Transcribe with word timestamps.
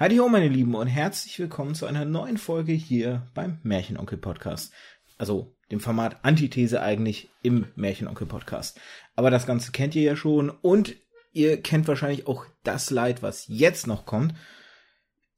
Heidi 0.00 0.16
ho, 0.16 0.30
meine 0.30 0.48
Lieben, 0.48 0.74
und 0.76 0.86
herzlich 0.86 1.38
willkommen 1.38 1.74
zu 1.74 1.84
einer 1.84 2.06
neuen 2.06 2.38
Folge 2.38 2.72
hier 2.72 3.28
beim 3.34 3.58
Märchenonkel 3.62 4.16
Podcast. 4.16 4.72
Also 5.18 5.54
dem 5.70 5.78
Format 5.78 6.24
Antithese 6.24 6.80
eigentlich 6.80 7.28
im 7.42 7.66
Märchenonkel 7.76 8.26
Podcast. 8.26 8.80
Aber 9.14 9.30
das 9.30 9.46
Ganze 9.46 9.72
kennt 9.72 9.94
ihr 9.94 10.00
ja 10.00 10.16
schon 10.16 10.48
und 10.48 10.96
ihr 11.32 11.60
kennt 11.60 11.86
wahrscheinlich 11.86 12.26
auch 12.26 12.46
das 12.64 12.88
Leid, 12.88 13.22
was 13.22 13.44
jetzt 13.46 13.86
noch 13.86 14.06
kommt. 14.06 14.34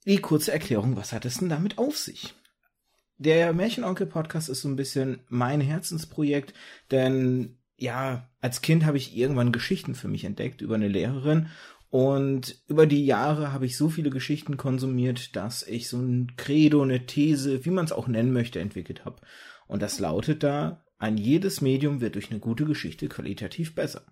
Die 0.06 0.18
kurze 0.18 0.52
Erklärung, 0.52 0.96
was 0.96 1.12
hat 1.12 1.24
es 1.24 1.38
denn 1.38 1.48
damit 1.48 1.78
auf 1.78 1.98
sich? 1.98 2.32
Der 3.18 3.52
Märchenonkel 3.54 4.06
Podcast 4.06 4.48
ist 4.48 4.60
so 4.60 4.68
ein 4.68 4.76
bisschen 4.76 5.24
mein 5.28 5.60
Herzensprojekt, 5.60 6.54
denn 6.92 7.58
ja, 7.76 8.30
als 8.40 8.62
Kind 8.62 8.84
habe 8.84 8.96
ich 8.96 9.16
irgendwann 9.16 9.50
Geschichten 9.50 9.96
für 9.96 10.06
mich 10.06 10.22
entdeckt 10.22 10.60
über 10.60 10.76
eine 10.76 10.86
Lehrerin 10.86 11.48
und 11.92 12.56
über 12.68 12.86
die 12.86 13.04
Jahre 13.04 13.52
habe 13.52 13.66
ich 13.66 13.76
so 13.76 13.90
viele 13.90 14.08
Geschichten 14.08 14.56
konsumiert, 14.56 15.36
dass 15.36 15.62
ich 15.62 15.90
so 15.90 15.98
ein 15.98 16.36
Credo, 16.38 16.80
eine 16.80 17.04
These, 17.04 17.66
wie 17.66 17.70
man 17.70 17.84
es 17.84 17.92
auch 17.92 18.08
nennen 18.08 18.32
möchte, 18.32 18.60
entwickelt 18.60 19.04
habe. 19.04 19.20
Und 19.66 19.82
das 19.82 20.00
lautet 20.00 20.42
da, 20.42 20.86
ein 20.96 21.18
jedes 21.18 21.60
Medium 21.60 22.00
wird 22.00 22.14
durch 22.14 22.30
eine 22.30 22.40
gute 22.40 22.64
Geschichte 22.64 23.08
qualitativ 23.08 23.74
besser. 23.74 24.06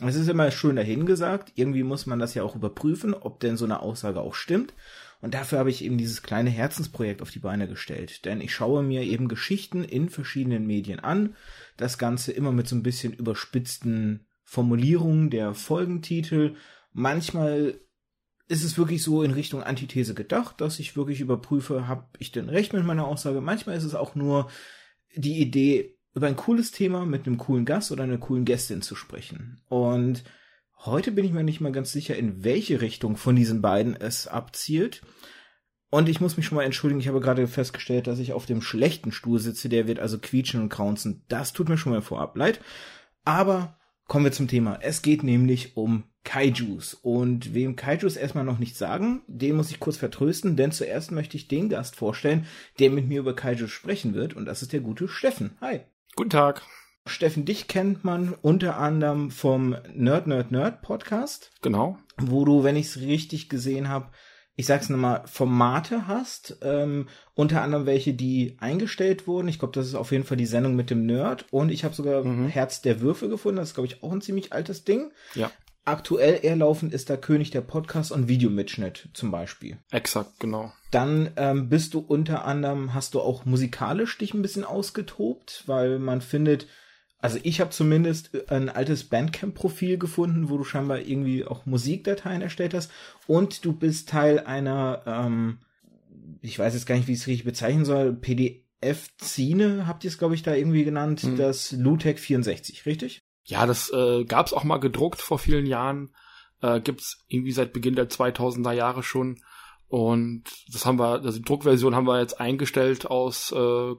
Es 0.00 0.14
ist 0.14 0.30
immer 0.30 0.50
schön 0.50 0.76
dahingesagt, 0.76 1.52
irgendwie 1.54 1.82
muss 1.82 2.06
man 2.06 2.18
das 2.18 2.32
ja 2.32 2.44
auch 2.44 2.56
überprüfen, 2.56 3.12
ob 3.12 3.40
denn 3.40 3.58
so 3.58 3.66
eine 3.66 3.82
Aussage 3.82 4.22
auch 4.22 4.34
stimmt. 4.34 4.72
Und 5.20 5.34
dafür 5.34 5.58
habe 5.58 5.68
ich 5.68 5.84
eben 5.84 5.98
dieses 5.98 6.22
kleine 6.22 6.48
Herzensprojekt 6.48 7.20
auf 7.20 7.30
die 7.30 7.40
Beine 7.40 7.68
gestellt. 7.68 8.24
Denn 8.24 8.40
ich 8.40 8.54
schaue 8.54 8.82
mir 8.82 9.02
eben 9.02 9.28
Geschichten 9.28 9.84
in 9.84 10.08
verschiedenen 10.08 10.66
Medien 10.66 11.00
an. 11.00 11.36
Das 11.76 11.98
Ganze 11.98 12.32
immer 12.32 12.52
mit 12.52 12.68
so 12.68 12.74
ein 12.74 12.82
bisschen 12.82 13.12
überspitzten 13.12 14.24
Formulierungen 14.44 15.28
der 15.28 15.52
Folgentitel 15.52 16.56
Manchmal 16.98 17.80
ist 18.48 18.64
es 18.64 18.76
wirklich 18.76 19.04
so 19.04 19.22
in 19.22 19.30
Richtung 19.30 19.62
Antithese 19.62 20.14
gedacht, 20.14 20.60
dass 20.60 20.80
ich 20.80 20.96
wirklich 20.96 21.20
überprüfe, 21.20 21.86
habe 21.86 22.08
ich 22.18 22.32
denn 22.32 22.48
recht 22.48 22.72
mit 22.72 22.84
meiner 22.84 23.06
Aussage. 23.06 23.40
Manchmal 23.40 23.76
ist 23.76 23.84
es 23.84 23.94
auch 23.94 24.16
nur 24.16 24.50
die 25.14 25.38
Idee, 25.38 25.96
über 26.12 26.26
ein 26.26 26.34
cooles 26.34 26.72
Thema 26.72 27.06
mit 27.06 27.24
einem 27.24 27.38
coolen 27.38 27.64
Gast 27.64 27.92
oder 27.92 28.02
einer 28.02 28.18
coolen 28.18 28.44
Gästin 28.44 28.82
zu 28.82 28.96
sprechen. 28.96 29.60
Und 29.68 30.24
heute 30.84 31.12
bin 31.12 31.24
ich 31.24 31.30
mir 31.30 31.44
nicht 31.44 31.60
mal 31.60 31.70
ganz 31.70 31.92
sicher, 31.92 32.16
in 32.16 32.42
welche 32.42 32.80
Richtung 32.80 33.16
von 33.16 33.36
diesen 33.36 33.62
beiden 33.62 33.94
es 33.94 34.26
abzielt. 34.26 35.02
Und 35.90 36.08
ich 36.08 36.20
muss 36.20 36.36
mich 36.36 36.46
schon 36.46 36.56
mal 36.56 36.64
entschuldigen, 36.64 37.00
ich 37.00 37.06
habe 37.06 37.20
gerade 37.20 37.46
festgestellt, 37.46 38.08
dass 38.08 38.18
ich 38.18 38.32
auf 38.32 38.44
dem 38.44 38.60
schlechten 38.60 39.12
Stuhl 39.12 39.38
sitze, 39.38 39.68
der 39.68 39.86
wird 39.86 40.00
also 40.00 40.18
quietschen 40.18 40.60
und 40.62 40.68
kraunzen. 40.68 41.22
Das 41.28 41.52
tut 41.52 41.68
mir 41.68 41.78
schon 41.78 41.92
mal 41.92 42.02
vorab 42.02 42.36
leid. 42.36 42.60
Aber 43.24 43.77
kommen 44.08 44.24
wir 44.24 44.32
zum 44.32 44.48
Thema. 44.48 44.78
Es 44.80 45.02
geht 45.02 45.22
nämlich 45.22 45.76
um 45.76 46.04
Kaijus. 46.24 46.94
Und 46.94 47.54
wem 47.54 47.76
Kaijus 47.76 48.16
erstmal 48.16 48.44
noch 48.44 48.58
nicht 48.58 48.76
sagen, 48.76 49.22
den 49.28 49.56
muss 49.56 49.70
ich 49.70 49.78
kurz 49.78 49.96
vertrösten, 49.96 50.56
denn 50.56 50.72
zuerst 50.72 51.12
möchte 51.12 51.36
ich 51.36 51.46
den 51.46 51.68
Gast 51.68 51.94
vorstellen, 51.94 52.46
der 52.78 52.90
mit 52.90 53.06
mir 53.06 53.20
über 53.20 53.36
Kaijus 53.36 53.70
sprechen 53.70 54.14
wird. 54.14 54.34
Und 54.34 54.46
das 54.46 54.62
ist 54.62 54.72
der 54.72 54.80
gute 54.80 55.08
Steffen. 55.08 55.56
Hi. 55.60 55.80
Guten 56.16 56.30
Tag. 56.30 56.62
Steffen, 57.06 57.44
dich 57.44 57.68
kennt 57.68 58.04
man 58.04 58.34
unter 58.42 58.76
anderem 58.78 59.30
vom 59.30 59.76
Nerd 59.94 60.26
Nerd 60.26 60.50
Nerd 60.50 60.82
Podcast. 60.82 61.50
Genau. 61.62 61.98
Wo 62.18 62.44
du, 62.44 62.64
wenn 62.64 62.76
ich 62.76 62.86
es 62.86 63.00
richtig 63.00 63.48
gesehen 63.48 63.88
habe, 63.88 64.10
ich 64.58 64.66
sag's 64.66 64.88
nochmal, 64.88 65.22
Formate 65.26 66.08
hast, 66.08 66.58
ähm, 66.62 67.06
unter 67.34 67.62
anderem 67.62 67.86
welche, 67.86 68.12
die 68.12 68.56
eingestellt 68.58 69.28
wurden. 69.28 69.46
Ich 69.46 69.60
glaube, 69.60 69.72
das 69.72 69.86
ist 69.86 69.94
auf 69.94 70.10
jeden 70.10 70.24
Fall 70.24 70.36
die 70.36 70.46
Sendung 70.46 70.74
mit 70.74 70.90
dem 70.90 71.06
Nerd. 71.06 71.46
Und 71.52 71.70
ich 71.70 71.84
habe 71.84 71.94
sogar 71.94 72.24
mhm. 72.24 72.48
Herz 72.48 72.82
der 72.82 73.00
Würfel 73.00 73.28
gefunden. 73.28 73.58
Das 73.58 73.68
ist, 73.68 73.74
glaube 73.74 73.86
ich, 73.86 74.02
auch 74.02 74.10
ein 74.10 74.20
ziemlich 74.20 74.52
altes 74.52 74.82
Ding. 74.82 75.12
Ja. 75.36 75.52
Aktuell 75.84 76.40
eher 76.42 76.56
laufend 76.56 76.92
ist 76.92 77.08
da 77.08 77.16
König 77.16 77.52
der 77.52 77.60
Podcast 77.60 78.10
und 78.10 78.26
Videomitschnitt 78.26 79.10
zum 79.14 79.30
Beispiel. 79.30 79.78
Exakt, 79.92 80.40
genau. 80.40 80.72
Dann 80.90 81.30
ähm, 81.36 81.68
bist 81.68 81.94
du 81.94 82.00
unter 82.00 82.44
anderem, 82.44 82.94
hast 82.94 83.14
du 83.14 83.20
auch 83.20 83.44
musikalisch 83.44 84.18
dich 84.18 84.34
ein 84.34 84.42
bisschen 84.42 84.64
ausgetobt, 84.64 85.62
weil 85.66 86.00
man 86.00 86.20
findet, 86.20 86.66
also 87.20 87.38
ich 87.42 87.60
habe 87.60 87.70
zumindest 87.70 88.50
ein 88.50 88.68
altes 88.68 89.04
Bandcamp-Profil 89.04 89.98
gefunden, 89.98 90.48
wo 90.48 90.56
du 90.56 90.64
scheinbar 90.64 91.00
irgendwie 91.00 91.44
auch 91.44 91.66
Musikdateien 91.66 92.42
erstellt 92.42 92.74
hast 92.74 92.92
und 93.26 93.64
du 93.64 93.72
bist 93.72 94.08
Teil 94.08 94.40
einer, 94.40 95.02
ähm, 95.04 95.58
ich 96.42 96.58
weiß 96.58 96.74
jetzt 96.74 96.86
gar 96.86 96.94
nicht, 96.94 97.08
wie 97.08 97.12
ich 97.12 97.20
es 97.20 97.26
richtig 97.26 97.44
bezeichnen 97.44 97.84
soll, 97.84 98.12
PDF-Zine 98.12 99.88
habt 99.88 100.04
ihr 100.04 100.10
es, 100.10 100.18
glaube 100.18 100.36
ich, 100.36 100.44
da 100.44 100.54
irgendwie 100.54 100.84
genannt, 100.84 101.22
hm. 101.22 101.36
das 101.36 101.72
Lutec 101.72 102.20
64, 102.20 102.86
richtig? 102.86 103.20
Ja, 103.44 103.66
das 103.66 103.90
äh, 103.92 104.24
gab 104.24 104.46
es 104.46 104.52
auch 104.52 104.64
mal 104.64 104.78
gedruckt 104.78 105.20
vor 105.20 105.40
vielen 105.40 105.66
Jahren, 105.66 106.14
äh, 106.62 106.80
gibt's 106.80 107.24
irgendwie 107.26 107.52
seit 107.52 107.72
Beginn 107.72 107.96
der 107.96 108.08
2000er 108.08 108.72
Jahre 108.72 109.02
schon 109.02 109.40
und 109.88 110.44
das 110.72 110.86
haben 110.86 111.00
wir, 111.00 111.22
also 111.22 111.38
die 111.38 111.44
Druckversion 111.44 111.96
haben 111.96 112.06
wir 112.06 112.20
jetzt 112.20 112.40
eingestellt 112.40 113.06
aus, 113.06 113.50
äh, 113.50 113.94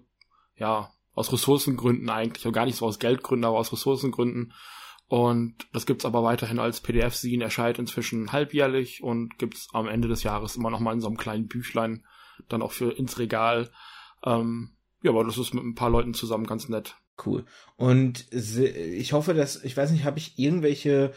ja, 0.55 0.91
aus 1.19 1.33
Ressourcengründen 1.33 2.09
eigentlich, 2.09 2.47
und 2.47 2.53
gar 2.53 2.65
nicht 2.65 2.77
so 2.77 2.85
aus 2.85 2.97
Geldgründen, 2.97 3.43
aber 3.43 3.57
aus 3.57 3.73
Ressourcengründen. 3.73 4.53
Und 5.07 5.55
das 5.73 5.85
gibt's 5.85 6.05
aber 6.05 6.23
weiterhin 6.23 6.59
als 6.59 6.79
PDF-Scene, 6.79 7.43
erscheint 7.43 7.77
inzwischen 7.77 8.31
halbjährlich 8.31 9.03
und 9.03 9.37
gibt's 9.37 9.67
am 9.73 9.89
Ende 9.89 10.07
des 10.07 10.23
Jahres 10.23 10.55
immer 10.55 10.69
noch 10.69 10.79
mal 10.79 10.93
in 10.93 11.01
so 11.01 11.07
einem 11.07 11.17
kleinen 11.17 11.47
Büchlein, 11.47 12.05
dann 12.47 12.61
auch 12.61 12.71
für 12.71 12.97
ins 12.97 13.19
Regal. 13.19 13.69
Ähm, 14.23 14.77
ja, 15.03 15.11
aber 15.11 15.25
das 15.25 15.37
ist 15.37 15.53
mit 15.53 15.63
ein 15.63 15.75
paar 15.75 15.89
Leuten 15.89 16.13
zusammen 16.13 16.47
ganz 16.47 16.69
nett. 16.69 16.95
Cool. 17.25 17.43
Und 17.75 18.31
ich 18.31 19.11
hoffe, 19.11 19.33
dass, 19.33 19.61
ich 19.61 19.75
weiß 19.75 19.91
nicht, 19.91 20.05
habe 20.05 20.19
ich 20.19 20.39
irgendwelche 20.39 21.11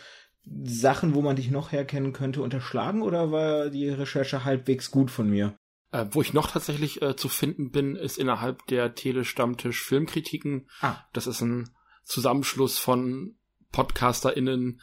Sachen, 0.64 1.14
wo 1.14 1.22
man 1.22 1.36
dich 1.36 1.52
noch 1.52 1.70
herkennen 1.70 2.12
könnte, 2.12 2.42
unterschlagen 2.42 3.02
oder 3.02 3.30
war 3.30 3.70
die 3.70 3.88
Recherche 3.88 4.44
halbwegs 4.44 4.90
gut 4.90 5.12
von 5.12 5.30
mir? 5.30 5.54
Äh, 5.92 6.06
wo 6.10 6.22
ich 6.22 6.32
noch 6.32 6.50
tatsächlich 6.50 7.02
äh, 7.02 7.16
zu 7.16 7.28
finden 7.28 7.70
bin, 7.70 7.96
ist 7.96 8.18
innerhalb 8.18 8.66
der 8.66 8.94
Telestammtisch 8.94 9.82
Filmkritiken. 9.82 10.68
Ah. 10.80 10.96
Das 11.12 11.26
ist 11.26 11.42
ein 11.42 11.70
Zusammenschluss 12.02 12.78
von 12.78 13.36
PodcasterInnen, 13.72 14.80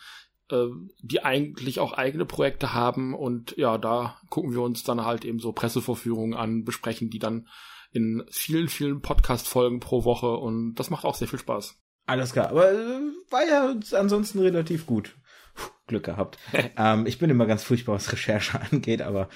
äh, 0.51 0.65
die 1.01 1.23
eigentlich 1.23 1.79
auch 1.79 1.93
eigene 1.93 2.25
Projekte 2.25 2.73
haben 2.73 3.15
und 3.15 3.57
ja, 3.57 3.79
da 3.79 4.19
gucken 4.29 4.53
wir 4.53 4.61
uns 4.61 4.83
dann 4.83 5.03
halt 5.03 5.25
eben 5.25 5.39
so 5.39 5.51
Pressevorführungen 5.51 6.37
an, 6.37 6.63
besprechen 6.63 7.09
die 7.09 7.19
dann 7.19 7.47
in 7.91 8.23
vielen, 8.29 8.67
vielen 8.67 9.01
Podcast-Folgen 9.01 9.79
pro 9.79 10.05
Woche 10.05 10.31
und 10.37 10.75
das 10.75 10.91
macht 10.91 11.05
auch 11.05 11.15
sehr 11.15 11.27
viel 11.27 11.39
Spaß. 11.39 11.75
Alles 12.05 12.33
klar, 12.33 12.49
aber 12.49 12.71
äh, 12.71 13.01
war 13.31 13.47
ja 13.47 13.75
ansonsten 13.97 14.39
relativ 14.39 14.85
gut. 14.85 15.17
Puh, 15.55 15.71
Glück 15.87 16.05
gehabt. 16.05 16.37
ähm, 16.77 17.05
ich 17.07 17.17
bin 17.17 17.29
immer 17.29 17.47
ganz 17.47 17.63
furchtbar, 17.63 17.95
was 17.95 18.11
Recherche 18.11 18.59
angeht, 18.71 19.01
aber 19.01 19.29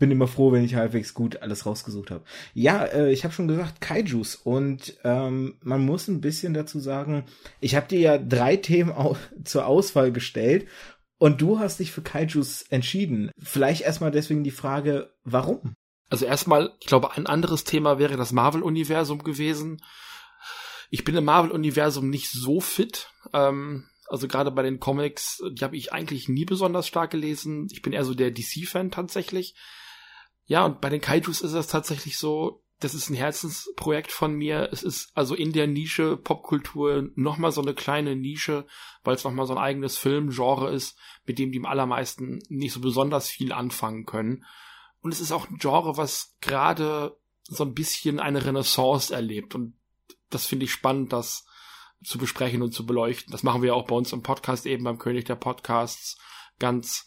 bin 0.00 0.10
immer 0.10 0.26
froh, 0.26 0.50
wenn 0.50 0.64
ich 0.64 0.74
halbwegs 0.74 1.14
gut 1.14 1.42
alles 1.42 1.66
rausgesucht 1.66 2.10
habe. 2.10 2.24
Ja, 2.54 2.84
äh, 2.86 3.12
ich 3.12 3.22
habe 3.22 3.32
schon 3.32 3.46
gesagt, 3.46 3.80
Kaijus. 3.80 4.34
Und 4.34 4.96
ähm, 5.04 5.54
man 5.62 5.84
muss 5.84 6.08
ein 6.08 6.20
bisschen 6.20 6.54
dazu 6.54 6.80
sagen, 6.80 7.24
ich 7.60 7.76
habe 7.76 7.86
dir 7.86 8.00
ja 8.00 8.18
drei 8.18 8.56
Themen 8.56 8.90
au 8.90 9.16
zur 9.44 9.66
Auswahl 9.66 10.10
gestellt 10.10 10.66
und 11.18 11.40
du 11.40 11.60
hast 11.60 11.78
dich 11.78 11.92
für 11.92 12.02
Kaijus 12.02 12.62
entschieden. 12.62 13.30
Vielleicht 13.38 13.82
erstmal 13.82 14.10
deswegen 14.10 14.42
die 14.42 14.50
Frage, 14.50 15.12
warum? 15.22 15.74
Also 16.08 16.24
erstmal, 16.24 16.72
ich 16.80 16.86
glaube, 16.86 17.12
ein 17.12 17.26
anderes 17.26 17.64
Thema 17.64 17.98
wäre 17.98 18.16
das 18.16 18.32
Marvel-Universum 18.32 19.22
gewesen. 19.22 19.82
Ich 20.90 21.04
bin 21.04 21.14
im 21.14 21.24
Marvel-Universum 21.24 22.08
nicht 22.08 22.30
so 22.30 22.60
fit. 22.60 23.10
Ähm, 23.32 23.84
also 24.08 24.26
gerade 24.26 24.50
bei 24.50 24.62
den 24.62 24.80
Comics, 24.80 25.42
die 25.52 25.62
habe 25.62 25.76
ich 25.76 25.92
eigentlich 25.92 26.28
nie 26.28 26.46
besonders 26.46 26.88
stark 26.88 27.10
gelesen. 27.10 27.68
Ich 27.70 27.82
bin 27.82 27.92
eher 27.92 28.04
so 28.04 28.14
der 28.14 28.30
DC-Fan 28.30 28.90
tatsächlich. 28.90 29.54
Ja, 30.46 30.64
und 30.64 30.80
bei 30.80 30.88
den 30.88 31.00
Kaijus 31.00 31.40
ist 31.40 31.52
es 31.52 31.66
tatsächlich 31.68 32.18
so, 32.18 32.62
das 32.80 32.94
ist 32.94 33.10
ein 33.10 33.14
Herzensprojekt 33.14 34.10
von 34.10 34.34
mir. 34.34 34.70
Es 34.72 34.82
ist 34.82 35.10
also 35.14 35.34
in 35.34 35.52
der 35.52 35.66
Nische 35.66 36.16
Popkultur 36.16 37.10
nochmal 37.14 37.52
so 37.52 37.60
eine 37.60 37.74
kleine 37.74 38.16
Nische, 38.16 38.66
weil 39.04 39.14
es 39.14 39.24
nochmal 39.24 39.46
so 39.46 39.52
ein 39.54 39.62
eigenes 39.62 39.98
Filmgenre 39.98 40.72
ist, 40.72 40.98
mit 41.26 41.38
dem 41.38 41.52
die 41.52 41.62
allermeisten 41.62 42.40
nicht 42.48 42.72
so 42.72 42.80
besonders 42.80 43.28
viel 43.28 43.52
anfangen 43.52 44.06
können. 44.06 44.44
Und 45.02 45.12
es 45.12 45.20
ist 45.20 45.32
auch 45.32 45.48
ein 45.48 45.58
Genre, 45.58 45.98
was 45.98 46.36
gerade 46.40 47.18
so 47.42 47.64
ein 47.64 47.74
bisschen 47.74 48.18
eine 48.18 48.44
Renaissance 48.44 49.14
erlebt. 49.14 49.54
Und 49.54 49.74
das 50.30 50.46
finde 50.46 50.64
ich 50.64 50.72
spannend, 50.72 51.12
das 51.12 51.46
zu 52.02 52.16
besprechen 52.16 52.62
und 52.62 52.72
zu 52.72 52.86
beleuchten. 52.86 53.30
Das 53.30 53.42
machen 53.42 53.62
wir 53.62 53.74
auch 53.74 53.86
bei 53.86 53.94
uns 53.94 54.12
im 54.12 54.22
Podcast 54.22 54.64
eben 54.64 54.84
beim 54.84 54.98
König 54.98 55.26
der 55.26 55.34
Podcasts 55.34 56.18
ganz 56.58 57.06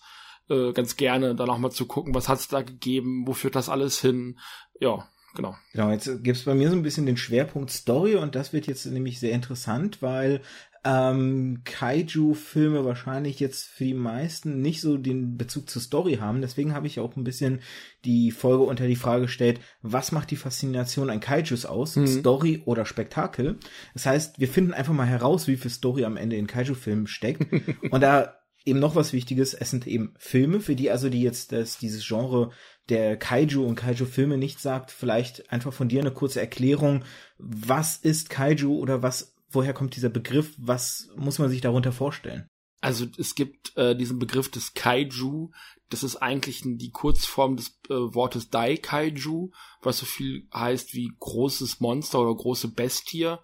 äh, 0.49 0.71
ganz 0.73 0.95
gerne, 0.95 1.35
dann 1.35 1.49
auch 1.49 1.57
mal 1.57 1.71
zu 1.71 1.85
gucken, 1.85 2.13
was 2.13 2.29
hat 2.29 2.39
es 2.39 2.47
da 2.47 2.61
gegeben, 2.61 3.27
wo 3.27 3.33
führt 3.33 3.55
das 3.55 3.69
alles 3.69 3.99
hin. 3.99 4.39
Ja, 4.79 5.07
genau. 5.35 5.55
Genau, 5.73 5.91
jetzt 5.91 6.23
gibt's 6.23 6.43
bei 6.43 6.55
mir 6.55 6.69
so 6.69 6.75
ein 6.75 6.83
bisschen 6.83 7.05
den 7.05 7.17
Schwerpunkt 7.17 7.71
Story 7.71 8.15
und 8.15 8.35
das 8.35 8.53
wird 8.53 8.67
jetzt 8.67 8.85
nämlich 8.85 9.19
sehr 9.19 9.31
interessant, 9.31 10.01
weil 10.01 10.41
ähm, 10.85 11.61
Kaiju-Filme 11.63 12.83
wahrscheinlich 12.83 13.39
jetzt 13.39 13.65
für 13.65 13.85
die 13.85 13.93
meisten 13.93 14.61
nicht 14.61 14.81
so 14.81 14.97
den 14.97 15.37
Bezug 15.37 15.69
zur 15.69 15.81
Story 15.81 16.15
haben. 16.15 16.41
Deswegen 16.41 16.73
habe 16.73 16.87
ich 16.87 16.99
auch 16.99 17.15
ein 17.15 17.23
bisschen 17.23 17.61
die 18.03 18.31
Folge 18.31 18.63
unter 18.63 18.85
die 18.85 18.97
Frage 18.97 19.23
gestellt, 19.23 19.61
was 19.81 20.11
macht 20.11 20.31
die 20.31 20.35
Faszination 20.35 21.09
an 21.09 21.21
Kaijus 21.21 21.65
aus? 21.65 21.95
Mhm. 21.95 22.07
Story 22.07 22.63
oder 22.65 22.85
Spektakel? 22.85 23.57
Das 23.93 24.05
heißt, 24.05 24.39
wir 24.39 24.49
finden 24.49 24.73
einfach 24.73 24.93
mal 24.93 25.07
heraus, 25.07 25.47
wie 25.47 25.55
viel 25.55 25.71
Story 25.71 26.03
am 26.03 26.17
Ende 26.17 26.35
in 26.35 26.47
Kaiju-Filmen 26.47 27.07
steckt. 27.07 27.47
und 27.91 28.01
da 28.01 28.42
eben 28.65 28.79
noch 28.79 28.95
was 28.95 29.13
Wichtiges, 29.13 29.53
es 29.53 29.69
sind 29.69 29.87
eben 29.87 30.13
Filme, 30.17 30.59
für 30.59 30.75
die 30.75 30.89
also 30.91 31.09
die 31.09 31.21
jetzt 31.21 31.51
das, 31.51 31.77
dieses 31.77 32.05
Genre 32.05 32.51
der 32.89 33.17
Kaiju 33.17 33.65
und 33.65 33.75
Kaiju-Filme 33.75 34.37
nicht 34.37 34.59
sagt, 34.59 34.91
vielleicht 34.91 35.51
einfach 35.51 35.73
von 35.73 35.89
dir 35.89 36.01
eine 36.01 36.11
kurze 36.11 36.41
Erklärung. 36.41 37.03
Was 37.37 37.97
ist 37.97 38.29
Kaiju 38.29 38.77
oder 38.77 39.01
was, 39.01 39.35
woher 39.49 39.73
kommt 39.73 39.95
dieser 39.95 40.09
Begriff? 40.09 40.53
Was 40.57 41.09
muss 41.15 41.39
man 41.39 41.49
sich 41.49 41.61
darunter 41.61 41.91
vorstellen? 41.91 42.47
Also 42.81 43.05
es 43.17 43.35
gibt 43.35 43.77
äh, 43.77 43.95
diesen 43.95 44.19
Begriff 44.19 44.51
des 44.51 44.73
Kaiju, 44.73 45.51
das 45.89 46.03
ist 46.03 46.17
eigentlich 46.17 46.63
die 46.65 46.91
Kurzform 46.91 47.55
des 47.55 47.79
äh, 47.89 47.93
Wortes 47.93 48.49
Dai 48.49 48.75
Kaiju, 48.75 49.51
was 49.81 49.99
so 49.99 50.05
viel 50.05 50.47
heißt 50.53 50.93
wie 50.93 51.13
großes 51.19 51.79
Monster 51.79 52.19
oder 52.19 52.35
große 52.35 52.69
Bestie. 52.69 53.35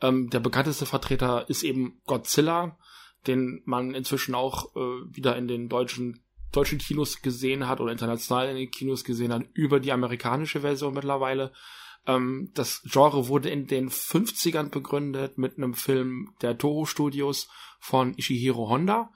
Ähm, 0.00 0.28
der 0.30 0.40
bekannteste 0.40 0.86
Vertreter 0.86 1.48
ist 1.48 1.62
eben 1.62 2.00
Godzilla, 2.06 2.76
den 3.26 3.62
man 3.64 3.94
inzwischen 3.94 4.34
auch 4.34 4.74
äh, 4.76 4.80
wieder 5.14 5.36
in 5.36 5.48
den 5.48 5.68
deutschen 5.68 6.20
deutschen 6.52 6.78
Kinos 6.78 7.20
gesehen 7.20 7.66
hat 7.66 7.80
oder 7.80 7.92
international 7.92 8.48
in 8.48 8.56
den 8.56 8.70
Kinos 8.70 9.04
gesehen 9.04 9.32
hat, 9.32 9.42
über 9.54 9.80
die 9.80 9.92
amerikanische 9.92 10.60
Version 10.60 10.94
mittlerweile. 10.94 11.52
Ähm, 12.06 12.50
das 12.54 12.82
Genre 12.84 13.28
wurde 13.28 13.50
in 13.50 13.66
den 13.66 13.90
50ern 13.90 14.70
begründet 14.70 15.38
mit 15.38 15.56
einem 15.56 15.74
Film 15.74 16.34
der 16.42 16.56
Toho 16.58 16.86
Studios 16.86 17.48
von 17.80 18.14
Ishihiro 18.16 18.68
Honda. 18.68 19.10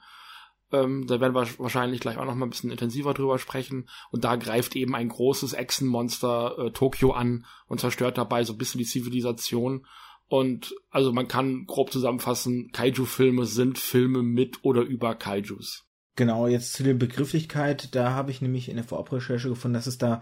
Ähm, 0.71 1.07
da 1.07 1.19
werden 1.19 1.33
wir 1.33 1.47
wahrscheinlich 1.59 1.99
gleich 1.99 2.17
auch 2.17 2.25
noch 2.25 2.35
mal 2.35 2.45
ein 2.45 2.51
bisschen 2.51 2.71
intensiver 2.71 3.13
drüber 3.13 3.39
sprechen. 3.39 3.89
Und 4.11 4.23
da 4.23 4.35
greift 4.35 4.75
eben 4.75 4.95
ein 4.95 5.09
großes 5.09 5.53
Echsenmonster 5.53 6.57
äh, 6.57 6.71
Tokio 6.71 7.11
an 7.11 7.45
und 7.67 7.79
zerstört 7.79 8.17
dabei 8.17 8.43
so 8.43 8.53
ein 8.53 8.57
bisschen 8.57 8.79
die 8.79 8.85
Zivilisation. 8.85 9.85
Und 10.29 10.75
also 10.91 11.11
man 11.11 11.27
kann 11.27 11.65
grob 11.65 11.91
zusammenfassen, 11.91 12.71
Kaiju-Filme 12.71 13.45
sind 13.45 13.79
Filme 13.79 14.21
mit 14.21 14.63
oder 14.63 14.83
über 14.83 15.15
Kaijus. 15.15 15.85
Genau, 16.15 16.47
jetzt 16.47 16.73
zu 16.73 16.83
der 16.83 16.93
Begrifflichkeit, 16.93 17.95
da 17.95 18.11
habe 18.11 18.29
ich 18.29 18.41
nämlich 18.41 18.69
in 18.69 18.75
der 18.75 18.83
Vorabrecherche 18.83 19.49
gefunden, 19.49 19.73
dass 19.73 19.87
es 19.87 19.97
da 19.97 20.21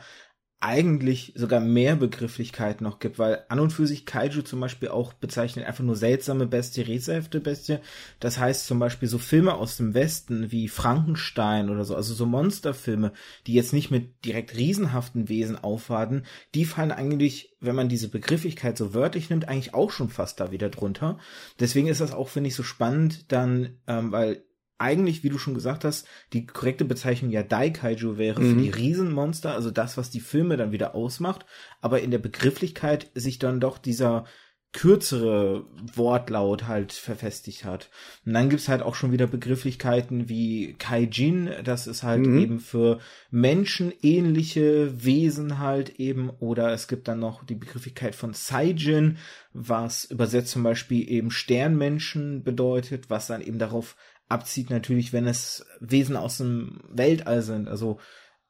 eigentlich 0.60 1.34
sogar 1.36 1.60
mehr 1.60 1.96
Begrifflichkeit 1.96 2.82
noch 2.82 2.98
gibt, 2.98 3.20
weil 3.20 3.44
an 3.48 3.60
und 3.60 3.72
für 3.72 3.86
sich 3.86 4.08
Kaiju 4.08 4.42
zum 4.42 4.60
Beispiel 4.60 4.90
auch 4.90 5.14
bezeichnet 5.14 5.68
einfach 5.68 5.84
nur 5.84 5.96
seltsame 5.96 6.48
Bestie, 6.48 6.82
rätselhafte 6.82 7.40
Bestie. 7.40 7.78
Das 8.20 8.40
heißt 8.40 8.66
zum 8.66 8.80
Beispiel 8.80 9.08
so 9.08 9.20
Filme 9.20 9.54
aus 9.54 9.78
dem 9.78 9.94
Westen 9.94 10.52
wie 10.52 10.68
Frankenstein 10.68 11.70
oder 11.70 11.86
so, 11.86 11.96
also 11.96 12.16
so 12.16 12.26
Monsterfilme, 12.26 13.14
die 13.46 13.54
jetzt 13.54 13.72
nicht 13.72 13.92
mit 13.92 14.26
direkt 14.26 14.56
riesenhaften 14.56 15.30
Wesen 15.30 15.58
aufwarten, 15.58 16.24
die 16.56 16.66
fallen 16.66 16.92
eigentlich, 16.92 17.56
wenn 17.60 17.76
man 17.76 17.88
diese 17.88 18.10
Begrifflichkeit 18.10 18.80
so 18.80 18.96
wörtlich 18.96 19.30
nimmt, 19.30 19.48
eigentlich 19.48 19.76
auch 19.76 19.92
schon 19.92 20.10
fast 20.10 20.40
da 20.40 20.52
wieder 20.52 20.70
drunter. 20.70 21.20
Deswegen 21.60 21.88
ist 21.88 22.02
das 22.02 22.14
auch, 22.14 22.30
finde 22.30 22.48
ich, 22.48 22.56
so 22.56 22.64
spannend 22.64 23.32
dann, 23.32 23.78
ähm, 23.86 24.12
weil 24.12 24.44
eigentlich, 24.78 25.24
wie 25.24 25.30
du 25.30 25.38
schon 25.38 25.54
gesagt 25.54 25.84
hast, 25.84 26.08
die 26.34 26.46
korrekte 26.46 26.86
Bezeichnung 26.86 27.32
ja 27.32 27.44
Daikaiju 27.44 28.18
wäre 28.18 28.42
mhm. 28.42 28.50
für 28.50 28.62
die 28.62 28.70
Riesenmonster, 28.70 29.54
also 29.54 29.72
das, 29.72 29.98
was 29.98 30.10
die 30.10 30.20
Filme 30.20 30.58
dann 30.58 30.72
wieder 30.72 30.96
ausmacht, 30.96 31.46
aber 31.82 32.02
in 32.02 32.12
der 32.12 32.20
Begrifflichkeit 32.20 33.10
sich 33.16 33.40
dann 33.40 33.60
doch 33.60 33.78
dieser 33.78 34.26
kürzere 34.74 35.66
Wortlaut 35.96 36.68
halt 36.68 36.92
verfestigt 36.92 37.66
hat. 37.66 37.90
Und 38.26 38.34
dann 38.34 38.50
gibt's 38.50 38.68
halt 38.68 38.84
auch 38.84 38.96
schon 38.96 39.12
wieder 39.12 39.26
Begrifflichkeiten 39.26 40.30
wie 40.30 40.74
Kaijin, 40.74 41.50
das 41.64 41.88
ist 41.88 42.04
halt 42.04 42.28
mhm. 42.28 42.38
eben 42.38 42.60
für 42.60 43.00
menschenähnliche 43.32 45.04
Wesen 45.04 45.58
halt 45.58 46.00
eben, 46.00 46.30
oder 46.30 46.74
es 46.74 46.88
gibt 46.88 47.08
dann 47.08 47.20
noch 47.20 47.44
die 47.44 47.56
Begrifflichkeit 47.56 48.14
von 48.14 48.34
Saijin, 48.34 49.18
was 49.54 50.06
übersetzt 50.06 50.52
zum 50.52 50.64
Beispiel 50.64 51.10
eben 51.10 51.32
Sternmenschen 51.32 52.44
bedeutet, 52.44 53.10
was 53.10 53.26
dann 53.28 53.42
eben 53.42 53.58
darauf 53.58 53.96
abzieht, 54.28 54.70
natürlich, 54.70 55.14
wenn 55.14 55.28
es 55.28 55.66
Wesen 55.80 56.16
aus 56.16 56.38
dem 56.38 56.82
Weltall 56.90 57.42
sind, 57.42 57.68
also 57.68 58.00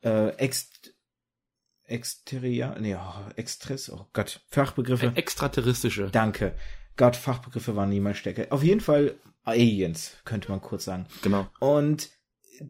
äh, 0.03 0.29
ex 0.37 0.69
Exterior, 1.89 2.75
nee, 2.79 2.95
oh, 2.95 3.31
Extris, 3.37 3.89
oh 3.89 4.07
Gott, 4.11 4.41
Fachbegriffe. 4.49 5.13
Extraterrestrische. 5.15 6.09
Danke. 6.11 6.53
Gott, 6.97 7.15
Fachbegriffe 7.15 7.77
waren 7.77 7.89
niemals 7.89 8.17
Stecke. 8.17 8.51
Auf 8.51 8.61
jeden 8.61 8.81
Fall 8.81 9.15
Aliens, 9.43 10.17
könnte 10.25 10.51
man 10.51 10.59
kurz 10.59 10.83
sagen. 10.83 11.05
Genau. 11.21 11.47
Und 11.61 12.09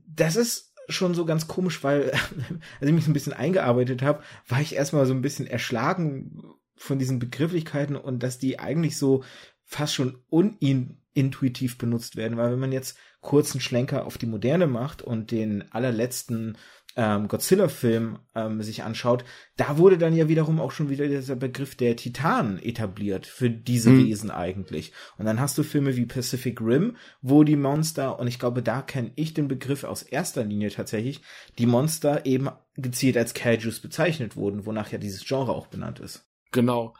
das 0.05 0.35
ist 0.35 0.75
schon 0.87 1.15
so 1.15 1.25
ganz 1.25 1.47
komisch, 1.47 1.83
weil, 1.83 2.11
als 2.79 2.89
ich 2.89 2.91
mich 2.91 3.05
so 3.05 3.09
ein 3.09 3.13
bisschen 3.13 3.33
eingearbeitet 3.33 4.03
habe, 4.03 4.21
war 4.47 4.61
ich 4.61 4.75
erstmal 4.75 5.07
so 5.07 5.13
ein 5.13 5.21
bisschen 5.21 5.47
erschlagen 5.47 6.43
von 6.75 6.99
diesen 6.99 7.17
Begrifflichkeiten 7.17 7.95
und 7.95 8.21
dass 8.21 8.37
die 8.37 8.59
eigentlich 8.59 8.97
so 8.97 9.23
fast 9.67 9.93
schon 9.93 10.17
unin 10.29 10.97
intuitiv 11.13 11.77
benutzt 11.77 12.15
werden, 12.15 12.37
weil 12.37 12.51
wenn 12.51 12.59
man 12.59 12.71
jetzt 12.71 12.97
kurzen 13.21 13.59
Schlenker 13.59 14.05
auf 14.05 14.17
die 14.17 14.27
Moderne 14.27 14.67
macht 14.67 15.01
und 15.01 15.31
den 15.31 15.71
allerletzten 15.71 16.57
ähm, 16.95 17.27
Godzilla-Film 17.27 18.19
ähm, 18.35 18.61
sich 18.61 18.83
anschaut, 18.83 19.25
da 19.55 19.77
wurde 19.77 19.97
dann 19.97 20.15
ja 20.15 20.29
wiederum 20.29 20.59
auch 20.59 20.71
schon 20.71 20.89
wieder 20.89 21.07
dieser 21.07 21.35
Begriff 21.35 21.75
der 21.75 21.95
Titanen 21.95 22.59
etabliert 22.59 23.25
für 23.25 23.49
diese 23.49 23.89
mhm. 23.89 24.05
Wesen 24.05 24.31
eigentlich. 24.31 24.93
Und 25.17 25.25
dann 25.25 25.39
hast 25.39 25.57
du 25.57 25.63
Filme 25.63 25.95
wie 25.95 26.05
Pacific 26.05 26.61
Rim, 26.61 26.95
wo 27.21 27.43
die 27.43 27.55
Monster, 27.55 28.19
und 28.19 28.27
ich 28.27 28.39
glaube, 28.39 28.61
da 28.61 28.81
kenne 28.81 29.11
ich 29.15 29.33
den 29.33 29.47
Begriff 29.47 29.83
aus 29.83 30.03
erster 30.03 30.43
Linie 30.43 30.69
tatsächlich, 30.69 31.21
die 31.57 31.65
Monster 31.65 32.25
eben 32.25 32.49
gezielt 32.75 33.17
als 33.17 33.33
Kaijus 33.33 33.79
bezeichnet 33.79 34.35
wurden, 34.35 34.65
wonach 34.65 34.91
ja 34.91 34.99
dieses 34.99 35.25
Genre 35.25 35.51
auch 35.51 35.67
benannt 35.67 35.99
ist. 35.99 36.27
Genau. 36.51 36.93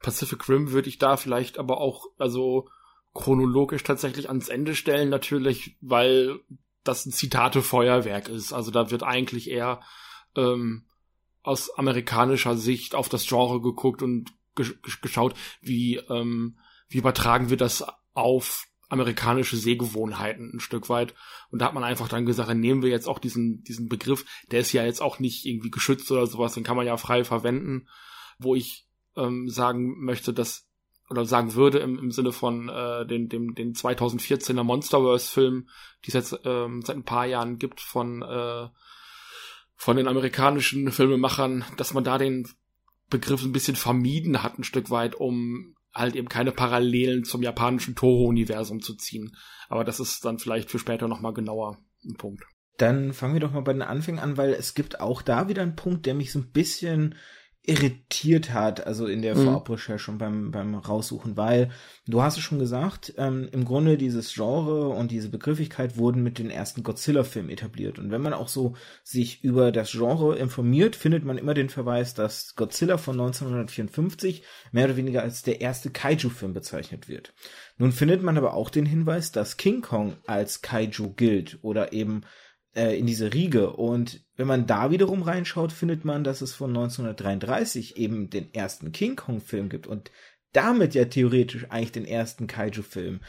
Pacific 0.00 0.48
Rim 0.48 0.72
würde 0.72 0.88
ich 0.88 0.98
da 0.98 1.16
vielleicht 1.16 1.58
aber 1.58 1.80
auch, 1.80 2.06
also 2.18 2.68
chronologisch 3.14 3.82
tatsächlich 3.82 4.28
ans 4.28 4.48
Ende 4.48 4.74
stellen, 4.74 5.08
natürlich, 5.08 5.76
weil 5.80 6.40
das 6.84 7.04
ein 7.04 7.12
Zitate-Feuerwerk 7.12 8.28
ist. 8.28 8.52
Also 8.52 8.70
da 8.70 8.90
wird 8.90 9.02
eigentlich 9.02 9.50
eher 9.50 9.80
ähm, 10.36 10.84
aus 11.42 11.70
amerikanischer 11.70 12.56
Sicht 12.56 12.94
auf 12.94 13.08
das 13.08 13.26
Genre 13.26 13.60
geguckt 13.60 14.02
und 14.02 14.32
geschaut, 14.54 15.34
wie, 15.60 15.96
ähm, 15.96 16.58
wie 16.88 16.98
übertragen 16.98 17.50
wir 17.50 17.56
das 17.56 17.84
auf 18.14 18.66
amerikanische 18.88 19.56
Sehgewohnheiten 19.56 20.54
ein 20.54 20.60
Stück 20.60 20.88
weit. 20.88 21.14
Und 21.50 21.60
da 21.60 21.66
hat 21.66 21.74
man 21.74 21.84
einfach 21.84 22.08
dann 22.08 22.26
gesagt, 22.26 22.48
dann 22.48 22.60
nehmen 22.60 22.82
wir 22.82 22.90
jetzt 22.90 23.06
auch 23.06 23.18
diesen, 23.18 23.62
diesen 23.62 23.88
Begriff, 23.88 24.24
der 24.50 24.60
ist 24.60 24.72
ja 24.72 24.84
jetzt 24.84 25.02
auch 25.02 25.18
nicht 25.18 25.44
irgendwie 25.44 25.70
geschützt 25.70 26.10
oder 26.10 26.26
sowas, 26.26 26.54
den 26.54 26.64
kann 26.64 26.76
man 26.76 26.86
ja 26.86 26.96
frei 26.96 27.24
verwenden, 27.24 27.86
wo 28.38 28.54
ich 28.54 28.87
ähm, 29.18 29.48
sagen 29.48 30.04
möchte, 30.04 30.32
dass 30.32 30.68
oder 31.10 31.24
sagen 31.24 31.54
würde 31.54 31.78
im, 31.78 31.98
im 31.98 32.10
Sinne 32.10 32.32
von 32.32 32.68
äh, 32.68 33.06
den, 33.06 33.28
dem, 33.28 33.54
den 33.54 33.72
2014er 33.72 34.62
Monsterverse-Film, 34.62 35.68
die 36.04 36.08
es 36.08 36.14
jetzt 36.14 36.40
ähm, 36.44 36.82
seit 36.84 36.96
ein 36.96 37.04
paar 37.04 37.26
Jahren 37.26 37.58
gibt 37.58 37.80
von, 37.80 38.22
äh, 38.22 38.68
von 39.74 39.96
den 39.96 40.08
amerikanischen 40.08 40.90
Filmemachern, 40.92 41.64
dass 41.76 41.94
man 41.94 42.04
da 42.04 42.18
den 42.18 42.46
Begriff 43.08 43.42
ein 43.42 43.52
bisschen 43.52 43.76
vermieden 43.76 44.42
hat, 44.42 44.58
ein 44.58 44.64
Stück 44.64 44.90
weit, 44.90 45.14
um 45.14 45.74
halt 45.94 46.14
eben 46.14 46.28
keine 46.28 46.52
Parallelen 46.52 47.24
zum 47.24 47.42
japanischen 47.42 47.94
Toho-Universum 47.94 48.80
zu 48.82 48.94
ziehen. 48.94 49.34
Aber 49.68 49.84
das 49.84 50.00
ist 50.00 50.24
dann 50.24 50.38
vielleicht 50.38 50.70
für 50.70 50.78
später 50.78 51.08
nochmal 51.08 51.32
genauer 51.32 51.78
ein 52.04 52.16
Punkt. 52.16 52.44
Dann 52.76 53.12
fangen 53.12 53.34
wir 53.34 53.40
doch 53.40 53.52
mal 53.52 53.62
bei 53.62 53.72
den 53.72 53.82
Anfängen 53.82 54.20
an, 54.20 54.36
weil 54.36 54.52
es 54.52 54.74
gibt 54.74 55.00
auch 55.00 55.22
da 55.22 55.48
wieder 55.48 55.62
einen 55.62 55.74
Punkt, 55.74 56.06
der 56.06 56.14
mich 56.14 56.30
so 56.30 56.38
ein 56.38 56.52
bisschen 56.52 57.16
irritiert 57.68 58.54
hat, 58.54 58.86
also 58.86 59.06
in 59.06 59.20
der 59.20 59.36
mhm. 59.36 59.44
Vorabrecherche 59.44 60.10
und 60.10 60.16
beim, 60.16 60.50
beim 60.50 60.74
Raussuchen, 60.74 61.36
weil 61.36 61.70
du 62.06 62.22
hast 62.22 62.38
es 62.38 62.42
schon 62.42 62.58
gesagt, 62.58 63.12
ähm, 63.18 63.46
im 63.52 63.66
Grunde 63.66 63.98
dieses 63.98 64.32
Genre 64.32 64.88
und 64.88 65.10
diese 65.10 65.28
Begrifflichkeit 65.28 65.98
wurden 65.98 66.22
mit 66.22 66.38
den 66.38 66.50
ersten 66.50 66.82
Godzilla-Filmen 66.82 67.50
etabliert. 67.50 67.98
Und 67.98 68.10
wenn 68.10 68.22
man 68.22 68.32
auch 68.32 68.48
so 68.48 68.74
sich 69.04 69.44
über 69.44 69.70
das 69.70 69.92
Genre 69.92 70.36
informiert, 70.38 70.96
findet 70.96 71.26
man 71.26 71.36
immer 71.36 71.52
den 71.52 71.68
Verweis, 71.68 72.14
dass 72.14 72.56
Godzilla 72.56 72.96
von 72.96 73.20
1954 73.20 74.42
mehr 74.72 74.86
oder 74.86 74.96
weniger 74.96 75.22
als 75.22 75.42
der 75.42 75.60
erste 75.60 75.90
Kaiju-Film 75.90 76.54
bezeichnet 76.54 77.06
wird. 77.06 77.34
Nun 77.76 77.92
findet 77.92 78.22
man 78.22 78.38
aber 78.38 78.54
auch 78.54 78.70
den 78.70 78.86
Hinweis, 78.86 79.30
dass 79.30 79.58
King 79.58 79.82
Kong 79.82 80.14
als 80.26 80.62
Kaiju 80.62 81.12
gilt 81.16 81.58
oder 81.60 81.92
eben 81.92 82.22
in 82.74 83.06
diese 83.06 83.32
Riege. 83.32 83.72
Und 83.72 84.24
wenn 84.36 84.46
man 84.46 84.66
da 84.66 84.90
wiederum 84.90 85.22
reinschaut, 85.22 85.72
findet 85.72 86.04
man, 86.04 86.22
dass 86.22 86.42
es 86.42 86.54
von 86.54 86.70
1933 86.70 87.96
eben 87.96 88.30
den 88.30 88.52
ersten 88.54 88.92
King 88.92 89.16
Kong-Film 89.16 89.68
gibt 89.68 89.86
und 89.86 90.10
damit 90.52 90.94
ja 90.94 91.04
theoretisch 91.06 91.66
eigentlich 91.70 91.92
den 91.92 92.04
ersten 92.04 92.46
Kaiju-Film. 92.46 93.20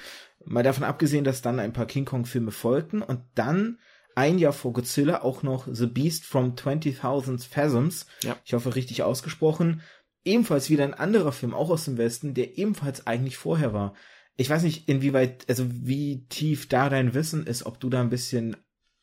Mal 0.45 0.63
davon 0.63 0.83
abgesehen, 0.83 1.23
dass 1.23 1.41
dann 1.41 1.59
ein 1.59 1.73
paar 1.73 1.85
King 1.85 2.05
Kong-Filme 2.05 2.51
folgten 2.51 3.01
und 3.01 3.21
dann 3.35 3.79
ein 4.15 4.37
Jahr 4.37 4.53
vor 4.53 4.73
Godzilla 4.73 5.21
auch 5.21 5.43
noch 5.43 5.67
The 5.71 5.87
Beast 5.87 6.25
from 6.25 6.55
20.000 6.55 7.47
Phantoms, 7.47 8.05
ja. 8.23 8.35
ich 8.43 8.53
hoffe 8.53 8.75
richtig 8.75 9.03
ausgesprochen, 9.03 9.81
ebenfalls 10.25 10.69
wieder 10.69 10.83
ein 10.83 10.93
anderer 10.93 11.31
Film, 11.31 11.53
auch 11.53 11.69
aus 11.69 11.85
dem 11.85 11.97
Westen, 11.97 12.33
der 12.33 12.57
ebenfalls 12.57 13.07
eigentlich 13.07 13.37
vorher 13.37 13.73
war. 13.73 13.93
Ich 14.35 14.49
weiß 14.49 14.63
nicht, 14.63 14.87
inwieweit, 14.87 15.45
also 15.49 15.65
wie 15.69 16.25
tief 16.27 16.67
da 16.67 16.89
dein 16.89 17.13
Wissen 17.13 17.45
ist, 17.45 17.65
ob 17.65 17.79
du 17.79 17.89
da 17.89 18.01
ein 18.01 18.09
bisschen 18.09 18.57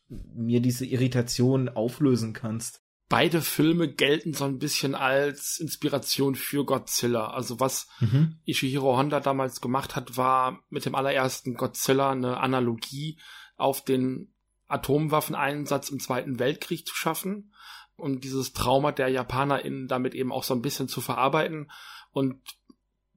mir 0.09 0.61
diese 0.61 0.85
Irritation 0.85 1.69
auflösen 1.69 2.33
kannst. 2.33 2.81
Beide 3.09 3.41
Filme 3.41 3.87
gelten 3.87 4.33
so 4.33 4.43
ein 4.45 4.59
bisschen 4.59 4.93
als 4.93 5.59
Inspiration 5.59 6.35
für 6.35 6.65
Godzilla. 6.65 7.27
Also 7.27 7.59
was 7.59 7.87
mhm. 8.01 8.39
Ishihiro 8.45 8.97
Honda 8.97 9.21
damals 9.21 9.61
gemacht 9.61 9.95
hat, 9.95 10.17
war 10.17 10.59
mit 10.69 10.85
dem 10.85 10.95
allerersten 10.95 11.53
Godzilla 11.53 12.11
eine 12.11 12.37
Analogie 12.37 13.17
auf 13.55 13.83
den 13.83 14.33
Atomwaffeneinsatz 14.67 15.89
im 15.89 15.99
Zweiten 15.99 16.39
Weltkrieg 16.39 16.85
zu 16.85 16.95
schaffen. 16.95 17.53
um 17.95 18.19
dieses 18.19 18.53
Trauma 18.53 18.91
der 18.91 19.07
JapanerInnen 19.07 19.87
damit 19.87 20.13
eben 20.13 20.31
auch 20.31 20.43
so 20.43 20.53
ein 20.53 20.61
bisschen 20.61 20.87
zu 20.87 21.01
verarbeiten 21.01 21.71
und 22.11 22.39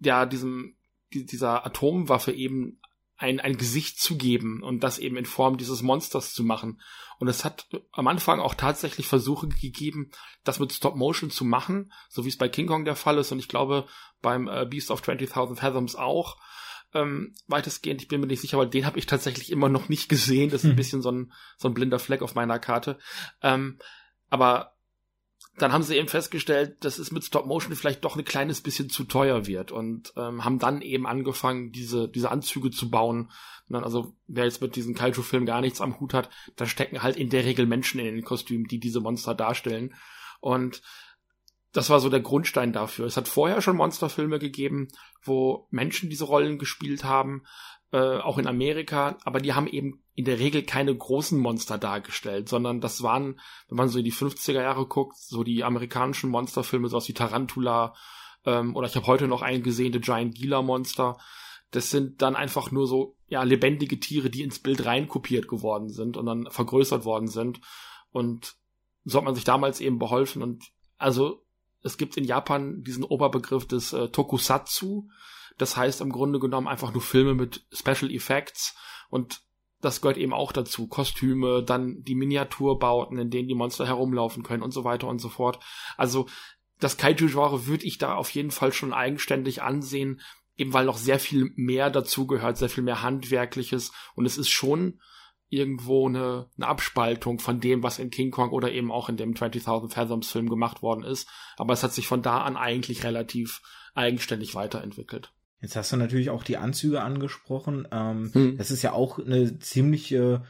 ja, 0.01 0.25
diesem, 0.25 0.77
dieser 1.13 1.67
Atomwaffe 1.67 2.33
eben 2.33 2.80
ein, 3.21 3.39
ein 3.39 3.59
Gesicht 3.59 4.01
zu 4.01 4.17
geben 4.17 4.63
und 4.63 4.83
das 4.83 4.99
eben 4.99 5.19
in 5.19 5.27
Form 5.27 5.59
dieses 5.59 5.83
Monsters 5.83 6.33
zu 6.33 6.43
machen. 6.43 6.81
Und 7.19 7.29
es 7.29 7.45
hat 7.45 7.69
am 7.93 8.09
Anfang 8.09 8.41
auch 8.41 8.55
tatsächlich 8.55 9.07
Versuche 9.07 9.47
gegeben, 9.49 10.11
das 10.43 10.59
mit 10.59 10.73
Stop 10.73 10.97
Motion 10.97 11.31
zu 11.31 11.45
machen, 11.45 11.93
so 12.09 12.25
wie 12.25 12.31
es 12.31 12.39
bei 12.39 12.49
King 12.49 12.67
Kong 12.67 12.87
der 12.87 12.97
Fall 12.97 13.19
ist 13.19 13.31
und 13.31 13.39
ich 13.39 13.49
glaube 13.49 13.87
beim 14.23 14.49
äh, 14.49 14.65
Beast 14.65 14.91
of 14.91 15.03
20.000 15.03 15.57
Fathoms 15.57 15.97
auch. 15.97 16.39
Ähm, 16.95 17.35
weitestgehend, 17.47 18.01
ich 18.01 18.09
bin 18.09 18.23
mir 18.23 18.27
nicht 18.27 18.41
sicher, 18.41 18.57
weil 18.57 18.71
den 18.71 18.87
habe 18.87 18.99
ich 18.99 19.05
tatsächlich 19.05 19.53
immer 19.53 19.69
noch 19.69 19.91
nicht 19.91 20.09
gesehen. 20.09 20.49
Das 20.49 20.63
ist 20.63 20.69
ein 20.69 20.71
hm. 20.71 20.77
bisschen 20.77 21.03
so 21.03 21.13
ein, 21.13 21.33
so 21.59 21.69
ein 21.69 21.75
blinder 21.75 21.99
Fleck 21.99 22.23
auf 22.23 22.35
meiner 22.35 22.59
Karte. 22.59 22.99
Ähm, 23.43 23.79
aber 24.31 24.73
dann 25.59 25.73
haben 25.73 25.83
sie 25.83 25.97
eben 25.97 26.09
festgestellt, 26.09 26.85
dass 26.85 26.99
es 26.99 27.13
mit 27.13 27.25
Stop 27.25 27.47
Motion 27.47 27.75
vielleicht 27.75 28.05
doch 28.05 28.17
ein 28.17 28.25
kleines 28.25 28.61
bisschen 28.61 28.89
zu 28.89 29.05
teuer 29.05 29.47
wird 29.47 29.73
und 29.73 30.13
ähm, 30.17 30.45
haben 30.45 30.59
dann 30.59 30.81
eben 30.81 31.07
angefangen, 31.07 31.73
diese, 31.73 32.09
diese 32.09 32.31
Anzüge 32.31 32.71
zu 32.71 32.91
bauen. 32.91 33.31
Dann, 33.69 33.85
also 33.85 34.15
wer 34.27 34.45
jetzt 34.45 34.63
mit 34.63 34.75
diesem 34.77 34.95
Kaiju-Film 34.95 35.47
gar 35.47 35.61
nichts 35.61 35.81
am 35.81 36.01
Hut 36.01 36.15
hat, 36.15 36.31
da 36.57 36.67
stecken 36.67 37.03
halt 37.03 37.17
in 37.17 37.31
der 37.31 37.45
Regel 37.45 37.67
Menschen 37.67 38.01
in 38.01 38.07
den 38.07 38.25
Kostümen, 38.25 38.67
die 38.67 38.81
diese 38.81 39.01
Monster 39.01 39.35
darstellen. 39.35 39.95
Und 40.41 40.83
das 41.73 41.91
war 41.91 42.01
so 42.01 42.09
der 42.09 42.21
Grundstein 42.21 42.73
dafür. 42.73 43.07
Es 43.07 43.17
hat 43.17 43.29
vorher 43.29 43.61
schon 43.61 43.77
Monsterfilme 43.77 44.39
gegeben, 44.39 44.89
wo 45.23 45.69
Menschen 45.71 46.11
diese 46.11 46.25
Rollen 46.25 46.59
gespielt 46.59 47.05
haben, 47.05 47.45
äh, 47.93 48.19
auch 48.19 48.39
in 48.39 48.47
Amerika, 48.47 49.19
aber 49.25 49.41
die 49.41 49.55
haben 49.55 49.67
eben 49.67 50.03
in 50.15 50.25
der 50.25 50.39
Regel 50.39 50.63
keine 50.63 50.95
großen 50.95 51.39
Monster 51.39 51.79
dargestellt, 51.79 52.49
sondern 52.49 52.81
das 52.81 53.03
waren, 53.03 53.41
wenn 53.69 53.77
man 53.77 53.89
so 53.89 53.99
in 53.99 54.05
die 54.05 54.13
50er 54.13 54.63
Jahre 54.63 54.87
guckt, 54.87 55.17
so 55.19 55.43
die 55.43 55.65
amerikanischen 55.65 56.31
Monsterfilme, 56.31 56.89
so 56.89 56.99
aus 56.99 57.09
wie 57.09 57.15
Tarantula, 57.15 57.95
ähm, 58.45 58.77
oder 58.77 58.87
ich 58.87 58.97
habe 58.97 59.07
heute 59.07 59.29
noch 59.29 59.43
einen 59.43 59.63
gesehen, 59.63 59.93
The 59.93 60.01
Giant 60.01 60.35
Gila 60.35 60.63
Monster. 60.63 61.19
Das 61.71 61.91
sind 61.91 62.23
dann 62.23 62.37
einfach 62.37 62.71
nur 62.71 62.87
so, 62.87 63.17
ja, 63.29 63.43
lebendige 63.43 64.01
Tiere, 64.01 64.31
die 64.31 64.43
ins 64.43 64.59
Bild 64.59 64.85
reinkopiert 64.85 65.47
geworden 65.47 65.89
sind 65.89 66.17
und 66.17 66.27
dann 66.27 66.49
vergrößert 66.51 67.05
worden 67.05 67.29
sind. 67.29 67.61
Und 68.11 68.57
so 69.05 69.19
hat 69.19 69.25
man 69.25 69.35
sich 69.35 69.45
damals 69.45 69.81
eben 69.81 69.99
beholfen. 69.99 70.43
Und 70.43 70.65
also 70.99 71.45
es 71.83 71.97
gibt 71.97 72.17
in 72.17 72.25
Japan 72.25 72.83
diesen 72.83 73.05
Oberbegriff 73.05 73.67
des 73.67 73.93
äh, 73.93 74.09
Tokusatsu, 74.09 75.09
das 75.61 75.77
heißt 75.77 76.01
im 76.01 76.11
Grunde 76.11 76.39
genommen 76.39 76.69
einfach 76.69 76.93
nur 76.93 77.03
Filme 77.03 77.35
mit 77.35 77.67
Special 77.73 78.11
Effects 78.11 78.77
und 79.09 79.43
das 79.81 80.01
gehört 80.01 80.19
eben 80.19 80.35
auch 80.35 80.53
dazu. 80.53 80.87
Kostüme, 80.87 81.63
dann 81.63 82.03
die 82.03 82.15
Miniaturbauten, 82.15 83.19
in 83.19 83.31
denen 83.31 83.49
die 83.49 83.55
Monster 83.55 83.87
herumlaufen 83.87 84.43
können 84.43 84.63
und 84.63 84.73
so 84.73 84.85
weiter 84.85 85.09
und 85.09 85.21
so 85.21 85.31
fort. 85.31 85.59
Also 85.97 86.27
das 86.79 86.97
Kaiju-Genre 86.97 87.67
würde 87.67 87.87
ich 87.87 87.99
da 87.99 88.15
auf 88.15 88.31
jeden 88.31 88.51
Fall 88.51 88.73
schon 88.73 88.93
eigenständig 88.93 89.63
ansehen, 89.63 90.21
eben 90.57 90.73
weil 90.73 90.85
noch 90.85 90.99
sehr 90.99 91.19
viel 91.19 91.53
mehr 91.57 91.91
dazugehört, 91.91 92.59
sehr 92.59 92.69
viel 92.69 92.85
mehr 92.85 93.03
Handwerkliches 93.03 93.93
und 94.15 94.27
es 94.27 94.39
ist 94.39 94.51
schon 94.51 95.01
irgendwo 95.51 96.09
eine, 96.09 96.49
eine 96.57 96.67
Abspaltung 96.69 97.41
von 97.41 97.61
dem, 97.61 97.83
was 97.83 97.99
in 97.99 98.11
King 98.11 98.31
Kong 98.31 98.51
oder 98.51 98.71
eben 98.71 98.93
auch 98.93 99.09
in 99.09 99.17
dem 99.17 99.35
20.000 99.35 99.91
Fathoms 99.93 100.31
Film 100.31 100.49
gemacht 100.49 100.81
worden 100.81 101.03
ist. 101.03 101.29
Aber 101.57 101.73
es 101.73 101.83
hat 101.83 101.93
sich 101.93 102.07
von 102.07 102.23
da 102.23 102.43
an 102.43 102.57
eigentlich 102.57 103.03
relativ 103.03 103.61
eigenständig 103.95 104.55
weiterentwickelt. 104.55 105.33
Jetzt 105.61 105.77
hast 105.77 105.93
du 105.93 105.97
natürlich 105.97 106.31
auch 106.31 106.43
die 106.43 106.57
Anzüge 106.57 107.03
angesprochen. 107.03 107.87
Ähm, 107.93 108.31
hm. 108.33 108.57
Das 108.57 108.71
ist 108.71 108.83
ja 108.83 108.93
auch 108.93 109.19
eine 109.19 109.59
ziemliche 109.59 110.43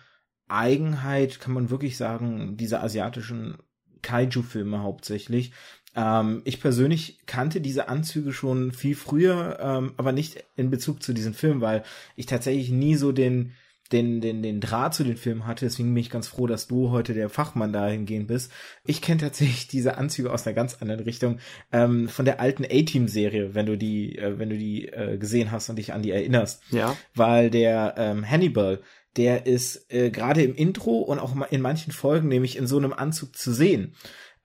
Eigenheit, 0.48 1.40
kann 1.40 1.52
man 1.52 1.70
wirklich 1.70 1.96
sagen, 1.96 2.56
dieser 2.56 2.82
asiatischen 2.82 3.58
Kaiju-Filme 4.02 4.82
hauptsächlich. 4.82 5.52
Ähm, 5.94 6.42
ich 6.44 6.60
persönlich 6.60 7.20
kannte 7.26 7.60
diese 7.60 7.88
Anzüge 7.88 8.32
schon 8.32 8.72
viel 8.72 8.94
früher, 8.94 9.58
ähm, 9.60 9.94
aber 9.96 10.12
nicht 10.12 10.44
in 10.56 10.70
Bezug 10.70 11.02
zu 11.02 11.12
diesen 11.12 11.34
Filmen, 11.34 11.60
weil 11.60 11.82
ich 12.16 12.26
tatsächlich 12.26 12.70
nie 12.70 12.94
so 12.94 13.12
den 13.12 13.52
den, 13.92 14.20
den, 14.20 14.42
den 14.42 14.60
Draht 14.60 14.94
zu 14.94 15.04
den 15.04 15.16
Filmen 15.16 15.46
hatte. 15.46 15.64
Deswegen 15.64 15.92
bin 15.92 16.00
ich 16.00 16.10
ganz 16.10 16.28
froh, 16.28 16.46
dass 16.46 16.68
du 16.68 16.90
heute 16.90 17.14
der 17.14 17.28
Fachmann 17.28 17.72
dahingehend 17.72 18.28
bist. 18.28 18.52
Ich 18.84 19.02
kenne 19.02 19.20
tatsächlich 19.20 19.66
diese 19.68 19.98
Anzüge 19.98 20.32
aus 20.32 20.46
einer 20.46 20.54
ganz 20.54 20.76
anderen 20.80 21.02
Richtung. 21.02 21.38
Ähm, 21.72 22.08
von 22.08 22.24
der 22.24 22.40
alten 22.40 22.64
A-Team-Serie, 22.64 23.54
wenn 23.54 23.66
du 23.66 23.76
die, 23.76 24.16
äh, 24.18 24.38
wenn 24.38 24.50
du 24.50 24.56
die 24.56 24.88
äh, 24.88 25.18
gesehen 25.18 25.50
hast 25.50 25.68
und 25.68 25.76
dich 25.76 25.92
an 25.92 26.02
die 26.02 26.10
erinnerst. 26.12 26.62
Ja. 26.70 26.96
Weil 27.14 27.50
der 27.50 27.94
ähm, 27.96 28.28
Hannibal, 28.28 28.80
der 29.16 29.46
ist 29.46 29.92
äh, 29.92 30.10
gerade 30.10 30.42
im 30.42 30.54
Intro 30.54 30.98
und 30.98 31.18
auch 31.18 31.34
in 31.50 31.60
manchen 31.60 31.92
Folgen 31.92 32.28
nämlich 32.28 32.56
in 32.56 32.66
so 32.66 32.78
einem 32.78 32.92
Anzug 32.92 33.36
zu 33.36 33.52
sehen 33.52 33.94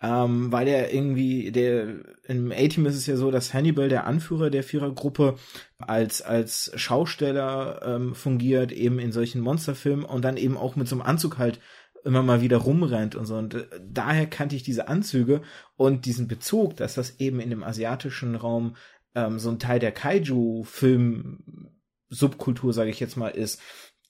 ähm, 0.01 0.51
weil 0.51 0.67
er 0.67 0.93
irgendwie, 0.93 1.51
der 1.51 1.95
im 2.27 2.51
A-Team 2.51 2.85
ist 2.85 2.95
es 2.95 3.07
ja 3.07 3.15
so, 3.15 3.31
dass 3.31 3.53
Hannibal, 3.53 3.89
der 3.89 4.05
Anführer 4.05 4.49
der 4.49 4.63
Vierergruppe, 4.63 5.37
als, 5.77 6.21
als 6.21 6.71
Schausteller 6.75 7.81
ähm, 7.83 8.15
fungiert, 8.15 8.71
eben 8.71 8.99
in 8.99 9.11
solchen 9.11 9.41
Monsterfilmen 9.41 10.05
und 10.05 10.23
dann 10.23 10.37
eben 10.37 10.57
auch 10.57 10.75
mit 10.75 10.87
so 10.87 10.95
einem 10.95 11.01
Anzug 11.01 11.37
halt 11.37 11.59
immer 12.03 12.23
mal 12.23 12.41
wieder 12.41 12.57
rumrennt 12.57 13.15
und 13.15 13.25
so. 13.25 13.35
Und 13.35 13.55
äh, 13.55 13.65
daher 13.81 14.27
kannte 14.27 14.55
ich 14.55 14.63
diese 14.63 14.87
Anzüge 14.87 15.41
und 15.75 16.05
diesen 16.05 16.27
Bezug, 16.27 16.77
dass 16.77 16.93
das 16.93 17.19
eben 17.19 17.39
in 17.39 17.49
dem 17.49 17.63
asiatischen 17.63 18.35
Raum 18.35 18.75
ähm, 19.15 19.39
so 19.39 19.49
ein 19.49 19.57
Teil 19.59 19.79
der 19.79 19.91
Kaiju-Film-Subkultur, 19.91 22.73
sage 22.73 22.91
ich 22.91 22.99
jetzt 22.99 23.17
mal, 23.17 23.29
ist. 23.29 23.59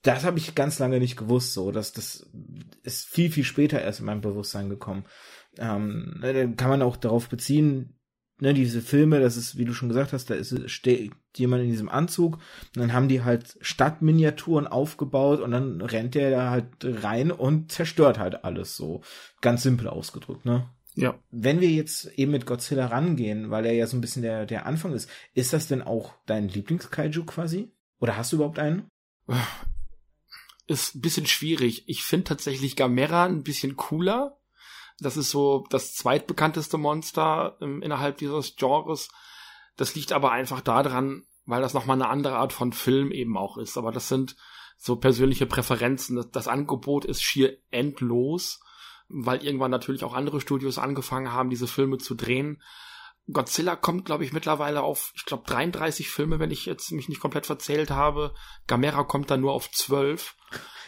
Das 0.01 0.25
habe 0.25 0.38
ich 0.38 0.56
ganz 0.56 0.77
lange 0.77 1.00
nicht 1.00 1.15
gewusst, 1.18 1.54
so. 1.54 1.72
dass 1.72 1.94
das 1.94 2.30
ist 2.84 3.08
viel, 3.08 3.32
viel 3.32 3.46
später 3.46 3.82
erst 3.82 4.01
in 4.01 4.06
mein 4.06 4.22
Bewusstsein 4.22 4.70
gekommen. 4.70 5.06
Ähm, 5.57 6.19
ne, 6.19 6.53
kann 6.55 6.69
man 6.69 6.81
auch 6.81 6.97
darauf 6.97 7.29
beziehen, 7.29 7.95
ne, 8.39 8.53
diese 8.53 8.81
Filme, 8.81 9.19
das 9.19 9.38
ist, 9.38 9.57
wie 9.57 9.65
du 9.65 9.74
schon 9.74 9.89
gesagt 9.89 10.13
hast, 10.13 10.29
da 10.29 10.35
ist 10.35 10.69
steht 10.69 11.12
jemand 11.35 11.63
in 11.63 11.69
diesem 11.69 11.89
Anzug 11.89 12.35
und 12.35 12.77
dann 12.77 12.93
haben 12.93 13.07
die 13.07 13.24
halt 13.24 13.57
Stadtminiaturen 13.62 14.67
aufgebaut 14.67 15.41
und 15.41 15.51
dann 15.51 15.81
rennt 15.81 16.15
der 16.15 16.31
da 16.31 16.50
halt 16.50 16.67
rein 16.81 17.31
und 17.31 17.71
zerstört 17.71 18.19
halt 18.19 18.43
alles 18.43 18.75
so. 18.75 19.01
Ganz 19.41 19.63
simpel 19.63 19.88
ausgedrückt, 19.88 20.45
ne? 20.45 20.69
Ja. 20.95 21.19
Wenn 21.29 21.59
wir 21.59 21.69
jetzt 21.69 22.05
eben 22.17 22.31
mit 22.31 22.45
Godzilla 22.45 22.85
rangehen, 22.85 23.51
weil 23.51 23.65
er 23.65 23.74
ja 23.74 23.85
so 23.85 23.97
ein 23.97 24.01
bisschen 24.01 24.21
der, 24.21 24.45
der 24.45 24.65
Anfang 24.65 24.93
ist, 24.93 25.09
ist 25.33 25.51
das 25.51 25.67
denn 25.67 25.81
auch 25.81 26.13
dein 26.25 26.47
Lieblings-Kaiju 26.47 27.25
quasi? 27.25 27.69
Oder 28.00 28.15
hast 28.15 28.31
du 28.31 28.38
überhaupt 28.38 28.59
einen? 28.59 28.88
Ist 30.67 30.95
ein 30.95 31.01
bisschen 31.01 31.25
schwierig. 31.25 31.83
Ich 31.88 32.03
finde 32.03 32.24
tatsächlich 32.24 32.77
Gamera 32.77 33.25
ein 33.25 33.43
bisschen 33.43 33.75
cooler, 33.75 34.39
das 35.00 35.18
ist 35.18 35.30
so 35.30 35.66
das 35.70 35.94
zweitbekannteste 35.94 36.78
Monster 36.78 37.58
ähm, 37.62 37.82
innerhalb 37.82 38.18
dieses 38.18 38.56
Genres. 38.56 39.10
Das 39.75 39.96
liegt 39.96 40.12
aber 40.12 40.32
einfach 40.32 40.62
daran, 40.62 41.24
weil 41.46 41.62
das 41.62 41.74
nochmal 41.74 41.98
eine 41.98 42.10
andere 42.10 42.38
Art 42.38 42.54
von 42.54 42.72
Film 42.74 43.12
eben 43.12 43.38
auch 43.38 43.58
ist. 43.58 43.78
Aber 43.78 43.92
das 43.92 44.08
sind 44.08 44.36
so 44.78 44.96
persönliche 44.96 45.46
Präferenzen. 45.46 46.16
Das, 46.16 46.32
das 46.32 46.48
Angebot 46.48 47.06
ist 47.06 47.22
schier 47.22 47.58
endlos, 47.72 48.62
weil 49.08 49.44
irgendwann 49.44 49.72
natürlich 49.72 50.04
auch 50.04 50.14
andere 50.14 50.42
Studios 50.42 50.78
angefangen 50.78 51.32
haben, 51.32 51.50
diese 51.50 51.68
Filme 51.68 51.98
zu 51.98 52.16
drehen. 52.16 52.62
Godzilla 53.32 53.75
kommt, 53.75 54.05
glaube 54.05 54.24
ich, 54.24 54.34
mittlerweile 54.34 54.84
auf, 54.84 55.12
ich 55.15 55.25
glaube, 55.25 55.44
33 55.48 56.10
Filme, 56.10 56.39
wenn 56.39 56.51
ich 56.51 56.65
jetzt 56.65 56.91
mich 56.91 57.10
nicht 57.10 57.22
komplett 57.22 57.46
verzählt 57.46 57.89
habe. 57.89 58.36
Gamera 58.67 59.03
kommt 59.03 59.32
dann 59.32 59.41
nur 59.41 59.53
auf 59.53 59.72
12. 59.72 60.36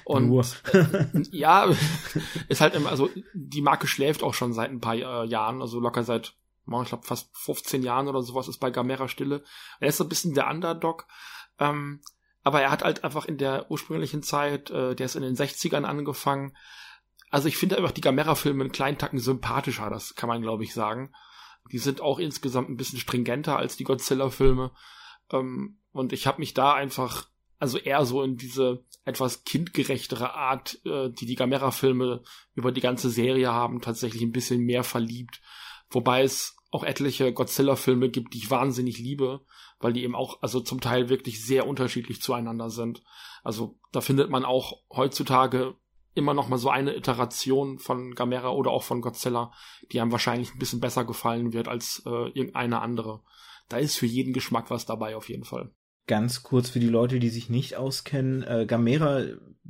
Und 0.05 0.27
Nur. 0.27 0.45
äh, 0.73 1.07
ja, 1.31 1.67
ist 2.47 2.61
halt 2.61 2.75
immer, 2.75 2.89
also 2.89 3.09
die 3.33 3.61
Marke 3.61 3.87
schläft 3.87 4.23
auch 4.23 4.33
schon 4.33 4.53
seit 4.53 4.69
ein 4.69 4.79
paar 4.79 4.95
äh, 4.95 5.25
Jahren, 5.27 5.61
also 5.61 5.79
locker 5.79 6.03
seit, 6.03 6.35
ich 6.65 6.87
glaube, 6.87 7.07
fast 7.07 7.35
15 7.37 7.81
Jahren 7.81 8.07
oder 8.07 8.21
sowas 8.21 8.47
ist 8.47 8.59
bei 8.59 8.69
Gamera 8.69 9.07
Stille. 9.07 9.43
Er 9.79 9.89
ist 9.89 9.97
so 9.97 10.03
ein 10.03 10.09
bisschen 10.09 10.33
der 10.33 10.49
Underdog. 10.49 11.07
Ähm, 11.59 12.01
aber 12.43 12.61
er 12.61 12.71
hat 12.71 12.83
halt 12.83 13.03
einfach 13.03 13.25
in 13.25 13.37
der 13.37 13.69
ursprünglichen 13.71 14.23
Zeit, 14.23 14.69
äh, 14.69 14.95
der 14.95 15.07
ist 15.07 15.15
in 15.15 15.23
den 15.23 15.35
60ern 15.35 15.83
angefangen. 15.83 16.55
Also 17.29 17.47
ich 17.47 17.57
finde 17.57 17.77
einfach 17.77 17.91
die 17.91 18.01
Gamera-Filme 18.01 18.63
einen 18.63 18.71
kleinen 18.71 18.97
Tacken 18.97 19.19
sympathischer, 19.19 19.89
das 19.89 20.15
kann 20.15 20.29
man 20.29 20.41
glaube 20.41 20.63
ich 20.63 20.73
sagen. 20.73 21.11
Die 21.71 21.77
sind 21.77 22.01
auch 22.01 22.19
insgesamt 22.19 22.69
ein 22.69 22.77
bisschen 22.77 22.99
stringenter 22.99 23.57
als 23.57 23.77
die 23.77 23.83
Godzilla-Filme. 23.83 24.71
Ähm, 25.31 25.79
und 25.91 26.13
ich 26.13 26.27
habe 26.27 26.39
mich 26.39 26.53
da 26.53 26.73
einfach 26.73 27.27
also 27.59 27.77
eher 27.77 28.05
so 28.05 28.21
in 28.21 28.37
diese 28.37 28.85
etwas 29.03 29.43
kindgerechtere 29.43 30.33
Art, 30.33 30.79
äh, 30.85 31.09
die 31.09 31.25
die 31.25 31.35
Gamera-Filme 31.35 32.23
über 32.53 32.71
die 32.71 32.81
ganze 32.81 33.09
Serie 33.09 33.51
haben, 33.51 33.81
tatsächlich 33.81 34.21
ein 34.21 34.31
bisschen 34.31 34.61
mehr 34.61 34.83
verliebt. 34.83 35.41
Wobei 35.89 36.23
es 36.23 36.55
auch 36.69 36.83
etliche 36.83 37.31
Godzilla-Filme 37.33 38.09
gibt, 38.09 38.33
die 38.33 38.39
ich 38.39 38.51
wahnsinnig 38.51 38.99
liebe, 38.99 39.41
weil 39.79 39.93
die 39.93 40.03
eben 40.03 40.15
auch, 40.15 40.41
also 40.41 40.59
zum 40.59 40.81
Teil 40.81 41.09
wirklich 41.09 41.43
sehr 41.43 41.65
unterschiedlich 41.65 42.21
zueinander 42.21 42.69
sind. 42.69 43.03
Also 43.43 43.79
da 43.91 44.01
findet 44.01 44.29
man 44.29 44.43
auch 44.43 44.81
heutzutage 44.91 45.75
immer 46.17 46.33
noch 46.33 46.49
mal 46.49 46.57
so 46.57 46.69
eine 46.69 46.95
Iteration 46.95 47.79
von 47.79 48.15
Gamera 48.15 48.49
oder 48.49 48.71
auch 48.71 48.83
von 48.83 49.01
Godzilla, 49.01 49.51
die 49.91 50.01
einem 50.01 50.11
wahrscheinlich 50.11 50.53
ein 50.53 50.59
bisschen 50.59 50.79
besser 50.79 51.05
gefallen 51.05 51.53
wird 51.53 51.67
als 51.67 52.01
äh, 52.05 52.29
irgendeine 52.29 52.81
andere. 52.81 53.21
Da 53.69 53.77
ist 53.77 53.97
für 53.97 54.05
jeden 54.05 54.33
Geschmack 54.33 54.69
was 54.69 54.85
dabei 54.85 55.15
auf 55.15 55.29
jeden 55.29 55.43
Fall. 55.43 55.71
ganz 56.07 56.41
kurz 56.41 56.69
für 56.69 56.79
die 56.79 56.89
Leute, 56.89 57.19
die 57.19 57.29
sich 57.29 57.49
nicht 57.49 57.75
auskennen, 57.75 58.43
äh, 58.43 58.65
Gamera 58.65 59.25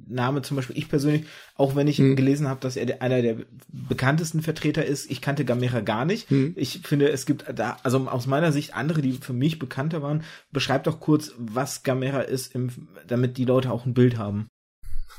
Name 0.05 0.41
zum 0.41 0.55
Beispiel, 0.55 0.77
ich 0.77 0.89
persönlich, 0.89 1.25
auch 1.55 1.75
wenn 1.75 1.87
ich 1.87 1.97
hm. 1.97 2.15
gelesen 2.15 2.47
habe, 2.47 2.59
dass 2.59 2.77
er 2.77 3.01
einer 3.01 3.21
der 3.21 3.37
bekanntesten 3.67 4.41
Vertreter 4.41 4.85
ist, 4.85 5.09
ich 5.09 5.21
kannte 5.21 5.45
Gamera 5.45 5.81
gar 5.81 6.05
nicht. 6.05 6.29
Hm. 6.29 6.53
Ich 6.55 6.81
finde, 6.83 7.09
es 7.09 7.25
gibt 7.25 7.45
da, 7.53 7.77
also 7.83 8.07
aus 8.07 8.27
meiner 8.27 8.51
Sicht 8.51 8.75
andere, 8.75 9.01
die 9.01 9.13
für 9.13 9.33
mich 9.33 9.59
bekannter 9.59 10.01
waren. 10.01 10.23
Beschreib 10.51 10.83
doch 10.83 10.99
kurz, 10.99 11.33
was 11.37 11.83
Gamera 11.83 12.21
ist, 12.21 12.53
im, 12.53 12.69
damit 13.07 13.37
die 13.37 13.45
Leute 13.45 13.71
auch 13.71 13.85
ein 13.85 13.93
Bild 13.93 14.17
haben. 14.17 14.47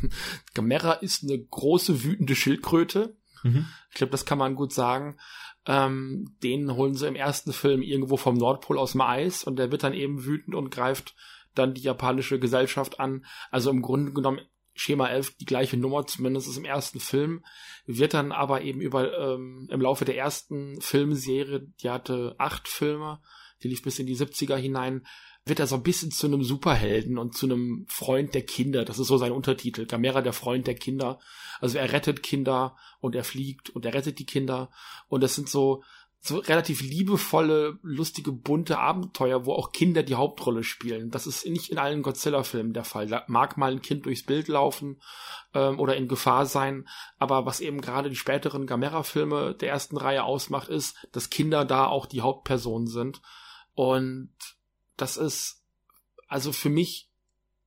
Gamera 0.55 0.93
ist 0.93 1.23
eine 1.23 1.38
große 1.38 2.05
wütende 2.05 2.35
Schildkröte. 2.35 3.17
Mhm. 3.43 3.67
Ich 3.90 3.97
glaube, 3.97 4.11
das 4.11 4.25
kann 4.25 4.38
man 4.38 4.55
gut 4.55 4.73
sagen. 4.73 5.19
Ähm, 5.67 6.37
den 6.43 6.75
holen 6.75 6.95
sie 6.95 7.07
im 7.07 7.17
ersten 7.17 7.52
Film 7.52 7.83
irgendwo 7.83 8.17
vom 8.17 8.37
Nordpol 8.37 8.78
aus 8.78 8.93
dem 8.93 9.02
Eis 9.02 9.45
und 9.45 9.59
der 9.59 9.71
wird 9.71 9.83
dann 9.83 9.95
eben 9.95 10.25
wütend 10.25 10.55
und 10.55 10.71
greift 10.71 11.14
dann 11.55 11.75
die 11.75 11.83
japanische 11.83 12.38
Gesellschaft 12.38 13.00
an. 13.00 13.25
Also 13.50 13.71
im 13.71 13.83
Grunde 13.83 14.12
genommen 14.12 14.40
Schema 14.75 15.09
11 15.09 15.37
die 15.38 15.45
gleiche 15.45 15.76
Nummer, 15.76 16.07
zumindest 16.07 16.57
im 16.57 16.64
ersten 16.64 17.00
Film, 17.00 17.45
wird 17.87 18.14
dann 18.14 18.31
aber 18.33 18.62
eben 18.62 18.81
über 18.81 19.12
ähm, 19.19 19.69
im 19.71 19.81
Laufe 19.81 20.05
der 20.05 20.17
ersten 20.17 20.81
Filmserie, 20.81 21.67
die 21.83 21.90
hatte 21.90 22.37
acht 22.38 22.69
Filme, 22.69 23.21
die 23.62 23.69
lief 23.69 23.83
bis 23.83 23.99
in 23.99 24.07
die 24.07 24.17
70er 24.17 24.57
hinein, 24.57 25.05
wird 25.49 25.61
er 25.61 25.67
so 25.67 25.76
ein 25.76 25.83
bisschen 25.83 26.11
zu 26.11 26.26
einem 26.26 26.43
Superhelden 26.43 27.19
und 27.19 27.37
zu 27.37 27.47
einem 27.47 27.87
Freund 27.88 28.35
der 28.35 28.43
Kinder. 28.43 28.85
Das 28.85 28.99
ist 28.99 29.09
so 29.09 29.17
sein 29.17 29.33
Untertitel. 29.33 29.87
Gamera, 29.87 30.21
der 30.21 30.33
Freund 30.33 30.67
der 30.67 30.75
Kinder. 30.75 31.19
Also 31.61 31.78
er 31.78 31.93
rettet 31.93 32.23
Kinder 32.23 32.76
und 33.00 33.14
er 33.14 33.25
fliegt 33.25 33.71
und 33.71 33.85
er 33.85 33.95
rettet 33.95 34.19
die 34.19 34.26
Kinder. 34.26 34.71
Und 35.09 35.23
das 35.23 35.35
sind 35.35 35.49
so, 35.49 35.83
so 36.21 36.38
relativ 36.38 36.83
liebevolle, 36.83 37.78
lustige, 37.83 38.33
bunte 38.33 38.78
Abenteuer, 38.78 39.47
wo 39.47 39.52
auch 39.52 39.73
Kinder 39.73 40.02
die 40.02 40.17
Hauptrolle 40.17 40.64
spielen. 40.64 41.11
Das 41.11 41.26
ist 41.26 41.47
nicht 41.47 41.71
in 41.71 41.78
allen 41.78 42.02
Godzilla-Filmen 42.02 42.73
der 42.73 42.85
Fall. 42.85 43.07
Da 43.07 43.25
mag 43.28 43.57
mal 43.57 43.73
ein 43.73 43.83
Kind 43.83 44.07
durchs 44.07 44.25
Bild 44.25 44.49
laufen 44.49 45.00
ähm, 45.55 45.78
oder 45.78 45.97
in 45.97 46.09
Gefahr 46.09 46.47
sein, 46.47 46.88
aber 47.19 47.47
was 47.47 47.61
eben 47.61 47.81
gerade 47.81 48.11
die 48.11 48.17
späteren 48.17 48.67
Gamera-Filme 48.67 49.55
der 49.55 49.71
ersten 49.71 49.97
Reihe 49.97 50.25
ausmacht, 50.25 50.69
ist, 50.69 50.97
dass 51.12 51.31
Kinder 51.31 51.64
da 51.64 51.87
auch 51.87 52.07
die 52.07 52.21
Hauptpersonen 52.21 52.88
sind. 52.88 53.23
Und 53.75 54.31
das 55.00 55.17
ist, 55.17 55.64
also 56.26 56.52
für 56.52 56.69
mich 56.69 57.11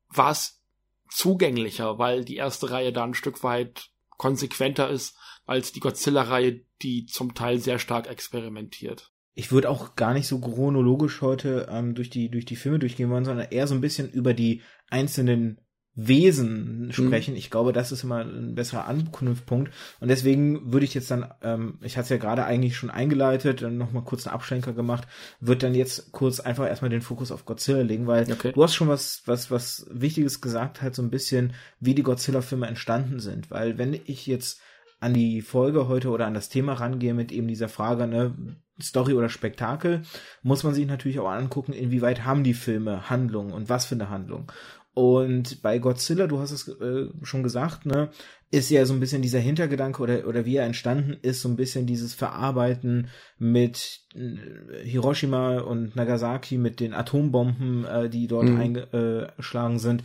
war 0.10 0.32
es 0.32 0.62
zugänglicher, 1.10 1.98
weil 1.98 2.24
die 2.24 2.36
erste 2.36 2.72
Reihe 2.72 2.94
da 2.94 3.04
ein 3.04 3.14
Stück 3.14 3.44
weit 3.44 3.90
konsequenter 4.18 4.90
ist 4.90 5.18
als 5.46 5.72
die 5.72 5.80
Godzilla-Reihe, 5.80 6.62
die 6.82 7.06
zum 7.06 7.34
Teil 7.34 7.60
sehr 7.60 7.80
stark 7.80 8.08
experimentiert. 8.08 9.12
Ich 9.34 9.52
würde 9.52 9.70
auch 9.70 9.96
gar 9.96 10.14
nicht 10.14 10.28
so 10.28 10.40
chronologisch 10.40 11.22
heute 11.22 11.68
ähm, 11.70 11.96
durch 11.96 12.10
die 12.10 12.30
durch 12.30 12.46
die 12.46 12.58
Filme 12.58 12.80
durchgehen 12.80 13.10
wollen, 13.10 13.26
sondern 13.26 13.50
eher 13.50 13.66
so 13.66 13.74
ein 13.74 13.82
bisschen 13.82 14.10
über 14.12 14.34
die 14.34 14.62
einzelnen 14.90 15.60
Wesen 15.94 16.90
sprechen. 16.94 17.32
Mhm. 17.32 17.38
Ich 17.38 17.50
glaube, 17.50 17.74
das 17.74 17.92
ist 17.92 18.04
immer 18.04 18.24
ein 18.24 18.56
besserer 18.56 18.88
Anknüpfpunkt. 18.88 19.74
Und 20.00 20.08
deswegen 20.08 20.72
würde 20.72 20.86
ich 20.86 20.94
jetzt 20.94 21.12
dann, 21.12 21.34
ähm, 21.42 21.80
ich 21.82 21.98
hatte 21.98 22.04
es 22.04 22.10
ja 22.10 22.18
gerade 22.18 22.46
eigentlich 22.46 22.78
schon 22.78 22.90
eingeleitet, 22.90 23.62
dann 23.62 23.78
nochmal 23.78 24.04
kurz 24.04 24.26
einen 24.26 24.34
Abschlenker 24.34 24.72
gemacht, 24.72 25.08
wird 25.42 25.64
dann 25.64 25.76
jetzt 25.76 26.14
kurz 26.14 26.40
einfach 26.40 26.66
erstmal 26.66 26.92
den 26.92 27.02
Fokus 27.02 27.32
auf 27.32 27.46
Godzilla 27.46 27.82
legen, 27.82 28.08
weil 28.08 28.32
okay. 28.32 28.54
du 28.54 28.64
hast 28.64 28.74
schon 28.74 28.88
was, 28.88 29.24
was, 29.26 29.52
was 29.52 29.86
Wichtiges 29.92 30.40
gesagt, 30.40 30.82
halt 30.82 30.96
so 30.96 31.02
ein 31.02 31.10
bisschen, 31.12 31.54
wie 31.82 31.94
die 31.94 32.04
Godzilla-Filme 32.04 32.68
entstanden 32.68 33.20
sind. 33.20 33.52
Weil 33.52 33.78
wenn 33.78 33.94
ich 33.94 34.28
jetzt 34.28 34.62
an 35.02 35.14
die 35.14 35.42
Folge 35.42 35.88
heute 35.90 36.10
oder 36.10 36.28
an 36.28 36.36
das 36.36 36.48
Thema 36.48 36.74
rangehe 36.74 37.14
mit 37.14 37.32
eben 37.32 37.48
dieser 37.48 37.68
Frage, 37.68 38.08
ne, 38.08 38.34
Story 38.82 39.14
oder 39.14 39.30
Spektakel, 39.30 40.04
muss 40.44 40.64
man 40.64 40.74
sich 40.74 40.88
natürlich 40.88 41.20
auch 41.20 41.30
angucken, 41.30 41.74
inwieweit 41.74 42.26
haben 42.26 42.44
die 42.44 42.54
Filme 42.54 43.10
Handlung 43.10 43.52
und 43.52 43.70
was 43.70 43.86
für 43.86 43.96
eine 43.96 44.10
Handlung. 44.10 44.52
Und 44.94 45.62
bei 45.62 45.80
Godzilla, 45.80 46.28
du 46.28 46.40
hast 46.40 46.52
es 46.52 46.68
äh, 46.68 47.08
schon 47.24 47.44
gesagt, 47.44 47.86
ne, 47.86 48.10
ist 48.52 48.70
ja 48.70 48.86
so 48.86 48.94
ein 48.94 49.00
bisschen 49.00 49.22
dieser 49.22 49.40
Hintergedanke 49.40 50.02
oder, 50.02 50.28
oder 50.28 50.46
wie 50.46 50.58
er 50.58 50.66
entstanden 50.66 51.16
ist, 51.22 51.42
so 51.42 51.48
ein 51.48 51.56
bisschen 51.56 51.86
dieses 51.86 52.14
Verarbeiten 52.14 53.08
mit 53.38 54.02
äh, 54.14 54.84
Hiroshima 54.84 55.60
und 55.60 55.96
Nagasaki, 55.96 56.58
mit 56.58 56.82
den 56.82 56.94
Atombomben, 56.94 57.86
äh, 57.86 58.10
die 58.10 58.28
dort 58.28 58.50
mhm. 58.50 58.60
eingeschlagen 58.60 59.80
sind. 59.80 60.04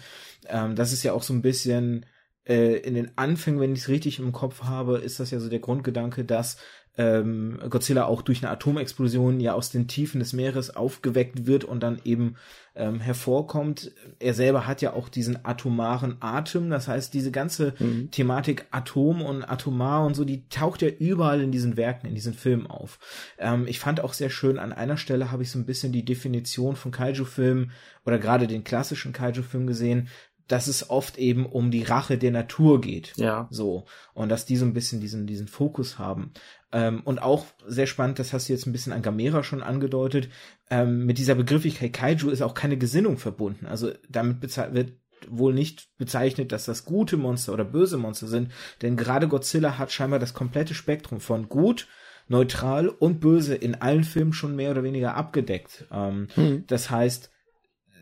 Ähm, 0.49 0.77
das 0.77 0.93
ist 0.93 1.03
ja 1.03 1.13
auch 1.13 1.25
so 1.25 1.35
ein 1.35 1.43
bisschen 1.43 2.07
äh, 2.45 2.77
in 2.77 2.95
den 2.95 3.11
Anfängen, 3.17 3.59
wenn 3.61 3.73
ich 3.73 3.81
es 3.81 3.89
richtig 3.89 4.21
im 4.21 4.31
Kopf 4.31 4.63
habe, 4.63 4.99
ist 4.99 5.19
das 5.19 5.33
ja 5.33 5.41
so 5.41 5.49
der 5.49 5.59
Grundgedanke, 5.59 6.25
dass 6.25 6.59
ähm, 6.99 7.59
Godzilla 7.69 8.07
auch 8.07 8.23
durch 8.23 8.43
eine 8.43 8.51
Atomexplosion 8.51 9.41
ja 9.41 9.55
aus 9.55 9.71
den 9.71 9.89
Tiefen 9.89 10.19
des 10.19 10.33
Meeres 10.33 10.75
aufgeweckt 10.75 11.47
wird 11.47 11.65
und 11.65 11.83
dann 11.83 12.01
eben 12.05 12.37
ähm, 12.75 13.01
hervorkommt. 13.01 13.93
Er 14.19 14.35
selber 14.35 14.67
hat 14.67 14.83
ja 14.83 14.93
auch 14.93 15.09
diesen 15.09 15.45
atomaren 15.45 16.17
Atem, 16.21 16.71
das 16.71 16.89
heißt, 16.89 17.13
diese 17.13 17.31
ganze 17.31 17.75
mhm. 17.79 18.11
Thematik 18.11 18.67
Atom 18.71 19.23
und 19.23 19.45
Atomar 19.45 20.05
und 20.07 20.15
so, 20.15 20.25
die 20.25 20.49
taucht 20.49 20.83
ja 20.83 20.89
überall 20.89 21.41
in 21.41 21.53
diesen 21.53 21.77
Werken, 21.77 22.07
in 22.07 22.15
diesen 22.15 22.35
Filmen 22.35 22.67
auf. 22.67 22.99
Ähm, 23.39 23.67
ich 23.67 23.79
fand 23.79 24.01
auch 24.01 24.13
sehr 24.13 24.31
schön, 24.31 24.59
an 24.59 24.73
einer 24.73 24.97
Stelle 24.97 25.31
habe 25.31 25.43
ich 25.43 25.51
so 25.51 25.59
ein 25.59 25.67
bisschen 25.67 25.93
die 25.93 26.05
Definition 26.05 26.77
von 26.77 26.93
Kaiju-Filmen 26.93 27.73
oder 28.05 28.19
gerade 28.19 28.47
den 28.47 28.65
klassischen 28.65 29.13
Kaiju-Film 29.13 29.67
gesehen, 29.67 30.09
dass 30.49 30.69
es 30.69 30.91
oft 30.91 31.19
eben 31.19 31.45
um 31.47 31.71
die 31.71 31.83
Rache 31.83 32.19
der 32.19 32.31
Natur 32.31 32.81
geht. 32.81 33.13
Ja. 33.17 33.49
So. 33.51 33.87
Und 34.15 34.29
dass 34.29 34.47
die 34.47 34.57
so 34.57 34.65
ein 34.65 34.75
bisschen 34.75 35.01
diesen, 35.01 35.27
diesen 35.27 35.49
Fokus 35.49 35.99
haben. 35.99 36.33
Ähm, 36.73 37.01
und 37.05 37.23
auch 37.23 37.47
sehr 37.67 37.87
spannend, 37.87 38.19
das 38.19 38.33
hast 38.33 38.49
du 38.49 38.53
jetzt 38.53 38.67
ein 38.67 38.73
bisschen 38.73 38.93
an 38.93 39.03
Gamera 39.03 39.43
schon 39.43 39.63
angedeutet, 39.63 40.29
ähm, 40.71 41.07
mit 41.07 41.19
dieser 41.19 41.37
Begrifflichkeit 41.37 41.93
Kaiju 41.93 42.31
ist 42.31 42.43
auch 42.43 42.55
keine 42.55 42.77
Gesinnung 42.77 43.19
verbunden. 43.19 43.67
Also 43.67 43.93
damit 44.09 44.43
wird 44.75 44.93
wohl 45.29 45.55
nicht 45.55 45.97
bezeichnet, 45.97 46.53
dass 46.53 46.65
das 46.65 46.85
gute 46.85 47.17
Monster 47.17 47.53
oder 47.53 47.65
böse 47.65 47.97
Monster 47.97 48.27
sind, 48.27 48.51
denn 48.83 48.97
gerade 48.97 49.29
Godzilla 49.29 49.79
hat 49.79 49.93
scheinbar 49.93 50.19
das 50.19 50.35
komplette 50.35 50.75
Spektrum 50.75 51.21
von 51.21 51.49
gut, 51.49 51.89
neutral 52.29 52.89
und 52.89 53.21
böse 53.21 53.55
in 53.55 53.77
allen 53.77 54.05
Filmen 54.05 54.33
schon 54.33 54.57
mehr 54.57 54.73
oder 54.73 54.83
weniger 54.83 55.15
abgedeckt. 55.15 55.87
Ähm, 55.93 56.29
hm. 56.35 56.65
Das 56.67 56.91
heißt, 56.91 57.31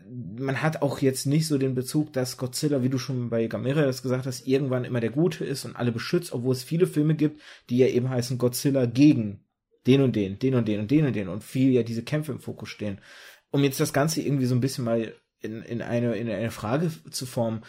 man 0.07 0.61
hat 0.61 0.81
auch 0.81 0.99
jetzt 0.99 1.25
nicht 1.25 1.47
so 1.47 1.57
den 1.57 1.75
Bezug, 1.75 2.13
dass 2.13 2.37
Godzilla, 2.37 2.83
wie 2.83 2.89
du 2.89 2.97
schon 2.97 3.29
bei 3.29 3.47
Gamera 3.47 3.81
das 3.81 4.03
gesagt 4.03 4.25
hast, 4.25 4.47
irgendwann 4.47 4.85
immer 4.85 4.99
der 4.99 5.09
Gute 5.09 5.45
ist 5.45 5.65
und 5.65 5.75
alle 5.75 5.91
beschützt, 5.91 6.33
obwohl 6.33 6.53
es 6.53 6.63
viele 6.63 6.87
Filme 6.87 7.15
gibt, 7.15 7.41
die 7.69 7.77
ja 7.77 7.87
eben 7.87 8.09
heißen 8.09 8.37
Godzilla 8.37 8.85
gegen 8.85 9.39
den 9.87 10.01
und 10.01 10.15
den, 10.15 10.39
den 10.39 10.55
und 10.55 10.67
den 10.67 10.79
und 10.81 10.91
den 10.91 11.05
und 11.05 11.15
den 11.15 11.29
und 11.29 11.43
viel 11.43 11.71
ja 11.71 11.83
diese 11.83 12.03
Kämpfe 12.03 12.31
im 12.31 12.39
Fokus 12.39 12.69
stehen. 12.69 12.99
Um 13.51 13.63
jetzt 13.63 13.79
das 13.79 13.93
Ganze 13.93 14.21
irgendwie 14.21 14.45
so 14.45 14.55
ein 14.55 14.61
bisschen 14.61 14.85
mal 14.85 15.13
in, 15.39 15.61
in 15.61 15.81
eine, 15.81 16.15
in 16.15 16.29
eine 16.29 16.51
Frage 16.51 16.91
zu 17.09 17.25
formen, 17.25 17.63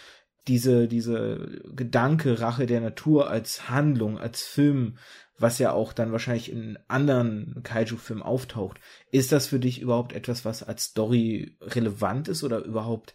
diese, 0.49 0.89
diese 0.89 1.61
Gedanke, 1.75 2.41
Rache 2.41 2.67
der 2.67 2.81
Natur 2.81 3.29
als 3.29 3.69
Handlung, 3.69 4.19
als 4.19 4.43
Film, 4.43 4.99
was 5.39 5.59
ja 5.59 5.73
auch 5.73 5.93
dann 5.93 6.13
wahrscheinlich 6.13 6.51
in 6.51 6.79
anderen 6.89 7.61
Kaiju-Filmen 7.63 8.23
auftaucht. 8.23 8.79
Ist 9.11 9.33
das 9.33 9.47
für 9.49 9.59
dich 9.59 9.81
überhaupt 9.81 10.13
etwas, 10.13 10.45
was 10.45 10.63
als 10.63 10.85
Story 10.85 11.57
relevant 11.61 12.29
ist 12.29 12.45
oder 12.45 12.65
überhaupt 12.65 13.15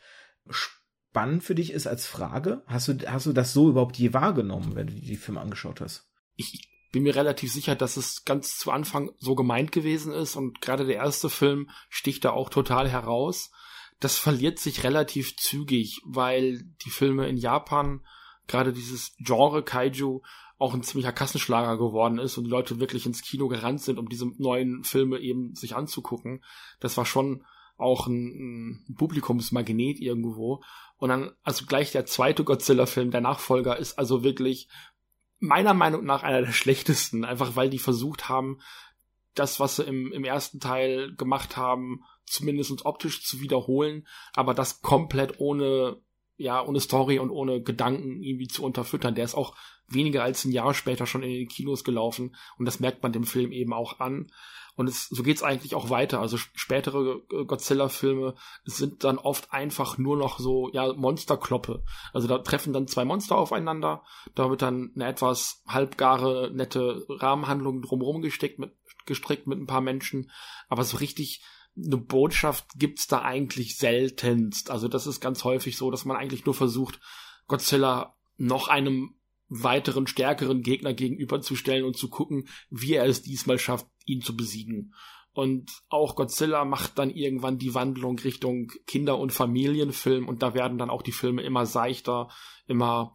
spannend 0.50 1.44
für 1.44 1.56
dich 1.56 1.72
ist 1.72 1.88
als 1.88 2.06
Frage? 2.06 2.64
Hast 2.68 2.88
du, 2.88 2.98
hast 3.08 3.26
du 3.26 3.34
das 3.34 3.54
so 3.54 3.70
überhaupt 3.70 3.98
je 3.98 4.14
wahrgenommen, 4.14 4.76
wenn 4.76 4.88
du 4.88 4.94
die 4.94 5.16
Filme 5.16 5.42
angeschaut 5.42 5.82
hast? 5.82 6.10
Ich 6.36 6.70
bin 6.92 7.04
mir 7.04 7.16
relativ 7.16 7.52
sicher, 7.52 7.76
dass 7.76 7.98
es 7.98 8.26
ganz 8.26 8.58
zu 8.58 8.72
Anfang 8.72 9.12
so 9.18 9.36
gemeint 9.36 9.72
gewesen 9.72 10.14
ist 10.14 10.36
und 10.36 10.62
gerade 10.62 10.86
der 10.86 10.98
erste 10.98 11.30
Film 11.30 11.70
sticht 11.90 12.26
da 12.26 12.32
auch 12.32 12.50
total 12.50 12.90
heraus. 12.90 13.52
Das 14.02 14.18
verliert 14.18 14.60
sich 14.60 14.84
relativ 14.84 15.38
zügig, 15.38 16.02
weil 16.04 16.64
die 16.84 16.90
Filme 16.90 17.30
in 17.30 17.38
Japan, 17.38 18.06
gerade 18.48 18.74
dieses 18.74 19.16
Genre 19.20 19.64
Kaiju, 19.64 20.22
auch 20.58 20.74
ein 20.74 20.84
ziemlicher 20.84 21.14
Kassenschlager 21.14 21.78
geworden 21.78 22.20
ist 22.20 22.38
und 22.38 22.44
die 22.44 22.50
Leute 22.50 22.80
wirklich 22.80 23.06
ins 23.06 23.24
Kino 23.24 23.48
gerannt 23.48 23.82
sind, 23.82 23.98
um 23.98 24.10
diese 24.10 24.28
neuen 24.38 24.84
Filme 24.84 25.20
eben 25.20 25.56
sich 25.56 25.76
anzugucken. 25.76 26.44
Das 26.80 26.98
war 26.98 27.06
schon 27.06 27.46
auch 27.78 28.08
ein, 28.08 28.80
ein 28.90 28.96
Publikumsmagnet 28.96 30.00
irgendwo. 30.00 30.62
Und 30.98 31.10
dann, 31.10 31.32
also 31.44 31.66
gleich 31.66 31.92
der 31.92 32.06
zweite 32.06 32.44
Godzilla-Film, 32.44 33.10
der 33.10 33.22
Nachfolger, 33.22 33.78
ist 33.78 33.98
also 33.98 34.24
wirklich 34.24 34.68
meiner 35.40 35.74
Meinung 35.74 36.06
nach 36.06 36.22
einer 36.22 36.42
der 36.42 36.52
schlechtesten, 36.52 37.26
einfach 37.26 37.56
weil 37.56 37.72
die 37.72 37.80
versucht 37.80 38.30
haben, 38.30 38.60
das, 39.36 39.60
was 39.60 39.78
sie 39.78 39.84
im, 39.84 40.12
im 40.12 40.24
ersten 40.24 40.60
Teil 40.60 41.16
gemacht 41.16 41.58
haben, 41.58 42.04
zumindest 42.26 42.86
optisch 42.86 43.26
zu 43.26 43.42
wiederholen, 43.42 44.08
aber 44.34 44.54
das 44.54 44.82
komplett 44.82 45.40
ohne 45.40 46.02
ja, 46.42 46.66
ohne 46.66 46.80
Story 46.80 47.20
und 47.20 47.30
ohne 47.30 47.62
Gedanken 47.62 48.24
irgendwie 48.24 48.48
zu 48.48 48.64
unterfüttern. 48.64 49.14
Der 49.14 49.26
ist 49.26 49.36
auch 49.36 49.56
weniger 49.88 50.24
als 50.24 50.44
ein 50.44 50.52
Jahr 50.52 50.74
später 50.74 51.06
schon 51.06 51.22
in 51.22 51.30
den 51.30 51.48
Kinos 51.48 51.84
gelaufen 51.84 52.36
und 52.58 52.66
das 52.66 52.80
merkt 52.80 53.04
man 53.04 53.14
dem 53.14 53.26
Film 53.26 53.52
eben 53.52 53.74
auch 53.74 54.00
an. 54.00 54.32
Und 54.76 54.88
es, 54.88 55.10
so 55.10 55.22
geht's 55.22 55.44
eigentlich 55.44 55.76
auch 55.76 55.90
weiter. 55.90 56.22
Also 56.22 56.38
spätere 56.38 57.20
Godzilla-Filme 57.46 58.36
sind 58.64 59.04
dann 59.04 59.18
oft 59.18 59.52
einfach 59.54 59.98
nur 59.98 60.18
noch 60.18 60.40
so, 60.40 60.70
ja, 60.72 60.94
Monsterkloppe. 60.94 61.84
Also 62.14 62.28
da 62.28 62.40
treffen 62.40 62.74
dann 62.74 62.88
zwei 62.88 63.06
Monster 63.06 63.38
aufeinander, 63.38 64.04
da 64.34 64.50
wird 64.50 64.62
dann 64.62 64.92
eine 64.96 65.08
etwas 65.08 65.62
halbgare, 65.68 66.50
nette 66.54 67.06
Rahmenhandlung 67.10 67.82
drumherum 67.82 68.22
gesteckt 68.22 68.60
mit, 68.60 68.72
gestrickt 69.06 69.48
mit 69.48 69.60
ein 69.60 69.68
paar 69.68 69.82
Menschen. 69.82 70.32
Aber 70.68 70.84
so 70.84 70.98
richtig 70.98 71.42
eine 71.76 71.98
Botschaft 71.98 72.66
gibt's 72.76 73.08
da 73.08 73.22
eigentlich 73.22 73.78
seltenst. 73.78 74.70
Also 74.70 74.88
das 74.88 75.08
ist 75.08 75.22
ganz 75.22 75.44
häufig 75.44 75.78
so, 75.78 75.90
dass 75.90 76.06
man 76.06 76.18
eigentlich 76.18 76.46
nur 76.46 76.56
versucht, 76.56 77.00
Godzilla 77.48 78.16
noch 78.38 78.68
einem 78.68 79.16
weiteren, 79.48 80.08
stärkeren 80.08 80.64
Gegner 80.64 80.94
gegenüberzustellen 80.94 81.86
und 81.86 81.98
zu 81.98 82.10
gucken, 82.10 82.48
wie 82.70 82.94
er 82.94 83.06
es 83.06 83.22
diesmal 83.22 83.60
schafft, 83.60 83.88
ihn 84.06 84.22
zu 84.22 84.36
besiegen. 84.36 84.94
Und 85.34 85.72
auch 85.90 86.16
Godzilla 86.16 86.66
macht 86.66 86.98
dann 86.98 87.10
irgendwann 87.10 87.58
die 87.58 87.74
Wandlung 87.74 88.20
Richtung 88.20 88.72
Kinder- 88.86 89.18
und 89.18 89.32
Familienfilm 89.32 90.28
und 90.28 90.42
da 90.42 90.54
werden 90.54 90.78
dann 90.78 90.90
auch 90.90 91.02
die 91.02 91.14
Filme 91.14 91.42
immer 91.42 91.66
seichter, 91.66 92.30
immer, 92.68 93.14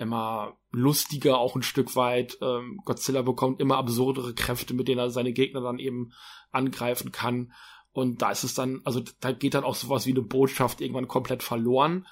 immer 0.00 0.56
lustiger 0.70 1.38
auch 1.38 1.56
ein 1.56 1.62
Stück 1.62 1.96
weit. 1.96 2.38
Ähm, 2.40 2.80
Godzilla 2.84 3.22
bekommt 3.22 3.60
immer 3.60 3.76
absurdere 3.76 4.34
Kräfte, 4.34 4.74
mit 4.74 4.88
denen 4.88 5.00
er 5.00 5.10
seine 5.10 5.32
Gegner 5.32 5.60
dann 5.60 5.78
eben 5.78 6.12
angreifen 6.50 7.12
kann. 7.12 7.52
Und 7.92 8.22
da 8.22 8.30
ist 8.30 8.44
es 8.44 8.54
dann, 8.54 8.80
also 8.84 9.02
da 9.20 9.32
geht 9.32 9.54
dann 9.54 9.64
auch 9.64 9.74
sowas 9.74 10.06
wie 10.06 10.12
eine 10.12 10.22
Botschaft 10.22 10.80
irgendwann 10.80 11.08
komplett 11.08 11.42
verloren. 11.42 12.06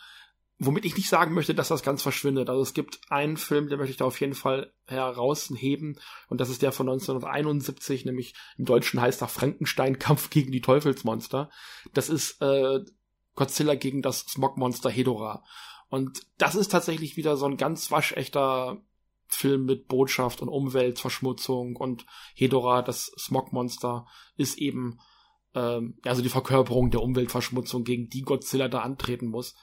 Womit 0.61 0.85
ich 0.85 0.97
nicht 0.97 1.09
sagen 1.09 1.35
möchte, 1.35 1.55
dass 1.55 1.69
das 1.69 1.85
ganz 1.85 2.03
verschwindet. 2.03 2.51
Also 2.51 2.63
es 2.63 2.75
gibt 2.75 3.01
einen 3.11 3.37
Film, 3.37 3.69
den 3.69 3.79
möchte 3.79 3.93
ich 3.93 3.97
da 3.97 4.07
auf 4.07 4.21
jeden 4.21 4.35
Fall 4.35 4.73
herausheben. 4.87 6.01
Und 6.29 6.41
das 6.41 6.51
ist 6.51 6.63
der 6.63 6.73
von 6.73 6.89
1971, 6.89 8.05
nämlich 8.05 8.35
im 8.57 8.65
Deutschen 8.65 9.01
heißt 9.01 9.23
er 9.23 9.29
Frankenstein 9.29 10.01
Kampf 10.01 10.31
gegen 10.31 10.51
die 10.51 10.61
Teufelsmonster. 10.61 11.49
Das 11.95 12.09
ist 12.09 12.43
äh, 12.43 12.81
Godzilla 13.37 13.77
gegen 13.77 14.03
das 14.03 14.21
Smogmonster 14.23 14.91
Hedora. 14.91 15.45
Und 15.89 16.27
das 16.37 16.55
ist 16.55 16.69
tatsächlich 16.69 17.17
wieder 17.17 17.37
so 17.37 17.47
ein 17.47 17.57
ganz 17.57 17.91
waschechter 17.91 18.81
Film 19.27 19.65
mit 19.65 19.89
Botschaft 19.89 20.41
und 20.43 20.49
Umweltverschmutzung 20.49 21.77
und 21.77 22.07
Hedora, 22.35 22.83
das 22.83 23.13
Smogmonster, 23.19 24.07
ist 24.37 24.59
eben 24.59 24.99
ähm, 25.55 25.99
also 26.05 26.23
die 26.23 26.29
Verkörperung 26.29 26.91
der 26.91 27.03
Umweltverschmutzung, 27.03 27.85
gegen 27.85 28.09
die 28.09 28.23
Godzilla 28.23 28.69
da 28.69 28.81
antreten 28.81 29.27
muss. 29.27 29.55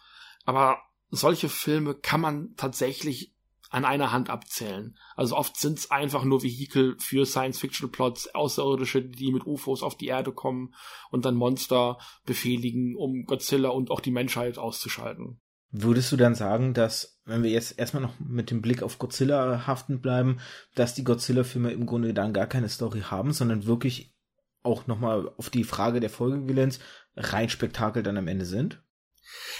Aber 0.45 0.77
solche 1.09 1.49
Filme 1.49 1.95
kann 1.95 2.21
man 2.21 2.55
tatsächlich 2.57 3.33
an 3.69 3.85
einer 3.85 4.11
Hand 4.11 4.29
abzählen. 4.29 4.95
Also 5.15 5.35
oft 5.35 5.57
sind 5.57 5.79
es 5.79 5.91
einfach 5.91 6.23
nur 6.23 6.43
Vehikel 6.43 6.95
für 6.99 7.25
Science-Fiction-Plots, 7.25 8.33
Außerirdische, 8.35 9.01
die 9.01 9.31
mit 9.31 9.45
UFOs 9.45 9.83
auf 9.83 9.97
die 9.97 10.07
Erde 10.07 10.31
kommen 10.31 10.73
und 11.09 11.25
dann 11.25 11.35
Monster 11.35 11.97
befehligen, 12.25 12.95
um 12.95 13.25
Godzilla 13.25 13.69
und 13.69 13.89
auch 13.91 13.99
die 13.99 14.11
Menschheit 14.11 14.57
auszuschalten. 14.57 15.41
Würdest 15.77 16.09
du 16.11 16.15
dann 16.15 16.35
sagen, 16.35 16.73
dass, 16.73 17.19
wenn 17.25 17.43
wir 17.43 17.49
jetzt 17.49 17.77
erstmal 17.77 18.01
noch 18.01 18.13
mit 18.19 18.49
dem 18.49 18.61
Blick 18.61 18.81
auf 18.81 18.97
Godzilla 18.97 19.67
haften 19.67 19.99
bleiben, 19.99 20.39
dass 20.73 20.93
die 20.93 21.03
Godzilla-Filme 21.03 21.71
im 21.71 21.85
Grunde 21.85 22.13
dann 22.13 22.31
gar 22.31 22.47
keine 22.47 22.69
Story 22.69 23.01
haben, 23.01 23.33
sondern 23.33 23.65
wirklich 23.65 24.15
auch 24.63 24.87
nochmal 24.87 25.29
auf 25.37 25.49
die 25.49 25.65
Frage 25.65 25.99
der 25.99 26.09
Folgevillains 26.09 26.79
rein 27.17 27.49
Spektakel 27.49 28.03
dann 28.03 28.17
am 28.17 28.29
Ende 28.29 28.45
sind? 28.45 28.81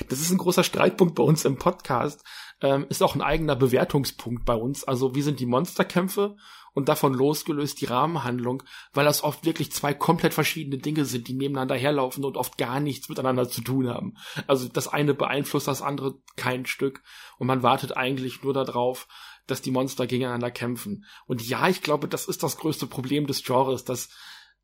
Das 0.08 0.22
ist 0.22 0.32
ein 0.32 0.38
großer 0.38 0.64
Streitpunkt 0.64 1.16
bei 1.16 1.24
uns 1.24 1.44
im 1.44 1.58
Podcast. 1.58 2.24
Ähm, 2.62 2.86
ist 2.90 3.04
auch 3.04 3.16
ein 3.16 3.22
eigener 3.22 3.56
Bewertungspunkt 3.56 4.46
bei 4.46 4.56
uns. 4.56 4.84
Also 4.84 5.14
wie 5.14 5.22
sind 5.22 5.40
die 5.40 5.46
Monsterkämpfe 5.46 6.38
und 6.76 6.90
davon 6.90 7.14
losgelöst 7.14 7.82
die 7.82 7.86
Rahmenhandlung, 7.86 8.62
weil 8.94 9.06
das 9.06 9.24
oft 9.24 9.46
wirklich 9.46 9.72
zwei 9.72 9.94
komplett 9.94 10.34
verschiedene 10.34 10.78
Dinge 10.78 11.06
sind, 11.06 11.28
die 11.28 11.34
nebeneinander 11.34 11.76
herlaufen 11.76 12.24
und 12.24 12.38
oft 12.38 12.58
gar 12.58 12.80
nichts 12.80 13.10
miteinander 13.10 13.50
zu 13.50 13.62
tun 13.62 13.90
haben. 13.90 14.18
Also 14.46 14.68
das 14.68 14.88
eine 14.90 15.14
beeinflusst 15.14 15.68
das 15.68 15.82
andere 15.82 16.16
kein 16.36 16.66
Stück 16.66 17.02
und 17.38 17.48
man 17.48 17.64
wartet 17.64 17.96
eigentlich 17.96 18.44
nur 18.44 18.54
darauf, 18.54 19.08
dass 19.48 19.62
die 19.62 19.72
Monster 19.72 20.06
gegeneinander 20.06 20.52
kämpfen. 20.52 21.06
Und 21.28 21.48
ja, 21.48 21.70
ich 21.70 21.82
glaube, 21.82 22.08
das 22.08 22.28
ist 22.28 22.44
das 22.44 22.58
größte 22.58 22.88
Problem 22.88 23.26
des 23.26 23.44
Genres, 23.44 23.86
dass 23.86 24.10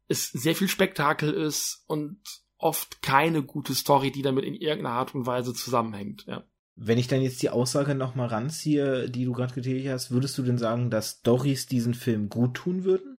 es 0.08 0.30
sehr 0.32 0.56
viel 0.56 0.68
Spektakel 0.68 1.32
ist 1.32 1.84
und 1.88 2.20
oft 2.58 3.02
keine 3.02 3.42
gute 3.42 3.74
Story, 3.74 4.12
die 4.12 4.22
damit 4.22 4.44
in 4.44 4.56
irgendeiner 4.56 4.96
Art 4.96 5.16
und 5.16 5.26
Weise 5.26 5.54
zusammenhängt, 5.54 6.26
ja. 6.28 6.44
Wenn 6.76 6.98
ich 6.98 7.08
dann 7.08 7.22
jetzt 7.22 7.42
die 7.42 7.50
Aussage 7.50 7.96
nochmal 7.96 8.28
ranziehe, 8.28 9.10
die 9.10 9.26
du 9.26 9.34
gerade 9.34 9.54
getätigt 9.54 9.90
hast, 9.90 10.12
würdest 10.12 10.38
du 10.38 10.44
denn 10.44 10.58
sagen, 10.58 10.90
dass 10.90 11.20
Storys 11.20 11.68
diesen 11.68 11.94
Film 11.94 12.30
gut 12.30 12.56
tun 12.56 12.84
würden? 12.84 13.18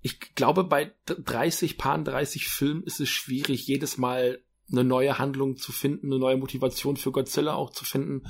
Ich 0.00 0.34
glaube, 0.34 0.64
bei 0.64 0.92
30, 1.06 1.78
Paar 1.78 2.02
30 2.02 2.48
Filmen 2.48 2.84
ist 2.84 3.00
es 3.00 3.08
schwierig, 3.08 3.66
jedes 3.66 3.98
Mal 3.98 4.42
eine 4.70 4.84
neue 4.84 5.18
Handlung 5.18 5.56
zu 5.56 5.72
finden, 5.72 6.06
eine 6.06 6.18
neue 6.18 6.36
Motivation 6.36 6.96
für 6.96 7.10
Godzilla 7.10 7.54
auch 7.54 7.70
zu 7.70 7.84
finden, 7.84 8.22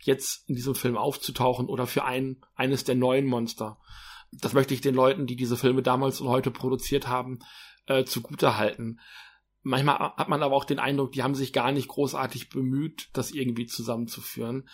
jetzt 0.00 0.48
in 0.48 0.54
diesem 0.54 0.74
Film 0.74 0.96
aufzutauchen 0.96 1.66
oder 1.66 1.86
für 1.86 2.04
ein, 2.04 2.44
eines 2.54 2.84
der 2.84 2.94
neuen 2.94 3.26
Monster. 3.26 3.78
Das 4.32 4.52
möchte 4.52 4.74
ich 4.74 4.80
den 4.80 4.94
Leuten, 4.94 5.26
die 5.26 5.36
diese 5.36 5.56
Filme 5.56 5.82
damals 5.82 6.20
und 6.20 6.28
heute 6.28 6.50
produziert 6.50 7.06
haben, 7.06 7.38
äh, 7.86 8.04
zugute 8.04 8.56
halten. 8.56 8.98
Manchmal 9.66 9.98
hat 9.98 10.28
man 10.28 10.42
aber 10.42 10.54
auch 10.54 10.66
den 10.66 10.78
Eindruck, 10.78 11.12
die 11.12 11.22
haben 11.22 11.34
sich 11.34 11.54
gar 11.54 11.72
nicht 11.72 11.88
großartig 11.88 12.50
bemüht, 12.50 13.08
das 13.14 13.30
irgendwie 13.30 13.66
zusammenzuführen. 13.66 14.68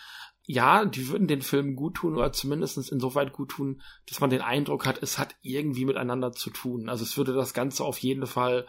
Ja, 0.45 0.83
die 0.83 1.07
würden 1.07 1.27
den 1.27 1.41
Film 1.41 1.77
gut 1.77 1.95
tun 1.95 2.17
oder 2.17 2.33
zumindest 2.33 2.91
insoweit 2.91 3.31
gut 3.31 3.51
tun, 3.51 3.81
dass 4.09 4.19
man 4.19 4.29
den 4.29 4.41
Eindruck 4.41 4.85
hat, 4.85 5.01
es 5.01 5.17
hat 5.17 5.35
irgendwie 5.41 5.85
miteinander 5.85 6.33
zu 6.33 6.49
tun. 6.49 6.89
Also 6.89 7.03
es 7.05 7.15
würde 7.15 7.33
das 7.33 7.53
Ganze 7.53 7.85
auf 7.85 7.99
jeden 7.99 8.27
Fall 8.27 8.67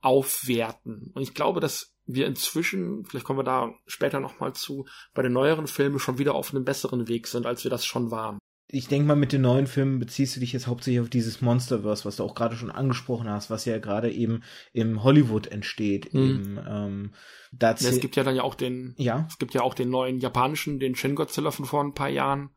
aufwerten. 0.00 1.10
Und 1.12 1.22
ich 1.22 1.34
glaube, 1.34 1.58
dass 1.58 1.96
wir 2.06 2.28
inzwischen, 2.28 3.04
vielleicht 3.04 3.26
kommen 3.26 3.40
wir 3.40 3.44
da 3.44 3.74
später 3.86 4.20
nochmal 4.20 4.52
zu, 4.52 4.86
bei 5.12 5.22
den 5.22 5.32
neueren 5.32 5.66
Filmen 5.66 5.98
schon 5.98 6.18
wieder 6.18 6.36
auf 6.36 6.54
einem 6.54 6.64
besseren 6.64 7.08
Weg 7.08 7.26
sind, 7.26 7.46
als 7.46 7.64
wir 7.64 7.70
das 7.70 7.84
schon 7.84 8.12
waren 8.12 8.38
ich 8.74 8.88
denke 8.88 9.06
mal, 9.06 9.14
mit 9.14 9.32
den 9.32 9.42
neuen 9.42 9.68
Filmen 9.68 10.00
beziehst 10.00 10.34
du 10.34 10.40
dich 10.40 10.52
jetzt 10.52 10.66
hauptsächlich 10.66 11.00
auf 11.00 11.08
dieses 11.08 11.40
Monsterverse, 11.40 12.04
was 12.04 12.16
du 12.16 12.24
auch 12.24 12.34
gerade 12.34 12.56
schon 12.56 12.72
angesprochen 12.72 13.28
hast, 13.28 13.48
was 13.48 13.64
ja 13.64 13.78
gerade 13.78 14.10
eben 14.10 14.42
im 14.72 15.04
Hollywood 15.04 15.46
entsteht. 15.46 16.12
Mhm. 16.12 16.20
Im, 16.20 16.60
ähm, 16.68 17.14
ja, 17.60 17.70
es 17.70 18.00
gibt 18.00 18.16
ja 18.16 18.24
dann 18.24 18.34
ja 18.34 18.42
auch 18.42 18.56
den, 18.56 18.94
ja, 18.98 19.26
es 19.28 19.38
gibt 19.38 19.54
ja 19.54 19.62
auch 19.62 19.74
den 19.74 19.90
neuen 19.90 20.18
japanischen, 20.18 20.80
den 20.80 20.96
Shin 20.96 21.14
Godzilla 21.14 21.52
von 21.52 21.66
vor 21.66 21.84
ein 21.84 21.94
paar 21.94 22.08
Jahren, 22.08 22.50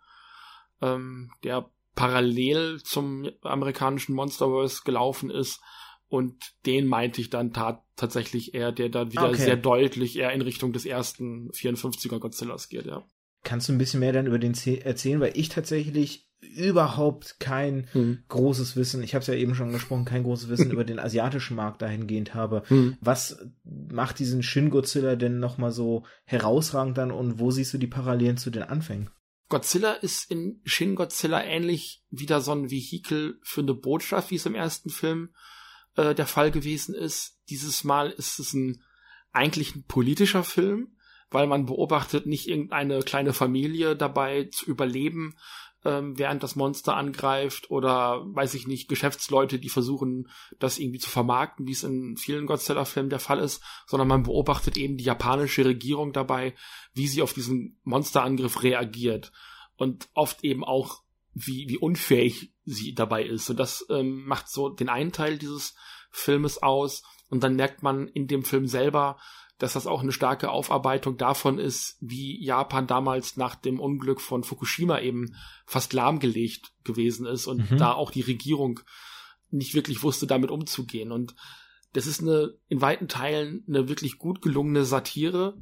ähm, 0.82 1.30
der 1.44 1.70
parallel 1.94 2.82
zum 2.84 3.30
amerikanischen 3.42 4.16
Monsterverse 4.16 4.82
gelaufen 4.86 5.30
ist. 5.30 5.62
Und 6.10 6.56
den 6.66 6.88
meinte 6.88 7.22
ich 7.22 7.30
dann 7.30 7.54
tat 7.54 7.84
tatsächlich 7.96 8.56
eher, 8.56 8.72
der 8.72 8.90
dann 8.90 9.12
wieder 9.12 9.30
okay. 9.30 9.44
sehr 9.44 9.58
deutlich 9.58 10.18
eher 10.18 10.32
in 10.32 10.42
Richtung 10.42 10.72
des 10.72 10.86
ersten 10.86 11.52
54er 11.52 12.20
Godzillas 12.20 12.70
geht, 12.70 12.86
ja. 12.86 13.06
Kannst 13.48 13.70
du 13.70 13.72
ein 13.72 13.78
bisschen 13.78 14.02
mehr 14.02 14.12
dann 14.12 14.28
über 14.28 14.40
den 14.40 14.54
erzählen, 14.54 15.22
weil 15.22 15.32
ich 15.36 15.48
tatsächlich 15.48 16.28
überhaupt 16.42 17.40
kein 17.40 17.88
hm. 17.94 18.20
großes 18.28 18.76
Wissen, 18.76 19.02
ich 19.02 19.16
habe 19.16 19.22
es 19.22 19.28
ja 19.28 19.36
eben 19.36 19.56
schon 19.56 19.72
gesprochen, 19.72 20.04
kein 20.04 20.24
großes 20.24 20.50
Wissen 20.50 20.70
über 20.74 20.84
den 20.84 21.00
asiatischen 21.00 21.56
Markt 21.56 21.82
dahingehend 21.82 22.34
habe. 22.34 22.64
Hm. 22.68 22.98
Was 23.00 23.40
macht 23.64 24.20
diesen 24.20 24.44
Shin 24.44 24.70
Godzilla 24.70 25.16
denn 25.16 25.40
nochmal 25.40 25.72
so 25.72 26.04
herausragend 26.26 26.98
dann 26.98 27.10
und 27.10 27.40
wo 27.40 27.50
siehst 27.50 27.74
du 27.74 27.78
die 27.78 27.88
Parallelen 27.88 28.36
zu 28.36 28.50
den 28.50 28.64
Anfängen? 28.64 29.10
Godzilla 29.48 29.94
ist 29.94 30.30
in 30.30 30.60
Shin 30.66 30.96
Godzilla 30.96 31.42
ähnlich 31.42 32.04
wieder 32.10 32.42
so 32.42 32.52
ein 32.52 32.70
Vehikel 32.70 33.40
für 33.44 33.62
eine 33.62 33.76
Botschaft, 33.76 34.30
wie 34.30 34.36
es 34.36 34.46
im 34.46 34.56
ersten 34.56 34.90
Film 34.90 35.30
äh, 35.96 36.14
der 36.14 36.28
Fall 36.28 36.52
gewesen 36.52 36.94
ist. 36.94 37.40
Dieses 37.50 37.86
Mal 37.86 38.10
ist 38.10 38.40
es 38.40 38.54
ein 38.54 38.84
eigentlich 39.32 39.74
ein 39.74 39.86
politischer 39.88 40.44
Film, 40.44 40.97
weil 41.30 41.48
man 41.48 41.66
beobachtet 41.66 42.26
nicht 42.26 42.48
irgendeine 42.48 43.00
kleine 43.00 43.34
Familie 43.34 43.96
dabei 43.96 44.46
zu 44.46 44.66
überleben, 44.66 45.36
ähm, 45.86 46.18
während 46.18 46.44
das 46.44 46.56
Monster 46.56 46.96
angreift 46.96 47.70
oder 47.72 48.24
weiß 48.26 48.54
ich 48.54 48.68
nicht, 48.68 48.90
Geschäftsleute, 48.90 49.60
die 49.60 49.70
versuchen, 49.70 50.30
das 50.60 50.80
irgendwie 50.80 51.00
zu 51.00 51.10
vermarkten, 51.10 51.68
wie 51.68 51.72
es 51.72 51.84
in 51.84 52.18
vielen 52.18 52.46
Godzilla-Filmen 52.46 53.10
der 53.10 53.20
Fall 53.20 53.40
ist, 53.40 53.62
sondern 53.86 54.08
man 54.08 54.24
beobachtet 54.24 54.78
eben 54.78 54.98
die 54.98 55.04
japanische 55.04 55.66
Regierung 55.66 56.14
dabei, 56.14 56.56
wie 56.94 57.08
sie 57.08 57.22
auf 57.22 57.34
diesen 57.34 57.80
Monsterangriff 57.84 58.64
reagiert 58.64 59.32
und 59.76 60.10
oft 60.14 60.44
eben 60.44 60.64
auch 60.64 61.04
wie, 61.34 61.70
wie 61.70 61.78
unfähig 61.78 62.52
sie 62.66 62.96
dabei 62.96 63.24
ist. 63.24 63.50
Und 63.50 63.60
das 63.60 63.86
ähm, 63.90 64.26
macht 64.26 64.50
so 64.50 64.70
den 64.70 64.90
einen 64.90 65.12
Teil 65.12 65.38
dieses 65.38 65.76
Filmes 66.10 66.62
aus. 66.62 67.04
Und 67.30 67.44
dann 67.44 67.56
merkt 67.56 67.84
man 67.84 68.08
in 68.08 68.28
dem 68.28 68.44
Film 68.44 68.68
selber, 68.68 69.20
dass 69.58 69.74
das 69.74 69.88
auch 69.88 70.02
eine 70.02 70.12
starke 70.12 70.52
Aufarbeitung 70.52 71.18
davon 71.18 71.58
ist, 71.58 71.98
wie 72.00 72.44
Japan 72.44 72.86
damals 72.86 73.38
nach 73.38 73.56
dem 73.56 73.80
Unglück 73.80 74.22
von 74.22 74.44
Fukushima 74.44 75.00
eben 75.00 75.36
fast 75.66 75.94
lahmgelegt 75.94 76.74
gewesen 76.84 77.26
ist 77.26 77.48
und 77.48 77.72
mhm. 77.72 77.78
da 77.78 77.94
auch 77.94 78.12
die 78.12 78.22
Regierung 78.22 78.80
nicht 79.50 79.74
wirklich 79.74 80.04
wusste, 80.04 80.28
damit 80.28 80.52
umzugehen. 80.52 81.12
Und 81.12 81.36
das 81.94 82.06
ist 82.06 82.22
eine 82.22 82.54
in 82.68 82.82
weiten 82.82 83.08
Teilen 83.08 83.64
eine 83.68 83.90
wirklich 83.90 84.20
gut 84.20 84.42
gelungene 84.42 84.86
Satire 84.86 85.58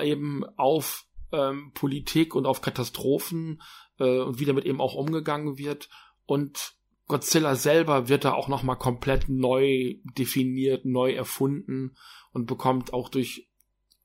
eben 0.00 0.44
auf 0.56 1.06
ähm, 1.32 1.72
Politik 1.72 2.34
und 2.34 2.46
auf 2.46 2.60
Katastrophen 2.60 3.62
äh, 3.98 4.20
und 4.20 4.38
wie 4.38 4.44
damit 4.44 4.66
eben 4.66 4.80
auch 4.80 4.94
umgegangen 4.94 5.56
wird. 5.56 5.88
Und 6.26 6.74
Godzilla 7.06 7.54
selber 7.54 8.08
wird 8.08 8.24
da 8.26 8.34
auch 8.34 8.48
nochmal 8.48 8.76
komplett 8.76 9.28
neu 9.30 9.96
definiert, 10.16 10.84
neu 10.84 11.12
erfunden 11.12 11.96
und 12.38 12.46
bekommt 12.46 12.92
auch 12.92 13.08
durch 13.08 13.48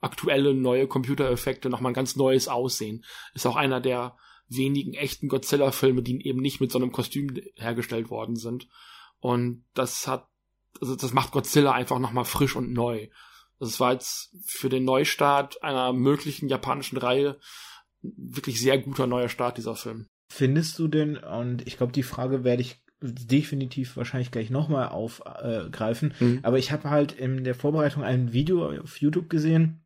aktuelle 0.01 0.53
neue 0.53 0.87
Computereffekte 0.87 1.69
nochmal 1.69 1.91
ein 1.91 1.95
ganz 1.95 2.15
neues 2.15 2.47
Aussehen. 2.47 3.05
Ist 3.33 3.45
auch 3.45 3.55
einer 3.55 3.79
der 3.79 4.17
wenigen 4.49 4.93
echten 4.93 5.29
Godzilla-Filme, 5.29 6.03
die 6.03 6.27
eben 6.27 6.41
nicht 6.41 6.59
mit 6.59 6.71
so 6.71 6.77
einem 6.77 6.91
Kostüm 6.91 7.33
hergestellt 7.55 8.09
worden 8.09 8.35
sind. 8.35 8.67
Und 9.19 9.63
das 9.73 10.07
hat 10.07 10.27
also 10.81 10.95
das 10.95 11.13
macht 11.13 11.31
Godzilla 11.31 11.71
einfach 11.71 11.99
nochmal 11.99 12.25
frisch 12.25 12.55
und 12.55 12.73
neu. 12.73 13.07
Das 13.59 13.79
war 13.79 13.93
jetzt 13.93 14.35
für 14.45 14.69
den 14.69 14.83
Neustart 14.83 15.63
einer 15.63 15.93
möglichen 15.93 16.49
japanischen 16.49 16.97
Reihe 16.97 17.39
wirklich 18.01 18.59
sehr 18.59 18.77
guter 18.77 19.07
neuer 19.07 19.29
Start, 19.29 19.57
dieser 19.57 19.75
Film. 19.75 20.07
Findest 20.27 20.79
du 20.79 20.87
denn, 20.87 21.17
und 21.17 21.65
ich 21.67 21.77
glaube, 21.77 21.93
die 21.93 22.03
Frage 22.03 22.43
werde 22.43 22.63
ich 22.63 22.82
definitiv 23.03 23.97
wahrscheinlich 23.97 24.31
gleich 24.31 24.49
nochmal 24.49 24.87
aufgreifen, 24.87 26.13
mhm. 26.19 26.39
aber 26.43 26.57
ich 26.57 26.71
habe 26.71 26.89
halt 26.89 27.11
in 27.11 27.43
der 27.43 27.55
Vorbereitung 27.55 28.03
ein 28.03 28.33
Video 28.33 28.65
auf 28.81 29.01
YouTube 29.01 29.29
gesehen, 29.29 29.81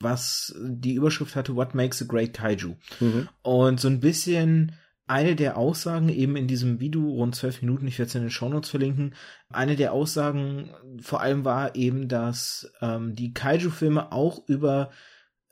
was 0.00 0.54
die 0.60 0.94
Überschrift 0.94 1.36
hatte, 1.36 1.56
What 1.56 1.74
Makes 1.74 2.02
a 2.02 2.06
Great 2.06 2.34
Kaiju? 2.34 2.76
Mhm. 3.00 3.28
Und 3.42 3.80
so 3.80 3.88
ein 3.88 4.00
bisschen 4.00 4.72
eine 5.06 5.36
der 5.36 5.56
Aussagen 5.56 6.08
eben 6.08 6.36
in 6.36 6.46
diesem 6.46 6.80
Video, 6.80 7.02
rund 7.02 7.34
zwölf 7.34 7.60
Minuten, 7.60 7.86
ich 7.86 7.98
werde 7.98 8.08
es 8.08 8.14
in 8.14 8.22
den 8.22 8.30
Shownotes 8.30 8.70
verlinken, 8.70 9.14
eine 9.50 9.76
der 9.76 9.92
Aussagen 9.92 10.70
vor 11.00 11.20
allem 11.20 11.44
war 11.44 11.74
eben, 11.74 12.08
dass 12.08 12.72
ähm, 12.80 13.14
die 13.14 13.34
Kaiju-Filme 13.34 14.12
auch 14.12 14.46
über 14.48 14.90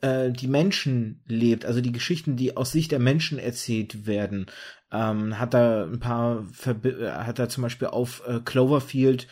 äh, 0.00 0.30
die 0.30 0.48
Menschen 0.48 1.22
lebt, 1.26 1.66
also 1.66 1.80
die 1.80 1.92
Geschichten, 1.92 2.36
die 2.36 2.56
aus 2.56 2.72
Sicht 2.72 2.92
der 2.92 3.00
Menschen 3.00 3.38
erzählt 3.38 4.06
werden. 4.06 4.46
Ähm, 4.92 5.38
hat 5.38 5.54
da 5.54 5.84
ein 5.84 6.00
paar, 6.00 6.44
Verbi 6.52 6.88
äh, 6.88 7.10
hat 7.12 7.38
da 7.38 7.48
zum 7.48 7.62
Beispiel 7.62 7.88
auf 7.88 8.22
äh, 8.26 8.40
Cloverfield 8.44 9.28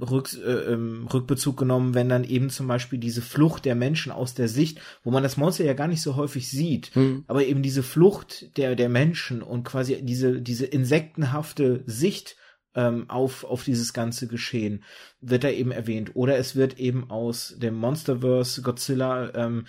Rück, 0.00 0.32
äh, 0.34 0.72
ähm, 0.72 1.06
Rückbezug 1.12 1.56
genommen, 1.56 1.94
wenn 1.94 2.08
dann 2.08 2.24
eben 2.24 2.50
zum 2.50 2.66
Beispiel 2.66 2.98
diese 2.98 3.22
Flucht 3.22 3.64
der 3.64 3.76
Menschen 3.76 4.10
aus 4.10 4.34
der 4.34 4.48
Sicht, 4.48 4.80
wo 5.04 5.10
man 5.10 5.22
das 5.22 5.36
Monster 5.36 5.64
ja 5.64 5.74
gar 5.74 5.86
nicht 5.86 6.02
so 6.02 6.16
häufig 6.16 6.48
sieht, 6.48 6.90
hm. 6.94 7.24
aber 7.28 7.44
eben 7.44 7.62
diese 7.62 7.82
Flucht 7.82 8.56
der, 8.56 8.74
der 8.74 8.88
Menschen 8.88 9.42
und 9.42 9.64
quasi 9.64 10.02
diese, 10.02 10.40
diese 10.40 10.66
insektenhafte 10.66 11.84
Sicht 11.86 12.36
ähm, 12.74 13.08
auf, 13.08 13.44
auf 13.44 13.62
dieses 13.62 13.92
ganze 13.92 14.26
Geschehen 14.26 14.82
wird 15.20 15.44
da 15.44 15.50
eben 15.50 15.70
erwähnt. 15.70 16.12
Oder 16.14 16.36
es 16.36 16.56
wird 16.56 16.78
eben 16.78 17.10
aus 17.10 17.54
dem 17.56 17.74
Monsterverse 17.74 18.62
Godzilla 18.62 19.32
ähm, 19.34 19.66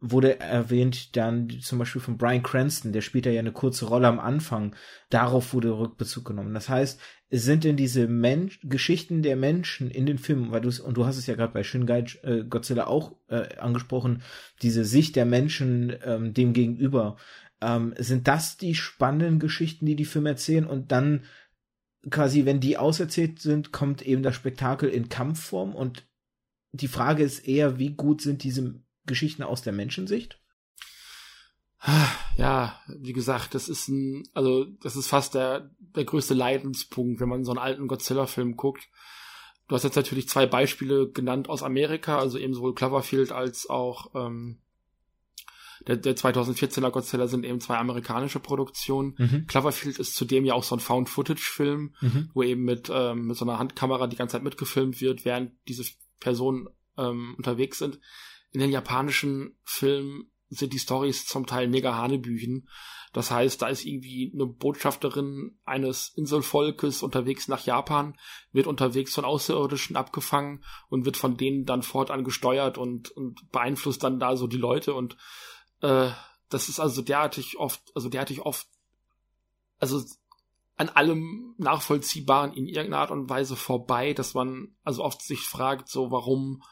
wurde 0.00 0.38
erwähnt 0.38 1.16
dann 1.16 1.50
zum 1.60 1.78
Beispiel 1.78 2.00
von 2.00 2.18
Brian 2.18 2.42
Cranston, 2.42 2.92
der 2.92 3.00
spielt 3.00 3.26
da 3.26 3.30
ja 3.30 3.40
eine 3.40 3.52
kurze 3.52 3.86
Rolle 3.86 4.06
am 4.06 4.20
Anfang. 4.20 4.76
Darauf 5.10 5.52
wurde 5.52 5.76
Rückbezug 5.76 6.24
genommen. 6.24 6.54
Das 6.54 6.68
heißt, 6.68 7.00
es 7.30 7.44
sind 7.44 7.64
denn 7.64 7.76
diese 7.76 8.06
Mensch 8.06 8.60
Geschichten 8.62 9.22
der 9.22 9.36
Menschen 9.36 9.90
in 9.90 10.06
den 10.06 10.18
Filmen, 10.18 10.52
weil 10.52 10.60
du 10.60 10.70
und 10.82 10.96
du 10.96 11.04
hast 11.04 11.18
es 11.18 11.26
ja 11.26 11.34
gerade 11.34 11.52
bei 11.52 11.64
Shin 11.64 11.88
äh, 11.88 12.44
Godzilla 12.48 12.86
auch 12.86 13.16
äh, 13.28 13.56
angesprochen, 13.58 14.22
diese 14.62 14.84
Sicht 14.84 15.16
der 15.16 15.26
Menschen 15.26 15.94
ähm, 16.04 16.32
dem 16.32 16.52
gegenüber. 16.52 17.16
Ähm, 17.60 17.92
sind 17.98 18.28
das 18.28 18.56
die 18.56 18.76
spannenden 18.76 19.40
Geschichten, 19.40 19.84
die 19.84 19.96
die 19.96 20.04
Filme 20.04 20.30
erzählen 20.30 20.64
und 20.64 20.92
dann 20.92 21.24
quasi, 22.08 22.44
wenn 22.44 22.60
die 22.60 22.78
auserzählt 22.78 23.40
sind, 23.40 23.72
kommt 23.72 24.00
eben 24.02 24.22
das 24.22 24.36
Spektakel 24.36 24.88
in 24.88 25.08
Kampfform 25.08 25.74
und 25.74 26.06
die 26.72 26.88
Frage 26.88 27.24
ist 27.24 27.40
eher, 27.40 27.78
wie 27.78 27.94
gut 27.94 28.22
sind 28.22 28.44
diese 28.44 28.80
Geschichten 29.08 29.42
aus 29.42 29.62
der 29.62 29.72
Menschensicht? 29.72 30.38
Ja, 32.36 32.80
wie 32.88 33.12
gesagt, 33.12 33.54
das 33.54 33.68
ist 33.68 33.88
ein, 33.88 34.24
also 34.34 34.64
das 34.64 34.96
ist 34.96 35.06
fast 35.06 35.34
der, 35.34 35.70
der 35.78 36.04
größte 36.04 36.34
Leidenspunkt, 36.34 37.20
wenn 37.20 37.28
man 37.28 37.44
so 37.44 37.52
einen 37.52 37.58
alten 37.58 37.86
Godzilla-Film 37.86 38.56
guckt. 38.56 38.88
Du 39.68 39.74
hast 39.74 39.84
jetzt 39.84 39.96
natürlich 39.96 40.28
zwei 40.28 40.46
Beispiele 40.46 41.10
genannt 41.10 41.48
aus 41.48 41.62
Amerika, 41.62 42.18
also 42.18 42.38
eben 42.38 42.54
sowohl 42.54 42.74
Cloverfield 42.74 43.32
als 43.32 43.70
auch 43.70 44.14
ähm, 44.14 44.58
der, 45.86 45.96
der 45.96 46.16
2014er 46.16 46.90
Godzilla 46.90 47.28
sind 47.28 47.44
eben 47.44 47.60
zwei 47.60 47.76
amerikanische 47.76 48.40
Produktionen. 48.40 49.14
Mhm. 49.16 49.46
Cloverfield 49.46 49.98
ist 49.98 50.16
zudem 50.16 50.44
ja 50.44 50.54
auch 50.54 50.64
so 50.64 50.74
ein 50.74 50.80
Found-Footage-Film, 50.80 51.94
mhm. 52.00 52.30
wo 52.34 52.42
eben 52.42 52.64
mit, 52.64 52.90
ähm, 52.92 53.28
mit 53.28 53.36
so 53.36 53.44
einer 53.44 53.58
Handkamera 53.58 54.08
die 54.08 54.16
ganze 54.16 54.32
Zeit 54.32 54.42
mitgefilmt 54.42 55.00
wird, 55.00 55.24
während 55.24 55.52
diese 55.68 55.84
Personen 56.18 56.68
ähm, 56.96 57.34
unterwegs 57.36 57.78
sind 57.78 58.00
in 58.52 58.60
den 58.60 58.70
japanischen 58.70 59.56
Filmen 59.64 60.30
sind 60.50 60.72
die 60.72 60.78
Stories 60.78 61.26
zum 61.26 61.46
Teil 61.46 61.68
mega 61.68 61.94
Hanebüchen. 61.94 62.68
Das 63.12 63.30
heißt, 63.30 63.62
da 63.62 63.68
ist 63.68 63.84
irgendwie 63.84 64.30
eine 64.34 64.46
Botschafterin 64.46 65.58
eines 65.64 66.12
Inselvolkes 66.16 67.02
unterwegs 67.02 67.48
nach 67.48 67.64
Japan, 67.64 68.16
wird 68.52 68.66
unterwegs 68.66 69.14
von 69.14 69.24
Außerirdischen 69.24 69.96
abgefangen 69.96 70.64
und 70.88 71.04
wird 71.04 71.16
von 71.16 71.36
denen 71.36 71.64
dann 71.64 71.82
fortan 71.82 72.24
gesteuert 72.24 72.78
und, 72.78 73.10
und 73.10 73.50
beeinflusst 73.50 74.02
dann 74.04 74.20
da 74.20 74.36
so 74.36 74.46
die 74.46 74.58
Leute 74.58 74.94
und 74.94 75.16
äh, 75.80 76.10
das 76.48 76.68
ist 76.68 76.80
also 76.80 77.02
derartig 77.02 77.58
oft, 77.58 77.82
also 77.94 78.08
derartig 78.08 78.40
oft, 78.40 78.66
also 79.78 80.02
an 80.76 80.88
allem 80.88 81.54
Nachvollziehbaren 81.58 82.52
in 82.52 82.66
irgendeiner 82.66 82.98
Art 82.98 83.10
und 83.10 83.28
Weise 83.28 83.56
vorbei, 83.56 84.12
dass 84.12 84.34
man 84.34 84.76
also 84.84 85.02
oft 85.02 85.22
sich 85.22 85.40
fragt, 85.40 85.88
so 85.88 86.10
warum 86.10 86.62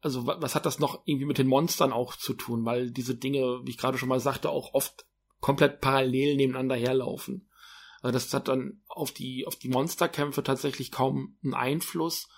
also 0.00 0.26
was 0.26 0.54
hat 0.54 0.66
das 0.66 0.78
noch 0.78 1.02
irgendwie 1.04 1.26
mit 1.26 1.38
den 1.38 1.48
Monstern 1.48 1.92
auch 1.92 2.16
zu 2.16 2.34
tun? 2.34 2.64
Weil 2.64 2.90
diese 2.90 3.16
Dinge, 3.16 3.60
wie 3.64 3.70
ich 3.70 3.78
gerade 3.78 3.98
schon 3.98 4.08
mal 4.08 4.20
sagte, 4.20 4.50
auch 4.50 4.74
oft 4.74 5.06
komplett 5.40 5.80
parallel 5.80 6.36
nebeneinander 6.36 6.76
herlaufen. 6.76 7.48
Also 8.00 8.12
das 8.12 8.32
hat 8.32 8.48
dann 8.48 8.80
auf 8.88 9.12
die, 9.12 9.46
auf 9.46 9.56
die 9.56 9.68
Monsterkämpfe 9.68 10.42
tatsächlich 10.42 10.92
kaum 10.92 11.36
einen 11.42 11.54
Einfluss. 11.54 12.28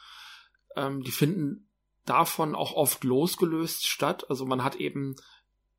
Ähm, 0.75 1.03
die 1.03 1.11
finden 1.11 1.69
davon 2.07 2.55
auch 2.55 2.73
oft 2.73 3.05
losgelöst 3.05 3.87
statt. 3.87 4.29
Also 4.31 4.47
man 4.47 4.65
hat 4.65 4.77
eben 4.77 5.17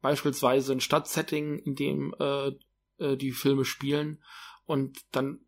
beispielsweise 0.01 0.73
ein 0.73 0.81
Stadtsetting, 0.81 1.57
in 1.57 1.75
dem 1.75 2.13
äh, 2.19 2.51
äh, 2.99 3.17
die 3.17 3.31
Filme 3.31 3.65
spielen 3.65 4.23
und 4.65 4.99
dann 5.11 5.39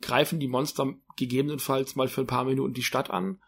greifen 0.00 0.40
die 0.40 0.48
Monster 0.48 0.94
gegebenenfalls 1.16 1.96
mal 1.96 2.08
für 2.08 2.22
ein 2.22 2.26
paar 2.26 2.44
Minuten 2.44 2.74
die 2.74 2.82
Stadt 2.82 3.10
an 3.10 3.40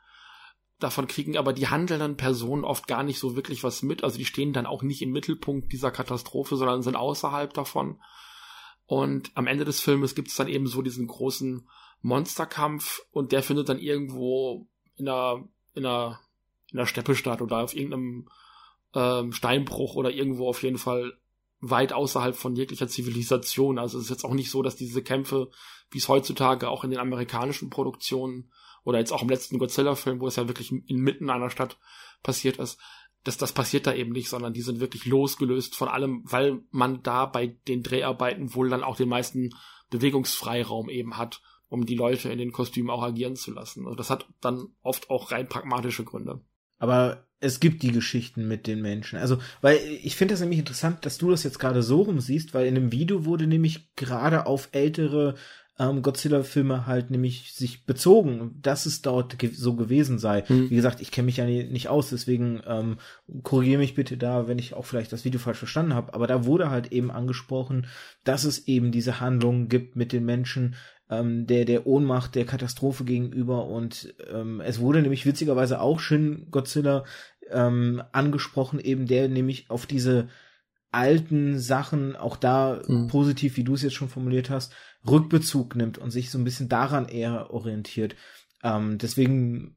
Davon 0.78 1.08
kriegen 1.08 1.36
aber 1.36 1.52
die 1.52 1.68
handelnden 1.68 2.16
Personen 2.16 2.64
oft 2.64 2.86
gar 2.86 3.02
nicht 3.02 3.18
so 3.18 3.34
wirklich 3.34 3.64
was 3.64 3.82
mit. 3.82 4.04
Also 4.04 4.18
die 4.18 4.24
stehen 4.24 4.52
dann 4.52 4.66
auch 4.66 4.82
nicht 4.82 5.02
im 5.02 5.10
Mittelpunkt 5.10 5.72
dieser 5.72 5.90
Katastrophe, 5.90 6.56
sondern 6.56 6.82
sind 6.82 6.94
außerhalb 6.94 7.52
davon. 7.52 8.00
Und 8.86 9.32
am 9.34 9.46
Ende 9.46 9.64
des 9.64 9.80
Filmes 9.80 10.14
gibt 10.14 10.28
es 10.28 10.36
dann 10.36 10.48
eben 10.48 10.66
so 10.66 10.80
diesen 10.80 11.08
großen 11.08 11.68
Monsterkampf 12.00 13.02
und 13.10 13.32
der 13.32 13.42
findet 13.42 13.68
dann 13.68 13.78
irgendwo 13.78 14.68
in 14.96 15.08
einer, 15.08 15.44
in 15.74 15.84
einer, 15.84 16.20
in 16.70 16.78
einer 16.78 16.86
Steppe 16.86 17.16
statt 17.16 17.42
oder 17.42 17.58
auf 17.64 17.74
irgendeinem 17.74 18.28
ähm, 18.94 19.32
Steinbruch 19.32 19.94
oder 19.94 20.10
irgendwo 20.10 20.48
auf 20.48 20.62
jeden 20.62 20.78
Fall 20.78 21.12
weit 21.60 21.92
außerhalb 21.92 22.36
von 22.36 22.54
jeglicher 22.54 22.88
Zivilisation. 22.88 23.78
Also 23.78 23.98
es 23.98 24.04
ist 24.04 24.10
jetzt 24.10 24.24
auch 24.24 24.34
nicht 24.34 24.50
so, 24.50 24.62
dass 24.62 24.76
diese 24.76 25.02
Kämpfe, 25.02 25.50
wie 25.90 25.98
es 25.98 26.08
heutzutage 26.08 26.68
auch 26.68 26.84
in 26.84 26.90
den 26.90 27.00
amerikanischen 27.00 27.68
Produktionen 27.68 28.50
oder 28.88 28.98
jetzt 28.98 29.12
auch 29.12 29.20
im 29.20 29.29
letzten 29.29 29.59
Godzilla-Film, 29.59 30.18
wo 30.18 30.29
es 30.29 30.37
ja 30.37 30.48
wirklich 30.48 30.72
inmitten 30.72 31.29
einer 31.29 31.51
Stadt 31.51 31.77
passiert 32.22 32.57
ist, 32.57 32.81
dass 33.22 33.37
das 33.37 33.53
passiert 33.53 33.87
da 33.87 33.92
eben 33.92 34.12
nicht, 34.12 34.31
sondern 34.31 34.55
die 34.55 34.62
sind 34.62 34.81
wirklich 34.81 35.05
losgelöst 35.05 35.77
von 35.77 35.88
allem, 35.88 36.22
weil 36.24 36.62
man 36.70 37.03
da 37.03 37.27
bei 37.27 37.48
den 37.68 37.83
Dreharbeiten 37.83 38.55
wohl 38.55 38.70
dann 38.70 38.83
auch 38.83 38.96
den 38.96 39.11
meisten 39.11 39.51
Bewegungsfreiraum 39.90 40.88
eben 40.88 41.18
hat, 41.18 41.42
um 41.68 41.85
die 41.85 41.96
Leute 41.96 42.31
in 42.31 42.38
den 42.38 42.51
Kostümen 42.51 42.88
auch 42.88 43.03
agieren 43.03 43.37
zu 43.37 43.53
lassen. 43.53 43.85
Also 43.85 43.94
das 43.94 44.09
hat 44.09 44.27
dann 44.40 44.68
oft 44.81 45.11
auch 45.11 45.33
rein 45.33 45.51
pragmatische 45.51 46.05
Gründe. 46.05 46.40
Aber 46.79 47.27
es 47.40 47.61
gibt 47.61 47.83
die 47.83 47.92
Geschichten 47.92 48.48
mit 48.48 48.66
den 48.66 48.81
Menschen. 48.81 49.18
Also, 49.18 49.37
weil 49.61 49.77
ich 50.03 50.16
finde 50.16 50.33
das 50.33 50.40
nämlich 50.40 50.61
interessant, 50.61 51.05
dass 51.05 51.18
du 51.18 51.31
das 51.31 51.42
jetzt 51.42 51.59
gerade 51.59 51.83
so 51.83 52.01
rum 52.01 52.20
siehst, 52.20 52.55
weil 52.55 52.66
in 52.66 52.74
dem 52.74 52.90
Video 52.90 53.27
wurde 53.27 53.46
nämlich 53.46 53.94
gerade 53.96 54.46
auf 54.46 54.70
ältere 54.72 55.35
ähm, 55.78 56.02
Godzilla-Filme 56.02 56.86
halt 56.86 57.10
nämlich 57.10 57.52
sich 57.52 57.84
bezogen, 57.84 58.58
dass 58.60 58.86
es 58.86 59.02
dort 59.02 59.38
ge 59.38 59.50
so 59.52 59.74
gewesen 59.76 60.18
sei. 60.18 60.44
Mhm. 60.48 60.70
Wie 60.70 60.76
gesagt, 60.76 61.00
ich 61.00 61.10
kenne 61.10 61.26
mich 61.26 61.36
ja 61.36 61.44
nicht 61.44 61.88
aus, 61.88 62.10
deswegen 62.10 62.60
ähm, 62.66 62.98
korrigiere 63.42 63.78
mich 63.78 63.94
bitte 63.94 64.16
da, 64.16 64.48
wenn 64.48 64.58
ich 64.58 64.74
auch 64.74 64.84
vielleicht 64.84 65.12
das 65.12 65.24
Video 65.24 65.38
falsch 65.40 65.58
verstanden 65.58 65.94
habe. 65.94 66.14
Aber 66.14 66.26
da 66.26 66.44
wurde 66.44 66.70
halt 66.70 66.92
eben 66.92 67.10
angesprochen, 67.10 67.86
dass 68.24 68.44
es 68.44 68.66
eben 68.66 68.90
diese 68.90 69.20
Handlungen 69.20 69.68
gibt 69.68 69.94
mit 69.94 70.12
den 70.12 70.24
Menschen, 70.24 70.74
ähm, 71.10 71.46
der 71.46 71.64
der 71.64 71.86
Ohnmacht, 71.86 72.34
der 72.34 72.44
Katastrophe 72.44 73.04
gegenüber 73.04 73.66
und 73.66 74.14
ähm, 74.32 74.60
es 74.60 74.80
wurde 74.80 75.00
nämlich 75.00 75.26
witzigerweise 75.26 75.80
auch 75.80 76.00
Shin 76.00 76.48
Godzilla 76.50 77.04
ähm, 77.50 78.02
angesprochen, 78.12 78.80
eben 78.80 79.06
der 79.06 79.28
nämlich 79.28 79.70
auf 79.70 79.86
diese 79.86 80.28
alten 80.90 81.59
Sachen, 81.59 82.16
auch 82.16 82.37
da 82.37 82.83
mhm. 82.87 83.09
positiv, 83.09 83.57
wie 83.57 83.64
du 83.64 83.74
es 83.74 83.83
jetzt 83.83 83.94
schon 83.94 84.09
formuliert 84.09 84.51
hast, 84.51 84.74
Rückbezug 85.07 85.77
nimmt 85.77 85.98
und 85.98 86.11
sich 86.11 86.31
so 86.31 86.38
ein 86.38 86.44
bisschen 86.44 86.68
daran 86.68 87.09
eher 87.09 87.51
orientiert. 87.51 88.16
Ähm, 88.62 88.98
deswegen, 88.98 89.77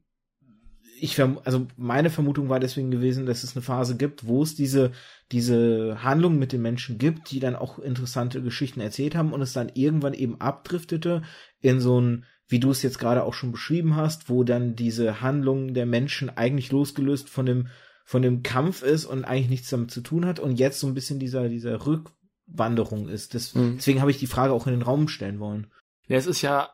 ich 0.98 1.20
also 1.20 1.66
meine 1.76 2.10
Vermutung 2.10 2.48
war 2.48 2.60
deswegen 2.60 2.90
gewesen, 2.90 3.26
dass 3.26 3.44
es 3.44 3.54
eine 3.54 3.62
Phase 3.62 3.96
gibt, 3.96 4.26
wo 4.26 4.42
es 4.42 4.54
diese, 4.54 4.92
diese 5.30 6.02
Handlung 6.02 6.38
mit 6.38 6.52
den 6.52 6.62
Menschen 6.62 6.98
gibt, 6.98 7.30
die 7.30 7.40
dann 7.40 7.56
auch 7.56 7.78
interessante 7.78 8.42
Geschichten 8.42 8.80
erzählt 8.80 9.14
haben 9.14 9.32
und 9.32 9.42
es 9.42 9.52
dann 9.52 9.70
irgendwann 9.74 10.14
eben 10.14 10.40
abdriftete 10.40 11.22
in 11.60 11.80
so 11.80 12.00
ein, 12.00 12.24
wie 12.48 12.60
du 12.60 12.70
es 12.70 12.82
jetzt 12.82 12.98
gerade 12.98 13.24
auch 13.24 13.34
schon 13.34 13.52
beschrieben 13.52 13.96
hast, 13.96 14.28
wo 14.28 14.44
dann 14.44 14.76
diese 14.76 15.20
Handlung 15.20 15.74
der 15.74 15.86
Menschen 15.86 16.30
eigentlich 16.30 16.72
losgelöst 16.72 17.28
von 17.28 17.46
dem 17.46 17.68
von 18.04 18.22
dem 18.22 18.42
Kampf 18.42 18.82
ist 18.82 19.04
und 19.04 19.24
eigentlich 19.24 19.50
nichts 19.50 19.70
damit 19.70 19.90
zu 19.90 20.00
tun 20.00 20.26
hat 20.26 20.40
und 20.40 20.58
jetzt 20.58 20.80
so 20.80 20.86
ein 20.86 20.94
bisschen 20.94 21.18
dieser, 21.18 21.48
dieser 21.48 21.86
Rückwanderung 21.86 23.08
ist. 23.08 23.34
Das, 23.34 23.54
mhm. 23.54 23.76
Deswegen 23.76 24.00
habe 24.00 24.10
ich 24.10 24.18
die 24.18 24.26
Frage 24.26 24.52
auch 24.52 24.66
in 24.66 24.72
den 24.72 24.82
Raum 24.82 25.08
stellen 25.08 25.40
wollen. 25.40 25.70
Ja, 26.08 26.16
es 26.16 26.26
ist 26.26 26.42
ja, 26.42 26.70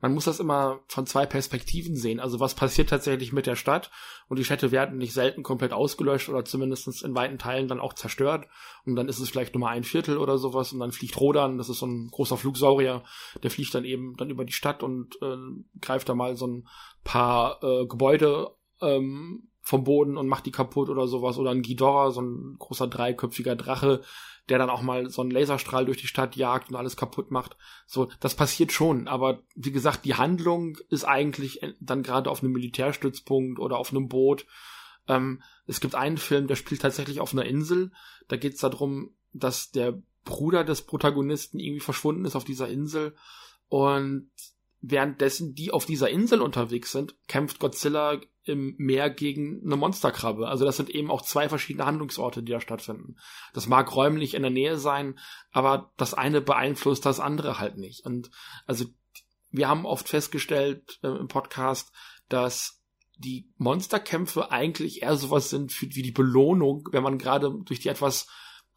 man 0.00 0.14
muss 0.14 0.24
das 0.24 0.40
immer 0.40 0.80
von 0.88 1.06
zwei 1.06 1.26
Perspektiven 1.26 1.96
sehen. 1.96 2.20
Also 2.20 2.40
was 2.40 2.54
passiert 2.54 2.90
tatsächlich 2.90 3.32
mit 3.32 3.46
der 3.46 3.56
Stadt 3.56 3.90
und 4.28 4.38
die 4.38 4.44
Städte 4.44 4.72
werden 4.72 4.98
nicht 4.98 5.12
selten 5.12 5.44
komplett 5.44 5.72
ausgelöscht 5.72 6.28
oder 6.28 6.44
zumindest 6.44 7.02
in 7.04 7.14
weiten 7.14 7.38
Teilen 7.38 7.68
dann 7.68 7.80
auch 7.80 7.94
zerstört 7.94 8.48
und 8.84 8.96
dann 8.96 9.08
ist 9.08 9.20
es 9.20 9.30
vielleicht 9.30 9.54
nur 9.54 9.60
mal 9.60 9.70
ein 9.70 9.84
Viertel 9.84 10.18
oder 10.18 10.38
sowas 10.38 10.72
und 10.72 10.80
dann 10.80 10.92
fliegt 10.92 11.18
Rodan, 11.20 11.56
das 11.56 11.68
ist 11.68 11.78
so 11.78 11.86
ein 11.86 12.08
großer 12.10 12.36
Flugsaurier, 12.36 13.04
der 13.42 13.50
fliegt 13.50 13.74
dann 13.74 13.84
eben 13.84 14.16
dann 14.16 14.30
über 14.30 14.44
die 14.44 14.52
Stadt 14.52 14.82
und 14.82 15.14
äh, 15.22 15.36
greift 15.80 16.08
da 16.08 16.14
mal 16.14 16.36
so 16.36 16.48
ein 16.48 16.68
paar 17.04 17.62
äh, 17.62 17.86
Gebäude 17.86 18.50
ähm, 18.80 19.51
vom 19.62 19.84
Boden 19.84 20.16
und 20.16 20.26
macht 20.26 20.44
die 20.44 20.52
kaputt 20.52 20.88
oder 20.88 21.06
sowas 21.06 21.38
oder 21.38 21.50
ein 21.52 21.62
Ghidorah, 21.62 22.10
so 22.10 22.20
ein 22.20 22.56
großer 22.58 22.88
dreiköpfiger 22.88 23.54
Drache, 23.54 24.02
der 24.48 24.58
dann 24.58 24.70
auch 24.70 24.82
mal 24.82 25.08
so 25.08 25.22
einen 25.22 25.30
Laserstrahl 25.30 25.84
durch 25.84 25.98
die 25.98 26.08
Stadt 26.08 26.34
jagt 26.34 26.68
und 26.68 26.76
alles 26.76 26.96
kaputt 26.96 27.30
macht. 27.30 27.56
So, 27.86 28.08
das 28.18 28.34
passiert 28.34 28.72
schon, 28.72 29.06
aber 29.06 29.42
wie 29.54 29.70
gesagt, 29.70 30.04
die 30.04 30.16
Handlung 30.16 30.78
ist 30.90 31.04
eigentlich 31.04 31.60
dann 31.80 32.02
gerade 32.02 32.28
auf 32.28 32.42
einem 32.42 32.52
Militärstützpunkt 32.52 33.60
oder 33.60 33.78
auf 33.78 33.90
einem 33.90 34.08
Boot. 34.08 34.46
Ähm, 35.06 35.42
es 35.66 35.80
gibt 35.80 35.94
einen 35.94 36.18
Film, 36.18 36.48
der 36.48 36.56
spielt 36.56 36.82
tatsächlich 36.82 37.20
auf 37.20 37.32
einer 37.32 37.44
Insel. 37.44 37.92
Da 38.26 38.36
geht 38.36 38.54
es 38.54 38.60
darum, 38.60 39.14
dass 39.32 39.70
der 39.70 40.02
Bruder 40.24 40.64
des 40.64 40.82
Protagonisten 40.82 41.60
irgendwie 41.60 41.80
verschwunden 41.80 42.24
ist 42.24 42.36
auf 42.36 42.44
dieser 42.44 42.68
Insel 42.68 43.14
und 43.68 44.30
währenddessen 44.82 45.54
die 45.54 45.70
auf 45.70 45.86
dieser 45.86 46.10
Insel 46.10 46.42
unterwegs 46.42 46.92
sind, 46.92 47.14
kämpft 47.28 47.60
Godzilla 47.60 48.20
im 48.44 48.74
Meer 48.76 49.08
gegen 49.10 49.62
eine 49.64 49.76
Monsterkrabbe. 49.76 50.48
Also 50.48 50.64
das 50.64 50.76
sind 50.76 50.90
eben 50.90 51.10
auch 51.10 51.22
zwei 51.22 51.48
verschiedene 51.48 51.86
Handlungsorte, 51.86 52.42
die 52.42 52.50
da 52.50 52.60
stattfinden. 52.60 53.16
Das 53.54 53.68
mag 53.68 53.94
räumlich 53.94 54.34
in 54.34 54.42
der 54.42 54.50
Nähe 54.50 54.78
sein, 54.78 55.18
aber 55.52 55.92
das 55.96 56.14
eine 56.14 56.40
beeinflusst 56.40 57.06
das 57.06 57.20
andere 57.20 57.60
halt 57.60 57.78
nicht. 57.78 58.04
Und 58.04 58.30
also 58.66 58.86
wir 59.50 59.68
haben 59.68 59.86
oft 59.86 60.08
festgestellt 60.08 60.98
äh, 61.02 61.08
im 61.08 61.28
Podcast, 61.28 61.92
dass 62.28 62.82
die 63.16 63.48
Monsterkämpfe 63.58 64.50
eigentlich 64.50 65.02
eher 65.02 65.16
sowas 65.16 65.48
sind 65.48 65.70
für, 65.70 65.86
wie 65.94 66.02
die 66.02 66.10
Belohnung, 66.10 66.88
wenn 66.90 67.04
man 67.04 67.18
gerade 67.18 67.54
durch 67.64 67.78
die 67.78 67.88
etwas 67.88 68.26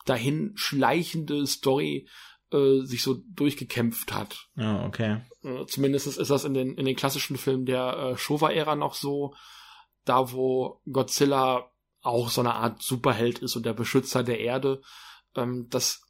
dahin 0.06 0.52
schleichende 0.56 1.48
Story 1.48 2.08
äh, 2.56 2.86
sich 2.86 3.04
so 3.04 3.16
durchgekämpft 3.34 4.14
hat. 4.14 4.48
Ja, 4.56 4.86
okay. 4.86 5.22
Äh, 5.44 5.66
zumindest 5.68 6.08
ist 6.08 6.30
das 6.30 6.46
in 6.46 6.54
den, 6.54 6.76
in 6.76 6.86
den 6.86 6.96
klassischen 6.96 7.38
Filmen 7.38 7.66
der 7.66 7.98
äh, 7.98 8.18
Showa-Ära 8.18 8.76
noch 8.76 8.94
so 8.94 9.34
da 10.06 10.32
wo 10.32 10.82
Godzilla 10.90 11.72
auch 12.02 12.30
so 12.30 12.42
eine 12.42 12.54
Art 12.54 12.82
Superheld 12.82 13.40
ist 13.40 13.56
und 13.56 13.66
der 13.66 13.74
Beschützer 13.74 14.24
der 14.24 14.40
Erde. 14.40 14.82
Ähm, 15.36 15.68
das 15.70 16.04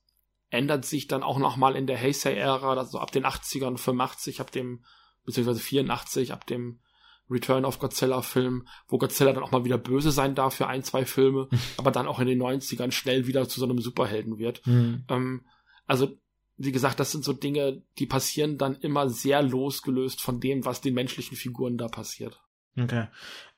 ändert 0.49 0.85
sich 0.85 1.07
dann 1.07 1.23
auch 1.23 1.39
nochmal 1.39 1.75
in 1.75 1.87
der 1.87 1.99
Heisei-Ära, 1.99 2.73
also 2.75 2.99
ab 2.99 3.11
den 3.11 3.25
80ern, 3.25 3.77
85, 3.77 4.41
ab 4.41 4.51
dem, 4.51 4.83
beziehungsweise 5.23 5.59
84, 5.59 6.33
ab 6.33 6.45
dem 6.45 6.81
Return 7.29 7.65
of 7.65 7.79
Godzilla-Film, 7.79 8.67
wo 8.87 8.97
Godzilla 8.97 9.33
dann 9.33 9.43
auch 9.43 9.51
mal 9.51 9.65
wieder 9.65 9.79
böse 9.79 10.11
sein 10.11 10.35
darf 10.35 10.53
für 10.53 10.67
ein, 10.67 10.83
zwei 10.83 11.05
Filme, 11.05 11.47
aber 11.77 11.91
dann 11.91 12.07
auch 12.07 12.19
in 12.19 12.27
den 12.27 12.41
90ern 12.41 12.91
schnell 12.91 13.25
wieder 13.25 13.47
zu 13.47 13.59
so 13.59 13.65
einem 13.65 13.79
Superhelden 13.79 14.37
wird. 14.37 14.65
Mhm. 14.67 15.05
Ähm, 15.09 15.45
also, 15.87 16.09
wie 16.57 16.71
gesagt, 16.71 16.99
das 16.99 17.11
sind 17.11 17.23
so 17.23 17.33
Dinge, 17.33 17.81
die 17.99 18.05
passieren 18.05 18.57
dann 18.57 18.75
immer 18.75 19.09
sehr 19.09 19.41
losgelöst 19.41 20.21
von 20.21 20.39
dem, 20.39 20.65
was 20.65 20.81
den 20.81 20.93
menschlichen 20.93 21.37
Figuren 21.37 21.77
da 21.77 21.87
passiert. 21.87 22.41
Okay. 22.77 23.07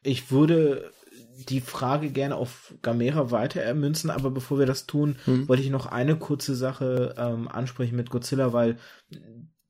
Ich 0.04 0.32
würde 0.32 0.92
die 1.50 1.62
Frage 1.62 2.10
gerne 2.10 2.36
auf 2.36 2.74
Gamera 2.82 3.32
weiter 3.32 3.62
ermünzen, 3.62 4.10
aber 4.10 4.32
bevor 4.32 4.60
wir 4.60 4.66
das 4.66 4.86
tun, 4.86 5.18
hm. 5.26 5.48
wollte 5.48 5.64
ich 5.64 5.70
noch 5.70 5.86
eine 5.86 6.18
kurze 6.18 6.56
Sache 6.56 7.16
ähm, 7.18 7.48
ansprechen 7.48 7.96
mit 7.96 8.10
Godzilla, 8.10 8.54
weil 8.54 8.78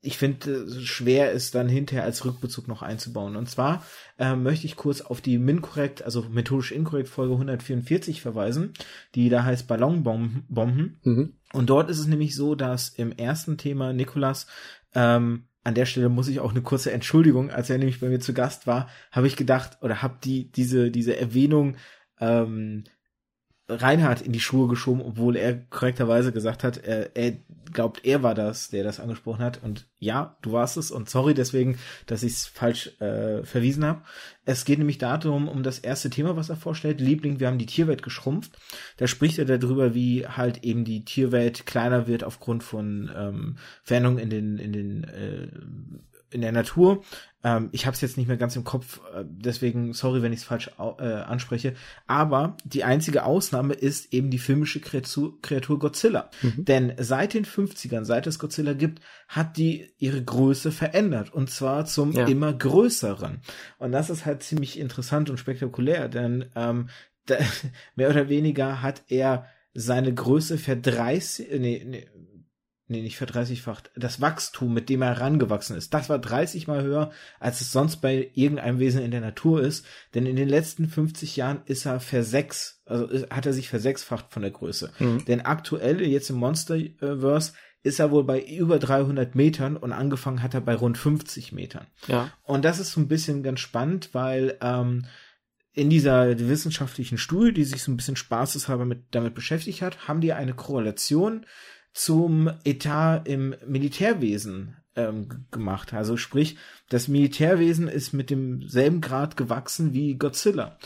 ich 0.02 0.18
finde, 0.18 0.52
es 0.52 0.84
schwer 0.84 1.32
ist 1.32 1.56
dann 1.56 1.68
hinterher 1.68 2.04
als 2.04 2.24
Rückbezug 2.24 2.68
noch 2.68 2.82
einzubauen. 2.82 3.36
Und 3.36 3.50
zwar 3.50 3.84
äh, 4.18 4.36
möchte 4.36 4.66
ich 4.66 4.76
kurz 4.76 5.02
auf 5.02 5.22
die 5.22 5.38
MinCorrect, 5.38 6.04
also 6.04 6.24
methodisch 6.30 6.72
inkorrekt 6.72 7.10
Folge 7.10 7.34
144 7.34 8.22
verweisen, 8.22 8.74
die 9.16 9.30
da 9.30 9.44
heißt 9.44 9.68
Ballonbomben. 9.68 11.00
Mhm. 11.04 11.34
Und 11.54 11.70
dort 11.70 11.90
ist 11.90 12.00
es 12.00 12.08
nämlich 12.08 12.36
so, 12.36 12.56
dass 12.56 12.90
im 12.90 13.12
ersten 13.12 13.58
Thema 13.58 13.92
Nikolas 13.92 14.48
ähm, 14.94 15.48
an 15.64 15.76
der 15.76 15.86
Stelle 15.86 16.10
muss 16.10 16.30
ich 16.30 16.40
auch 16.40 16.52
eine 16.52 16.62
kurze 16.62 16.92
Entschuldigung, 16.92 17.52
als 17.52 17.70
er 17.70 17.78
nämlich 17.78 18.00
bei 18.00 18.08
mir 18.08 18.20
zu 18.20 18.34
Gast 18.34 18.68
war, 18.68 18.88
habe 19.12 19.28
ich 19.28 19.36
gedacht 19.36 19.80
oder 19.82 20.02
habe 20.02 20.18
die 20.24 20.50
diese 20.50 20.92
diese 20.92 21.18
Erwähnung 21.18 21.76
ähm, 22.22 22.86
Reinhard 23.70 24.22
in 24.22 24.32
die 24.32 24.40
Schuhe 24.40 24.68
geschoben, 24.68 25.02
obwohl 25.02 25.36
er 25.36 25.56
korrekterweise 25.56 26.32
gesagt 26.32 26.64
hat, 26.64 26.78
er, 26.78 27.16
er 27.18 27.34
glaubt, 27.74 28.06
er 28.06 28.24
war 28.24 28.34
das, 28.34 28.70
der 28.70 28.84
das 28.84 29.00
angesprochen 29.00 29.44
hat. 29.44 29.62
Und 29.62 29.88
ja, 30.00 30.38
du 30.42 30.54
warst 30.54 30.78
es. 30.78 30.90
Und 30.90 31.10
sorry 31.10 31.34
deswegen, 31.34 31.78
dass 32.06 32.24
ich 32.24 32.34
es 32.34 32.46
falsch 32.46 33.00
äh, 33.02 33.44
verwiesen 33.44 33.84
habe. 33.84 34.04
Es 34.46 34.64
geht 34.64 34.80
nämlich 34.80 35.00
darum, 35.00 35.50
um 35.50 35.64
das 35.64 35.80
erste 35.80 36.10
Thema, 36.10 36.38
was 36.38 36.50
er 36.50 36.56
vorstellt. 36.56 37.02
Liebling, 37.02 37.42
wir 37.42 37.48
haben 37.48 37.58
die 37.58 37.66
Tierwelt 37.66 38.04
geschrumpft. 38.04 38.58
Da 38.96 39.08
spricht 39.08 39.38
er 39.38 39.46
darüber, 39.46 39.94
wie 39.94 40.26
halt 40.26 40.64
eben 40.64 40.86
die 40.86 41.04
Tierwelt 41.04 41.66
kleiner 41.66 42.08
wird 42.08 42.24
aufgrund 42.24 42.64
von 42.64 43.12
ähm, 43.14 43.58
Veränderungen 43.84 44.20
in 44.20 44.30
den, 44.30 44.58
in 44.60 44.72
den 44.72 45.04
äh, 45.04 45.48
in 46.32 46.42
der 46.42 46.52
Natur. 46.52 47.04
Ähm, 47.44 47.70
ich 47.72 47.86
habe 47.86 47.94
es 47.94 48.02
jetzt 48.02 48.18
nicht 48.18 48.28
mehr 48.28 48.38
ganz 48.38 48.56
im 48.56 48.64
Kopf, 48.64 49.00
äh, 49.14 49.24
deswegen 49.26 49.94
sorry, 49.94 50.22
wenn 50.22 50.34
ich 50.34 50.40
es 50.40 50.46
falsch 50.46 50.72
äh, 50.78 51.04
anspreche. 51.04 51.76
Aber 52.08 52.58
die 52.64 52.84
einzige 52.84 53.24
Ausnahme 53.24 53.74
ist 53.74 54.14
eben 54.14 54.30
die 54.30 54.40
filmische 54.40 54.80
Kreatur, 54.80 55.40
Kreatur 55.42 55.80
Godzilla. 55.80 56.30
Mhm. 56.42 56.66
Denn 56.66 56.94
seit 56.98 57.34
den 57.34 57.46
50ern, 57.46 58.04
seit 58.04 58.28
es 58.28 58.40
Godzilla 58.40 58.74
gibt, 58.74 59.02
hat 59.28 59.58
die 59.58 59.94
ihre 59.98 60.24
Größe 60.24 60.72
verändert. 60.72 61.34
Und 61.34 61.50
zwar 61.50 61.86
zum 61.86 62.12
ja. 62.12 62.28
immer 62.28 62.54
größeren. 62.54 63.40
Und 63.78 63.92
das 63.92 64.10
ist 64.10 64.26
halt 64.26 64.44
ziemlich 64.44 64.80
interessant 64.80 65.30
und 65.30 65.38
spektakulär, 65.38 66.10
denn 66.10 66.46
ähm, 66.56 66.90
mehr 67.96 68.10
oder 68.10 68.30
weniger 68.30 68.82
hat 68.82 69.04
er 69.10 69.46
seine 69.74 70.14
Größe 70.14 70.58
verdreißig, 70.58 71.48
nee, 71.60 71.84
nee, 71.86 72.08
nee, 72.88 73.02
nicht 73.02 73.18
verdreißigfacht, 73.18 73.92
das 73.96 74.22
Wachstum, 74.22 74.74
mit 74.74 74.90
dem 74.90 75.02
er 75.02 75.16
herangewachsen 75.16 75.76
ist, 75.76 75.94
das 75.94 76.10
war 76.10 76.20
30 76.20 76.68
mal 76.68 76.84
höher, 76.84 77.12
als 77.40 77.62
es 77.62 77.72
sonst 77.72 77.98
bei 77.98 78.32
irgendeinem 78.34 78.80
Wesen 78.80 79.02
in 79.02 79.12
der 79.12 79.22
Natur 79.22 79.62
ist. 79.62 79.86
Denn 80.14 80.26
in 80.26 80.36
den 80.36 80.50
letzten 80.50 80.88
50 80.88 81.36
Jahren 81.36 81.62
ist 81.66 81.86
er 81.86 82.00
versechs, 82.00 82.82
also 82.86 83.08
hat 83.30 83.46
er 83.46 83.54
sich 83.54 83.70
versechsfacht 83.70 84.28
von 84.32 84.42
der 84.42 84.52
Größe. 84.52 84.92
Mhm. 85.00 85.26
Denn 85.26 85.42
aktuell, 85.42 86.02
jetzt 86.02 86.30
im 86.30 86.38
Monsterverse, 86.38 87.54
ist 87.84 88.00
er 88.00 88.12
wohl 88.12 88.24
bei 88.24 88.42
über 88.42 88.80
300 88.80 89.36
Metern 89.36 89.78
und 89.78 89.94
angefangen 89.94 90.42
hat 90.42 90.54
er 90.54 90.62
bei 90.62 90.76
rund 90.76 90.98
50 90.98 91.54
Metern. 91.54 91.88
Ja. 92.08 92.32
Und 92.44 92.66
das 92.66 92.80
ist 92.80 92.92
so 92.92 93.00
ein 93.00 93.08
bisschen 93.08 93.44
ganz 93.44 93.60
spannend, 93.60 94.10
weil 94.14 94.58
ähm, 94.62 95.06
in 95.74 95.90
dieser 95.90 96.40
wissenschaftlichen 96.40 97.18
Studie, 97.18 97.54
die 97.54 97.64
sich 97.64 97.84
so 97.84 97.92
ein 97.92 97.98
bisschen 97.98 98.16
spaßeshalber 98.16 98.86
mit, 98.86 99.04
damit 99.12 99.36
beschäftigt 99.36 99.84
hat, 99.84 100.08
haben 100.08 100.22
die 100.22 100.34
eine 100.34 100.56
Korrelation 100.56 101.46
zum 101.98 102.52
Etat 102.64 103.24
im 103.26 103.56
Militärwesen 103.66 104.78
ähm, 104.96 105.48
gemacht. 105.50 105.96
Also 105.96 106.16
sprich, 106.16 106.56
das 106.90 107.08
Militärwesen 107.08 107.88
ist 107.88 108.14
mit 108.14 108.30
demselben 108.30 109.02
Grad 109.02 109.36
gewachsen 109.36 109.94
wie 109.94 110.14
Godzilla. 110.14 110.78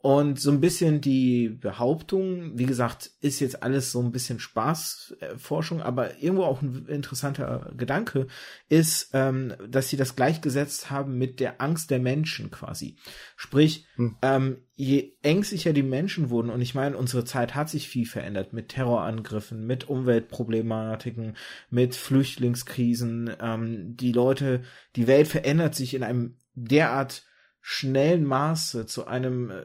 Und 0.00 0.38
so 0.40 0.52
ein 0.52 0.60
bisschen 0.60 1.00
die 1.00 1.48
Behauptung, 1.48 2.56
wie 2.56 2.66
gesagt, 2.66 3.10
ist 3.20 3.40
jetzt 3.40 3.64
alles 3.64 3.90
so 3.90 4.00
ein 4.00 4.12
bisschen 4.12 4.38
Spaßforschung, 4.38 5.82
aber 5.82 6.22
irgendwo 6.22 6.44
auch 6.44 6.62
ein 6.62 6.86
interessanter 6.86 7.72
Gedanke, 7.76 8.28
ist, 8.68 9.10
ähm, 9.12 9.54
dass 9.68 9.88
sie 9.88 9.96
das 9.96 10.14
gleichgesetzt 10.14 10.92
haben 10.92 11.18
mit 11.18 11.40
der 11.40 11.60
Angst 11.60 11.90
der 11.90 11.98
Menschen 11.98 12.52
quasi. 12.52 12.94
Sprich, 13.34 13.86
hm. 13.96 14.16
ähm, 14.22 14.58
je 14.76 15.14
ängstlicher 15.22 15.72
die 15.72 15.82
Menschen 15.82 16.30
wurden, 16.30 16.50
und 16.50 16.60
ich 16.60 16.76
meine, 16.76 16.96
unsere 16.96 17.24
Zeit 17.24 17.56
hat 17.56 17.68
sich 17.68 17.88
viel 17.88 18.06
verändert 18.06 18.52
mit 18.52 18.68
Terrorangriffen, 18.68 19.66
mit 19.66 19.88
Umweltproblematiken, 19.88 21.36
mit 21.70 21.96
Flüchtlingskrisen, 21.96 23.32
ähm, 23.40 23.96
die 23.96 24.12
Leute, 24.12 24.62
die 24.94 25.08
Welt 25.08 25.26
verändert 25.26 25.74
sich 25.74 25.94
in 25.94 26.04
einem 26.04 26.36
derart 26.54 27.24
schnellen 27.70 28.24
Maße 28.24 28.86
zu 28.86 29.06
einem, 29.08 29.50
äh, 29.50 29.62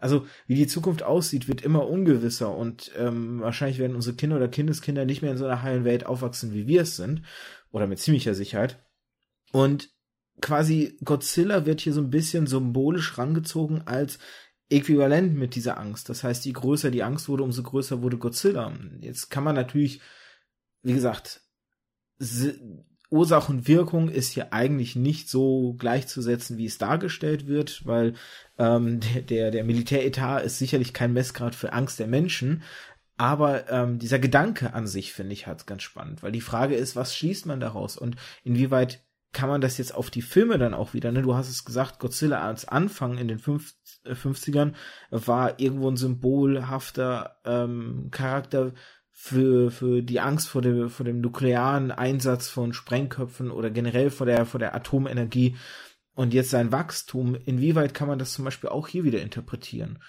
also 0.00 0.26
wie 0.46 0.54
die 0.54 0.68
Zukunft 0.68 1.02
aussieht, 1.02 1.48
wird 1.48 1.60
immer 1.62 1.88
ungewisser 1.88 2.56
und 2.56 2.92
ähm, 2.96 3.40
wahrscheinlich 3.40 3.80
werden 3.80 3.96
unsere 3.96 4.14
Kinder 4.14 4.36
oder 4.36 4.46
Kindeskinder 4.46 5.04
nicht 5.04 5.22
mehr 5.22 5.32
in 5.32 5.38
so 5.38 5.44
einer 5.44 5.60
heilen 5.60 5.84
Welt 5.84 6.06
aufwachsen, 6.06 6.54
wie 6.54 6.68
wir 6.68 6.82
es 6.82 6.94
sind, 6.94 7.22
oder 7.72 7.88
mit 7.88 7.98
ziemlicher 7.98 8.36
Sicherheit. 8.36 8.86
Und 9.50 9.90
quasi 10.40 10.96
Godzilla 11.04 11.66
wird 11.66 11.80
hier 11.80 11.92
so 11.92 12.00
ein 12.00 12.10
bisschen 12.10 12.46
symbolisch 12.46 13.18
rangezogen 13.18 13.88
als 13.88 14.20
äquivalent 14.70 15.34
mit 15.34 15.56
dieser 15.56 15.78
Angst. 15.78 16.10
Das 16.10 16.22
heißt, 16.22 16.44
je 16.44 16.52
größer 16.52 16.92
die 16.92 17.02
Angst 17.02 17.28
wurde, 17.28 17.42
umso 17.42 17.64
größer 17.64 18.02
wurde 18.02 18.18
Godzilla. 18.18 18.72
Jetzt 19.00 19.30
kann 19.30 19.42
man 19.42 19.56
natürlich, 19.56 20.00
wie 20.82 20.94
gesagt, 20.94 21.42
Ursache 23.12 23.52
und 23.52 23.68
Wirkung 23.68 24.08
ist 24.08 24.32
hier 24.32 24.52
eigentlich 24.52 24.96
nicht 24.96 25.28
so 25.28 25.74
gleichzusetzen, 25.74 26.56
wie 26.58 26.66
es 26.66 26.78
dargestellt 26.78 27.46
wird, 27.46 27.86
weil 27.86 28.14
ähm, 28.58 29.00
der, 29.28 29.50
der, 29.50 29.64
Militäretat 29.64 30.44
ist 30.44 30.58
sicherlich 30.58 30.92
kein 30.92 31.12
Messgrad 31.12 31.54
für 31.54 31.72
Angst 31.72 31.98
der 31.98 32.06
Menschen. 32.06 32.62
Aber 33.18 33.70
ähm, 33.70 33.98
dieser 33.98 34.18
Gedanke 34.18 34.74
an 34.74 34.86
sich 34.86 35.12
finde 35.12 35.34
ich 35.34 35.46
halt 35.46 35.66
ganz 35.66 35.82
spannend, 35.82 36.22
weil 36.22 36.32
die 36.32 36.40
Frage 36.40 36.74
ist, 36.74 36.96
was 36.96 37.14
schließt 37.14 37.46
man 37.46 37.60
daraus 37.60 37.96
und 37.96 38.16
inwieweit 38.42 39.04
kann 39.32 39.48
man 39.48 39.60
das 39.60 39.78
jetzt 39.78 39.94
auf 39.94 40.10
die 40.10 40.22
Filme 40.22 40.58
dann 40.58 40.74
auch 40.74 40.92
wieder, 40.92 41.10
ne? 41.10 41.22
Du 41.22 41.34
hast 41.34 41.48
es 41.48 41.64
gesagt, 41.64 41.98
Godzilla 41.98 42.42
als 42.46 42.68
Anfang 42.68 43.16
in 43.16 43.28
den 43.28 43.40
50ern 43.40 44.72
äh, 45.10 45.18
war 45.26 45.58
irgendwo 45.58 45.90
ein 45.90 45.96
symbolhafter 45.96 47.36
ähm, 47.44 48.08
Charakter 48.10 48.72
für, 49.12 49.70
für 49.70 50.02
die 50.02 50.20
Angst 50.20 50.48
vor 50.48 50.62
dem, 50.62 50.88
vor 50.88 51.04
dem 51.04 51.20
nuklearen 51.20 51.90
Einsatz 51.92 52.48
von 52.48 52.72
Sprengköpfen 52.72 53.50
oder 53.50 53.70
generell 53.70 54.10
vor 54.10 54.26
der, 54.26 54.46
vor 54.46 54.58
der 54.58 54.74
Atomenergie 54.74 55.56
und 56.14 56.34
jetzt 56.34 56.50
sein 56.50 56.72
Wachstum, 56.72 57.34
inwieweit 57.34 57.94
kann 57.94 58.08
man 58.08 58.18
das 58.18 58.32
zum 58.32 58.44
Beispiel 58.44 58.70
auch 58.70 58.88
hier 58.88 59.04
wieder 59.04 59.22
interpretieren? 59.22 60.02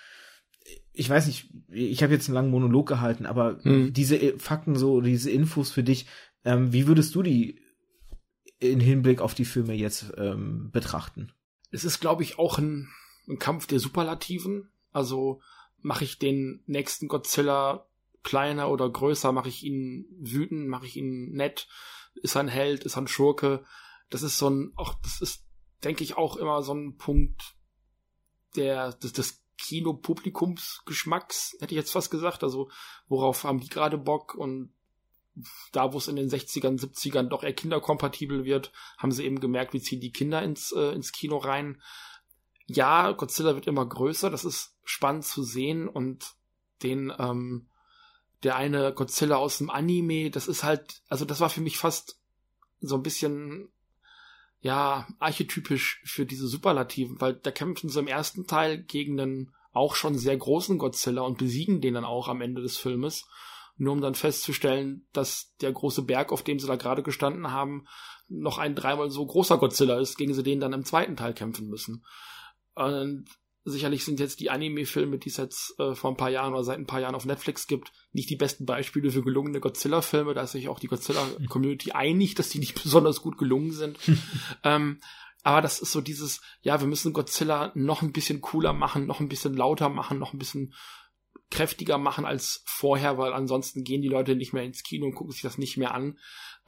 Ich 0.92 1.10
weiß 1.10 1.28
nicht, 1.28 1.50
ich 1.70 2.04
habe 2.04 2.14
jetzt 2.14 2.28
einen 2.28 2.36
langen 2.36 2.52
Monolog 2.52 2.88
gehalten, 2.88 3.26
aber 3.26 3.60
hm. 3.64 3.94
diese 3.94 4.38
Fakten, 4.38 4.76
so 4.76 5.02
diese 5.02 5.32
Infos 5.32 5.72
für 5.72 5.84
dich, 5.84 6.08
ähm, 6.46 6.74
wie 6.74 6.88
würdest 6.88 7.16
du 7.16 7.24
die 7.24 7.62
in 8.60 8.80
Hinblick 8.80 9.22
auf 9.22 9.34
die 9.34 9.46
Filme 9.46 9.74
jetzt 9.74 10.14
ähm, 10.18 10.72
betrachten? 10.72 11.32
Es 11.72 11.84
ist, 11.84 12.00
glaube 12.00 12.24
ich, 12.24 12.40
auch 12.40 12.58
ein, 12.58 12.90
ein 13.28 13.40
Kampf 13.40 13.68
der 13.68 13.80
Superlativen. 13.80 14.70
Also 14.92 15.42
mache 15.82 16.04
ich 16.04 16.20
den 16.20 16.64
nächsten 16.66 17.08
Godzilla 17.08 17.86
kleiner 18.24 18.70
oder 18.70 18.90
größer, 18.90 19.32
mache 19.32 19.50
ich 19.50 19.64
ihn 19.64 20.06
wütend, 20.20 20.68
mache 20.68 20.86
ich 20.86 20.96
ihn 20.96 21.32
nett, 21.32 21.68
ist 22.16 22.36
er 22.36 22.42
ein 22.42 22.48
Held, 22.48 22.84
ist 22.84 22.96
er 22.96 23.04
ein 23.04 23.08
Schurke. 23.08 23.66
Das 24.10 24.24
ist 24.24 24.38
so 24.38 24.50
ein, 24.50 24.72
auch 24.76 24.96
das 25.02 25.22
ist, 25.22 25.46
denke 25.84 26.04
ich, 26.04 26.18
auch 26.18 26.38
immer 26.38 26.64
so 26.64 26.74
ein 26.74 26.98
Punkt 26.98 27.56
der 28.56 28.94
des, 28.94 29.14
des 29.14 29.44
Kinopublikumsgeschmacks, 29.58 31.58
hätte 31.60 31.74
ich 31.74 31.78
jetzt 31.78 31.92
fast 31.92 32.12
gesagt. 32.12 32.44
Also 32.44 32.70
worauf 33.08 33.44
haben 33.44 33.60
die 33.60 33.70
gerade 33.70 33.98
Bock 33.98 34.36
und 34.36 34.74
da, 35.72 35.94
wo 35.94 35.98
es 35.98 36.08
in 36.08 36.16
den 36.16 36.30
60ern, 36.30 36.80
70ern 36.80 37.24
doch 37.24 37.44
eher 37.44 37.54
kinderkompatibel 37.54 38.46
wird, 38.46 38.72
haben 38.98 39.12
sie 39.12 39.26
eben 39.26 39.40
gemerkt, 39.40 39.74
wie 39.74 39.82
ziehen 39.82 40.00
die 40.00 40.12
Kinder 40.12 40.44
ins, 40.44 40.72
äh, 40.72 40.92
ins 40.92 41.12
Kino 41.12 41.38
rein. 41.38 41.82
Ja, 42.68 43.12
Godzilla 43.12 43.56
wird 43.56 43.68
immer 43.68 43.86
größer, 43.86 44.30
das 44.30 44.46
ist 44.46 44.78
spannend 44.84 45.26
zu 45.26 45.44
sehen 45.44 45.88
und 45.88 46.36
den, 46.84 47.12
ähm, 47.18 47.68
der 48.44 48.56
eine 48.56 48.94
Godzilla 48.94 49.38
aus 49.38 49.58
dem 49.58 49.70
Anime, 49.70 50.30
das 50.30 50.48
ist 50.48 50.64
halt, 50.64 51.02
also 51.08 51.26
das 51.26 51.40
war 51.40 51.50
für 51.50 51.62
mich 51.62 51.78
fast 51.78 52.20
so 52.80 52.96
ein 52.96 53.04
bisschen, 53.04 53.70
ja, 54.60 55.08
archetypisch 55.20 56.02
für 56.06 56.26
diese 56.26 56.48
Superlativen, 56.48 57.20
weil 57.22 57.36
da 57.36 57.52
kämpfen 57.52 57.90
sie 57.90 58.00
im 58.00 58.08
ersten 58.08 58.48
Teil 58.48 58.84
gegen 58.84 59.20
einen 59.20 59.56
auch 59.72 59.96
schon 59.96 60.18
sehr 60.18 60.38
großen 60.38 60.78
Godzilla 60.78 61.24
und 61.24 61.38
besiegen 61.38 61.82
den 61.82 61.96
dann 61.96 62.06
auch 62.06 62.28
am 62.28 62.42
Ende 62.42 62.62
des 62.62 62.78
Filmes 62.78 63.26
nur 63.78 63.94
um 63.94 64.02
dann 64.02 64.16
festzustellen, 64.16 65.08
dass 65.14 65.56
der 65.62 65.72
große 65.72 66.04
Berg, 66.04 66.32
auf 66.32 66.44
dem 66.44 66.60
sie 66.60 66.68
da 66.68 66.76
gerade 66.76 67.04
gestanden 67.04 67.52
haben, 67.52 67.88
noch 68.28 68.58
ein 68.58 68.76
dreimal 68.76 69.10
so 69.10 69.26
großer 69.26 69.58
Godzilla 69.58 70.00
ist, 70.00 70.18
gegen 70.18 70.34
sie 70.34 70.44
den 70.44 70.60
dann 70.60 70.74
im 70.74 70.86
zweiten 70.86 71.16
Teil 71.16 71.34
kämpfen 71.34 71.68
müssen. 71.68 72.06
Und 72.76 73.26
sicherlich 73.66 74.04
sind 74.04 74.20
jetzt 74.20 74.40
die 74.40 74.50
Anime-Filme, 74.50 75.18
die 75.18 75.30
es 75.30 75.38
jetzt 75.38 75.80
äh, 75.80 75.96
vor 75.96 76.12
ein 76.12 76.18
paar 76.18 76.30
Jahren 76.30 76.54
oder 76.54 76.64
seit 76.64 76.78
ein 76.78 76.88
paar 76.88 77.00
Jahren 77.00 77.16
auf 77.16 77.26
Netflix 77.26 77.68
gibt, 77.68 77.92
nicht 78.12 78.30
die 78.30 78.36
besten 78.36 78.66
Beispiele 78.66 79.10
für 79.10 79.24
gelungene 79.24 79.60
Godzilla-Filme. 79.60 80.34
Da 80.34 80.44
ist 80.44 80.52
sich 80.52 80.68
auch 80.68 80.80
die 80.80 80.88
Godzilla-Community 80.88 81.92
einig, 81.94 82.36
dass 82.36 82.50
die 82.50 82.60
nicht 82.60 82.82
besonders 82.82 83.22
gut 83.22 83.38
gelungen 83.38 83.72
sind. 83.72 83.98
ähm, 84.64 85.00
aber 85.44 85.62
das 85.62 85.80
ist 85.80 85.92
so 85.92 86.02
dieses, 86.02 86.42
ja, 86.62 86.80
wir 86.80 86.88
müssen 86.88 87.14
Godzilla 87.14 87.72
noch 87.76 88.02
ein 88.02 88.14
bisschen 88.14 88.42
cooler 88.42 88.74
machen, 88.74 89.06
noch 89.06 89.20
ein 89.20 89.30
bisschen 89.30 89.54
lauter 89.54 89.90
machen, 89.90 90.20
noch 90.20 90.34
ein 90.34 90.40
bisschen 90.40 90.74
kräftiger 91.52 91.98
machen 91.98 92.26
als 92.26 92.64
vorher, 92.66 93.18
weil 93.18 93.34
ansonsten 93.34 93.84
gehen 93.84 94.02
die 94.02 94.08
Leute 94.08 94.36
nicht 94.36 94.54
mehr 94.54 94.64
ins 94.64 94.84
Kino 94.84 95.06
und 95.06 95.16
gucken 95.16 95.34
sich 95.34 95.42
das 95.42 95.58
nicht 95.58 95.78
mehr 95.78 95.94
an. 95.94 96.18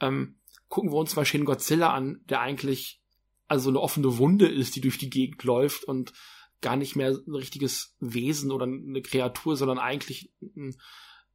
Ähm, 0.00 0.38
gucken 0.68 0.92
wir 0.92 0.96
uns 0.96 1.16
mal 1.16 1.24
Shin 1.24 1.44
Godzilla 1.44 1.92
an, 1.92 2.20
der 2.28 2.40
eigentlich 2.40 3.00
also 3.48 3.70
eine 3.70 3.80
offene 3.80 4.18
Wunde 4.18 4.46
ist, 4.46 4.76
die 4.76 4.80
durch 4.80 4.98
die 4.98 5.10
Gegend 5.10 5.42
läuft 5.44 5.84
und 5.84 6.12
gar 6.60 6.76
nicht 6.76 6.96
mehr 6.96 7.10
ein 7.10 7.34
richtiges 7.34 7.96
Wesen 8.00 8.50
oder 8.50 8.64
eine 8.64 9.02
Kreatur, 9.02 9.56
sondern 9.56 9.78
eigentlich 9.78 10.32
ein, 10.40 10.76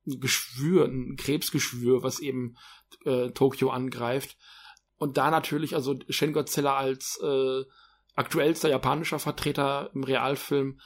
Geschwür, 0.06 0.86
ein 0.86 1.16
Krebsgeschwür, 1.16 2.02
was 2.02 2.20
eben 2.20 2.56
äh, 3.06 3.30
Tokio 3.32 3.70
angreift. 3.70 4.36
Und 4.98 5.18
da 5.18 5.30
natürlich, 5.30 5.76
also 5.76 6.00
Shin 6.10 6.34
Godzilla 6.34 6.76
als 6.76 7.20
äh, 7.22 7.64
aktuellster 8.16 8.70
japanischer 8.70 9.20
Vertreter 9.20 9.92
im 9.94 10.04
Realfilm 10.04 10.80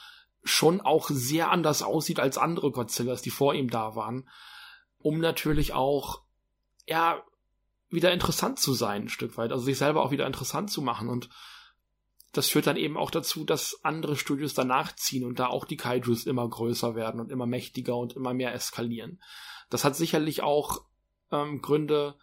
schon 0.43 0.79
auch 0.81 1.09
sehr 1.09 1.49
anders 1.49 1.81
aussieht 1.81 2.19
als 2.19 2.37
andere 2.37 2.71
Godzillas, 2.71 3.21
die 3.21 3.31
vor 3.31 3.55
ihm 3.55 3.69
da 3.69 3.95
waren, 3.95 4.29
um 4.99 5.19
natürlich 5.19 5.73
auch, 5.73 6.21
ja, 6.85 7.23
wieder 7.89 8.11
interessant 8.11 8.59
zu 8.59 8.73
sein, 8.73 9.03
ein 9.03 9.09
Stück 9.09 9.37
weit, 9.37 9.51
also 9.51 9.63
sich 9.63 9.77
selber 9.77 10.03
auch 10.03 10.11
wieder 10.11 10.27
interessant 10.27 10.69
zu 10.69 10.81
machen 10.81 11.09
und 11.09 11.29
das 12.37 12.49
führt 12.49 12.67
dann 12.67 12.77
eben 12.77 12.97
auch 12.97 13.11
dazu, 13.11 13.45
dass 13.45 13.79
andere 13.83 14.15
Studios 14.15 14.53
danach 14.53 14.95
ziehen 14.95 15.23
und 15.23 15.39
da 15.39 15.47
auch 15.47 15.65
die 15.65 15.77
Kaijus 15.77 16.25
immer 16.25 16.47
größer 16.47 16.95
werden 16.95 17.19
und 17.19 17.31
immer 17.31 17.45
mächtiger 17.45 17.95
und 17.95 18.13
immer 18.13 18.33
mehr 18.33 18.53
eskalieren. 18.53 19.21
Das 19.69 19.83
hat 19.83 19.95
sicherlich 19.95 20.43
auch 20.43 20.85
ähm, 21.31 21.61
Gründe, 21.61 22.15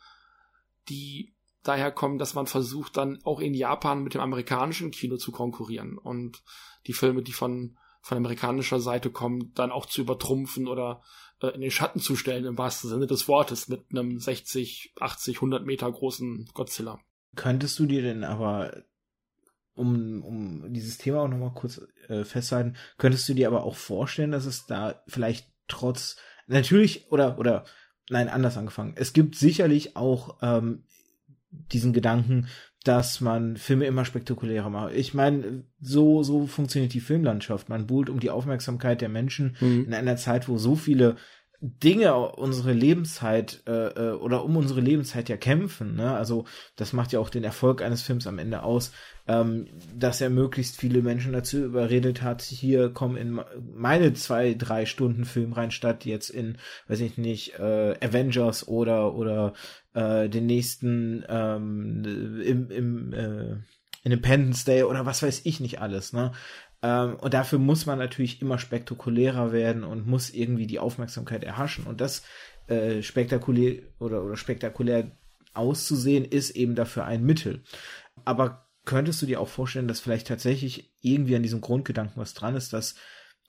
die 0.89 1.35
daher 1.63 1.93
kommen, 1.93 2.19
dass 2.19 2.35
man 2.35 2.47
versucht, 2.47 2.97
dann 2.97 3.21
auch 3.25 3.41
in 3.41 3.55
Japan 3.55 4.03
mit 4.03 4.15
dem 4.15 4.21
amerikanischen 4.21 4.91
Kino 4.91 5.17
zu 5.17 5.33
konkurrieren 5.33 5.97
und 5.97 6.43
die 6.87 6.93
Filme, 6.93 7.23
die 7.23 7.33
von 7.33 7.77
von 8.03 8.19
amerikanischer 8.19 8.81
Seite 8.81 9.11
kommen, 9.11 9.53
dann 9.55 9.71
auch 9.71 9.87
zu 9.87 10.01
übertrumpfen 10.01 10.67
oder 10.67 11.03
äh, 11.41 11.49
in 11.49 11.61
den 11.61 11.71
Schatten 11.71 12.01
zu 12.01 12.17
stellen, 12.17 12.45
im 12.45 12.59
wahrsten 12.59 12.91
Sinne 12.91 13.07
des 13.07 13.29
Wortes, 13.29 13.69
mit 13.69 13.85
einem 13.91 14.19
60, 14.19 14.95
80, 14.99 15.37
100 15.37 15.65
Meter 15.65 15.91
großen 15.91 16.51
Godzilla. 16.53 16.99
Könntest 17.37 17.79
du 17.79 17.87
dir 17.87 18.03
denn 18.03 18.25
aber, 18.25 18.83
um, 19.75 20.23
um 20.23 20.73
dieses 20.73 20.99
Thema 20.99 21.21
auch 21.21 21.29
nochmal 21.29 21.53
kurz 21.55 21.81
äh, 22.09 22.25
festzuhalten, 22.25 22.77
könntest 22.99 23.29
du 23.29 23.35
dir 23.35 23.49
aber 23.49 23.65
auch 23.65 23.77
vorstellen, 23.77 24.33
dass 24.33 24.47
es 24.47 24.67
da 24.67 25.03
vielleicht 25.07 25.47
trotz, 25.69 26.17
natürlich, 26.47 27.11
oder, 27.11 27.39
oder, 27.39 27.65
nein, 28.11 28.29
anders 28.29 28.57
angefangen. 28.57 28.95
Es 28.97 29.13
gibt 29.13 29.37
sicherlich 29.37 29.97
auch 29.97 30.39
ähm, 30.43 30.85
diesen 31.51 31.93
Gedanken, 31.93 32.49
dass 32.85 33.21
man 33.21 33.57
Filme 33.57 33.87
immer 33.87 34.05
spektakulärer 34.05 34.69
macht. 34.69 34.95
Ich 34.95 35.15
meine, 35.15 35.65
so, 35.81 36.23
so 36.23 36.47
funktioniert 36.47 36.95
die 36.95 37.01
Filmlandschaft. 37.01 37.69
Man 37.69 37.87
buhlt 37.87 38.11
um 38.11 38.19
die 38.19 38.31
Aufmerksamkeit 38.31 39.01
der 39.01 39.09
Menschen 39.09 39.57
mhm. 39.61 39.85
in 39.85 39.95
einer 39.95 40.17
Zeit, 40.17 40.49
wo 40.49 40.59
so 40.59 40.75
viele 40.75 41.17
Dinge 41.61 42.17
unsere 42.33 42.73
Lebenszeit 42.73 43.63
äh, 43.69 44.11
äh, 44.11 44.13
oder 44.15 44.45
um 44.45 44.57
unsere 44.57 44.81
Lebenszeit 44.81 45.29
ja 45.29 45.37
kämpfen. 45.37 45.95
Ne? 45.95 46.13
Also 46.13 46.45
das 46.75 46.93
macht 46.93 47.13
ja 47.13 47.21
auch 47.21 47.31
den 47.31 47.45
Erfolg 47.45 47.83
eines 47.83 48.03
Films 48.03 48.27
am 48.27 48.41
Ende 48.41 48.65
aus, 48.65 48.93
ähm, 49.29 49.67
dass 49.97 50.21
er 50.21 50.31
möglichst 50.31 50.77
viele 50.77 51.03
Menschen 51.03 51.33
dazu 51.33 51.59
überredet 51.59 52.23
hat, 52.23 52.43
hier 52.43 52.91
kommen 52.91 53.17
in 53.17 53.41
meine 53.75 54.15
zwei, 54.15 54.55
drei 54.55 54.87
Stunden 54.87 55.25
Film 55.25 55.53
rein, 55.53 55.71
statt 55.71 56.05
jetzt 56.05 56.31
in, 56.31 56.59
weiß 56.89 57.01
ich 57.01 57.19
nicht, 57.19 57.59
äh, 57.59 57.95
Avengers 58.01 58.67
oder 58.67 59.15
oder 59.15 59.53
äh, 59.95 60.29
den 60.29 60.47
nächsten 60.47 61.25
ähm, 61.29 62.43
im, 62.45 62.71
im 62.71 63.13
äh, 63.13 63.57
Independence 64.05 64.65
Day 64.65 64.83
oder 64.83 65.07
was 65.07 65.23
weiß 65.23 65.43
ich 65.45 65.61
nicht 65.61 65.81
alles. 65.81 66.13
Ne? 66.13 66.33
Ähm, 66.83 67.17
und 67.17 67.33
dafür 67.35 67.59
muss 67.59 67.87
man 67.87 67.99
natürlich 67.99 68.43
immer 68.43 68.59
spektakulärer 68.59 69.53
werden 69.53 69.85
und 69.85 70.07
muss 70.07 70.31
irgendwie 70.31 70.67
die 70.67 70.81
Aufmerksamkeit 70.81 71.45
erhaschen. 71.45 71.87
Und 71.87 72.01
das 72.01 72.25
äh, 72.67 73.03
spektakulär 73.03 73.83
oder, 73.99 74.25
oder 74.25 74.37
spektakulär 74.37 75.13
auszusehen, 75.55 76.25
ist 76.25 76.51
eben 76.51 76.75
dafür 76.75 77.05
ein 77.05 77.25
Mittel. 77.25 77.63
Aber 78.25 78.62
könntest 78.85 79.23
du 79.23 79.27
dir 79.27 79.41
auch 79.41 79.49
vorstellen, 79.49 79.89
dass 79.89 80.01
vielleicht 80.01 80.27
tatsächlich 80.27 80.93
irgendwie 81.01 81.37
an 81.37 81.43
diesem 81.43 81.61
Grundgedanken 81.61 82.21
was 82.21 82.35
dran 82.35 82.57
ist, 82.57 82.73
dass 82.73 82.95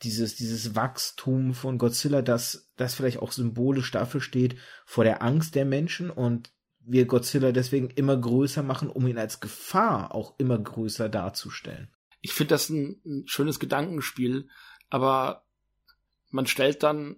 dieses, 0.01 0.35
dieses 0.35 0.75
Wachstum 0.75 1.53
von 1.53 1.77
Godzilla, 1.77 2.21
dass 2.21 2.71
das 2.75 2.95
vielleicht 2.95 3.19
auch 3.19 3.31
symbolisch 3.31 3.91
dafür 3.91 4.21
steht, 4.21 4.57
vor 4.85 5.03
der 5.03 5.21
Angst 5.21 5.55
der 5.55 5.65
Menschen 5.65 6.09
und 6.09 6.51
wir 6.79 7.05
Godzilla 7.05 7.51
deswegen 7.51 7.89
immer 7.89 8.17
größer 8.17 8.63
machen, 8.63 8.89
um 8.89 9.07
ihn 9.07 9.17
als 9.17 9.39
Gefahr 9.39 10.13
auch 10.13 10.37
immer 10.37 10.57
größer 10.57 11.07
darzustellen. 11.07 11.89
Ich 12.21 12.33
finde 12.33 12.49
das 12.55 12.69
ein, 12.69 13.01
ein 13.05 13.23
schönes 13.27 13.59
Gedankenspiel, 13.59 14.49
aber 14.89 15.45
man 16.29 16.47
stellt 16.47 16.83
dann 16.83 17.17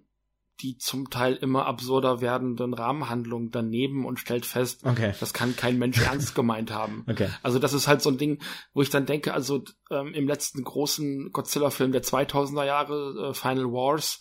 die 0.60 0.78
zum 0.78 1.10
Teil 1.10 1.34
immer 1.34 1.66
absurder 1.66 2.20
werdenden 2.20 2.74
Rahmenhandlungen 2.74 3.50
daneben 3.50 4.06
und 4.06 4.18
stellt 4.18 4.46
fest, 4.46 4.84
okay. 4.84 5.12
das 5.20 5.34
kann 5.34 5.56
kein 5.56 5.78
Mensch 5.78 5.98
ernst 6.00 6.34
gemeint 6.34 6.70
haben. 6.70 7.04
Okay. 7.16 7.30
Also 7.42 7.58
das 7.58 7.72
ist 7.72 7.88
halt 7.88 8.02
so 8.02 8.10
ein 8.10 8.18
Ding, 8.18 8.42
wo 8.74 8.82
ich 8.82 8.90
dann 8.90 9.06
denke, 9.06 9.32
also 9.32 9.62
ähm, 9.90 10.12
im 10.12 10.26
letzten 10.26 10.62
großen 10.64 11.30
Godzilla-Film 11.32 11.92
der 11.92 12.02
2000er 12.02 12.64
Jahre, 12.64 13.30
äh, 13.30 13.34
Final 13.34 13.72
Wars, 13.72 14.20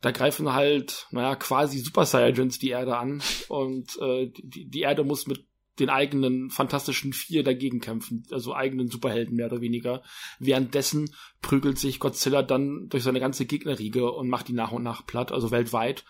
da 0.00 0.10
greifen 0.10 0.52
halt, 0.52 1.06
naja, 1.10 1.36
quasi 1.36 1.78
Super 1.78 2.06
Saiyajins 2.06 2.58
die 2.58 2.70
Erde 2.70 2.96
an 2.96 3.22
und 3.48 3.96
äh, 4.00 4.32
die, 4.36 4.68
die 4.68 4.80
Erde 4.80 5.04
muss 5.04 5.26
mit 5.26 5.46
den 5.78 5.90
eigenen 5.90 6.50
Fantastischen 6.50 7.12
Vier 7.12 7.42
dagegen 7.42 7.80
kämpfen, 7.80 8.24
also 8.30 8.54
eigenen 8.54 8.88
Superhelden 8.88 9.36
mehr 9.36 9.46
oder 9.46 9.60
weniger. 9.60 10.02
Währenddessen 10.38 11.10
prügelt 11.42 11.78
sich 11.78 11.98
Godzilla 11.98 12.42
dann 12.42 12.88
durch 12.88 13.02
seine 13.02 13.20
ganze 13.20 13.44
Gegnerriege 13.46 14.10
und 14.12 14.28
macht 14.28 14.48
die 14.48 14.52
nach 14.52 14.72
und 14.72 14.82
nach 14.82 15.06
platt, 15.06 15.32
also 15.32 15.50
weltweit. 15.50 16.04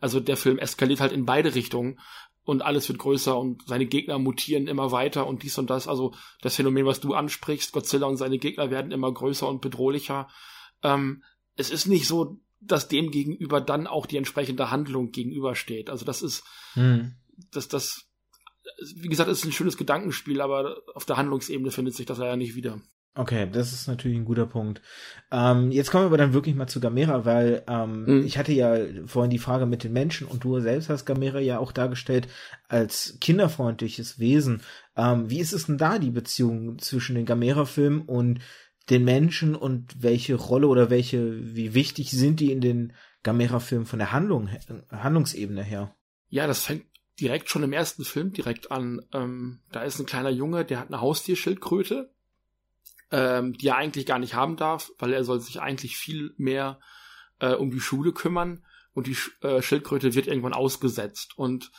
Also 0.00 0.20
der 0.20 0.36
Film 0.36 0.58
eskaliert 0.58 1.00
halt 1.00 1.12
in 1.12 1.26
beide 1.26 1.54
Richtungen. 1.54 1.98
und 2.42 2.62
alles 2.62 2.88
wird 2.88 2.98
größer 2.98 3.38
und 3.38 3.62
seine 3.68 3.86
Gegner 3.86 4.18
mutieren 4.18 4.66
immer 4.66 4.90
weiter 4.90 5.26
und 5.26 5.42
dies 5.42 5.58
und 5.58 5.70
das. 5.70 5.86
Also 5.86 6.14
das 6.40 6.56
Phänomen, 6.56 6.86
was 6.86 6.98
du 6.98 7.14
ansprichst, 7.14 7.72
Godzilla 7.72 8.06
und 8.06 8.16
seine 8.16 8.38
Gegner 8.38 8.70
werden 8.70 8.92
immer 8.92 9.12
größer 9.12 9.46
und 9.46 9.60
bedrohlicher. 9.60 10.28
Ähm, 10.82 11.22
es 11.54 11.70
ist 11.70 11.86
nicht 11.86 12.08
so, 12.08 12.40
dass 12.60 12.88
dem 12.88 13.10
gegenüber 13.10 13.60
dann 13.60 13.86
auch 13.86 14.06
die 14.06 14.16
entsprechende 14.16 14.70
Handlung 14.70 15.12
gegenübersteht. 15.12 15.90
Also 15.90 16.04
das 16.04 16.22
ist, 16.22 16.42
hm. 16.74 17.14
das, 17.52 17.68
das, 17.68 18.09
wie 18.96 19.08
gesagt, 19.08 19.30
ist 19.30 19.44
ein 19.44 19.52
schönes 19.52 19.76
Gedankenspiel, 19.76 20.40
aber 20.40 20.82
auf 20.94 21.04
der 21.04 21.16
Handlungsebene 21.16 21.70
findet 21.70 21.94
sich 21.94 22.06
das 22.06 22.18
ja 22.18 22.36
nicht 22.36 22.54
wieder. 22.54 22.80
Okay, 23.14 23.48
das 23.50 23.72
ist 23.72 23.88
natürlich 23.88 24.16
ein 24.16 24.24
guter 24.24 24.46
Punkt. 24.46 24.80
Ähm, 25.32 25.72
jetzt 25.72 25.90
kommen 25.90 26.04
wir 26.04 26.06
aber 26.06 26.16
dann 26.16 26.32
wirklich 26.32 26.54
mal 26.54 26.68
zu 26.68 26.78
Gamera, 26.78 27.24
weil 27.24 27.64
ähm, 27.68 28.04
mhm. 28.04 28.24
ich 28.24 28.38
hatte 28.38 28.52
ja 28.52 28.76
vorhin 29.06 29.32
die 29.32 29.38
Frage 29.38 29.66
mit 29.66 29.82
den 29.82 29.92
Menschen 29.92 30.28
und 30.28 30.44
du 30.44 30.60
selbst 30.60 30.88
hast 30.88 31.06
Gamera 31.06 31.40
ja 31.40 31.58
auch 31.58 31.72
dargestellt 31.72 32.28
als 32.68 33.18
kinderfreundliches 33.20 34.20
Wesen. 34.20 34.62
Ähm, 34.96 35.28
wie 35.28 35.40
ist 35.40 35.52
es 35.52 35.66
denn 35.66 35.76
da 35.76 35.98
die 35.98 36.12
Beziehung 36.12 36.78
zwischen 36.78 37.16
den 37.16 37.26
Gamera-Filmen 37.26 38.02
und 38.02 38.40
den 38.90 39.04
Menschen 39.04 39.56
und 39.56 40.02
welche 40.02 40.36
Rolle 40.36 40.68
oder 40.68 40.88
welche, 40.88 41.54
wie 41.56 41.74
wichtig 41.74 42.12
sind 42.12 42.38
die 42.38 42.52
in 42.52 42.60
den 42.60 42.92
Gamera-Filmen 43.24 43.86
von 43.86 43.98
der 43.98 44.12
Handlung, 44.12 44.48
Handlungsebene 44.90 45.64
her? 45.64 45.96
Ja, 46.28 46.46
das 46.46 46.64
fängt 46.64 46.84
direkt 47.20 47.50
schon 47.50 47.62
im 47.62 47.72
ersten 47.72 48.04
Film 48.04 48.32
direkt 48.32 48.70
an. 48.70 49.04
Ähm, 49.12 49.60
da 49.72 49.82
ist 49.82 49.98
ein 49.98 50.06
kleiner 50.06 50.30
Junge, 50.30 50.64
der 50.64 50.80
hat 50.80 50.88
eine 50.88 51.00
Haustierschildkröte 51.00 52.10
ähm, 53.10 53.54
die 53.54 53.68
er 53.68 53.76
eigentlich 53.76 54.06
gar 54.06 54.18
nicht 54.18 54.34
haben 54.34 54.56
darf, 54.56 54.92
weil 54.98 55.12
er 55.12 55.24
soll 55.24 55.40
sich 55.40 55.60
eigentlich 55.60 55.96
viel 55.96 56.34
mehr 56.36 56.80
äh, 57.40 57.54
um 57.54 57.70
die 57.70 57.80
Schule 57.80 58.12
kümmern 58.12 58.64
und 58.92 59.06
die 59.06 59.16
äh, 59.42 59.62
Schildkröte 59.62 60.14
wird 60.14 60.26
irgendwann 60.26 60.52
ausgesetzt 60.52 61.36
und 61.36 61.70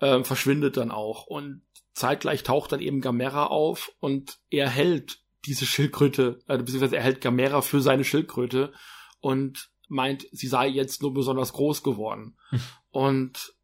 äh, 0.00 0.22
verschwindet 0.22 0.76
dann 0.76 0.90
auch 0.90 1.26
und 1.26 1.62
zeitgleich 1.94 2.42
taucht 2.42 2.72
dann 2.72 2.80
eben 2.80 3.00
Gamera 3.00 3.46
auf 3.46 3.92
und 4.00 4.38
er 4.50 4.68
hält 4.68 5.20
diese 5.44 5.66
Schildkröte, 5.66 6.40
äh, 6.46 6.58
beziehungsweise 6.58 6.96
er 6.96 7.02
hält 7.02 7.20
Gamera 7.20 7.62
für 7.62 7.80
seine 7.80 8.04
Schildkröte 8.04 8.72
und 9.20 9.70
meint, 9.88 10.26
sie 10.32 10.48
sei 10.48 10.68
jetzt 10.68 11.02
nur 11.02 11.14
besonders 11.14 11.52
groß 11.52 11.82
geworden. 11.82 12.36
Hm. 12.50 12.60
Und 12.90 13.54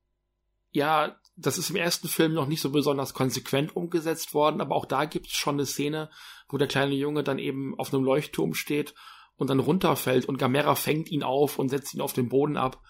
ja, 0.74 1.16
das 1.36 1.56
ist 1.56 1.70
im 1.70 1.76
ersten 1.76 2.08
Film 2.08 2.34
noch 2.34 2.48
nicht 2.48 2.60
so 2.60 2.70
besonders 2.70 3.14
konsequent 3.14 3.76
umgesetzt 3.76 4.34
worden, 4.34 4.60
aber 4.60 4.74
auch 4.74 4.86
da 4.86 5.04
gibt 5.04 5.28
es 5.28 5.32
schon 5.32 5.54
eine 5.54 5.66
Szene, 5.66 6.10
wo 6.48 6.58
der 6.58 6.66
kleine 6.66 6.94
Junge 6.94 7.22
dann 7.22 7.38
eben 7.38 7.78
auf 7.78 7.94
einem 7.94 8.04
Leuchtturm 8.04 8.54
steht 8.54 8.94
und 9.36 9.50
dann 9.50 9.60
runterfällt 9.60 10.26
und 10.26 10.36
Gamera 10.36 10.74
fängt 10.74 11.10
ihn 11.10 11.22
auf 11.22 11.60
und 11.60 11.68
setzt 11.68 11.94
ihn 11.94 12.00
auf 12.00 12.12
den 12.12 12.28
Boden 12.28 12.56
ab. 12.56 12.82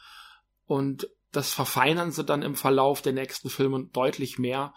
Und 0.65 1.09
das 1.31 1.53
verfeinern 1.53 2.11
sie 2.11 2.25
dann 2.25 2.43
im 2.43 2.55
Verlauf 2.55 3.03
der 3.03 3.13
nächsten 3.13 3.51
Filme 3.51 3.89
deutlich 3.93 4.39
mehr. 4.39 4.73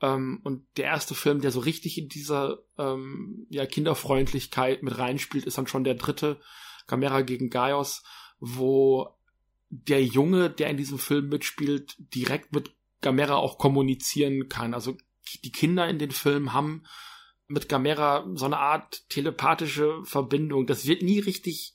Ähm, 0.00 0.40
und 0.42 0.66
der 0.76 0.86
erste 0.86 1.14
Film, 1.14 1.40
der 1.40 1.52
so 1.52 1.60
richtig 1.60 1.96
in 1.96 2.08
dieser 2.08 2.58
ähm, 2.76 3.46
ja, 3.50 3.66
Kinderfreundlichkeit 3.66 4.82
mit 4.82 4.98
reinspielt, 4.98 5.44
ist 5.44 5.58
dann 5.58 5.68
schon 5.68 5.84
der 5.84 5.94
dritte, 5.94 6.40
Gamera 6.88 7.20
gegen 7.20 7.50
Gaios, 7.50 8.02
wo 8.40 9.17
der 9.70 10.02
Junge, 10.04 10.50
der 10.50 10.70
in 10.70 10.76
diesem 10.76 10.98
Film 10.98 11.28
mitspielt, 11.28 11.96
direkt 11.98 12.52
mit 12.52 12.74
Gamera 13.00 13.36
auch 13.36 13.58
kommunizieren 13.58 14.48
kann. 14.48 14.74
Also 14.74 14.96
die 15.44 15.52
Kinder 15.52 15.88
in 15.88 15.98
den 15.98 16.10
Filmen 16.10 16.52
haben 16.52 16.84
mit 17.46 17.68
Gamera 17.68 18.26
so 18.34 18.44
eine 18.44 18.58
Art 18.58 19.08
telepathische 19.08 20.04
Verbindung. 20.04 20.66
Das 20.66 20.86
wird 20.86 21.02
nie 21.02 21.18
richtig 21.18 21.74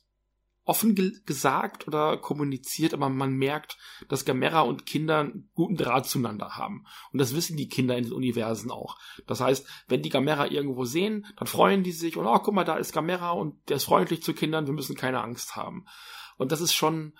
offen 0.64 0.94
ge 0.94 1.12
gesagt 1.26 1.86
oder 1.86 2.16
kommuniziert, 2.16 2.94
aber 2.94 3.08
man 3.10 3.34
merkt, 3.34 3.76
dass 4.08 4.24
Gamera 4.24 4.62
und 4.62 4.86
Kinder 4.86 5.20
einen 5.20 5.50
guten 5.54 5.76
Draht 5.76 6.06
zueinander 6.06 6.56
haben. 6.56 6.86
Und 7.12 7.18
das 7.18 7.34
wissen 7.34 7.56
die 7.56 7.68
Kinder 7.68 7.96
in 7.98 8.04
den 8.04 8.12
Universen 8.12 8.70
auch. 8.70 8.98
Das 9.26 9.40
heißt, 9.40 9.66
wenn 9.88 10.02
die 10.02 10.08
Gamera 10.08 10.46
irgendwo 10.46 10.84
sehen, 10.84 11.26
dann 11.36 11.46
freuen 11.46 11.82
die 11.82 11.92
sich 11.92 12.16
und 12.16 12.26
oh, 12.26 12.38
guck 12.38 12.54
mal, 12.54 12.64
da 12.64 12.76
ist 12.76 12.92
Gamera 12.92 13.32
und 13.32 13.68
der 13.68 13.76
ist 13.76 13.84
freundlich 13.84 14.22
zu 14.22 14.32
Kindern, 14.32 14.66
wir 14.66 14.72
müssen 14.72 14.96
keine 14.96 15.20
Angst 15.20 15.54
haben. 15.54 15.84
Und 16.38 16.50
das 16.50 16.60
ist 16.60 16.72
schon 16.72 17.12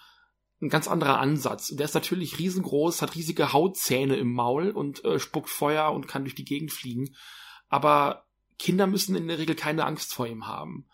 ein 0.61 0.69
ganz 0.69 0.89
anderer 0.89 1.19
Ansatz. 1.19 1.69
Der 1.69 1.85
ist 1.85 1.95
natürlich 1.95 2.39
riesengroß, 2.39 3.03
hat 3.03 3.15
riesige 3.15 3.53
Hautzähne 3.53 4.17
im 4.17 4.33
Maul 4.33 4.71
und 4.71 5.05
äh, 5.05 5.19
spuckt 5.19 5.51
Feuer 5.51 5.93
und 5.93 6.09
kann 6.09 6.25
durch 6.25 6.35
die 6.35 6.45
Gegend 6.45 6.73
fliegen. 6.73 7.15
Aber 7.69 8.27
Kinder 8.59 8.87
müssen 8.87 9.17
in 9.17 9.29
der 9.29 9.39
Regel 9.39 9.57
keine 9.57 9.85
Angst 9.85 10.15
vor 10.15 10.27
ihm 10.27 10.47
haben. 10.47 10.87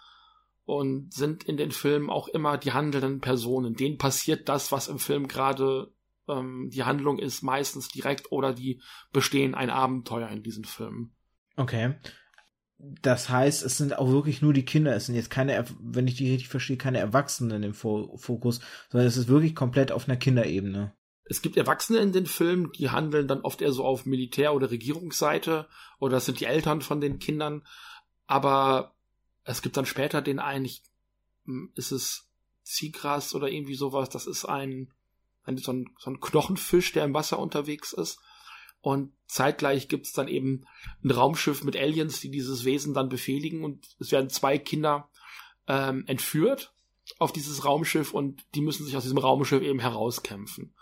Und 0.64 1.12
sind 1.12 1.42
in 1.44 1.56
den 1.56 1.72
Filmen 1.72 2.10
auch 2.10 2.28
immer 2.28 2.56
die 2.56 2.72
handelnden 2.72 3.20
Personen. 3.20 3.74
Denen 3.74 3.98
passiert 3.98 4.48
das, 4.48 4.70
was 4.70 4.86
im 4.86 5.00
Film 5.00 5.26
gerade 5.26 5.92
ähm, 6.28 6.70
die 6.72 6.84
Handlung 6.84 7.18
ist, 7.18 7.42
meistens 7.42 7.88
direkt 7.88 8.30
oder 8.30 8.52
die 8.52 8.80
bestehen 9.12 9.56
ein 9.56 9.68
Abenteuer 9.68 10.28
in 10.28 10.44
diesen 10.44 10.64
Filmen. 10.64 11.12
Okay. 11.56 11.96
Das 13.02 13.28
heißt, 13.28 13.62
es 13.62 13.76
sind 13.76 13.98
auch 13.98 14.08
wirklich 14.08 14.40
nur 14.40 14.52
die 14.52 14.64
Kinder. 14.64 14.94
Es 14.94 15.06
sind 15.06 15.14
jetzt 15.14 15.30
keine, 15.30 15.64
wenn 15.80 16.06
ich 16.06 16.14
die 16.14 16.30
richtig 16.30 16.48
verstehe, 16.48 16.76
keine 16.76 16.98
Erwachsenen 16.98 17.62
im 17.62 17.74
Fokus, 17.74 18.60
sondern 18.88 19.06
es 19.06 19.16
ist 19.16 19.28
wirklich 19.28 19.54
komplett 19.54 19.92
auf 19.92 20.08
einer 20.08 20.16
Kinderebene. 20.16 20.92
Es 21.24 21.42
gibt 21.42 21.56
Erwachsene 21.56 21.98
in 21.98 22.12
den 22.12 22.26
Filmen, 22.26 22.72
die 22.72 22.90
handeln 22.90 23.28
dann 23.28 23.42
oft 23.42 23.62
eher 23.62 23.72
so 23.72 23.84
auf 23.84 24.04
Militär- 24.04 24.54
oder 24.54 24.70
Regierungsseite 24.70 25.68
oder 25.98 26.16
das 26.16 26.26
sind 26.26 26.40
die 26.40 26.46
Eltern 26.46 26.80
von 26.80 27.00
den 27.00 27.18
Kindern. 27.18 27.62
Aber 28.26 28.94
es 29.44 29.62
gibt 29.62 29.76
dann 29.76 29.86
später 29.86 30.22
den 30.22 30.38
einen, 30.38 30.64
ich, 30.64 30.82
hm, 31.44 31.70
ist 31.74 31.92
es 31.92 32.28
Ziegras 32.62 33.34
oder 33.34 33.48
irgendwie 33.48 33.74
sowas, 33.74 34.08
das 34.08 34.26
ist 34.26 34.44
ein, 34.44 34.92
ein 35.44 35.58
so, 35.58 35.72
ein 35.72 35.90
so 35.98 36.10
ein 36.10 36.20
Knochenfisch, 36.20 36.92
der 36.92 37.04
im 37.04 37.14
Wasser 37.14 37.38
unterwegs 37.38 37.92
ist. 37.92 38.20
Und 38.82 39.12
zeitgleich 39.26 39.88
gibt 39.88 40.06
es 40.06 40.12
dann 40.12 40.28
eben 40.28 40.64
ein 41.04 41.10
Raumschiff 41.10 41.64
mit 41.64 41.76
Aliens, 41.76 42.20
die 42.20 42.30
dieses 42.30 42.64
Wesen 42.64 42.94
dann 42.94 43.08
befehligen. 43.08 43.64
Und 43.64 43.86
es 43.98 44.10
werden 44.10 44.30
zwei 44.30 44.58
Kinder 44.58 45.08
ähm, 45.68 46.04
entführt 46.06 46.72
auf 47.18 47.32
dieses 47.32 47.64
Raumschiff 47.64 48.14
und 48.14 48.44
die 48.54 48.60
müssen 48.60 48.84
sich 48.86 48.96
aus 48.96 49.02
diesem 49.02 49.18
Raumschiff 49.18 49.62
eben 49.62 49.80
herauskämpfen. 49.80 50.74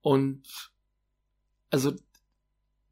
Und 0.00 0.70
also 1.70 1.92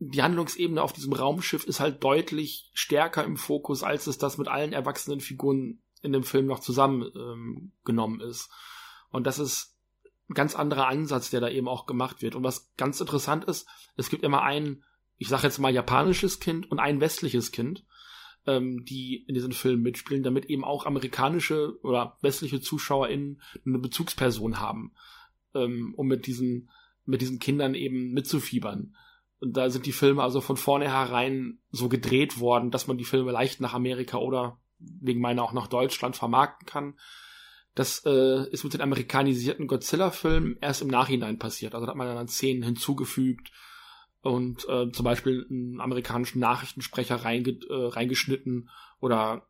die 0.01 0.22
Handlungsebene 0.22 0.83
auf 0.83 0.93
diesem 0.93 1.12
Raumschiff 1.12 1.64
ist 1.64 1.81
halt 1.81 2.03
deutlich 2.05 2.70
stärker 2.72 3.24
im 3.24 3.37
Fokus, 3.37 3.83
als 3.83 4.07
es 4.07 4.18
das 4.18 4.39
mit 4.39 4.49
allen 4.49 4.72
erwachsenen 4.72 5.20
Figuren 5.20 5.83
in 6.03 6.12
dem 6.12 6.22
Film 6.22 6.47
noch 6.47 6.61
zusammengenommen 6.61 8.20
ähm, 8.20 8.29
ist. 8.29 8.51
Und 9.11 9.26
das 9.26 9.39
ist 9.39 9.78
ganz 10.35 10.55
anderer 10.55 10.89
Ansatz, 10.89 11.31
der 11.31 11.41
da 11.41 11.49
eben 11.49 11.68
auch 11.68 11.87
gemacht 11.87 12.22
wird. 12.22 12.35
Und 12.35 12.45
was 12.45 12.70
ganz 12.76 13.01
interessant 13.01 13.45
ist, 13.45 13.66
es 13.97 14.11
gibt 14.11 14.22
immer 14.22 14.43
ein, 14.43 14.85
ich 15.16 15.29
sage 15.29 15.45
jetzt 15.45 15.59
mal 15.59 15.72
japanisches 15.72 16.41
Kind 16.41 16.70
und 16.70 16.79
ein 16.79 17.01
westliches 17.01 17.51
Kind, 17.51 17.85
ähm, 18.47 18.85
die 18.85 19.24
in 19.26 19.35
diesen 19.35 19.53
Filmen 19.53 19.83
mitspielen, 19.83 20.22
damit 20.22 20.47
eben 20.47 20.64
auch 20.64 20.87
amerikanische 20.87 21.79
oder 21.83 22.16
westliche 22.20 22.61
ZuschauerInnen 22.61 23.41
eine 23.64 23.79
Bezugsperson 23.79 24.61
haben, 24.61 24.93
ähm, 25.55 25.95
um 25.97 26.07
mit 26.07 26.26
diesen, 26.26 26.70
mit 27.05 27.20
diesen 27.20 27.39
Kindern 27.39 27.74
eben 27.74 28.12
mitzufiebern. 28.12 28.95
Und 29.41 29.57
da 29.57 29.70
sind 29.70 29.87
die 29.87 29.93
Filme 29.93 30.22
also 30.22 30.41
von 30.41 30.57
vornherein 30.57 31.59
so 31.70 31.89
gedreht 31.89 32.41
worden, 32.41 32.70
dass 32.70 32.87
man 32.87 32.99
die 32.99 33.05
Filme 33.05 33.31
leicht 33.31 33.61
nach 33.61 33.74
Amerika 33.74 34.18
oder 34.18 34.59
wegen 34.79 35.20
meiner 35.20 35.43
auch 35.43 35.53
nach 35.53 35.68
Deutschland 35.68 36.16
vermarkten 36.16 36.66
kann. 36.66 36.95
Das 37.79 38.03
äh, 38.05 38.51
ist 38.51 38.64
mit 38.64 38.74
den 38.74 38.81
amerikanisierten 38.81 39.68
Godzilla-Filmen 39.68 40.59
erst 40.61 40.83
im 40.83 40.89
Nachhinein 40.89 41.39
passiert. 41.39 41.76
Also 41.76 41.87
da 41.87 41.91
hat 41.91 41.97
man 41.97 42.12
dann 42.12 42.26
Szenen 42.26 42.64
hinzugefügt 42.64 43.53
und 44.20 44.68
äh, 44.68 44.91
zum 44.91 45.05
Beispiel 45.05 45.47
einen 45.49 45.81
amerikanischen 45.81 46.41
Nachrichtensprecher 46.41 47.14
reinge 47.14 47.51
äh, 47.51 47.87
reingeschnitten 47.87 48.68
oder 48.99 49.47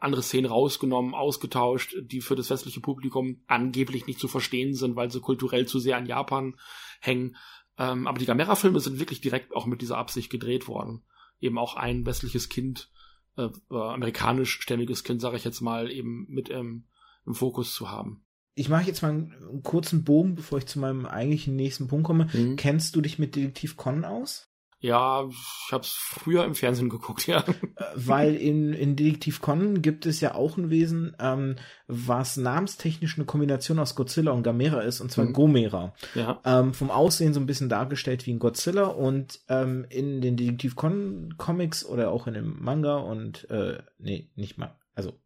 andere 0.00 0.20
Szenen 0.20 0.50
rausgenommen, 0.50 1.14
ausgetauscht, 1.14 1.94
die 2.02 2.20
für 2.20 2.34
das 2.34 2.50
westliche 2.50 2.80
Publikum 2.80 3.44
angeblich 3.46 4.08
nicht 4.08 4.18
zu 4.18 4.26
verstehen 4.26 4.74
sind, 4.74 4.96
weil 4.96 5.12
sie 5.12 5.20
kulturell 5.20 5.68
zu 5.68 5.78
sehr 5.78 5.96
an 5.96 6.06
Japan 6.06 6.56
hängen. 6.98 7.36
Ähm, 7.78 8.08
aber 8.08 8.18
die 8.18 8.26
Gamera-Filme 8.26 8.80
sind 8.80 8.98
wirklich 8.98 9.20
direkt 9.20 9.54
auch 9.54 9.66
mit 9.66 9.80
dieser 9.80 9.96
Absicht 9.96 10.28
gedreht 10.28 10.66
worden. 10.66 11.04
Eben 11.38 11.56
auch 11.56 11.76
ein 11.76 12.04
westliches 12.04 12.48
Kind, 12.48 12.90
äh, 13.36 13.44
äh 13.44 13.74
amerikanischstämmiges 13.76 15.04
Kind, 15.04 15.20
sage 15.20 15.36
ich 15.36 15.44
jetzt 15.44 15.60
mal, 15.60 15.88
eben 15.88 16.26
mit 16.28 16.50
ähm, 16.50 16.86
im 17.26 17.34
Fokus 17.34 17.74
zu 17.74 17.90
haben. 17.90 18.24
Ich 18.54 18.68
mache 18.68 18.86
jetzt 18.86 19.02
mal 19.02 19.10
einen 19.10 19.62
kurzen 19.62 20.04
Bogen, 20.04 20.34
bevor 20.34 20.58
ich 20.58 20.66
zu 20.66 20.78
meinem 20.78 21.06
eigentlichen 21.06 21.56
nächsten 21.56 21.88
Punkt 21.88 22.06
komme. 22.06 22.28
Mhm. 22.32 22.56
Kennst 22.56 22.94
du 22.94 23.00
dich 23.00 23.18
mit 23.18 23.36
Detektiv 23.36 23.76
Conan 23.76 24.04
aus? 24.04 24.50
Ja, 24.82 25.28
ich 25.28 25.72
habe 25.72 25.82
es 25.82 25.90
früher 25.90 26.44
im 26.44 26.54
Fernsehen 26.54 26.88
geguckt, 26.88 27.26
ja. 27.26 27.40
Äh, 27.40 27.84
weil 27.94 28.34
in, 28.34 28.72
in 28.72 28.96
Detektiv 28.96 29.42
Conan 29.42 29.82
gibt 29.82 30.06
es 30.06 30.20
ja 30.20 30.34
auch 30.34 30.56
ein 30.56 30.70
Wesen, 30.70 31.14
ähm, 31.20 31.56
was 31.86 32.38
namenstechnisch 32.38 33.16
eine 33.16 33.26
Kombination 33.26 33.78
aus 33.78 33.94
Godzilla 33.94 34.32
und 34.32 34.42
Gamera 34.42 34.80
ist, 34.80 35.00
und 35.00 35.12
zwar 35.12 35.26
mhm. 35.26 35.34
Gomera. 35.34 35.94
Ja. 36.14 36.40
Ähm, 36.44 36.72
vom 36.72 36.90
Aussehen 36.90 37.34
so 37.34 37.40
ein 37.40 37.46
bisschen 37.46 37.68
dargestellt 37.68 38.26
wie 38.26 38.32
ein 38.32 38.38
Godzilla 38.38 38.86
und 38.86 39.40
ähm, 39.48 39.84
in 39.90 40.22
den 40.22 40.36
Detektiv 40.36 40.76
Conan 40.76 41.34
Comics 41.36 41.84
oder 41.84 42.10
auch 42.10 42.26
in 42.26 42.34
dem 42.34 42.62
Manga 42.62 42.96
und 42.96 43.48
äh, 43.50 43.82
nee, 43.98 44.30
nicht 44.34 44.56
mal, 44.56 44.78
also 44.94 45.20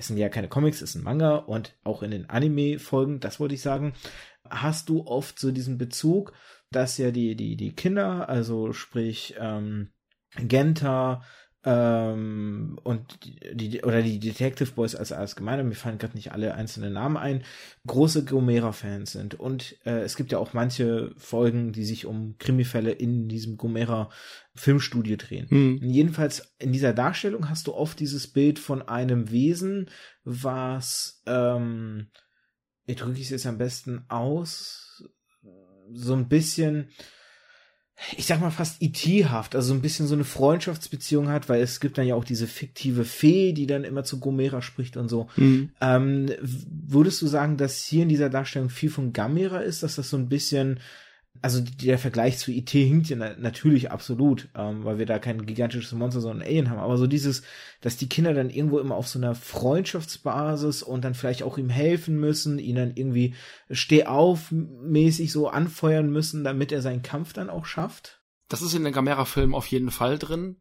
es 0.00 0.08
sind 0.08 0.16
ja 0.16 0.28
keine 0.28 0.48
Comics, 0.48 0.82
es 0.82 0.90
ist 0.90 0.96
ein 0.96 1.04
Manga 1.04 1.36
und 1.36 1.76
auch 1.84 2.02
in 2.02 2.10
den 2.10 2.28
Anime-Folgen, 2.28 3.20
das 3.20 3.38
wollte 3.38 3.54
ich 3.54 3.62
sagen, 3.62 3.92
hast 4.48 4.88
du 4.88 5.06
oft 5.06 5.38
so 5.38 5.52
diesen 5.52 5.78
Bezug 5.78 6.32
dass 6.70 6.98
ja 6.98 7.10
die, 7.10 7.34
die, 7.34 7.56
die 7.56 7.72
Kinder, 7.72 8.28
also 8.28 8.72
sprich 8.72 9.34
ähm, 9.38 9.90
Genta, 10.36 11.22
ähm, 11.62 12.78
und 12.84 13.18
die, 13.52 13.82
oder 13.82 14.00
die 14.00 14.18
Detective 14.18 14.72
Boys 14.72 14.94
als 14.94 15.36
gemeiner, 15.36 15.62
mir 15.62 15.74
fallen 15.74 15.98
gerade 15.98 16.16
nicht 16.16 16.32
alle 16.32 16.54
einzelnen 16.54 16.94
Namen 16.94 17.18
ein, 17.18 17.44
große 17.86 18.24
Gomera-Fans 18.24 19.12
sind. 19.12 19.38
Und 19.38 19.76
äh, 19.84 20.00
es 20.00 20.16
gibt 20.16 20.32
ja 20.32 20.38
auch 20.38 20.54
manche 20.54 21.12
Folgen, 21.16 21.72
die 21.72 21.84
sich 21.84 22.06
um 22.06 22.36
Krimifälle 22.38 22.92
in 22.92 23.28
diesem 23.28 23.58
Gomera-Filmstudio 23.58 25.16
drehen. 25.16 25.48
Mhm. 25.50 25.78
Jedenfalls 25.82 26.54
in 26.58 26.72
dieser 26.72 26.94
Darstellung 26.94 27.50
hast 27.50 27.66
du 27.66 27.74
oft 27.74 28.00
dieses 28.00 28.32
Bild 28.32 28.58
von 28.58 28.80
einem 28.80 29.30
Wesen, 29.30 29.90
was, 30.24 31.22
ähm, 31.26 32.08
wie 32.86 32.94
drücke 32.94 33.18
ich 33.18 33.24
es 33.24 33.30
jetzt 33.30 33.46
am 33.46 33.58
besten 33.58 34.06
aus, 34.08 35.04
so 35.92 36.14
ein 36.14 36.28
bisschen 36.28 36.88
ich 38.16 38.26
sag 38.26 38.40
mal 38.40 38.50
fast 38.50 38.80
IT-haft, 38.80 39.54
also 39.54 39.68
so 39.68 39.74
ein 39.74 39.82
bisschen 39.82 40.06
so 40.06 40.14
eine 40.14 40.24
Freundschaftsbeziehung 40.24 41.28
hat, 41.28 41.48
weil 41.48 41.60
es 41.60 41.80
gibt 41.80 41.98
dann 41.98 42.06
ja 42.06 42.14
auch 42.14 42.24
diese 42.24 42.46
fiktive 42.46 43.04
Fee, 43.04 43.52
die 43.52 43.66
dann 43.66 43.84
immer 43.84 44.04
zu 44.04 44.20
Gomera 44.20 44.62
spricht 44.62 44.96
und 44.96 45.08
so. 45.08 45.28
Mhm. 45.36 45.70
Ähm, 45.80 46.30
würdest 46.40 47.20
du 47.22 47.26
sagen, 47.26 47.56
dass 47.56 47.84
hier 47.84 48.02
in 48.02 48.08
dieser 48.08 48.30
Darstellung 48.30 48.70
viel 48.70 48.90
von 48.90 49.12
Gamera 49.12 49.58
ist, 49.58 49.82
dass 49.82 49.96
das 49.96 50.10
so 50.10 50.16
ein 50.16 50.28
bisschen 50.28 50.80
also 51.42 51.60
der 51.60 51.98
Vergleich 51.98 52.38
zu 52.38 52.50
IT 52.50 52.70
hinkt 52.70 53.08
ja 53.08 53.16
natürlich 53.16 53.90
absolut, 53.90 54.48
ähm, 54.54 54.84
weil 54.84 54.98
wir 54.98 55.06
da 55.06 55.18
kein 55.18 55.46
gigantisches 55.46 55.92
Monster, 55.92 56.20
sondern 56.20 56.46
Alien 56.46 56.68
haben. 56.68 56.80
Aber 56.80 56.98
so 56.98 57.06
dieses, 57.06 57.42
dass 57.80 57.96
die 57.96 58.08
Kinder 58.08 58.34
dann 58.34 58.50
irgendwo 58.50 58.78
immer 58.78 58.96
auf 58.96 59.08
so 59.08 59.18
einer 59.18 59.34
Freundschaftsbasis 59.34 60.82
und 60.82 61.02
dann 61.02 61.14
vielleicht 61.14 61.42
auch 61.42 61.56
ihm 61.56 61.70
helfen 61.70 62.20
müssen, 62.20 62.58
ihn 62.58 62.76
dann 62.76 62.92
irgendwie 62.94 63.34
steh 63.70 64.04
auf 64.04 64.50
mäßig 64.50 65.32
so 65.32 65.48
anfeuern 65.48 66.10
müssen, 66.10 66.44
damit 66.44 66.72
er 66.72 66.82
seinen 66.82 67.02
Kampf 67.02 67.32
dann 67.32 67.48
auch 67.48 67.64
schafft. 67.64 68.20
Das 68.48 68.60
ist 68.60 68.74
in 68.74 68.84
den 68.84 68.92
Gamera-Filmen 68.92 69.54
auf 69.54 69.66
jeden 69.68 69.90
Fall 69.90 70.18
drin. 70.18 70.56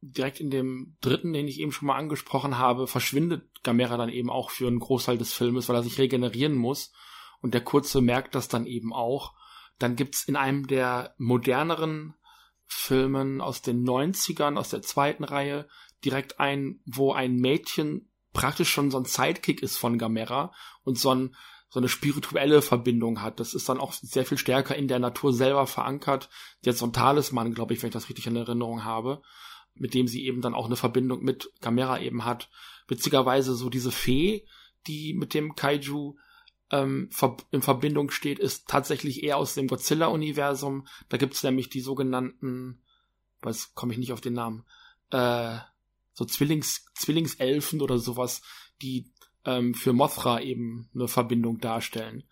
Direkt 0.00 0.40
in 0.40 0.50
dem 0.50 0.96
dritten, 1.00 1.32
den 1.32 1.48
ich 1.48 1.60
eben 1.60 1.72
schon 1.72 1.88
mal 1.88 1.96
angesprochen 1.96 2.56
habe, 2.56 2.86
verschwindet 2.86 3.42
Gamera 3.62 3.96
dann 3.96 4.10
eben 4.10 4.30
auch 4.30 4.50
für 4.50 4.68
einen 4.68 4.78
Großteil 4.78 5.18
des 5.18 5.32
Filmes, 5.32 5.68
weil 5.68 5.76
er 5.76 5.82
sich 5.82 5.98
regenerieren 5.98 6.54
muss. 6.54 6.92
Und 7.42 7.52
der 7.52 7.62
Kurze 7.62 8.00
merkt 8.00 8.34
das 8.34 8.48
dann 8.48 8.64
eben 8.66 8.94
auch 8.94 9.34
dann 9.78 9.96
gibt's 9.96 10.24
in 10.24 10.36
einem 10.36 10.66
der 10.66 11.14
moderneren 11.18 12.14
Filmen 12.66 13.40
aus 13.40 13.62
den 13.62 13.84
90ern, 13.84 14.56
aus 14.56 14.70
der 14.70 14.82
zweiten 14.82 15.24
Reihe, 15.24 15.68
direkt 16.04 16.40
ein, 16.40 16.80
wo 16.84 17.12
ein 17.12 17.36
Mädchen 17.36 18.10
praktisch 18.32 18.70
schon 18.70 18.90
so 18.90 18.98
ein 18.98 19.04
Sidekick 19.04 19.62
ist 19.62 19.76
von 19.76 19.98
Gamera 19.98 20.52
und 20.82 20.98
so, 20.98 21.14
ein, 21.14 21.36
so 21.70 21.80
eine 21.80 21.88
spirituelle 21.88 22.62
Verbindung 22.62 23.22
hat. 23.22 23.40
Das 23.40 23.54
ist 23.54 23.68
dann 23.68 23.78
auch 23.78 23.92
sehr 23.92 24.26
viel 24.26 24.38
stärker 24.38 24.74
in 24.76 24.88
der 24.88 24.98
Natur 24.98 25.32
selber 25.32 25.66
verankert. 25.66 26.28
Jetzt 26.62 26.78
so 26.78 26.86
ein 26.86 26.92
Talisman, 26.92 27.54
glaube 27.54 27.74
ich, 27.74 27.82
wenn 27.82 27.88
ich 27.88 27.94
das 27.94 28.08
richtig 28.08 28.26
in 28.26 28.36
Erinnerung 28.36 28.84
habe, 28.84 29.22
mit 29.74 29.94
dem 29.94 30.08
sie 30.08 30.24
eben 30.26 30.40
dann 30.40 30.54
auch 30.54 30.66
eine 30.66 30.76
Verbindung 30.76 31.22
mit 31.22 31.50
Gamera 31.60 32.00
eben 32.00 32.24
hat. 32.24 32.50
Witzigerweise 32.88 33.54
so 33.54 33.70
diese 33.70 33.92
Fee, 33.92 34.46
die 34.86 35.14
mit 35.14 35.32
dem 35.32 35.54
Kaiju 35.54 36.16
ähm, 36.70 37.10
in 37.50 37.62
Verbindung 37.62 38.10
steht, 38.10 38.38
ist 38.38 38.68
tatsächlich 38.68 39.22
eher 39.22 39.36
aus 39.36 39.54
dem 39.54 39.68
Godzilla-Universum. 39.68 40.86
Da 41.08 41.16
gibt's 41.16 41.42
nämlich 41.42 41.68
die 41.68 41.80
sogenannten, 41.80 42.82
was 43.40 43.74
komme 43.74 43.92
ich 43.92 43.98
nicht 43.98 44.12
auf 44.12 44.20
den 44.20 44.34
Namen, 44.34 44.64
äh, 45.10 45.58
so 46.12 46.24
Zwillings, 46.24 46.86
Zwillingselfen 46.94 47.80
oder 47.80 47.98
sowas, 47.98 48.42
die 48.80 49.12
ähm, 49.44 49.74
für 49.74 49.92
Mothra 49.92 50.40
eben 50.40 50.88
eine 50.94 51.08
Verbindung 51.08 51.58
darstellen. 51.58 52.24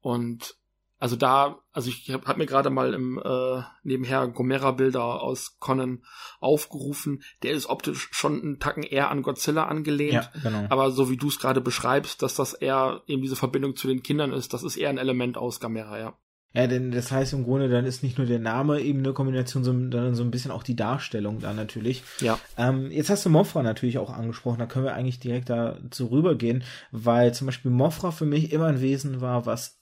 Und 0.00 0.57
also 0.98 1.16
da, 1.16 1.58
also 1.72 1.90
ich 1.90 2.10
habe 2.10 2.26
hab 2.26 2.38
mir 2.38 2.46
gerade 2.46 2.70
mal 2.70 2.92
im 2.92 3.20
äh, 3.24 3.62
nebenher 3.84 4.26
Gomera-Bilder 4.26 5.22
aus 5.22 5.58
Conan 5.60 6.02
aufgerufen. 6.40 7.22
Der 7.42 7.52
ist 7.52 7.66
optisch 7.66 8.08
schon 8.12 8.40
einen 8.40 8.58
Tacken 8.58 8.82
eher 8.82 9.10
an 9.10 9.22
Godzilla 9.22 9.66
angelehnt. 9.66 10.12
Ja, 10.12 10.30
genau. 10.42 10.66
Aber 10.68 10.90
so 10.90 11.08
wie 11.08 11.16
du 11.16 11.28
es 11.28 11.38
gerade 11.38 11.60
beschreibst, 11.60 12.22
dass 12.22 12.34
das 12.34 12.52
eher 12.52 13.02
eben 13.06 13.22
diese 13.22 13.36
Verbindung 13.36 13.76
zu 13.76 13.86
den 13.86 14.02
Kindern 14.02 14.32
ist, 14.32 14.52
das 14.52 14.64
ist 14.64 14.76
eher 14.76 14.88
ein 14.88 14.98
Element 14.98 15.36
aus 15.36 15.60
Gamera, 15.60 15.98
ja. 15.98 16.14
Ja, 16.54 16.66
denn 16.66 16.90
das 16.90 17.12
heißt 17.12 17.34
im 17.34 17.44
Grunde, 17.44 17.68
dann 17.68 17.84
ist 17.84 18.02
nicht 18.02 18.16
nur 18.16 18.26
der 18.26 18.38
Name 18.38 18.80
eben 18.80 19.00
eine 19.00 19.12
Kombination, 19.12 19.64
sondern 19.64 20.14
so 20.14 20.24
ein 20.24 20.30
bisschen 20.30 20.50
auch 20.50 20.62
die 20.62 20.74
Darstellung 20.74 21.40
dann 21.40 21.56
natürlich. 21.56 22.02
Ja. 22.20 22.38
Ähm, 22.56 22.90
jetzt 22.90 23.10
hast 23.10 23.26
du 23.26 23.30
Mofra 23.30 23.62
natürlich 23.62 23.98
auch 23.98 24.10
angesprochen, 24.10 24.58
da 24.58 24.66
können 24.66 24.86
wir 24.86 24.94
eigentlich 24.94 25.20
direkt 25.20 25.50
dazu 25.50 26.06
rübergehen, 26.06 26.64
weil 26.90 27.34
zum 27.34 27.46
Beispiel 27.46 27.70
Mofra 27.70 28.12
für 28.12 28.24
mich 28.24 28.50
immer 28.50 28.66
ein 28.66 28.80
Wesen 28.80 29.20
war, 29.20 29.44
was 29.44 29.77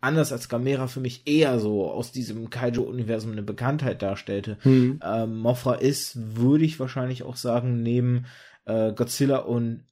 anders 0.00 0.32
als 0.32 0.48
Gamera 0.48 0.86
für 0.86 1.00
mich 1.00 1.26
eher 1.26 1.60
so 1.60 1.90
aus 1.90 2.12
diesem 2.12 2.50
Kaiju-Universum 2.50 3.32
eine 3.32 3.42
Bekanntheit 3.42 4.02
darstellte. 4.02 4.58
Mhm. 4.64 5.00
Ähm, 5.04 5.38
Mothra 5.38 5.74
ist, 5.74 6.36
würde 6.36 6.64
ich 6.64 6.80
wahrscheinlich 6.80 7.22
auch 7.22 7.36
sagen, 7.36 7.82
neben 7.82 8.26
äh, 8.64 8.92
Godzilla 8.92 9.38
und 9.38 9.84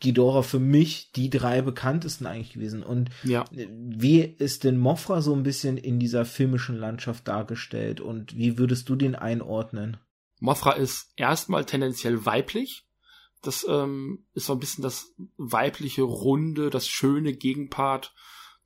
Ghidorah 0.00 0.42
für 0.42 0.58
mich 0.58 1.12
die 1.12 1.28
drei 1.28 1.60
bekanntesten 1.60 2.26
eigentlich 2.26 2.54
gewesen. 2.54 2.82
Und 2.82 3.10
ja. 3.24 3.44
wie 3.50 4.20
ist 4.20 4.64
denn 4.64 4.78
Mothra 4.78 5.20
so 5.20 5.34
ein 5.34 5.42
bisschen 5.42 5.76
in 5.76 5.98
dieser 5.98 6.24
filmischen 6.24 6.76
Landschaft 6.76 7.28
dargestellt 7.28 8.00
und 8.00 8.36
wie 8.36 8.58
würdest 8.58 8.88
du 8.88 8.96
den 8.96 9.14
einordnen? 9.14 9.98
Mothra 10.38 10.72
ist 10.72 11.12
erstmal 11.16 11.64
tendenziell 11.64 12.24
weiblich. 12.24 12.84
Das 13.42 13.66
ähm, 13.68 14.24
ist 14.32 14.46
so 14.46 14.54
ein 14.54 14.60
bisschen 14.60 14.82
das 14.82 15.12
weibliche, 15.36 16.02
runde, 16.02 16.70
das 16.70 16.88
schöne 16.88 17.34
Gegenpart 17.34 18.14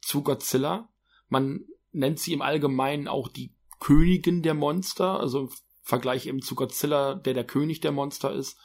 zu 0.00 0.22
Godzilla. 0.22 0.88
Man 1.28 1.64
nennt 1.92 2.18
sie 2.18 2.32
im 2.32 2.42
Allgemeinen 2.42 3.08
auch 3.08 3.28
die 3.28 3.54
Königin 3.78 4.42
der 4.42 4.54
Monster, 4.54 5.18
also 5.18 5.40
im 5.40 5.50
Vergleich 5.82 6.26
eben 6.26 6.42
zu 6.42 6.54
Godzilla, 6.54 7.14
der 7.14 7.34
der 7.34 7.44
König 7.44 7.80
der 7.80 7.92
Monster 7.92 8.32
ist, 8.32 8.58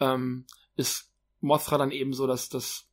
ähm, 0.00 0.46
ist 0.76 1.12
Mothra 1.40 1.78
dann 1.78 1.92
eben 1.92 2.12
so, 2.12 2.26
dass 2.26 2.48
das 2.48 2.88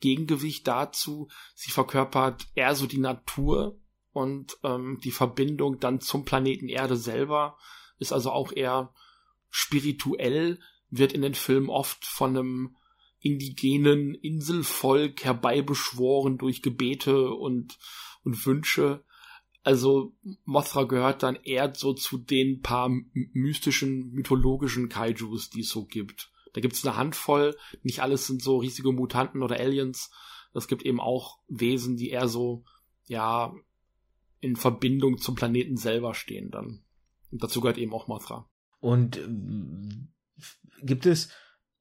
Gegengewicht 0.00 0.66
dazu, 0.66 1.28
sie 1.54 1.70
verkörpert 1.70 2.46
eher 2.54 2.74
so 2.74 2.86
die 2.86 2.98
Natur 2.98 3.78
und 4.12 4.58
ähm, 4.64 4.98
die 5.04 5.12
Verbindung 5.12 5.78
dann 5.78 6.00
zum 6.00 6.24
Planeten 6.24 6.68
Erde 6.68 6.96
selber 6.96 7.58
ist 7.98 8.12
also 8.12 8.30
auch 8.30 8.52
eher 8.52 8.92
spirituell, 9.50 10.58
wird 10.88 11.12
in 11.12 11.22
den 11.22 11.34
Filmen 11.34 11.68
oft 11.68 12.04
von 12.04 12.36
einem 12.36 12.76
indigenen 13.20 14.14
Inselvolk 14.14 15.24
herbeibeschworen 15.24 16.38
durch 16.38 16.62
Gebete 16.62 17.30
und, 17.30 17.78
und 18.24 18.46
Wünsche. 18.46 19.04
Also 19.62 20.14
Mothra 20.44 20.84
gehört 20.84 21.22
dann 21.22 21.36
eher 21.36 21.74
so 21.74 21.92
zu 21.92 22.16
den 22.16 22.62
paar 22.62 22.90
mystischen, 23.12 24.10
mythologischen 24.12 24.88
Kaijus, 24.88 25.50
die 25.50 25.60
es 25.60 25.68
so 25.68 25.84
gibt. 25.84 26.32
Da 26.54 26.60
gibt 26.60 26.74
es 26.74 26.84
eine 26.84 26.96
Handvoll, 26.96 27.56
nicht 27.82 28.00
alles 28.00 28.26
sind 28.26 28.42
so 28.42 28.58
riesige 28.58 28.90
Mutanten 28.90 29.42
oder 29.42 29.60
Aliens. 29.60 30.10
Es 30.52 30.66
gibt 30.66 30.82
eben 30.82 30.98
auch 30.98 31.38
Wesen, 31.46 31.96
die 31.96 32.10
eher 32.10 32.26
so, 32.26 32.64
ja, 33.06 33.54
in 34.40 34.56
Verbindung 34.56 35.18
zum 35.18 35.34
Planeten 35.34 35.76
selber 35.76 36.14
stehen 36.14 36.50
dann. 36.50 36.82
Und 37.30 37.42
dazu 37.42 37.60
gehört 37.60 37.78
eben 37.78 37.92
auch 37.92 38.08
Mothra. 38.08 38.48
Und 38.80 39.18
äh, 39.18 40.84
gibt 40.84 41.06
es 41.06 41.30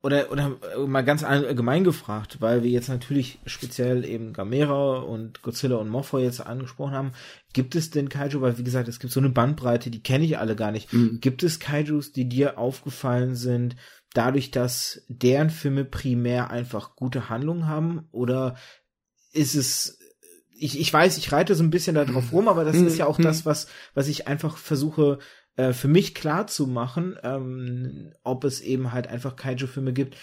oder, 0.02 0.32
oder 0.32 0.58
mal 0.88 1.04
ganz 1.04 1.24
allgemein 1.24 1.84
gefragt, 1.84 2.38
weil 2.40 2.64
wir 2.64 2.70
jetzt 2.70 2.88
natürlich 2.88 3.40
speziell 3.46 4.06
eben 4.06 4.32
Gamera 4.32 5.00
und 5.00 5.42
Godzilla 5.42 5.76
und 5.76 5.90
Mothra 5.90 6.20
jetzt 6.20 6.40
angesprochen 6.40 6.94
haben, 6.94 7.12
gibt 7.52 7.76
es 7.76 7.90
denn 7.90 8.08
Kaiju, 8.08 8.40
weil 8.40 8.58
wie 8.58 8.64
gesagt, 8.64 8.88
es 8.88 9.00
gibt 9.00 9.12
so 9.12 9.20
eine 9.20 9.30
Bandbreite, 9.30 9.90
die 9.90 10.02
kenne 10.02 10.24
ich 10.24 10.38
alle 10.38 10.56
gar 10.56 10.72
nicht. 10.72 10.94
Mhm. 10.94 11.20
Gibt 11.20 11.44
es 11.44 11.60
Kaijus, 11.60 12.14
die 12.14 12.30
dir 12.30 12.58
aufgefallen 12.58 13.36
sind, 13.36 13.76
dadurch, 14.14 14.52
dass 14.52 15.04
deren 15.10 15.50
Filme 15.50 15.84
primär 15.84 16.50
einfach 16.50 16.96
gute 16.96 17.30
Handlungen 17.30 17.68
haben? 17.68 18.08
Oder 18.12 18.56
ist 19.34 19.56
es, 19.56 20.00
ich, 20.56 20.80
ich 20.80 20.94
weiß, 20.94 21.18
ich 21.18 21.32
reite 21.34 21.56
so 21.56 21.64
ein 21.64 21.72
bisschen 21.72 21.96
da 21.96 22.06
drauf 22.06 22.32
rum, 22.32 22.48
aber 22.48 22.64
das 22.64 22.78
mhm. 22.78 22.88
ist 22.88 22.98
ja 22.98 23.06
auch 23.06 23.18
mhm. 23.18 23.24
das, 23.24 23.46
was, 23.46 23.68
was 23.94 24.08
ich 24.08 24.28
einfach 24.28 24.56
versuche 24.56 25.20
äh, 25.60 25.74
für 25.74 25.90
mich 25.90 26.16
klar 26.16 26.48
zu 26.48 26.68
machen, 26.68 27.18
ähm, 27.22 28.14
ob 28.24 28.46
es 28.46 28.62
eben 28.62 28.94
halt 28.94 29.08
einfach 29.08 29.36
Kaiju-Filme 29.36 29.92
gibt, 29.92 30.16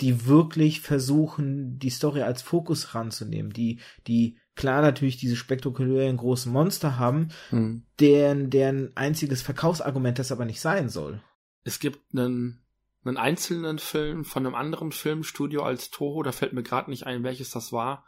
die 0.00 0.26
wirklich 0.26 0.80
versuchen, 0.80 1.78
die 1.78 1.90
Story 1.90 2.22
als 2.22 2.42
Fokus 2.42 2.92
ranzunehmen, 2.92 3.52
die, 3.52 3.78
die 4.08 4.38
klar 4.56 4.82
natürlich 4.82 5.16
diese 5.16 5.36
spektakulären 5.36 6.16
großen 6.16 6.50
Monster 6.50 6.98
haben, 6.98 7.28
mhm. 7.52 7.84
deren, 8.00 8.50
deren 8.50 8.96
einziges 8.96 9.42
Verkaufsargument 9.42 10.18
das 10.18 10.32
aber 10.32 10.44
nicht 10.44 10.60
sein 10.60 10.88
soll. 10.88 11.22
Es 11.62 11.78
gibt 11.78 12.00
einen, 12.12 12.60
einen 13.04 13.16
einzelnen 13.16 13.78
Film 13.78 14.24
von 14.24 14.44
einem 14.44 14.56
anderen 14.56 14.90
Filmstudio 14.90 15.62
als 15.62 15.90
Toho, 15.90 16.24
da 16.24 16.32
fällt 16.32 16.52
mir 16.52 16.64
gerade 16.64 16.90
nicht 16.90 17.06
ein, 17.06 17.22
welches 17.22 17.50
das 17.50 17.72
war. 17.72 18.04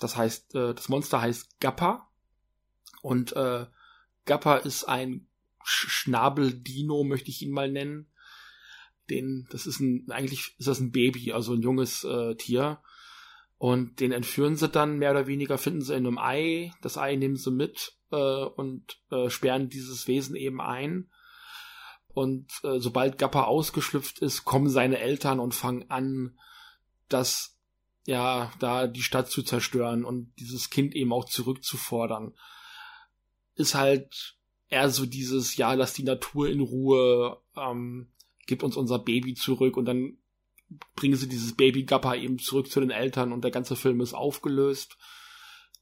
Das 0.00 0.16
heißt, 0.16 0.56
äh, 0.56 0.74
das 0.74 0.88
Monster 0.88 1.20
heißt 1.20 1.60
Gappa 1.60 2.08
und 3.02 3.36
äh, 3.36 3.66
Gappa 4.24 4.56
ist 4.56 4.82
ein 4.82 5.27
Schnabeldino, 5.68 7.04
möchte 7.04 7.30
ich 7.30 7.42
ihn 7.42 7.52
mal 7.52 7.70
nennen. 7.70 8.06
Den, 9.10 9.46
das 9.50 9.66
ist 9.66 9.80
ein, 9.80 10.10
eigentlich 10.10 10.54
ist 10.58 10.68
das 10.68 10.80
ein 10.80 10.90
Baby, 10.90 11.32
also 11.32 11.54
ein 11.54 11.62
junges 11.62 12.04
äh, 12.04 12.34
Tier. 12.34 12.80
Und 13.56 14.00
den 14.00 14.12
entführen 14.12 14.56
sie 14.56 14.68
dann 14.68 14.98
mehr 14.98 15.10
oder 15.10 15.26
weniger, 15.26 15.58
finden 15.58 15.82
sie 15.82 15.94
in 15.94 16.06
einem 16.06 16.18
Ei. 16.18 16.72
Das 16.82 16.96
Ei 16.96 17.16
nehmen 17.16 17.36
sie 17.36 17.50
mit 17.50 17.96
äh, 18.12 18.16
und 18.16 18.98
äh, 19.10 19.30
sperren 19.30 19.68
dieses 19.68 20.06
Wesen 20.06 20.36
eben 20.36 20.60
ein. 20.60 21.10
Und 22.08 22.50
äh, 22.62 22.78
sobald 22.78 23.18
Gappa 23.18 23.44
ausgeschlüpft 23.44 24.20
ist, 24.20 24.44
kommen 24.44 24.68
seine 24.68 24.98
Eltern 24.98 25.40
und 25.40 25.54
fangen 25.54 25.90
an, 25.90 26.38
das 27.08 27.58
ja, 28.08 28.50
da 28.58 28.86
die 28.86 29.02
Stadt 29.02 29.30
zu 29.30 29.42
zerstören 29.42 30.02
und 30.02 30.32
dieses 30.38 30.70
Kind 30.70 30.94
eben 30.94 31.12
auch 31.12 31.26
zurückzufordern. 31.26 32.34
Ist 33.54 33.74
halt 33.74 34.37
eher 34.68 34.90
so 34.90 35.06
dieses, 35.06 35.56
ja, 35.56 35.72
lass 35.72 35.94
die 35.94 36.04
Natur 36.04 36.48
in 36.48 36.60
Ruhe, 36.60 37.38
ähm, 37.56 38.08
gib 38.46 38.62
uns 38.62 38.76
unser 38.76 38.98
Baby 38.98 39.34
zurück 39.34 39.76
und 39.76 39.84
dann 39.84 40.18
bringen 40.94 41.16
sie 41.16 41.28
dieses 41.28 41.54
Baby 41.54 41.84
Gappa 41.84 42.14
eben 42.14 42.38
zurück 42.38 42.70
zu 42.70 42.80
den 42.80 42.90
Eltern 42.90 43.32
und 43.32 43.42
der 43.42 43.50
ganze 43.50 43.76
Film 43.76 44.00
ist 44.00 44.14
aufgelöst. 44.14 44.98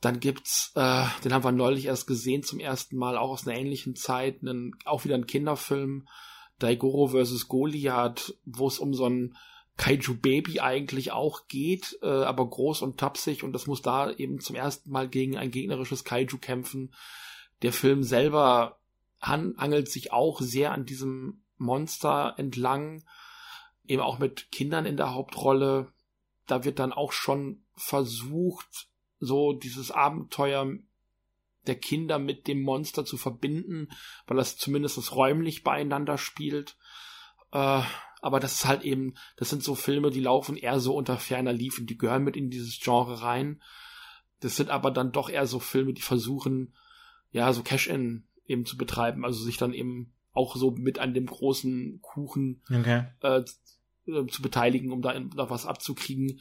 Dann 0.00 0.20
gibt's, 0.20 0.72
äh, 0.74 1.06
den 1.24 1.32
haben 1.32 1.44
wir 1.44 1.52
neulich 1.52 1.86
erst 1.86 2.06
gesehen 2.06 2.42
zum 2.42 2.60
ersten 2.60 2.96
Mal, 2.96 3.16
auch 3.16 3.30
aus 3.30 3.46
einer 3.46 3.58
ähnlichen 3.58 3.96
Zeit, 3.96 4.42
einen, 4.42 4.76
auch 4.84 5.04
wieder 5.04 5.14
ein 5.14 5.26
Kinderfilm, 5.26 6.06
Daigoro 6.58 7.08
vs. 7.08 7.48
Goliath, 7.48 8.34
wo 8.44 8.68
es 8.68 8.78
um 8.78 8.94
so 8.94 9.08
ein 9.08 9.36
Kaiju-Baby 9.78 10.60
eigentlich 10.60 11.12
auch 11.12 11.48
geht, 11.48 11.98
äh, 12.02 12.06
aber 12.06 12.48
groß 12.48 12.82
und 12.82 12.98
tapsig 12.98 13.42
und 13.42 13.52
das 13.52 13.66
muss 13.66 13.82
da 13.82 14.10
eben 14.10 14.40
zum 14.40 14.56
ersten 14.56 14.90
Mal 14.90 15.08
gegen 15.08 15.36
ein 15.36 15.50
gegnerisches 15.50 16.04
Kaiju 16.04 16.38
kämpfen. 16.38 16.94
Der 17.62 17.72
Film 17.72 18.02
selber 18.02 18.80
angelt 19.18 19.90
sich 19.90 20.12
auch 20.12 20.40
sehr 20.40 20.72
an 20.72 20.84
diesem 20.84 21.42
Monster 21.56 22.34
entlang, 22.36 23.04
eben 23.86 24.02
auch 24.02 24.18
mit 24.18 24.50
Kindern 24.52 24.86
in 24.86 24.96
der 24.96 25.14
Hauptrolle. 25.14 25.92
Da 26.46 26.64
wird 26.64 26.78
dann 26.78 26.92
auch 26.92 27.12
schon 27.12 27.64
versucht, 27.74 28.88
so 29.18 29.52
dieses 29.52 29.90
Abenteuer 29.90 30.78
der 31.66 31.76
Kinder 31.76 32.18
mit 32.18 32.46
dem 32.46 32.62
Monster 32.62 33.04
zu 33.04 33.16
verbinden, 33.16 33.88
weil 34.26 34.36
das 34.36 34.56
zumindest 34.56 35.14
räumlich 35.14 35.64
beieinander 35.64 36.18
spielt. 36.18 36.76
Äh, 37.52 37.82
aber 38.22 38.40
das 38.40 38.54
ist 38.54 38.66
halt 38.66 38.82
eben, 38.82 39.14
das 39.36 39.50
sind 39.50 39.62
so 39.62 39.74
Filme, 39.74 40.10
die 40.10 40.20
laufen 40.20 40.56
eher 40.56 40.80
so 40.80 40.94
unter 40.94 41.18
ferner 41.18 41.52
Liefen, 41.52 41.86
die 41.86 41.98
gehören 41.98 42.24
mit 42.24 42.36
in 42.36 42.50
dieses 42.50 42.78
Genre 42.80 43.22
rein. 43.22 43.62
Das 44.40 44.56
sind 44.56 44.70
aber 44.70 44.90
dann 44.90 45.12
doch 45.12 45.28
eher 45.28 45.46
so 45.46 45.58
Filme, 45.58 45.92
die 45.92 46.02
versuchen, 46.02 46.74
ja, 47.36 47.52
so 47.52 47.62
Cash-In 47.62 48.24
eben 48.46 48.64
zu 48.64 48.76
betreiben, 48.76 49.24
also 49.24 49.42
sich 49.42 49.56
dann 49.56 49.72
eben 49.72 50.12
auch 50.32 50.56
so 50.56 50.70
mit 50.70 50.98
an 50.98 51.14
dem 51.14 51.26
großen 51.26 52.00
Kuchen 52.02 52.62
okay. 52.70 53.04
äh, 53.20 53.44
zu 54.28 54.42
beteiligen, 54.42 54.92
um 54.92 55.02
da, 55.02 55.18
da 55.18 55.50
was 55.50 55.66
abzukriegen. 55.66 56.40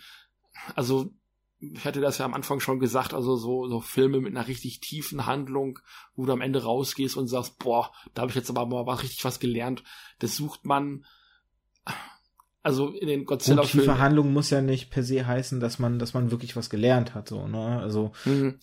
Also 0.76 1.14
ich 1.60 1.86
hatte 1.86 2.02
das 2.02 2.18
ja 2.18 2.26
am 2.26 2.34
Anfang 2.34 2.60
schon 2.60 2.80
gesagt, 2.80 3.14
also 3.14 3.36
so, 3.36 3.68
so 3.68 3.82
Filme 3.82 4.20
mit 4.20 4.36
einer 4.36 4.48
richtig 4.48 4.82
tiefen 4.82 5.26
Handlung, 5.26 5.80
wo 6.16 6.26
du 6.26 6.34
am 6.34 6.42
Ende 6.42 6.64
rausgehst 6.64 7.18
und 7.18 7.28
sagst, 7.28 7.58
boah, 7.60 7.92
da 8.14 8.22
habe 8.22 8.32
ich 8.32 8.36
jetzt 8.36 8.50
aber 8.50 8.66
mal 8.66 8.94
richtig 8.96 9.24
was 9.26 9.40
gelernt. 9.40 9.84
Das 10.20 10.36
sucht 10.36 10.66
man, 10.66 11.06
also 12.62 12.90
in 12.90 13.08
den 13.08 13.26
Godzilla-Filmen. 13.26 13.88
Tiefe 13.88 14.00
Handlung 14.00 14.34
muss 14.34 14.50
ja 14.50 14.62
nicht 14.62 14.92
per 14.92 15.04
se 15.04 15.26
heißen, 15.26 15.60
dass 15.60 15.80
man, 15.80 15.98
dass 15.98 16.14
man 16.14 16.32
wirklich 16.32 16.56
was 16.56 16.70
gelernt 16.70 17.16
hat, 17.16 17.30
so, 17.30 17.48
ne? 17.48 17.80
Also. 17.80 18.12
Mhm. 18.26 18.60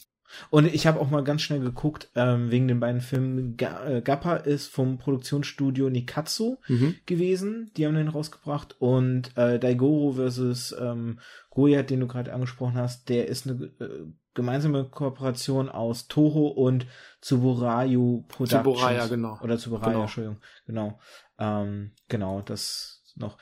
Und 0.51 0.67
ich 0.67 0.87
habe 0.87 1.01
auch 1.01 1.11
mal 1.11 1.25
ganz 1.25 1.43
schnell 1.43 1.61
geguckt, 1.61 2.11
ähm, 2.15 2.51
wegen 2.51 2.69
den 2.69 2.81
beiden 2.81 3.01
Filmen. 3.01 3.57
Ga 3.57 3.85
äh, 3.87 4.03
Gappa 4.03 4.37
ist 4.37 4.69
vom 4.69 4.99
Produktionsstudio 4.99 5.91
Nikatsu 5.91 6.59
mhm. 6.69 6.97
gewesen. 7.07 7.71
Die 7.77 7.87
haben 7.87 7.95
den 7.95 8.09
rausgebracht. 8.09 8.77
Und 8.79 9.37
äh, 9.37 9.59
Daigoro 9.59 10.13
versus 10.13 10.75
ähm, 10.79 11.19
Goya, 11.51 11.83
den 11.83 12.01
du 12.01 12.07
gerade 12.07 12.33
angesprochen 12.33 12.77
hast, 12.77 13.09
der 13.09 13.29
ist 13.29 13.47
eine 13.47 13.67
äh, 13.81 14.07
gemeinsame 14.35 14.85
Kooperation 14.85 15.69
aus 15.69 16.09
Toho 16.09 16.49
und 16.49 16.87
Tsuburaya 17.21 18.23
Productions. 18.29 18.65
Tsuburaya, 18.65 19.07
genau. 19.07 19.39
Oder 19.43 19.59
Tsuburaya, 19.59 19.91
genau. 19.91 20.03
Entschuldigung. 20.03 20.39
Genau. 20.67 20.99
Ähm, 21.39 21.93
genau, 22.09 22.41
das 22.41 23.02
noch. 23.17 23.39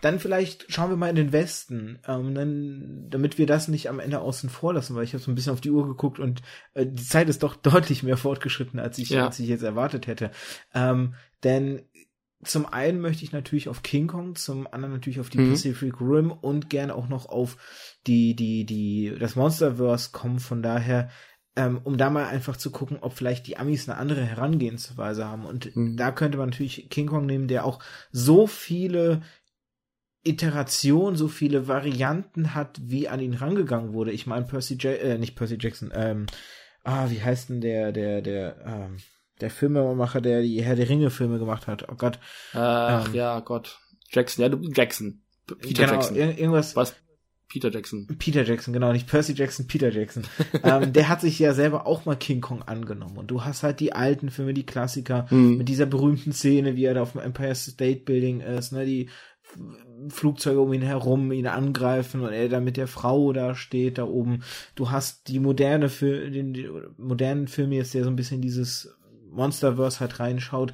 Dann 0.00 0.18
vielleicht 0.18 0.72
schauen 0.72 0.90
wir 0.90 0.96
mal 0.96 1.10
in 1.10 1.16
den 1.16 1.32
Westen, 1.32 1.98
ähm, 2.06 2.34
dann, 2.34 3.06
damit 3.10 3.38
wir 3.38 3.46
das 3.46 3.68
nicht 3.68 3.88
am 3.88 4.00
Ende 4.00 4.20
außen 4.20 4.50
vor 4.50 4.74
lassen, 4.74 4.94
weil 4.94 5.04
ich 5.04 5.12
habe 5.12 5.22
so 5.22 5.30
ein 5.30 5.34
bisschen 5.34 5.52
auf 5.52 5.60
die 5.60 5.70
Uhr 5.70 5.86
geguckt 5.86 6.18
und 6.18 6.42
äh, 6.74 6.86
die 6.86 7.04
Zeit 7.04 7.28
ist 7.28 7.42
doch 7.42 7.56
deutlich 7.62 8.02
mehr 8.02 8.16
fortgeschritten, 8.16 8.80
als 8.80 8.98
ich, 8.98 9.10
ja. 9.10 9.26
als 9.26 9.38
ich 9.38 9.48
jetzt 9.48 9.62
erwartet 9.62 10.06
hätte. 10.06 10.30
Ähm, 10.74 11.14
denn 11.44 11.82
zum 12.44 12.66
einen 12.66 13.00
möchte 13.00 13.24
ich 13.24 13.32
natürlich 13.32 13.68
auf 13.68 13.82
King 13.82 14.08
Kong, 14.08 14.34
zum 14.34 14.66
anderen 14.66 14.94
natürlich 14.94 15.20
auf 15.20 15.30
die 15.30 15.38
mhm. 15.38 15.50
Pacific 15.50 16.00
Rim 16.00 16.32
und 16.32 16.70
gerne 16.70 16.94
auch 16.94 17.08
noch 17.08 17.26
auf 17.26 17.56
die, 18.06 18.34
die, 18.34 18.64
die, 18.64 19.14
das 19.18 19.36
Monsterverse 19.36 20.10
kommen. 20.12 20.40
Von 20.40 20.62
daher 20.62 21.08
ähm, 21.54 21.80
um 21.84 21.98
da 21.98 22.10
mal 22.10 22.26
einfach 22.26 22.56
zu 22.56 22.70
gucken, 22.70 22.98
ob 23.00 23.12
vielleicht 23.12 23.46
die 23.46 23.58
Amis 23.58 23.88
eine 23.88 23.98
andere 23.98 24.24
Herangehensweise 24.24 25.26
haben. 25.26 25.44
Und 25.44 25.74
mhm. 25.76 25.96
da 25.96 26.10
könnte 26.10 26.38
man 26.38 26.50
natürlich 26.50 26.88
King 26.88 27.06
Kong 27.06 27.26
nehmen, 27.26 27.48
der 27.48 27.64
auch 27.64 27.78
so 28.10 28.46
viele 28.46 29.22
Iterationen, 30.24 31.16
so 31.16 31.28
viele 31.28 31.68
Varianten 31.68 32.54
hat, 32.54 32.80
wie 32.82 33.08
an 33.08 33.20
ihn 33.20 33.34
rangegangen 33.34 33.92
wurde. 33.92 34.12
Ich 34.12 34.26
meine, 34.26 34.46
Percy 34.46 34.74
J 34.74 34.98
äh, 35.00 35.18
nicht 35.18 35.36
Percy 35.36 35.58
Jackson, 35.60 35.90
ähm, 35.94 36.26
ah, 36.84 37.10
wie 37.10 37.22
heißt 37.22 37.50
denn 37.50 37.60
der, 37.60 37.92
der, 37.92 38.22
der, 38.22 38.56
ähm, 38.64 38.96
der 39.40 39.50
Filmemacher, 39.50 40.20
der 40.20 40.42
die 40.42 40.62
Herr 40.62 40.76
der 40.76 40.88
Ringe 40.88 41.10
Filme 41.10 41.38
gemacht 41.38 41.66
hat. 41.66 41.88
Oh 41.90 41.96
Gott. 41.96 42.18
Ach 42.54 43.08
ähm, 43.08 43.14
ja, 43.14 43.40
Gott. 43.40 43.78
Jackson, 44.10 44.42
ja, 44.42 44.48
du, 44.48 44.58
Jackson. 44.72 45.22
Peter 45.46 45.84
genau, 45.84 45.94
Jackson. 45.94 46.16
irgendwas. 46.16 46.76
Was? 46.76 46.94
Peter 47.52 47.70
Jackson. 47.70 48.06
Peter 48.18 48.44
Jackson, 48.44 48.72
genau, 48.72 48.92
nicht 48.92 49.06
Percy 49.06 49.34
Jackson, 49.34 49.66
Peter 49.66 49.90
Jackson. 49.90 50.24
ähm, 50.62 50.94
der 50.94 51.10
hat 51.10 51.20
sich 51.20 51.38
ja 51.38 51.52
selber 51.52 51.86
auch 51.86 52.06
mal 52.06 52.16
King 52.16 52.40
Kong 52.40 52.62
angenommen. 52.62 53.18
Und 53.18 53.30
du 53.30 53.44
hast 53.44 53.62
halt 53.62 53.78
die 53.80 53.92
alten 53.92 54.30
Filme, 54.30 54.54
die 54.54 54.64
Klassiker, 54.64 55.26
mhm. 55.28 55.58
mit 55.58 55.68
dieser 55.68 55.84
berühmten 55.84 56.32
Szene, 56.32 56.76
wie 56.76 56.86
er 56.86 56.94
da 56.94 57.02
auf 57.02 57.12
dem 57.12 57.20
Empire 57.20 57.54
State 57.54 58.04
Building 58.06 58.40
ist, 58.40 58.72
ne, 58.72 58.86
die 58.86 59.10
Flugzeuge 60.08 60.62
um 60.62 60.72
ihn 60.72 60.80
herum 60.80 61.30
ihn 61.30 61.46
angreifen 61.46 62.22
und 62.22 62.32
er 62.32 62.48
da 62.48 62.60
mit 62.60 62.78
der 62.78 62.88
Frau 62.88 63.34
da 63.34 63.54
steht, 63.54 63.98
da 63.98 64.04
oben. 64.04 64.42
Du 64.74 64.90
hast 64.90 65.28
die 65.28 65.38
moderne 65.38 65.90
Film, 65.90 66.32
den, 66.32 66.54
den 66.54 66.70
modernen 66.96 67.48
Film 67.48 67.72
jetzt, 67.72 67.92
der 67.92 68.04
so 68.04 68.10
ein 68.10 68.16
bisschen 68.16 68.40
dieses 68.40 68.96
Monsterverse 69.30 70.00
halt 70.00 70.20
reinschaut, 70.20 70.72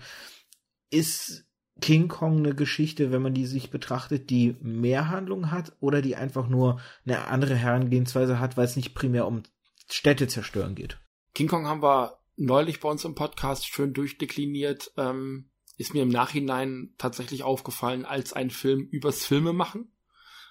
ist 0.90 1.47
King 1.80 2.08
Kong 2.08 2.38
eine 2.38 2.54
Geschichte, 2.54 3.12
wenn 3.12 3.22
man 3.22 3.34
die 3.34 3.46
sich 3.46 3.70
betrachtet, 3.70 4.30
die 4.30 4.56
mehr 4.60 5.08
Handlung 5.08 5.50
hat 5.50 5.76
oder 5.80 6.02
die 6.02 6.16
einfach 6.16 6.48
nur 6.48 6.80
eine 7.06 7.28
andere 7.28 7.54
Herangehensweise 7.54 8.40
hat, 8.40 8.56
weil 8.56 8.64
es 8.64 8.76
nicht 8.76 8.94
primär 8.94 9.26
um 9.26 9.42
Städte 9.88 10.26
zerstören 10.26 10.74
geht? 10.74 10.98
King 11.34 11.48
Kong 11.48 11.66
haben 11.66 11.82
wir 11.82 12.18
neulich 12.36 12.80
bei 12.80 12.88
uns 12.88 13.04
im 13.04 13.14
Podcast 13.14 13.66
schön 13.66 13.92
durchdekliniert. 13.92 14.92
Ähm, 14.96 15.50
ist 15.76 15.94
mir 15.94 16.02
im 16.02 16.08
Nachhinein 16.08 16.94
tatsächlich 16.98 17.44
aufgefallen 17.44 18.04
als 18.04 18.32
ein 18.32 18.50
Film 18.50 18.88
übers 18.90 19.24
Filme 19.24 19.52
machen, 19.52 19.92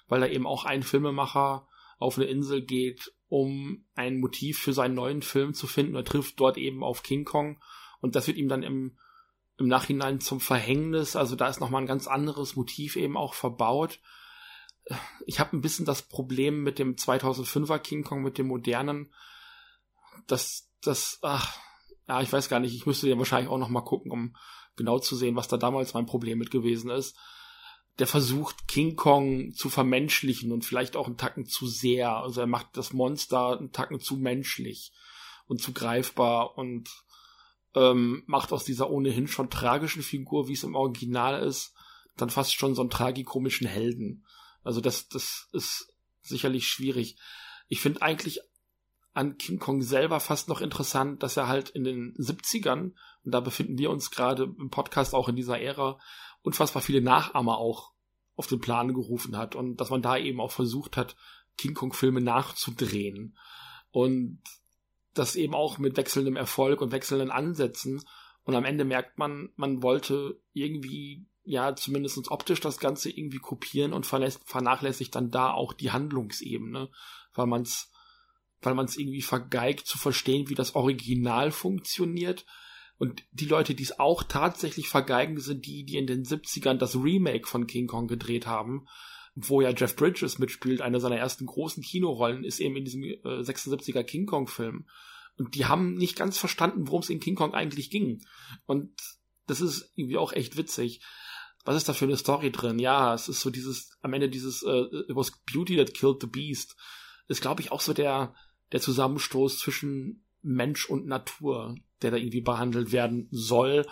weil 0.08 0.20
da 0.20 0.26
eben 0.26 0.46
auch 0.46 0.64
ein 0.64 0.82
Filmemacher 0.82 1.68
auf 1.98 2.16
eine 2.16 2.26
Insel 2.26 2.62
geht, 2.62 3.12
um 3.28 3.84
ein 3.94 4.18
Motiv 4.18 4.58
für 4.58 4.72
seinen 4.72 4.94
neuen 4.94 5.20
Film 5.20 5.52
zu 5.52 5.66
finden. 5.66 5.94
Er 5.94 6.04
trifft 6.04 6.40
dort 6.40 6.56
eben 6.56 6.82
auf 6.82 7.02
King 7.02 7.24
Kong 7.24 7.60
und 8.00 8.16
das 8.16 8.26
wird 8.26 8.38
ihm 8.38 8.48
dann 8.48 8.62
im 8.62 8.96
im 9.58 9.66
Nachhinein 9.66 10.20
zum 10.20 10.40
Verhängnis. 10.40 11.16
Also 11.16 11.36
da 11.36 11.48
ist 11.48 11.60
nochmal 11.60 11.82
ein 11.82 11.88
ganz 11.88 12.06
anderes 12.06 12.56
Motiv 12.56 12.96
eben 12.96 13.16
auch 13.16 13.34
verbaut. 13.34 14.00
Ich 15.26 15.40
habe 15.40 15.56
ein 15.56 15.60
bisschen 15.60 15.84
das 15.84 16.02
Problem 16.02 16.62
mit 16.62 16.78
dem 16.78 16.94
2005er 16.94 17.78
King 17.80 18.04
Kong, 18.04 18.22
mit 18.22 18.38
dem 18.38 18.46
modernen, 18.46 19.12
dass 20.26 20.70
das, 20.80 21.18
ach, 21.22 21.58
ja, 22.06 22.22
ich 22.22 22.32
weiß 22.32 22.48
gar 22.48 22.60
nicht, 22.60 22.74
ich 22.74 22.86
müsste 22.86 23.08
ja 23.08 23.18
wahrscheinlich 23.18 23.50
auch 23.50 23.58
nochmal 23.58 23.84
gucken, 23.84 24.12
um 24.12 24.36
genau 24.76 24.98
zu 24.98 25.16
sehen, 25.16 25.36
was 25.36 25.48
da 25.48 25.56
damals 25.56 25.92
mein 25.92 26.06
Problem 26.06 26.38
mit 26.38 26.50
gewesen 26.50 26.90
ist. 26.90 27.16
Der 27.98 28.06
versucht 28.06 28.68
King 28.68 28.94
Kong 28.94 29.52
zu 29.54 29.68
vermenschlichen 29.68 30.52
und 30.52 30.64
vielleicht 30.64 30.96
auch 30.96 31.08
einen 31.08 31.16
Tacken 31.16 31.46
zu 31.46 31.66
sehr. 31.66 32.16
Also 32.16 32.40
er 32.42 32.46
macht 32.46 32.76
das 32.76 32.92
Monster 32.92 33.58
einen 33.58 33.72
Tacken 33.72 33.98
zu 33.98 34.16
menschlich 34.16 34.92
und 35.46 35.60
zu 35.60 35.72
greifbar 35.72 36.56
und 36.56 36.88
ähm, 37.78 38.22
macht 38.26 38.52
aus 38.52 38.64
dieser 38.64 38.90
ohnehin 38.90 39.28
schon 39.28 39.50
tragischen 39.50 40.02
Figur, 40.02 40.48
wie 40.48 40.54
es 40.54 40.64
im 40.64 40.74
Original 40.74 41.42
ist, 41.42 41.74
dann 42.16 42.30
fast 42.30 42.54
schon 42.54 42.74
so 42.74 42.82
einen 42.82 42.90
tragikomischen 42.90 43.66
Helden. 43.66 44.24
Also 44.64 44.80
das, 44.80 45.08
das 45.08 45.48
ist 45.52 45.94
sicherlich 46.20 46.66
schwierig. 46.66 47.16
Ich 47.68 47.80
finde 47.80 48.02
eigentlich 48.02 48.40
an 49.14 49.38
King 49.38 49.58
Kong 49.58 49.82
selber 49.82 50.20
fast 50.20 50.48
noch 50.48 50.60
interessant, 50.60 51.22
dass 51.22 51.36
er 51.36 51.48
halt 51.48 51.70
in 51.70 51.84
den 51.84 52.14
70ern, 52.14 52.92
und 53.24 53.32
da 53.32 53.40
befinden 53.40 53.78
wir 53.78 53.90
uns 53.90 54.10
gerade 54.10 54.44
im 54.44 54.70
Podcast 54.70 55.14
auch 55.14 55.28
in 55.28 55.36
dieser 55.36 55.60
Ära, 55.60 55.98
unfassbar 56.42 56.82
viele 56.82 57.00
Nachahmer 57.00 57.58
auch 57.58 57.92
auf 58.36 58.46
den 58.46 58.60
Plan 58.60 58.94
gerufen 58.94 59.36
hat 59.36 59.56
und 59.56 59.76
dass 59.80 59.90
man 59.90 60.02
da 60.02 60.16
eben 60.16 60.40
auch 60.40 60.52
versucht 60.52 60.96
hat, 60.96 61.16
King 61.56 61.74
Kong 61.74 61.92
Filme 61.92 62.20
nachzudrehen. 62.20 63.36
Und 63.90 64.40
das 65.18 65.36
eben 65.36 65.54
auch 65.54 65.78
mit 65.78 65.96
wechselndem 65.96 66.36
Erfolg 66.36 66.80
und 66.80 66.92
wechselnden 66.92 67.30
Ansätzen. 67.30 68.02
Und 68.44 68.54
am 68.54 68.64
Ende 68.64 68.84
merkt 68.84 69.18
man, 69.18 69.50
man 69.56 69.82
wollte 69.82 70.40
irgendwie, 70.52 71.26
ja, 71.44 71.74
zumindest 71.76 72.30
optisch 72.30 72.60
das 72.60 72.78
Ganze 72.78 73.10
irgendwie 73.10 73.38
kopieren 73.38 73.92
und 73.92 74.06
vernachlässigt 74.06 75.14
dann 75.14 75.30
da 75.30 75.52
auch 75.52 75.72
die 75.72 75.90
Handlungsebene, 75.90 76.90
weil 77.34 77.46
man 77.46 77.62
es 77.62 77.90
weil 78.60 78.74
man 78.74 78.88
irgendwie 78.96 79.22
vergeigt 79.22 79.86
zu 79.86 79.98
verstehen, 79.98 80.48
wie 80.48 80.54
das 80.54 80.74
Original 80.74 81.50
funktioniert. 81.50 82.44
Und 82.98 83.22
die 83.30 83.46
Leute, 83.46 83.74
die 83.74 83.84
es 83.84 84.00
auch 84.00 84.24
tatsächlich 84.24 84.88
vergeigen, 84.88 85.38
sind 85.40 85.66
die, 85.66 85.84
die 85.84 85.96
in 85.96 86.06
den 86.06 86.24
70ern 86.24 86.74
das 86.74 86.96
Remake 86.96 87.46
von 87.46 87.66
King 87.66 87.86
Kong 87.86 88.08
gedreht 88.08 88.46
haben, 88.46 88.88
wo 89.46 89.60
ja 89.60 89.70
Jeff 89.70 89.94
Bridges 89.94 90.38
mitspielt. 90.38 90.80
Eine 90.80 91.00
seiner 91.00 91.16
ersten 91.16 91.46
großen 91.46 91.82
Kinorollen 91.82 92.44
ist 92.44 92.60
eben 92.60 92.76
in 92.76 92.84
diesem 92.84 93.02
äh, 93.04 93.18
76er 93.22 94.02
King 94.02 94.26
Kong 94.26 94.48
Film. 94.48 94.86
Und 95.36 95.54
die 95.54 95.66
haben 95.66 95.94
nicht 95.94 96.16
ganz 96.16 96.38
verstanden, 96.38 96.88
worum 96.88 97.02
es 97.02 97.10
in 97.10 97.20
King 97.20 97.36
Kong 97.36 97.54
eigentlich 97.54 97.90
ging. 97.90 98.24
Und 98.66 98.90
das 99.46 99.60
ist 99.60 99.92
irgendwie 99.94 100.16
auch 100.16 100.32
echt 100.32 100.56
witzig. 100.56 101.00
Was 101.64 101.76
ist 101.76 101.88
da 101.88 101.92
für 101.92 102.06
eine 102.06 102.16
Story 102.16 102.50
drin? 102.50 102.78
Ja, 102.78 103.14
es 103.14 103.28
ist 103.28 103.40
so 103.40 103.50
dieses, 103.50 103.96
am 104.02 104.12
Ende 104.12 104.28
dieses, 104.28 104.62
äh, 104.62 104.86
it 105.08 105.14
was 105.14 105.32
beauty 105.52 105.76
that 105.76 105.94
killed 105.94 106.20
the 106.20 106.26
beast. 106.26 106.76
Ist, 107.28 107.42
glaube 107.42 107.62
ich, 107.62 107.70
auch 107.70 107.80
so 107.80 107.92
der, 107.92 108.34
der 108.72 108.80
Zusammenstoß 108.80 109.58
zwischen 109.58 110.24
Mensch 110.42 110.88
und 110.88 111.06
Natur, 111.06 111.76
der 112.02 112.10
da 112.10 112.16
irgendwie 112.16 112.40
behandelt 112.40 112.90
werden 112.90 113.28
soll. 113.30 113.86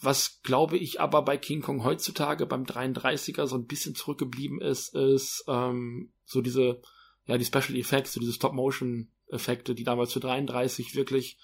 Was, 0.00 0.42
glaube 0.42 0.76
ich, 0.76 1.00
aber 1.00 1.22
bei 1.22 1.38
King 1.38 1.62
Kong 1.62 1.82
heutzutage 1.82 2.46
beim 2.46 2.64
33er 2.64 3.46
so 3.46 3.56
ein 3.56 3.66
bisschen 3.66 3.94
zurückgeblieben 3.94 4.60
ist, 4.60 4.94
ist 4.94 5.44
ähm, 5.48 6.12
so 6.24 6.42
diese, 6.42 6.82
ja, 7.24 7.38
die 7.38 7.44
Special 7.44 7.76
Effects, 7.76 8.12
so 8.12 8.20
diese 8.20 8.34
Stop-Motion-Effekte, 8.34 9.74
die 9.74 9.84
damals 9.84 10.12
für 10.12 10.20
33 10.20 10.94
wirklich 10.94 11.38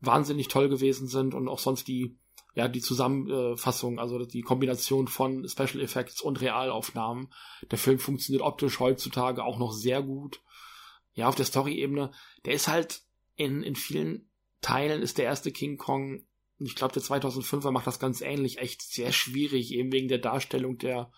wahnsinnig 0.00 0.48
toll 0.48 0.68
gewesen 0.68 1.06
sind 1.06 1.34
und 1.34 1.48
auch 1.48 1.60
sonst 1.60 1.86
die 1.86 2.18
ja, 2.54 2.68
die 2.68 2.80
Zusammenfassung, 2.80 3.98
also 3.98 4.24
die 4.24 4.42
Kombination 4.42 5.08
von 5.08 5.48
Special 5.48 5.80
Effects 5.80 6.20
und 6.20 6.40
Realaufnahmen. 6.40 7.32
Der 7.70 7.78
Film 7.78 7.98
funktioniert 7.98 8.44
optisch 8.44 8.78
heutzutage 8.78 9.42
auch 9.42 9.58
noch 9.58 9.72
sehr 9.72 10.02
gut. 10.02 10.40
Ja, 11.14 11.28
auf 11.28 11.34
der 11.34 11.46
Story-Ebene, 11.46 12.12
der 12.44 12.54
ist 12.54 12.68
halt 12.68 13.02
in, 13.34 13.62
in 13.62 13.74
vielen 13.74 14.28
Teilen 14.60 15.02
ist 15.02 15.18
der 15.18 15.26
erste 15.26 15.52
King 15.52 15.76
Kong, 15.76 16.24
ich 16.58 16.76
glaube, 16.76 16.94
der 16.94 17.02
2005er 17.02 17.70
macht 17.70 17.86
das 17.86 17.98
ganz 17.98 18.20
ähnlich, 18.20 18.58
echt 18.58 18.82
sehr 18.82 19.12
schwierig, 19.12 19.72
eben 19.72 19.92
wegen 19.92 20.08
der 20.08 20.18
Darstellung 20.18 20.78
der, 20.78 21.10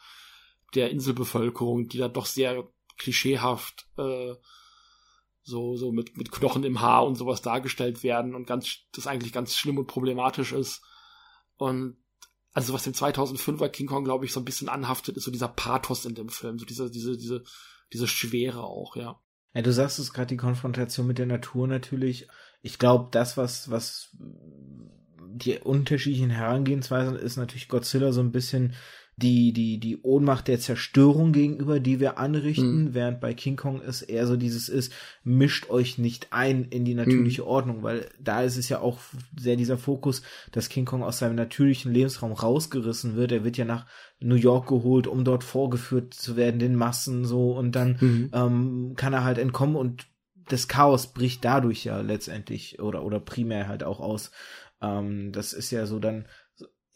der 0.74 0.90
Inselbevölkerung, 0.90 1.88
die 1.88 1.98
da 1.98 2.08
doch 2.08 2.26
sehr 2.26 2.68
klischeehaft, 2.96 3.86
äh, 3.98 4.34
so, 5.42 5.76
so 5.76 5.92
mit, 5.92 6.16
mit 6.16 6.32
Knochen 6.32 6.64
im 6.64 6.80
Haar 6.80 7.06
und 7.06 7.14
sowas 7.14 7.42
dargestellt 7.42 8.02
werden 8.02 8.34
und 8.34 8.46
ganz, 8.46 8.78
das 8.92 9.06
eigentlich 9.06 9.32
ganz 9.32 9.54
schlimm 9.54 9.78
und 9.78 9.86
problematisch 9.86 10.52
ist. 10.52 10.82
Und 11.56 11.98
also 12.52 12.72
was 12.72 12.84
dem 12.84 12.94
2005er 12.94 13.68
King 13.68 13.86
Kong, 13.86 14.04
glaube 14.04 14.24
ich, 14.24 14.32
so 14.32 14.40
ein 14.40 14.44
bisschen 14.44 14.68
anhaftet, 14.68 15.16
ist 15.16 15.24
so 15.24 15.30
dieser 15.30 15.48
Pathos 15.48 16.04
in 16.04 16.14
dem 16.14 16.30
Film, 16.30 16.58
so 16.58 16.64
diese, 16.64 16.90
diese, 16.90 17.16
diese, 17.16 17.44
diese 17.92 18.08
Schwere 18.08 18.64
auch, 18.64 18.96
ja. 18.96 19.20
Ja, 19.54 19.62
du 19.62 19.72
sagst 19.72 19.98
es 19.98 20.12
gerade, 20.12 20.28
die 20.28 20.36
Konfrontation 20.36 21.06
mit 21.06 21.18
der 21.18 21.26
Natur 21.26 21.68
natürlich. 21.68 22.28
Ich 22.60 22.78
glaube, 22.78 23.08
das, 23.10 23.36
was, 23.36 23.70
was 23.70 24.14
die 25.28 25.58
unterschiedlichen 25.58 26.30
Herangehensweisen 26.30 27.16
ist 27.16 27.36
natürlich 27.36 27.68
Godzilla 27.68 28.12
so 28.12 28.20
ein 28.20 28.32
bisschen 28.32 28.74
die, 29.18 29.54
die, 29.54 29.80
die 29.80 30.02
Ohnmacht 30.02 30.46
der 30.46 30.60
Zerstörung 30.60 31.32
gegenüber, 31.32 31.80
die 31.80 32.00
wir 32.00 32.18
anrichten, 32.18 32.84
mhm. 32.84 32.94
während 32.94 33.18
bei 33.18 33.32
King 33.32 33.56
Kong 33.56 33.80
es 33.80 34.02
eher 34.02 34.26
so 34.26 34.36
dieses 34.36 34.68
ist, 34.68 34.92
mischt 35.24 35.70
euch 35.70 35.96
nicht 35.96 36.34
ein 36.34 36.64
in 36.64 36.84
die 36.84 36.92
natürliche 36.92 37.42
mhm. 37.42 37.48
Ordnung, 37.48 37.82
weil 37.82 38.10
da 38.20 38.42
ist 38.42 38.58
es 38.58 38.68
ja 38.68 38.80
auch 38.80 38.98
sehr 39.34 39.56
dieser 39.56 39.78
Fokus, 39.78 40.20
dass 40.52 40.68
King 40.68 40.84
Kong 40.84 41.02
aus 41.02 41.18
seinem 41.18 41.34
natürlichen 41.34 41.94
Lebensraum 41.94 42.32
rausgerissen 42.32 43.16
wird. 43.16 43.32
Er 43.32 43.42
wird 43.42 43.56
ja 43.56 43.64
nach 43.64 43.86
New 44.20 44.34
York 44.34 44.68
geholt, 44.68 45.06
um 45.06 45.24
dort 45.24 45.44
vorgeführt 45.44 46.12
zu 46.12 46.36
werden, 46.36 46.58
den 46.60 46.74
Massen 46.74 47.24
so, 47.24 47.52
und 47.52 47.74
dann 47.74 47.96
mhm. 47.98 48.30
ähm, 48.34 48.92
kann 48.96 49.14
er 49.14 49.24
halt 49.24 49.38
entkommen 49.38 49.76
und 49.76 50.08
das 50.48 50.68
Chaos 50.68 51.12
bricht 51.12 51.44
dadurch 51.44 51.84
ja 51.84 52.00
letztendlich 52.00 52.80
oder, 52.80 53.02
oder 53.02 53.18
primär 53.18 53.66
halt 53.66 53.82
auch 53.82 54.00
aus. 54.00 54.30
Ähm, 54.80 55.32
das 55.32 55.52
ist 55.52 55.70
ja 55.70 55.86
so 55.86 55.98
dann 55.98 56.26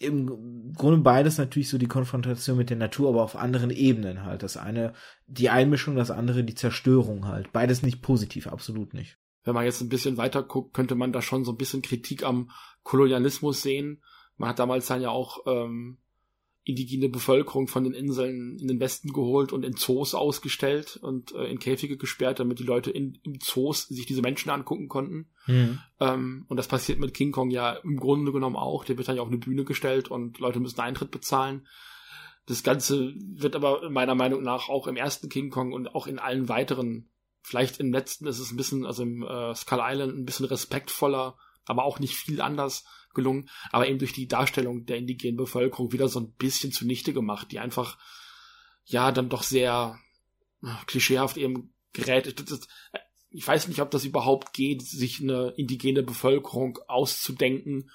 im 0.00 0.72
Grunde 0.72 1.00
beides 1.02 1.36
natürlich 1.36 1.68
so 1.68 1.76
die 1.76 1.86
Konfrontation 1.86 2.56
mit 2.56 2.70
der 2.70 2.78
Natur, 2.78 3.10
aber 3.10 3.22
auf 3.22 3.36
anderen 3.36 3.70
Ebenen 3.70 4.24
halt. 4.24 4.42
Das 4.42 4.56
eine 4.56 4.94
die 5.26 5.50
Einmischung, 5.50 5.94
das 5.94 6.10
andere 6.10 6.42
die 6.42 6.54
Zerstörung 6.54 7.26
halt. 7.26 7.52
Beides 7.52 7.82
nicht 7.82 8.00
positiv, 8.00 8.46
absolut 8.46 8.94
nicht. 8.94 9.18
Wenn 9.44 9.54
man 9.54 9.66
jetzt 9.66 9.82
ein 9.82 9.90
bisschen 9.90 10.16
weiter 10.16 10.42
guckt, 10.42 10.72
könnte 10.72 10.94
man 10.94 11.12
da 11.12 11.20
schon 11.20 11.44
so 11.44 11.52
ein 11.52 11.58
bisschen 11.58 11.82
Kritik 11.82 12.24
am 12.24 12.50
Kolonialismus 12.82 13.60
sehen. 13.60 14.02
Man 14.38 14.48
hat 14.48 14.58
damals 14.58 14.86
dann 14.86 15.02
ja 15.02 15.10
auch 15.10 15.40
ähm, 15.46 15.98
indigene 16.62 17.08
Bevölkerung 17.08 17.68
von 17.68 17.84
den 17.84 17.94
Inseln 17.94 18.58
in 18.58 18.68
den 18.68 18.80
Westen 18.80 19.12
geholt 19.12 19.52
und 19.52 19.64
in 19.64 19.76
Zoos 19.76 20.14
ausgestellt 20.14 20.98
und 21.00 21.32
äh, 21.32 21.46
in 21.46 21.58
Käfige 21.58 21.96
gesperrt, 21.96 22.38
damit 22.38 22.58
die 22.58 22.64
Leute 22.64 22.90
in, 22.90 23.18
im 23.22 23.40
Zoos 23.40 23.88
sich 23.88 24.06
diese 24.06 24.20
Menschen 24.20 24.50
angucken 24.50 24.88
konnten. 24.88 25.30
Mhm. 25.46 25.78
Ähm, 26.00 26.44
und 26.48 26.56
das 26.58 26.68
passiert 26.68 26.98
mit 26.98 27.14
King 27.14 27.32
Kong 27.32 27.50
ja 27.50 27.72
im 27.72 27.96
Grunde 27.96 28.32
genommen 28.32 28.56
auch. 28.56 28.84
Der 28.84 28.98
wird 28.98 29.08
dann 29.08 29.16
ja 29.16 29.22
auf 29.22 29.28
eine 29.28 29.38
Bühne 29.38 29.64
gestellt 29.64 30.10
und 30.10 30.38
Leute 30.38 30.60
müssen 30.60 30.80
Eintritt 30.80 31.10
bezahlen. 31.10 31.66
Das 32.46 32.62
Ganze 32.62 33.14
wird 33.16 33.56
aber 33.56 33.88
meiner 33.90 34.14
Meinung 34.14 34.42
nach 34.42 34.68
auch 34.68 34.86
im 34.86 34.96
ersten 34.96 35.28
King 35.28 35.50
Kong 35.50 35.72
und 35.72 35.94
auch 35.94 36.06
in 36.06 36.18
allen 36.18 36.48
weiteren, 36.48 37.08
vielleicht 37.42 37.80
im 37.80 37.92
letzten 37.92 38.26
ist 38.26 38.38
es 38.38 38.50
ein 38.50 38.56
bisschen, 38.56 38.84
also 38.84 39.02
im 39.02 39.22
äh, 39.22 39.54
Skull 39.54 39.80
Island 39.80 40.18
ein 40.18 40.24
bisschen 40.26 40.46
respektvoller, 40.46 41.36
aber 41.70 41.84
auch 41.84 41.98
nicht 41.98 42.14
viel 42.14 42.40
anders 42.40 42.84
gelungen, 43.14 43.48
aber 43.70 43.88
eben 43.88 43.98
durch 43.98 44.12
die 44.12 44.28
Darstellung 44.28 44.86
der 44.86 44.98
indigenen 44.98 45.36
Bevölkerung 45.36 45.92
wieder 45.92 46.08
so 46.08 46.20
ein 46.20 46.32
bisschen 46.32 46.72
zunichte 46.72 47.12
gemacht, 47.12 47.50
die 47.50 47.58
einfach, 47.58 47.98
ja, 48.84 49.12
dann 49.12 49.28
doch 49.28 49.42
sehr 49.42 49.98
äh, 50.62 50.68
klischeehaft 50.86 51.36
eben 51.36 51.74
gerät. 51.92 52.34
Ich 53.30 53.46
weiß 53.46 53.68
nicht, 53.68 53.80
ob 53.80 53.90
das 53.90 54.04
überhaupt 54.04 54.52
geht, 54.52 54.82
sich 54.82 55.20
eine 55.20 55.54
indigene 55.56 56.02
Bevölkerung 56.02 56.78
auszudenken 56.88 57.90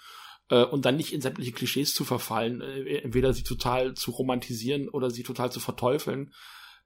äh, 0.50 0.64
und 0.64 0.86
dann 0.86 0.98
nicht 0.98 1.14
in 1.14 1.22
sämtliche 1.22 1.52
Klischees 1.52 1.94
zu 1.94 2.06
verfallen, 2.06 2.62
äh, 2.62 2.98
entweder 2.98 3.34
sie 3.34 3.44
total 3.44 3.94
zu 3.94 4.12
romantisieren 4.12 4.90
oder 4.90 5.10
sie 5.10 5.24
total 5.24 5.52
zu 5.52 5.60
verteufeln. 5.60 6.34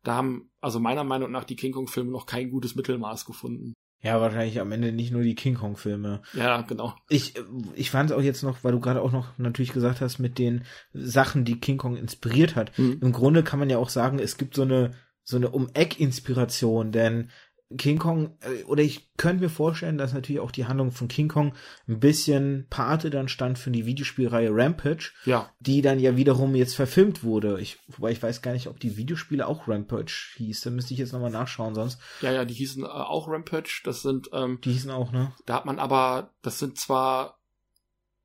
Da 0.03 0.15
haben 0.15 0.51
also 0.61 0.79
meiner 0.79 1.03
Meinung 1.03 1.31
nach 1.31 1.43
die 1.43 1.55
King 1.55 1.73
Kong-Filme 1.73 2.11
noch 2.11 2.25
kein 2.25 2.51
gutes 2.51 2.75
Mittelmaß 2.75 3.25
gefunden. 3.25 3.73
Ja, 4.02 4.22
wahrscheinlich 4.22 4.60
am 4.62 4.72
Ende 4.72 4.93
nicht 4.93 5.12
nur 5.12 5.24
die 5.24 5.36
King 5.36 5.56
Kong 5.56 5.76
Filme. 5.76 6.22
Ja, 6.34 6.62
genau. 6.62 6.95
Ich, 7.10 7.34
ich 7.76 7.91
fand 7.91 8.10
es 8.10 8.16
auch 8.16 8.22
jetzt 8.22 8.43
noch, 8.43 8.64
weil 8.64 8.72
du 8.72 8.80
gerade 8.80 9.02
auch 9.02 9.12
noch 9.12 9.38
natürlich 9.38 9.74
gesagt 9.74 10.00
hast, 10.00 10.20
mit 10.20 10.39
den 10.39 10.64
Sachen, 10.93 11.43
die 11.43 11.60
King 11.60 11.78
Kong 11.78 11.97
inspiriert 11.97 12.56
hat. 12.56 12.78
Mhm. 12.78 13.00
Im 13.02 13.12
Grunde 13.12 13.43
kann 13.43 13.60
man 13.60 13.70
ja 13.70 13.78
auch 13.78 13.89
sagen, 13.89 14.20
es 14.20 14.38
gibt 14.38 14.56
so 14.56 14.62
eine, 14.62 14.91
so 15.24 15.36
eine 15.36 15.50
Um-Eck-Inspiration, 15.50 16.93
denn 16.93 17.30
King 17.78 17.99
Kong, 17.99 18.38
äh, 18.41 18.63
oder 18.63 18.82
ich 18.82 19.15
könnte 19.17 19.43
mir 19.43 19.49
vorstellen, 19.49 19.97
dass 19.97 20.13
natürlich 20.13 20.39
auch 20.39 20.51
die 20.51 20.65
Handlung 20.65 20.91
von 20.91 21.07
King 21.07 21.28
Kong 21.28 21.53
ein 21.88 21.99
bisschen 21.99 22.65
Pate 22.70 23.09
dann 23.11 23.28
stand 23.28 23.59
für 23.59 23.70
die 23.70 23.86
Videospielreihe 23.86 24.49
Rampage, 24.51 25.11
ja. 25.26 25.51
die 25.59 25.82
dann 25.82 25.99
ja 25.99 26.17
wiederum 26.17 26.55
jetzt 26.55 26.76
verfilmt 26.76 27.24
wurde. 27.24 27.59
Ich, 27.61 27.78
wobei 27.88 28.11
ich 28.11 28.24
weiß 28.24 28.41
gar 28.41 28.53
nicht, 28.53 28.67
ob 28.67 28.80
die 28.80 28.97
Videospiele 28.97 29.45
auch 29.45 29.67
Rampage 29.67 30.34
hieß. 30.38 30.61
Da 30.61 30.72
müsste 30.72 30.93
ich 30.93 30.99
jetzt 30.99 31.13
nochmal 31.13 31.32
nachschauen 31.32 31.76
sonst. 31.76 31.99
Ja, 32.22 32.32
ja, 32.32 32.43
die 32.43 32.55
hießen 32.55 32.84
äh, 32.84 32.88
auch 32.88 33.28
Rampage. 33.28 33.82
Das 33.84 34.01
sind, 34.01 34.30
ähm, 34.34 34.59
Die 34.63 34.72
hießen 34.72 34.91
auch, 34.91 35.11
ne? 35.11 35.34
Da 35.45 35.55
hat 35.55 35.65
man 35.65 35.78
aber, 35.78 36.34
das 36.41 36.57
sind 36.57 36.80
zwar 36.80 37.39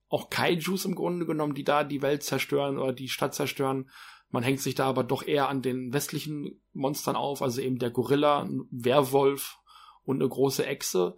auch 0.09 0.30
Kaijus 0.30 0.84
im 0.84 0.95
Grunde 0.95 1.26
genommen, 1.26 1.55
die 1.55 1.64
da 1.64 1.84
die 1.84 2.01
Welt 2.01 2.22
zerstören 2.22 2.78
oder 2.78 2.92
die 2.92 3.09
Stadt 3.09 3.34
zerstören, 3.34 3.90
man 4.35 4.43
hängt 4.43 4.61
sich 4.61 4.74
da 4.74 4.87
aber 4.87 5.05
doch 5.05 5.22
eher 5.22 5.49
an 5.49 5.62
den 5.62 5.93
westlichen 5.93 6.61
Monstern 6.72 7.14
auf, 7.14 7.41
also 7.41 7.61
eben 7.61 7.78
der 7.78 7.91
Gorilla, 7.91 8.43
ein 8.43 8.66
Werwolf 8.72 9.59
und 10.03 10.20
eine 10.20 10.28
große 10.28 10.66
Echse. 10.66 11.16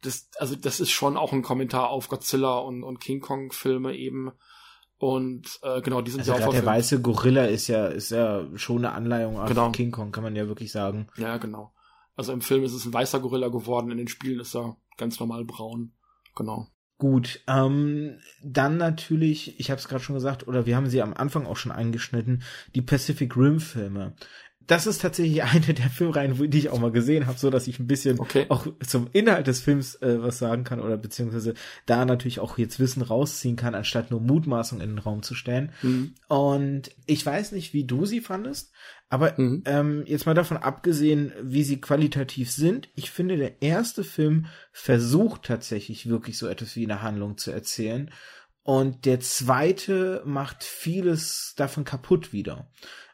Das, 0.00 0.30
also 0.38 0.56
das 0.56 0.80
ist 0.80 0.90
schon 0.90 1.18
auch 1.18 1.34
ein 1.34 1.42
Kommentar 1.42 1.90
auf 1.90 2.08
Godzilla 2.08 2.56
und, 2.56 2.82
und 2.82 2.98
King 2.98 3.20
Kong 3.20 3.52
Filme 3.52 3.94
eben. 3.94 4.32
Und 4.96 5.60
äh, 5.64 5.82
genau, 5.82 6.00
die 6.00 6.12
sind 6.12 6.20
also 6.20 6.32
ja 6.32 6.46
auch 6.46 6.50
Der 6.50 6.64
weiße 6.64 7.02
Gorilla 7.02 7.44
ist 7.44 7.68
ja, 7.68 7.88
ist 7.88 8.10
ja 8.10 8.46
schon 8.54 8.86
eine 8.86 8.92
Anleihung 8.94 9.38
auf 9.38 9.48
genau. 9.48 9.70
King 9.72 9.90
Kong, 9.90 10.10
kann 10.10 10.24
man 10.24 10.34
ja 10.34 10.48
wirklich 10.48 10.72
sagen. 10.72 11.08
Ja, 11.18 11.36
genau. 11.36 11.74
Also 12.14 12.32
im 12.32 12.40
Film 12.40 12.64
ist 12.64 12.72
es 12.72 12.86
ein 12.86 12.94
weißer 12.94 13.20
Gorilla 13.20 13.48
geworden, 13.48 13.90
in 13.90 13.98
den 13.98 14.08
Spielen 14.08 14.40
ist 14.40 14.56
er 14.56 14.78
ganz 14.96 15.20
normal 15.20 15.44
braun. 15.44 15.92
Genau. 16.34 16.68
Gut, 16.98 17.42
ähm, 17.46 18.20
dann 18.42 18.78
natürlich, 18.78 19.60
ich 19.60 19.70
habe 19.70 19.78
es 19.78 19.86
gerade 19.86 20.02
schon 20.02 20.14
gesagt, 20.14 20.48
oder 20.48 20.64
wir 20.64 20.76
haben 20.76 20.88
sie 20.88 21.02
am 21.02 21.12
Anfang 21.12 21.44
auch 21.44 21.58
schon 21.58 21.72
angeschnitten, 21.72 22.42
die 22.74 22.80
Pacific 22.80 23.36
Rim 23.36 23.60
Filme 23.60 24.14
das 24.66 24.86
ist 24.86 25.02
tatsächlich 25.02 25.42
eine 25.44 25.74
der 25.74 25.90
Filmreihen, 25.90 26.50
die 26.50 26.58
ich 26.58 26.70
auch 26.70 26.78
mal 26.78 26.92
gesehen 26.92 27.26
habe, 27.26 27.38
so 27.38 27.50
dass 27.50 27.66
ich 27.66 27.78
ein 27.78 27.86
bisschen 27.86 28.18
okay. 28.20 28.46
auch 28.48 28.66
zum 28.84 29.08
Inhalt 29.12 29.46
des 29.46 29.60
Films 29.60 29.96
äh, 29.96 30.22
was 30.22 30.38
sagen 30.38 30.64
kann 30.64 30.80
oder 30.80 30.96
beziehungsweise 30.96 31.54
da 31.86 32.04
natürlich 32.04 32.40
auch 32.40 32.58
jetzt 32.58 32.80
Wissen 32.80 33.02
rausziehen 33.02 33.56
kann, 33.56 33.74
anstatt 33.74 34.10
nur 34.10 34.20
Mutmaßung 34.20 34.80
in 34.80 34.90
den 34.90 34.98
Raum 34.98 35.22
zu 35.22 35.34
stellen. 35.34 35.72
Mhm. 35.82 36.14
Und 36.28 36.90
ich 37.06 37.24
weiß 37.24 37.52
nicht, 37.52 37.72
wie 37.72 37.84
du 37.84 38.06
sie 38.06 38.20
fandest, 38.20 38.72
aber 39.08 39.34
mhm. 39.36 39.62
ähm, 39.66 40.02
jetzt 40.06 40.26
mal 40.26 40.34
davon 40.34 40.56
abgesehen, 40.56 41.32
wie 41.42 41.62
sie 41.62 41.80
qualitativ 41.80 42.50
sind, 42.50 42.88
ich 42.96 43.10
finde, 43.10 43.36
der 43.36 43.62
erste 43.62 44.02
Film 44.02 44.46
versucht 44.72 45.44
tatsächlich 45.44 46.08
wirklich 46.08 46.38
so 46.38 46.48
etwas 46.48 46.74
wie 46.76 46.84
eine 46.84 47.02
Handlung 47.02 47.38
zu 47.38 47.52
erzählen 47.52 48.10
Und 48.62 49.04
der 49.04 49.20
zweite 49.20 50.22
macht 50.24 50.64
vieles 50.64 51.54
davon 51.56 51.84
kaputt 51.84 52.32
wieder. 52.32 52.68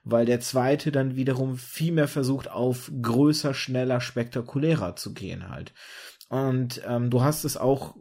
Weil 0.05 0.27
der 0.27 0.41
zweite 0.41 0.91
dann 0.91 1.17
wiederum 1.17 1.57
viel 1.57 1.93
mehr 1.93 2.09
versucht, 2.09 2.51
auf 2.51 2.91
größer, 3.01 3.55
schneller, 3.55 4.01
spektakulärer 4.01 4.97
zu 4.97 5.15
gehen 5.15 5.49
halt. 5.49 5.73
Und 6.29 6.83
ähm, 6.87 7.11
du 7.11 7.23
hast 7.23 7.45
es 7.45 7.57
auch 7.57 7.95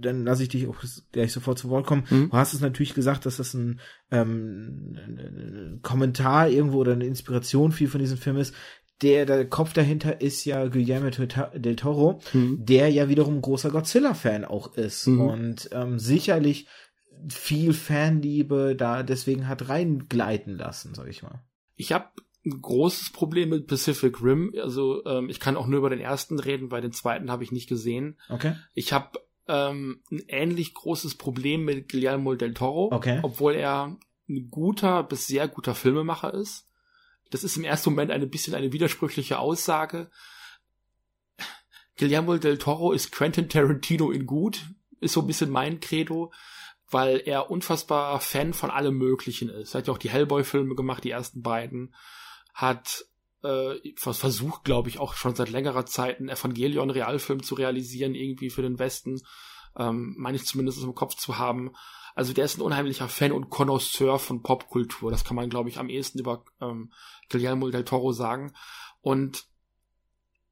dann 0.00 0.24
lasse 0.24 0.42
ich 0.42 0.48
dich 0.48 0.66
auch 0.66 0.76
gleich 1.12 1.32
sofort 1.32 1.58
zu 1.58 1.70
Wort 1.70 1.86
kommen. 1.86 2.04
Mhm. 2.10 2.30
Du 2.30 2.36
hast 2.36 2.52
es 2.54 2.60
natürlich 2.60 2.94
gesagt, 2.94 3.26
dass 3.26 3.36
das 3.36 3.54
ein, 3.54 3.80
ähm, 4.10 4.96
ein 4.96 5.80
Kommentar 5.82 6.48
irgendwo 6.48 6.78
oder 6.78 6.92
eine 6.92 7.06
Inspiration 7.06 7.72
viel 7.72 7.88
von 7.88 8.00
diesem 8.00 8.18
Film 8.18 8.36
ist. 8.36 8.54
Der, 9.02 9.26
der 9.26 9.48
Kopf 9.48 9.72
dahinter 9.72 10.20
ist 10.20 10.44
ja 10.44 10.66
Guillermo 10.68 11.10
del 11.10 11.76
Toro, 11.76 12.20
mhm. 12.32 12.64
der 12.64 12.90
ja 12.90 13.08
wiederum 13.08 13.42
großer 13.42 13.70
Godzilla-Fan 13.70 14.44
auch 14.44 14.74
ist 14.76 15.08
mhm. 15.08 15.20
und 15.20 15.70
ähm, 15.72 15.98
sicherlich 15.98 16.68
viel 17.28 17.72
Fanliebe 17.72 18.74
da 18.76 19.02
deswegen 19.02 19.48
hat 19.48 19.68
reingleiten 19.68 20.56
lassen, 20.56 20.94
sag 20.94 21.08
ich 21.08 21.22
mal. 21.22 21.42
Ich 21.76 21.92
habe 21.92 22.10
ein 22.44 22.60
großes 22.60 23.10
Problem 23.10 23.50
mit 23.50 23.66
Pacific 23.66 24.22
Rim. 24.22 24.54
Also 24.60 25.04
ähm, 25.06 25.30
ich 25.30 25.40
kann 25.40 25.56
auch 25.56 25.66
nur 25.66 25.78
über 25.78 25.90
den 25.90 26.00
ersten 26.00 26.38
reden, 26.38 26.70
weil 26.70 26.82
den 26.82 26.92
zweiten 26.92 27.30
habe 27.30 27.42
ich 27.42 27.52
nicht 27.52 27.68
gesehen. 27.68 28.18
Okay. 28.28 28.54
Ich 28.74 28.92
habe 28.92 29.18
ähm, 29.48 30.02
ein 30.10 30.22
ähnlich 30.28 30.74
großes 30.74 31.16
Problem 31.16 31.64
mit 31.64 31.90
Guillermo 31.90 32.34
del 32.34 32.54
Toro, 32.54 32.90
okay. 32.92 33.20
obwohl 33.22 33.54
er 33.54 33.96
ein 34.28 34.50
guter 34.50 35.02
bis 35.02 35.26
sehr 35.26 35.48
guter 35.48 35.74
Filmemacher 35.74 36.32
ist. 36.34 36.68
Das 37.30 37.44
ist 37.44 37.56
im 37.56 37.64
ersten 37.64 37.90
Moment 37.90 38.10
ein 38.10 38.30
bisschen 38.30 38.54
eine 38.54 38.72
widersprüchliche 38.72 39.38
Aussage. 39.38 40.10
Guillermo 41.96 42.36
del 42.36 42.58
Toro 42.58 42.92
ist 42.92 43.12
Quentin 43.12 43.48
Tarantino 43.48 44.10
in 44.10 44.26
gut, 44.26 44.66
ist 45.00 45.12
so 45.12 45.20
ein 45.20 45.26
bisschen 45.26 45.50
mein 45.50 45.80
Credo, 45.80 46.32
weil 46.94 47.22
er 47.26 47.50
unfassbar 47.50 48.20
Fan 48.20 48.52
von 48.52 48.70
allem 48.70 48.96
Möglichen 48.96 49.48
ist. 49.48 49.74
Er 49.74 49.78
hat 49.78 49.88
ja 49.88 49.92
auch 49.92 49.98
die 49.98 50.10
Hellboy-Filme 50.10 50.76
gemacht, 50.76 51.02
die 51.02 51.10
ersten 51.10 51.42
beiden, 51.42 51.92
hat 52.54 53.04
äh, 53.42 53.74
versucht, 53.96 54.62
glaube 54.62 54.88
ich, 54.88 55.00
auch 55.00 55.14
schon 55.14 55.34
seit 55.34 55.50
längerer 55.50 55.86
Zeit 55.86 56.20
einen 56.20 56.28
Evangelion-Realfilm 56.28 57.42
zu 57.42 57.56
realisieren, 57.56 58.14
irgendwie 58.14 58.48
für 58.48 58.62
den 58.62 58.78
Westen. 58.78 59.20
Ähm, 59.76 60.14
meine 60.16 60.36
ich 60.36 60.46
zumindest 60.46 60.84
im 60.84 60.94
Kopf 60.94 61.16
zu 61.16 61.36
haben. 61.36 61.72
Also 62.14 62.32
der 62.32 62.44
ist 62.44 62.58
ein 62.58 62.62
unheimlicher 62.62 63.08
Fan 63.08 63.32
und 63.32 63.50
Connoisseur 63.50 64.20
von 64.20 64.44
Popkultur. 64.44 65.10
Das 65.10 65.24
kann 65.24 65.34
man, 65.34 65.50
glaube 65.50 65.70
ich, 65.70 65.78
am 65.78 65.88
ehesten 65.88 66.20
über 66.20 66.44
ähm, 66.60 66.92
Guillermo 67.28 67.70
del 67.70 67.84
Toro 67.84 68.12
sagen. 68.12 68.54
Und 69.00 69.46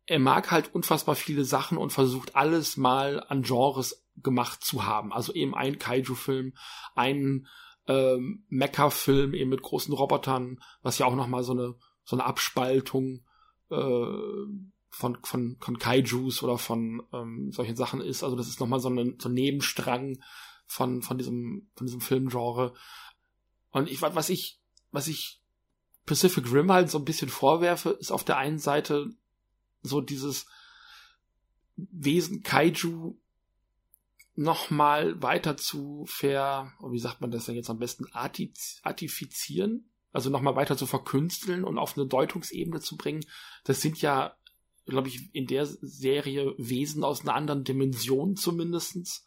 er 0.06 0.18
mag 0.18 0.50
halt 0.50 0.74
unfassbar 0.74 1.14
viele 1.14 1.44
Sachen 1.44 1.78
und 1.78 1.92
versucht 1.92 2.34
alles 2.34 2.76
mal 2.76 3.24
an 3.28 3.42
Genres 3.42 4.01
gemacht 4.16 4.64
zu 4.64 4.84
haben. 4.84 5.12
Also 5.12 5.32
eben 5.32 5.54
ein 5.54 5.78
Kaiju-Film, 5.78 6.54
ein 6.94 7.46
ähm, 7.86 8.44
Mecha-Film 8.48 9.34
eben 9.34 9.50
mit 9.50 9.62
großen 9.62 9.92
Robotern, 9.92 10.60
was 10.82 10.98
ja 10.98 11.06
auch 11.06 11.16
nochmal 11.16 11.42
so 11.42 11.52
eine 11.52 11.74
so 12.04 12.16
eine 12.16 12.24
Abspaltung 12.24 13.24
äh, 13.70 14.06
von, 14.90 15.18
von, 15.22 15.56
von 15.60 15.78
Kaijus 15.78 16.42
oder 16.42 16.58
von 16.58 17.02
ähm, 17.12 17.50
solchen 17.52 17.76
Sachen 17.76 18.00
ist. 18.00 18.22
Also 18.22 18.36
das 18.36 18.48
ist 18.48 18.60
nochmal 18.60 18.80
so, 18.80 18.88
eine, 18.88 19.14
so 19.18 19.28
ein 19.28 19.34
Nebenstrang 19.34 20.22
von, 20.66 21.02
von 21.02 21.18
diesem, 21.18 21.70
von 21.74 21.86
diesem 21.86 22.00
Filmgenre. 22.00 22.74
Und 23.70 23.90
ich, 23.90 24.02
was 24.02 24.28
ich, 24.28 24.60
was 24.90 25.08
ich 25.08 25.40
Pacific 26.04 26.52
Rim 26.52 26.70
halt 26.70 26.90
so 26.90 26.98
ein 26.98 27.04
bisschen 27.04 27.30
vorwerfe, 27.30 27.90
ist 27.90 28.10
auf 28.10 28.24
der 28.24 28.36
einen 28.36 28.58
Seite 28.58 29.10
so 29.82 30.00
dieses 30.00 30.46
Wesen 31.76 32.42
Kaiju 32.42 33.16
nochmal 34.34 35.20
weiter 35.22 35.56
zu 35.56 36.04
ver, 36.06 36.72
wie 36.90 36.98
sagt 36.98 37.20
man 37.20 37.30
das 37.30 37.46
denn 37.46 37.54
jetzt 37.54 37.70
am 37.70 37.78
besten, 37.78 38.06
artifizieren? 38.12 39.92
also 40.12 40.30
nochmal 40.30 40.56
weiter 40.56 40.76
zu 40.76 40.86
verkünsteln 40.86 41.64
und 41.64 41.78
auf 41.78 41.96
eine 41.96 42.06
Deutungsebene 42.06 42.80
zu 42.80 42.96
bringen. 42.96 43.24
Das 43.64 43.80
sind 43.80 44.00
ja, 44.00 44.36
glaube 44.86 45.08
ich, 45.08 45.34
in 45.34 45.46
der 45.46 45.66
Serie 45.66 46.54
Wesen 46.58 47.02
aus 47.02 47.22
einer 47.22 47.34
anderen 47.34 47.64
Dimension 47.64 48.36
zumindestens, 48.36 49.24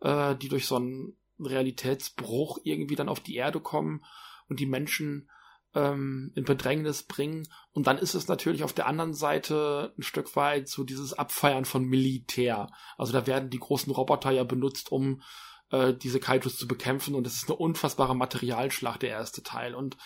äh, 0.00 0.34
die 0.36 0.48
durch 0.48 0.66
so 0.66 0.76
einen 0.76 1.16
Realitätsbruch 1.38 2.58
irgendwie 2.64 2.96
dann 2.96 3.08
auf 3.08 3.20
die 3.20 3.36
Erde 3.36 3.60
kommen 3.60 4.04
und 4.48 4.60
die 4.60 4.66
Menschen 4.66 5.30
ähm, 5.74 6.32
in 6.34 6.44
Bedrängnis 6.44 7.02
bringen. 7.02 7.48
Und 7.72 7.86
dann 7.86 7.98
ist 7.98 8.14
es 8.14 8.28
natürlich 8.28 8.64
auf 8.64 8.72
der 8.72 8.86
anderen 8.86 9.14
Seite 9.14 9.92
ein 9.98 10.02
Stück 10.02 10.36
weit 10.36 10.68
so 10.68 10.84
dieses 10.84 11.12
Abfeiern 11.12 11.64
von 11.64 11.84
Militär. 11.84 12.70
Also 12.96 13.12
da 13.12 13.26
werden 13.26 13.50
die 13.50 13.58
großen 13.58 13.92
Roboter 13.92 14.30
ja 14.30 14.44
benutzt, 14.44 14.92
um 14.92 15.22
äh, 15.70 15.94
diese 15.94 16.20
Kaijus 16.20 16.56
zu 16.56 16.68
bekämpfen 16.68 17.14
und 17.14 17.26
es 17.26 17.36
ist 17.36 17.48
eine 17.48 17.56
unfassbare 17.56 18.14
Materialschlacht, 18.14 19.02
der 19.02 19.10
erste 19.10 19.42
Teil. 19.42 19.74
Und 19.74 19.96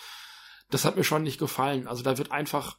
das 0.69 0.85
hat 0.85 0.95
mir 0.95 1.03
schon 1.03 1.23
nicht 1.23 1.39
gefallen. 1.39 1.87
Also 1.87 2.03
da 2.03 2.17
wird 2.17 2.31
einfach 2.31 2.77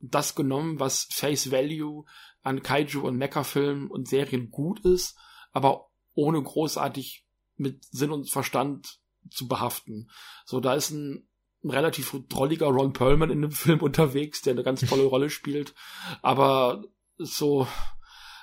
das 0.00 0.34
genommen, 0.34 0.80
was 0.80 1.08
Face 1.10 1.50
Value 1.50 2.04
an 2.42 2.62
Kaiju 2.62 3.00
und 3.00 3.16
Mecha-Filmen 3.16 3.90
und 3.90 4.08
Serien 4.08 4.50
gut 4.50 4.80
ist, 4.84 5.16
aber 5.52 5.88
ohne 6.14 6.42
großartig 6.42 7.24
mit 7.56 7.84
Sinn 7.84 8.10
und 8.10 8.30
Verstand 8.30 9.00
zu 9.30 9.48
behaften. 9.48 10.10
So, 10.44 10.60
da 10.60 10.74
ist 10.74 10.90
ein, 10.90 11.26
ein 11.64 11.70
relativ 11.70 12.14
drolliger 12.28 12.66
Ron 12.66 12.92
Perlman 12.92 13.30
in 13.30 13.42
dem 13.42 13.50
Film 13.50 13.80
unterwegs, 13.80 14.42
der 14.42 14.52
eine 14.52 14.62
ganz 14.62 14.82
tolle 14.82 15.04
Rolle 15.04 15.30
spielt, 15.30 15.74
aber 16.22 16.84
so, 17.16 17.66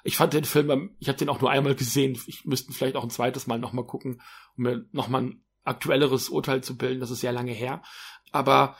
ich 0.04 0.18
fand 0.18 0.34
den 0.34 0.46
Film, 0.46 0.96
ich 1.00 1.08
habe 1.08 1.18
den 1.18 1.30
auch 1.30 1.42
nur 1.42 1.52
einmal 1.52 1.76
gesehen. 1.76 2.18
Ich 2.26 2.46
müsste 2.46 2.74
vielleicht 2.74 2.96
auch 2.96 3.04
ein 3.04 3.10
zweites 3.10 3.48
Mal 3.48 3.60
nochmal 3.60 3.86
gucken, 3.86 4.22
um 4.58 4.64
mir 4.64 4.86
nochmal 4.92 5.24
ein 5.24 5.44
aktuelleres 5.64 6.30
Urteil 6.30 6.64
zu 6.64 6.78
bilden. 6.78 7.00
Das 7.00 7.12
ist 7.12 7.22
sehr 7.22 7.32
lange 7.32 7.52
her. 7.52 7.84
Aber 8.32 8.78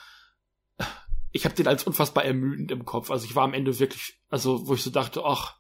ich 1.32 1.46
habe 1.46 1.56
den 1.56 1.68
als 1.68 1.84
unfassbar 1.84 2.26
ermüdend 2.26 2.72
im 2.72 2.86
Kopf. 2.86 3.12
Also 3.12 3.26
ich 3.26 3.36
war 3.36 3.44
am 3.44 3.54
Ende 3.54 3.78
wirklich, 3.80 4.20
also 4.30 4.68
wo 4.68 4.74
ich 4.74 4.84
so 4.84 4.90
dachte, 4.90 5.24
ach, 5.24 5.58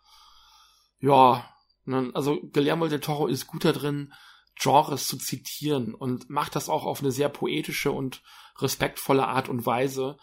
ja, 1.00 1.46
ne, 1.86 2.12
also 2.14 2.40
Guillermo 2.52 2.88
del 2.88 3.00
Toro 3.00 3.28
ist 3.28 3.48
gut 3.48 3.66
da 3.66 3.72
drin, 3.72 4.14
Genres 4.62 5.08
zu 5.08 5.18
zitieren 5.18 5.96
und 5.96 6.30
macht 6.30 6.56
das 6.56 6.70
auch 6.70 6.86
auf 6.86 7.02
eine 7.02 7.12
sehr 7.12 7.30
poetische 7.30 7.92
und 7.92 8.22
respektvolle 8.60 9.28
Art 9.28 9.50
und 9.50 9.66
Weise. 9.66 10.18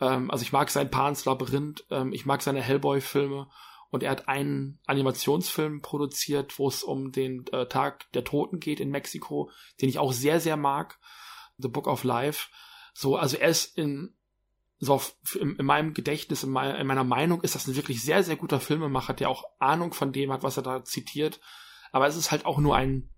Ähm, 0.00 0.30
also 0.30 0.42
ich 0.42 0.52
mag 0.52 0.70
sein 0.70 0.90
Pan's 0.90 1.24
Labyrinth, 1.24 1.84
ähm, 1.90 2.12
ich 2.12 2.26
mag 2.26 2.42
seine 2.42 2.60
Hellboy-Filme 2.60 3.48
und 3.90 4.02
er 4.02 4.10
hat 4.10 4.28
einen 4.28 4.80
Animationsfilm 4.86 5.80
produziert, 5.80 6.58
wo 6.58 6.66
es 6.66 6.82
um 6.82 7.12
den 7.12 7.46
äh, 7.52 7.66
Tag 7.66 8.10
der 8.12 8.24
Toten 8.24 8.58
geht 8.58 8.80
in 8.80 8.90
Mexiko, 8.90 9.50
den 9.80 9.88
ich 9.88 10.00
auch 10.00 10.12
sehr, 10.12 10.40
sehr 10.40 10.56
mag. 10.56 10.98
The 11.58 11.68
Book 11.68 11.86
of 11.86 12.02
Life. 12.02 12.48
So, 12.94 13.14
also 13.16 13.36
er 13.36 13.48
ist 13.48 13.78
in, 13.78 14.12
so 14.80 14.94
auf, 14.94 15.16
in, 15.40 15.54
in 15.54 15.66
meinem 15.66 15.94
Gedächtnis, 15.94 16.42
in, 16.42 16.50
mein, 16.50 16.74
in 16.74 16.86
meiner 16.88 17.04
Meinung 17.04 17.42
ist 17.42 17.54
das 17.54 17.68
ein 17.68 17.76
wirklich 17.76 18.02
sehr, 18.02 18.24
sehr 18.24 18.34
guter 18.34 18.58
Filmemacher, 18.58 19.14
der 19.14 19.30
auch 19.30 19.44
Ahnung 19.60 19.94
von 19.94 20.12
dem 20.12 20.32
hat, 20.32 20.42
was 20.42 20.56
er 20.56 20.64
da 20.64 20.82
zitiert. 20.82 21.38
Aber 21.92 22.08
es 22.08 22.16
ist 22.16 22.32
halt 22.32 22.44
auch 22.44 22.58
nur 22.58 22.74
ein, 22.74 23.13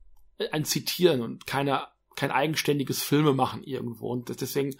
ein 0.52 0.64
Zitieren 0.64 1.22
und 1.22 1.46
keine, 1.46 1.88
kein 2.14 2.30
eigenständiges 2.30 3.02
Filmemachen 3.02 3.62
irgendwo. 3.62 4.10
Und 4.10 4.28
deswegen, 4.40 4.76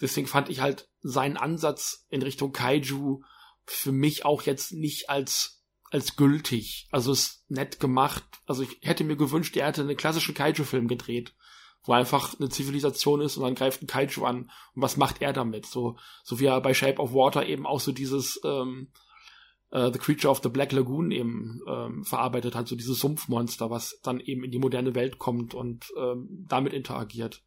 deswegen 0.00 0.26
fand 0.26 0.48
ich 0.48 0.60
halt 0.60 0.88
seinen 1.00 1.36
Ansatz 1.36 2.06
in 2.08 2.22
Richtung 2.22 2.52
Kaiju 2.52 3.22
für 3.64 3.92
mich 3.92 4.24
auch 4.24 4.42
jetzt 4.42 4.72
nicht 4.72 5.10
als 5.10 5.56
als 5.90 6.16
gültig. 6.16 6.88
Also 6.90 7.12
ist 7.12 7.44
nett 7.48 7.80
gemacht. 7.80 8.24
Also 8.46 8.62
ich 8.62 8.78
hätte 8.82 9.04
mir 9.04 9.16
gewünscht, 9.16 9.56
er 9.56 9.68
hätte 9.68 9.82
einen 9.82 9.96
klassischen 9.96 10.34
Kaiju-Film 10.34 10.88
gedreht, 10.88 11.34
wo 11.84 11.92
einfach 11.92 12.38
eine 12.38 12.48
Zivilisation 12.48 13.20
ist 13.20 13.36
und 13.36 13.44
dann 13.44 13.54
greift 13.54 13.82
ein 13.82 13.86
Kaiju 13.86 14.24
an. 14.24 14.50
Und 14.74 14.82
was 14.82 14.96
macht 14.96 15.22
er 15.22 15.32
damit? 15.32 15.66
So, 15.66 15.96
so 16.24 16.40
wie 16.40 16.46
er 16.46 16.60
bei 16.60 16.74
Shape 16.74 17.00
of 17.00 17.12
Water 17.12 17.46
eben 17.46 17.66
auch 17.66 17.80
so 17.80 17.92
dieses 17.92 18.40
ähm, 18.44 18.90
äh, 19.70 19.92
The 19.92 19.98
Creature 19.98 20.30
of 20.30 20.40
the 20.42 20.48
Black 20.48 20.72
Lagoon 20.72 21.10
eben 21.10 21.60
ähm, 21.68 22.04
verarbeitet 22.04 22.54
hat, 22.54 22.68
so 22.68 22.76
dieses 22.76 22.98
Sumpfmonster, 22.98 23.70
was 23.70 24.00
dann 24.02 24.20
eben 24.20 24.44
in 24.44 24.50
die 24.50 24.58
moderne 24.58 24.94
Welt 24.94 25.18
kommt 25.18 25.54
und 25.54 25.86
ähm, 25.98 26.46
damit 26.48 26.72
interagiert. 26.72 27.42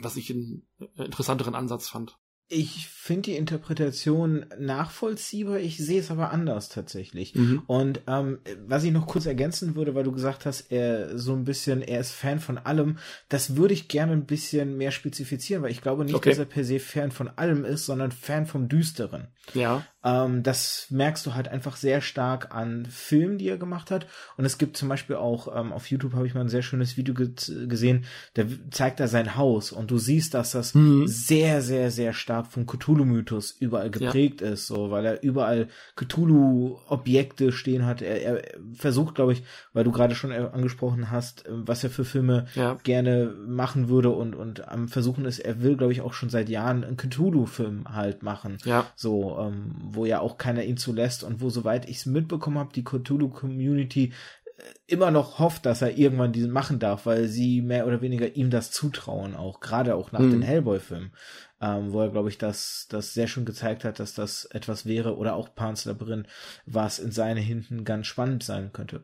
Was 0.00 0.16
ich 0.16 0.30
einen 0.30 0.68
interessanteren 0.96 1.56
Ansatz 1.56 1.88
fand. 1.88 2.16
Ich 2.52 2.88
finde 2.88 3.30
die 3.30 3.36
Interpretation 3.36 4.44
nachvollziehbar, 4.58 5.60
ich 5.60 5.78
sehe 5.78 6.00
es 6.00 6.10
aber 6.10 6.32
anders 6.32 6.68
tatsächlich. 6.68 7.36
Mhm. 7.36 7.62
Und 7.68 8.00
ähm, 8.08 8.40
was 8.66 8.82
ich 8.82 8.90
noch 8.90 9.06
kurz 9.06 9.26
ergänzen 9.26 9.76
würde, 9.76 9.94
weil 9.94 10.02
du 10.02 10.10
gesagt 10.10 10.46
hast, 10.46 10.72
er 10.72 11.16
so 11.16 11.32
ein 11.32 11.44
bisschen, 11.44 11.80
er 11.80 12.00
ist 12.00 12.10
Fan 12.10 12.40
von 12.40 12.58
allem, 12.58 12.98
das 13.28 13.54
würde 13.54 13.74
ich 13.74 13.86
gerne 13.86 14.12
ein 14.12 14.26
bisschen 14.26 14.76
mehr 14.76 14.90
spezifizieren, 14.90 15.62
weil 15.62 15.70
ich 15.70 15.80
glaube 15.80 16.04
nicht, 16.04 16.16
okay. 16.16 16.30
dass 16.30 16.40
er 16.40 16.44
per 16.44 16.64
se 16.64 16.80
Fan 16.80 17.12
von 17.12 17.28
allem 17.28 17.64
ist, 17.64 17.86
sondern 17.86 18.10
Fan 18.10 18.46
vom 18.46 18.68
Düsteren. 18.68 19.28
Ja. 19.54 19.84
Ähm, 20.02 20.42
das 20.42 20.86
merkst 20.90 21.26
du 21.26 21.34
halt 21.34 21.48
einfach 21.48 21.76
sehr 21.76 22.00
stark 22.00 22.54
an 22.54 22.86
Filmen, 22.86 23.38
die 23.38 23.48
er 23.48 23.58
gemacht 23.58 23.90
hat. 23.90 24.06
Und 24.36 24.44
es 24.44 24.56
gibt 24.56 24.76
zum 24.76 24.88
Beispiel 24.88 25.16
auch 25.16 25.54
ähm, 25.54 25.72
auf 25.72 25.90
YouTube 25.90 26.14
habe 26.14 26.26
ich 26.26 26.34
mal 26.34 26.40
ein 26.40 26.48
sehr 26.48 26.62
schönes 26.62 26.96
Video 26.96 27.14
ge 27.14 27.30
gesehen, 27.66 28.04
da 28.34 28.44
zeigt 28.70 29.00
er 29.00 29.08
sein 29.08 29.36
Haus 29.36 29.72
und 29.72 29.90
du 29.90 29.98
siehst, 29.98 30.34
dass 30.34 30.52
das 30.52 30.74
mhm. 30.74 31.06
sehr, 31.06 31.62
sehr, 31.62 31.90
sehr 31.90 32.12
stark 32.12 32.46
vom 32.46 32.66
Cthulhu-Mythos 32.66 33.52
überall 33.52 33.90
geprägt 33.90 34.40
ja. 34.40 34.48
ist, 34.48 34.66
so, 34.66 34.90
weil 34.90 35.04
er 35.04 35.22
überall 35.22 35.68
Cthulhu-Objekte 35.96 37.52
stehen 37.52 37.86
hat. 37.86 38.02
Er, 38.02 38.22
er 38.22 38.42
versucht, 38.74 39.14
glaube 39.14 39.32
ich, 39.32 39.42
weil 39.72 39.84
du 39.84 39.92
gerade 39.92 40.14
schon 40.14 40.32
angesprochen 40.32 41.10
hast, 41.10 41.46
äh, 41.46 41.50
was 41.52 41.84
er 41.84 41.90
für 41.90 42.04
Filme 42.04 42.46
ja. 42.54 42.74
gerne 42.82 43.34
machen 43.46 43.88
würde 43.88 44.10
und, 44.10 44.34
und 44.34 44.68
am 44.68 44.88
Versuchen 44.88 45.24
ist, 45.24 45.40
er 45.40 45.62
will, 45.62 45.76
glaube 45.76 45.92
ich, 45.92 46.00
auch 46.00 46.14
schon 46.14 46.30
seit 46.30 46.48
Jahren 46.48 46.84
einen 46.84 46.96
Cthulhu-Film 46.96 47.84
halt 47.92 48.22
machen. 48.22 48.58
Ja. 48.64 48.86
So, 48.96 49.38
ähm, 49.40 49.74
wo 49.82 50.04
ja 50.04 50.20
auch 50.20 50.38
keiner 50.38 50.64
ihn 50.64 50.76
zulässt 50.76 51.24
und 51.24 51.40
wo, 51.40 51.50
soweit 51.50 51.88
ich 51.88 51.98
es 51.98 52.06
mitbekommen 52.06 52.58
habe, 52.58 52.72
die 52.74 52.84
Cthulhu-Community 52.84 54.12
äh, 54.56 54.62
immer 54.86 55.10
noch 55.10 55.38
hofft, 55.38 55.66
dass 55.66 55.82
er 55.82 55.96
irgendwann 55.96 56.32
diesen 56.32 56.50
machen 56.50 56.78
darf, 56.78 57.06
weil 57.06 57.28
sie 57.28 57.62
mehr 57.62 57.86
oder 57.86 58.00
weniger 58.02 58.36
ihm 58.36 58.50
das 58.50 58.70
zutrauen, 58.70 59.34
auch 59.34 59.60
gerade 59.60 59.94
auch 59.94 60.12
nach 60.12 60.20
mhm. 60.20 60.30
den 60.30 60.42
Hellboy-Filmen, 60.42 61.12
ähm, 61.60 61.92
wo 61.92 62.00
er, 62.00 62.10
glaube 62.10 62.28
ich, 62.28 62.38
das, 62.38 62.86
das 62.88 63.14
sehr 63.14 63.26
schön 63.26 63.44
gezeigt 63.44 63.84
hat, 63.84 64.00
dass 64.00 64.14
das 64.14 64.46
etwas 64.46 64.86
wäre, 64.86 65.16
oder 65.16 65.34
auch 65.34 65.54
Pan's 65.54 65.84
Labyrinth, 65.84 66.26
was 66.66 66.98
in 66.98 67.12
seine 67.12 67.40
Hinten 67.40 67.84
ganz 67.84 68.06
spannend 68.06 68.42
sein 68.42 68.72
könnte. 68.72 69.02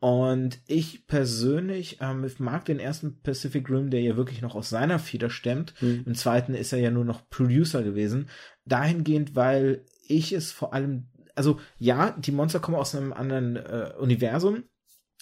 Und 0.00 0.60
ich 0.68 1.06
persönlich 1.08 1.98
ähm, 2.00 2.24
mag 2.38 2.64
den 2.64 2.78
ersten 2.78 3.20
Pacific 3.20 3.68
Rim, 3.68 3.90
der 3.90 4.00
ja 4.00 4.16
wirklich 4.16 4.42
noch 4.42 4.54
aus 4.54 4.70
seiner 4.70 5.00
Feder 5.00 5.28
stemmt. 5.28 5.74
Mhm. 5.80 6.04
Im 6.06 6.14
zweiten 6.14 6.54
ist 6.54 6.72
er 6.72 6.78
ja 6.78 6.92
nur 6.92 7.04
noch 7.04 7.28
Producer 7.28 7.82
gewesen. 7.82 8.28
Dahingehend, 8.68 9.34
weil 9.34 9.84
ich 10.06 10.32
es 10.32 10.52
vor 10.52 10.72
allem, 10.72 11.08
also 11.34 11.58
ja, 11.78 12.12
die 12.18 12.32
Monster 12.32 12.60
kommen 12.60 12.76
aus 12.76 12.94
einem 12.94 13.12
anderen 13.12 13.56
äh, 13.56 13.92
Universum, 13.98 14.64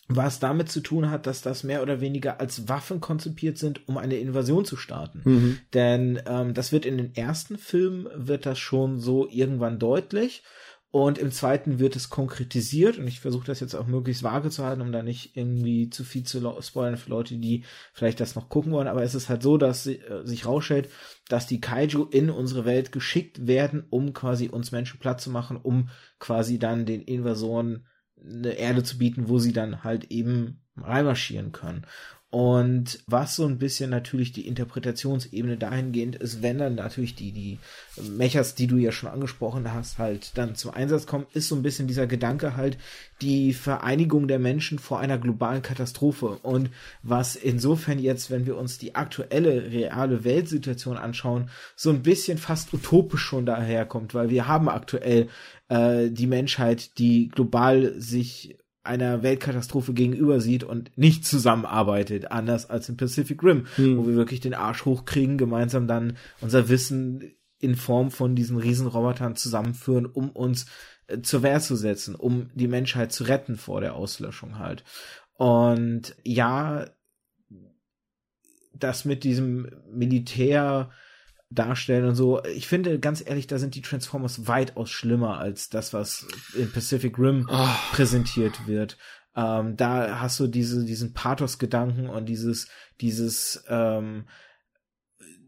was 0.08 0.38
damit 0.38 0.70
zu 0.70 0.80
tun 0.80 1.10
hat, 1.10 1.26
dass 1.26 1.42
das 1.42 1.64
mehr 1.64 1.82
oder 1.82 2.00
weniger 2.00 2.38
als 2.40 2.68
Waffen 2.68 3.00
konzipiert 3.00 3.58
sind, 3.58 3.88
um 3.88 3.98
eine 3.98 4.16
Invasion 4.16 4.64
zu 4.64 4.76
starten. 4.76 5.22
Mhm. 5.24 5.58
Denn 5.74 6.22
ähm, 6.26 6.54
das 6.54 6.70
wird 6.70 6.86
in 6.86 6.96
den 6.96 7.14
ersten 7.14 7.58
Filmen 7.58 8.06
wird 8.14 8.46
das 8.46 8.58
schon 8.58 9.00
so 9.00 9.28
irgendwann 9.28 9.78
deutlich. 9.78 10.44
Und 10.92 11.18
im 11.18 11.30
zweiten 11.30 11.78
wird 11.78 11.94
es 11.94 12.08
konkretisiert 12.08 12.96
und 12.96 13.06
ich 13.06 13.20
versuche 13.20 13.44
das 13.46 13.60
jetzt 13.60 13.74
auch 13.74 13.86
möglichst 13.86 14.22
vage 14.22 14.48
zu 14.48 14.64
halten, 14.64 14.80
um 14.80 14.92
da 14.92 15.02
nicht 15.02 15.36
irgendwie 15.36 15.90
zu 15.90 16.04
viel 16.04 16.22
zu 16.22 16.40
spoilern 16.62 16.96
für 16.96 17.10
Leute, 17.10 17.36
die 17.36 17.64
vielleicht 17.92 18.18
das 18.18 18.34
noch 18.34 18.48
gucken 18.48 18.72
wollen. 18.72 18.88
Aber 18.88 19.02
es 19.02 19.14
ist 19.14 19.28
halt 19.28 19.42
so, 19.42 19.58
dass 19.58 19.86
äh, 19.86 19.98
sich 20.24 20.46
rausstellt, 20.46 20.88
dass 21.28 21.46
die 21.46 21.60
Kaiju 21.60 22.04
in 22.04 22.30
unsere 22.30 22.64
Welt 22.64 22.92
geschickt 22.92 23.46
werden, 23.46 23.84
um 23.90 24.12
quasi 24.12 24.48
uns 24.48 24.72
Menschen 24.72 25.00
platt 25.00 25.20
zu 25.20 25.30
machen, 25.30 25.56
um 25.56 25.88
quasi 26.18 26.58
dann 26.58 26.86
den 26.86 27.02
Invasoren 27.02 27.86
eine 28.24 28.52
Erde 28.52 28.82
zu 28.82 28.98
bieten, 28.98 29.28
wo 29.28 29.38
sie 29.38 29.52
dann 29.52 29.84
halt 29.84 30.10
eben 30.10 30.62
reinmarschieren 30.76 31.52
können. 31.52 31.86
Und 32.36 32.98
was 33.06 33.34
so 33.34 33.46
ein 33.46 33.56
bisschen 33.56 33.88
natürlich 33.88 34.30
die 34.30 34.46
Interpretationsebene 34.46 35.56
dahingehend 35.56 36.16
ist, 36.16 36.42
wenn 36.42 36.58
dann 36.58 36.74
natürlich 36.74 37.14
die, 37.14 37.32
die 37.32 37.58
Mechas, 38.10 38.54
die 38.54 38.66
du 38.66 38.76
ja 38.76 38.92
schon 38.92 39.08
angesprochen 39.08 39.72
hast, 39.72 39.96
halt 39.96 40.36
dann 40.36 40.54
zum 40.54 40.72
Einsatz 40.72 41.06
kommen, 41.06 41.24
ist 41.32 41.48
so 41.48 41.56
ein 41.56 41.62
bisschen 41.62 41.88
dieser 41.88 42.06
Gedanke 42.06 42.54
halt 42.54 42.76
die 43.22 43.54
Vereinigung 43.54 44.28
der 44.28 44.38
Menschen 44.38 44.78
vor 44.78 45.00
einer 45.00 45.16
globalen 45.16 45.62
Katastrophe. 45.62 46.38
Und 46.42 46.68
was 47.02 47.36
insofern 47.36 47.98
jetzt, 47.98 48.30
wenn 48.30 48.44
wir 48.44 48.58
uns 48.58 48.76
die 48.76 48.94
aktuelle 48.94 49.70
reale 49.72 50.24
Weltsituation 50.24 50.98
anschauen, 50.98 51.48
so 51.74 51.88
ein 51.88 52.02
bisschen 52.02 52.36
fast 52.36 52.70
utopisch 52.74 53.22
schon 53.22 53.46
daherkommt, 53.46 54.12
weil 54.12 54.28
wir 54.28 54.46
haben 54.46 54.68
aktuell 54.68 55.28
äh, 55.70 56.10
die 56.10 56.26
Menschheit, 56.26 56.98
die 56.98 57.28
global 57.28 57.94
sich 57.98 58.58
einer 58.86 59.22
Weltkatastrophe 59.22 59.92
gegenüber 59.92 60.40
sieht 60.40 60.64
und 60.64 60.90
nicht 60.96 61.26
zusammenarbeitet, 61.26 62.30
anders 62.30 62.70
als 62.70 62.88
im 62.88 62.96
Pacific 62.96 63.42
Rim, 63.42 63.66
hm. 63.76 63.98
wo 63.98 64.06
wir 64.06 64.14
wirklich 64.14 64.40
den 64.40 64.54
Arsch 64.54 64.84
hochkriegen, 64.84 65.38
gemeinsam 65.38 65.86
dann 65.86 66.16
unser 66.40 66.68
Wissen 66.68 67.32
in 67.58 67.74
Form 67.74 68.10
von 68.10 68.34
diesen 68.34 68.58
Riesenrobotern 68.58 69.36
zusammenführen, 69.36 70.06
um 70.06 70.30
uns 70.30 70.66
äh, 71.06 71.20
zur 71.20 71.42
Wehr 71.42 71.60
zu 71.60 71.76
setzen, 71.76 72.14
um 72.14 72.50
die 72.54 72.68
Menschheit 72.68 73.12
zu 73.12 73.24
retten 73.24 73.56
vor 73.56 73.80
der 73.80 73.94
Auslöschung 73.94 74.58
halt. 74.58 74.84
Und 75.34 76.14
ja, 76.24 76.86
das 78.72 79.04
mit 79.04 79.24
diesem 79.24 79.70
Militär 79.90 80.90
darstellen 81.50 82.06
und 82.06 82.14
so. 82.14 82.42
Ich 82.44 82.66
finde, 82.66 82.98
ganz 82.98 83.22
ehrlich, 83.24 83.46
da 83.46 83.58
sind 83.58 83.74
die 83.74 83.82
Transformers 83.82 84.46
weitaus 84.46 84.90
schlimmer 84.90 85.38
als 85.38 85.68
das, 85.68 85.92
was 85.92 86.26
in 86.54 86.70
Pacific 86.70 87.18
Rim 87.18 87.48
oh. 87.50 87.68
präsentiert 87.92 88.66
wird. 88.66 88.98
Ähm, 89.36 89.76
da 89.76 90.20
hast 90.20 90.40
du 90.40 90.46
diese, 90.46 90.84
diesen 90.84 91.12
Pathos-Gedanken 91.12 92.08
und 92.08 92.26
dieses, 92.26 92.68
dieses, 93.00 93.64
ähm, 93.68 94.24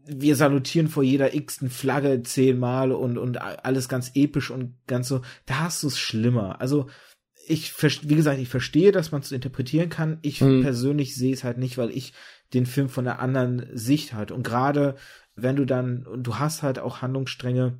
wir 0.05 0.35
salutieren 0.35 0.87
vor 0.87 1.03
jeder 1.03 1.33
x-ten 1.33 1.69
Flagge 1.69 2.23
zehnmal 2.23 2.91
und, 2.91 3.17
und 3.17 3.37
alles 3.37 3.89
ganz 3.89 4.11
episch 4.15 4.51
und 4.51 4.75
ganz 4.87 5.07
so. 5.07 5.21
Da 5.45 5.59
hast 5.59 5.83
du 5.83 5.87
es 5.87 5.99
schlimmer. 5.99 6.61
Also, 6.61 6.89
ich, 7.47 7.73
wie 8.07 8.15
gesagt, 8.15 8.39
ich 8.39 8.47
verstehe, 8.47 8.91
dass 8.91 9.11
man 9.11 9.21
es 9.21 9.31
interpretieren 9.31 9.89
kann. 9.89 10.19
Ich 10.21 10.39
mhm. 10.39 10.61
persönlich 10.61 11.15
sehe 11.15 11.33
es 11.33 11.43
halt 11.43 11.57
nicht, 11.57 11.79
weil 11.79 11.89
ich 11.89 12.13
den 12.53 12.67
Film 12.67 12.89
von 12.89 13.07
einer 13.07 13.19
anderen 13.19 13.65
Sicht 13.73 14.13
halt. 14.13 14.31
Und 14.31 14.43
gerade 14.43 14.95
wenn 15.43 15.55
du 15.55 15.65
dann, 15.65 16.05
und 16.05 16.23
du 16.23 16.39
hast 16.39 16.63
halt 16.63 16.79
auch 16.79 17.01
Handlungsstränge, 17.01 17.79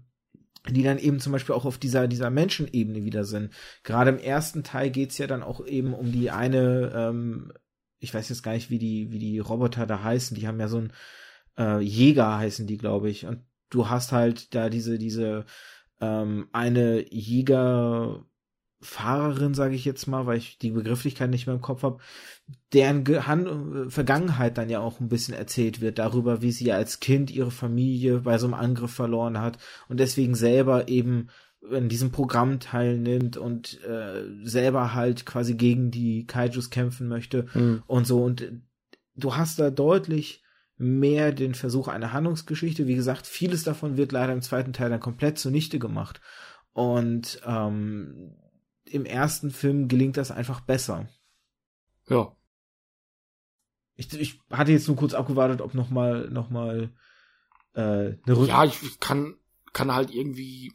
die 0.70 0.84
dann 0.84 0.98
eben 0.98 1.20
zum 1.20 1.32
Beispiel 1.32 1.56
auch 1.56 1.66
auf 1.66 1.78
dieser, 1.78 2.08
dieser 2.08 2.30
Menschenebene 2.30 3.04
wieder 3.04 3.24
sind. 3.24 3.54
Gerade 3.84 4.10
im 4.12 4.20
ersten 4.20 4.64
Teil 4.64 4.90
geht's 4.90 5.18
ja 5.18 5.28
dann 5.28 5.44
auch 5.44 5.66
eben 5.66 5.94
um 5.94 6.12
die 6.12 6.32
eine, 6.32 6.92
ähm, 6.94 7.54
ich 8.00 8.14
weiß 8.14 8.30
jetzt 8.30 8.44
gar 8.44 8.54
nicht, 8.54 8.70
wie 8.70 8.80
die, 8.80 9.12
wie 9.12 9.20
die 9.20 9.40
Roboter 9.40 9.86
da 9.86 10.04
heißen, 10.04 10.36
die 10.36 10.48
haben 10.48 10.60
ja 10.60 10.68
so 10.68 10.80
ein 10.80 10.94
äh, 11.58 11.80
Jäger 11.80 12.38
heißen 12.38 12.68
die, 12.68 12.78
glaube 12.78 13.10
ich. 13.10 13.26
Und 13.26 13.42
du 13.70 13.90
hast 13.90 14.12
halt 14.12 14.54
da 14.54 14.70
diese, 14.70 14.98
diese 14.98 15.46
ähm, 16.02 16.50
eine 16.52 17.06
Jäger 17.14 18.26
Fahrerin, 18.82 19.54
sage 19.54 19.76
ich 19.76 19.84
jetzt 19.84 20.08
mal, 20.08 20.26
weil 20.26 20.38
ich 20.38 20.58
die 20.58 20.72
Begrifflichkeit 20.72 21.30
nicht 21.30 21.48
mehr 21.48 21.56
im 21.56 21.62
Kopf 21.62 21.84
habe, 21.84 22.00
deren 22.74 23.04
Ge 23.04 23.22
Han 23.22 23.90
Vergangenheit 23.90 24.58
dann 24.58 24.70
ja 24.70 24.80
auch 24.80 25.00
ein 25.00 25.10
bisschen 25.10 25.34
erzählt 25.34 25.82
wird 25.82 26.00
darüber, 26.00 26.42
wie 26.42 26.52
sie 26.52 26.72
als 26.72 27.00
Kind 27.00 27.30
ihre 27.30 27.52
Familie 27.52 28.20
bei 28.20 28.38
so 28.38 28.48
einem 28.48 28.54
Angriff 28.54 28.94
verloren 28.94 29.40
hat 29.40 29.58
und 29.90 30.00
deswegen 30.00 30.36
selber 30.36 30.88
eben 30.88 31.30
in 31.70 31.90
diesem 31.90 32.12
Programm 32.12 32.62
teilnimmt 32.62 33.36
und 33.36 33.84
äh, 33.84 34.24
selber 34.44 34.94
halt 34.94 35.26
quasi 35.26 35.56
gegen 35.56 35.92
die 35.92 36.26
Kaijus 36.26 36.70
kämpfen 36.70 37.10
möchte 37.10 37.48
mhm. 37.54 37.84
und 37.86 38.08
so 38.08 38.24
und 38.24 38.50
du 39.16 39.36
hast 39.36 39.60
da 39.60 39.70
deutlich 39.70 40.42
mehr 40.78 41.34
den 41.34 41.54
Versuch 41.54 41.90
einer 41.90 42.14
Handlungsgeschichte. 42.14 42.88
Wie 42.88 42.96
gesagt, 42.96 43.28
vieles 43.28 43.64
davon 43.64 43.98
wird 43.98 44.14
leider 44.14 44.32
im 44.32 44.42
zweiten 44.42 44.72
Teil 44.72 44.90
dann 44.90 45.02
komplett 45.02 45.38
zunichte 45.38 45.78
gemacht. 45.78 46.22
Und 46.72 47.42
ähm, 47.46 48.38
im 48.92 49.06
ersten 49.06 49.52
Film 49.52 49.88
gelingt 49.88 50.18
das 50.18 50.32
einfach 50.32 50.62
besser. 50.62 51.08
Ja. 52.08 52.36
Ich, 53.96 54.14
ich 54.14 54.40
hatte 54.50 54.72
jetzt 54.72 54.88
nur 54.88 54.98
kurz 54.98 55.14
abgewartet, 55.14 55.62
ob 55.62 55.74
noch 55.74 55.90
mal, 55.90 56.30
noch 56.30 56.50
mal 56.50 56.92
äh, 57.74 57.80
eine 57.80 58.18
Rück 58.28 58.48
Ja, 58.48 58.64
ich 58.66 59.00
kann, 59.00 59.36
kann 59.74 59.94
halt 59.94 60.14
irgendwie, 60.14 60.74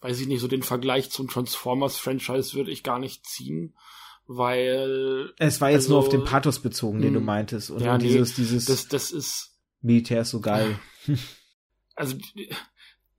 weiß 0.00 0.20
ich 0.20 0.26
nicht, 0.26 0.40
so 0.40 0.48
den 0.48 0.62
Vergleich 0.62 1.10
zum 1.10 1.28
Transformers-Franchise 1.28 2.54
würde 2.54 2.70
ich 2.70 2.82
gar 2.82 2.98
nicht 2.98 3.26
ziehen, 3.26 3.76
weil. 4.26 5.32
Es 5.38 5.60
war 5.60 5.70
jetzt 5.70 5.84
also, 5.84 5.90
nur 5.90 5.98
auf 6.00 6.08
den 6.08 6.24
Pathos 6.24 6.60
bezogen, 6.60 7.00
den 7.00 7.12
du 7.12 7.20
hm. 7.20 7.26
meintest. 7.26 7.70
Und 7.70 7.82
ja, 7.82 7.98
dieses, 7.98 8.30
nee, 8.30 8.44
dieses. 8.44 8.64
Das, 8.64 8.88
das 8.88 9.12
ist. 9.12 9.58
Militär 9.82 10.22
ist 10.22 10.30
so 10.30 10.40
geil. 10.40 10.78
Also, 11.98 12.18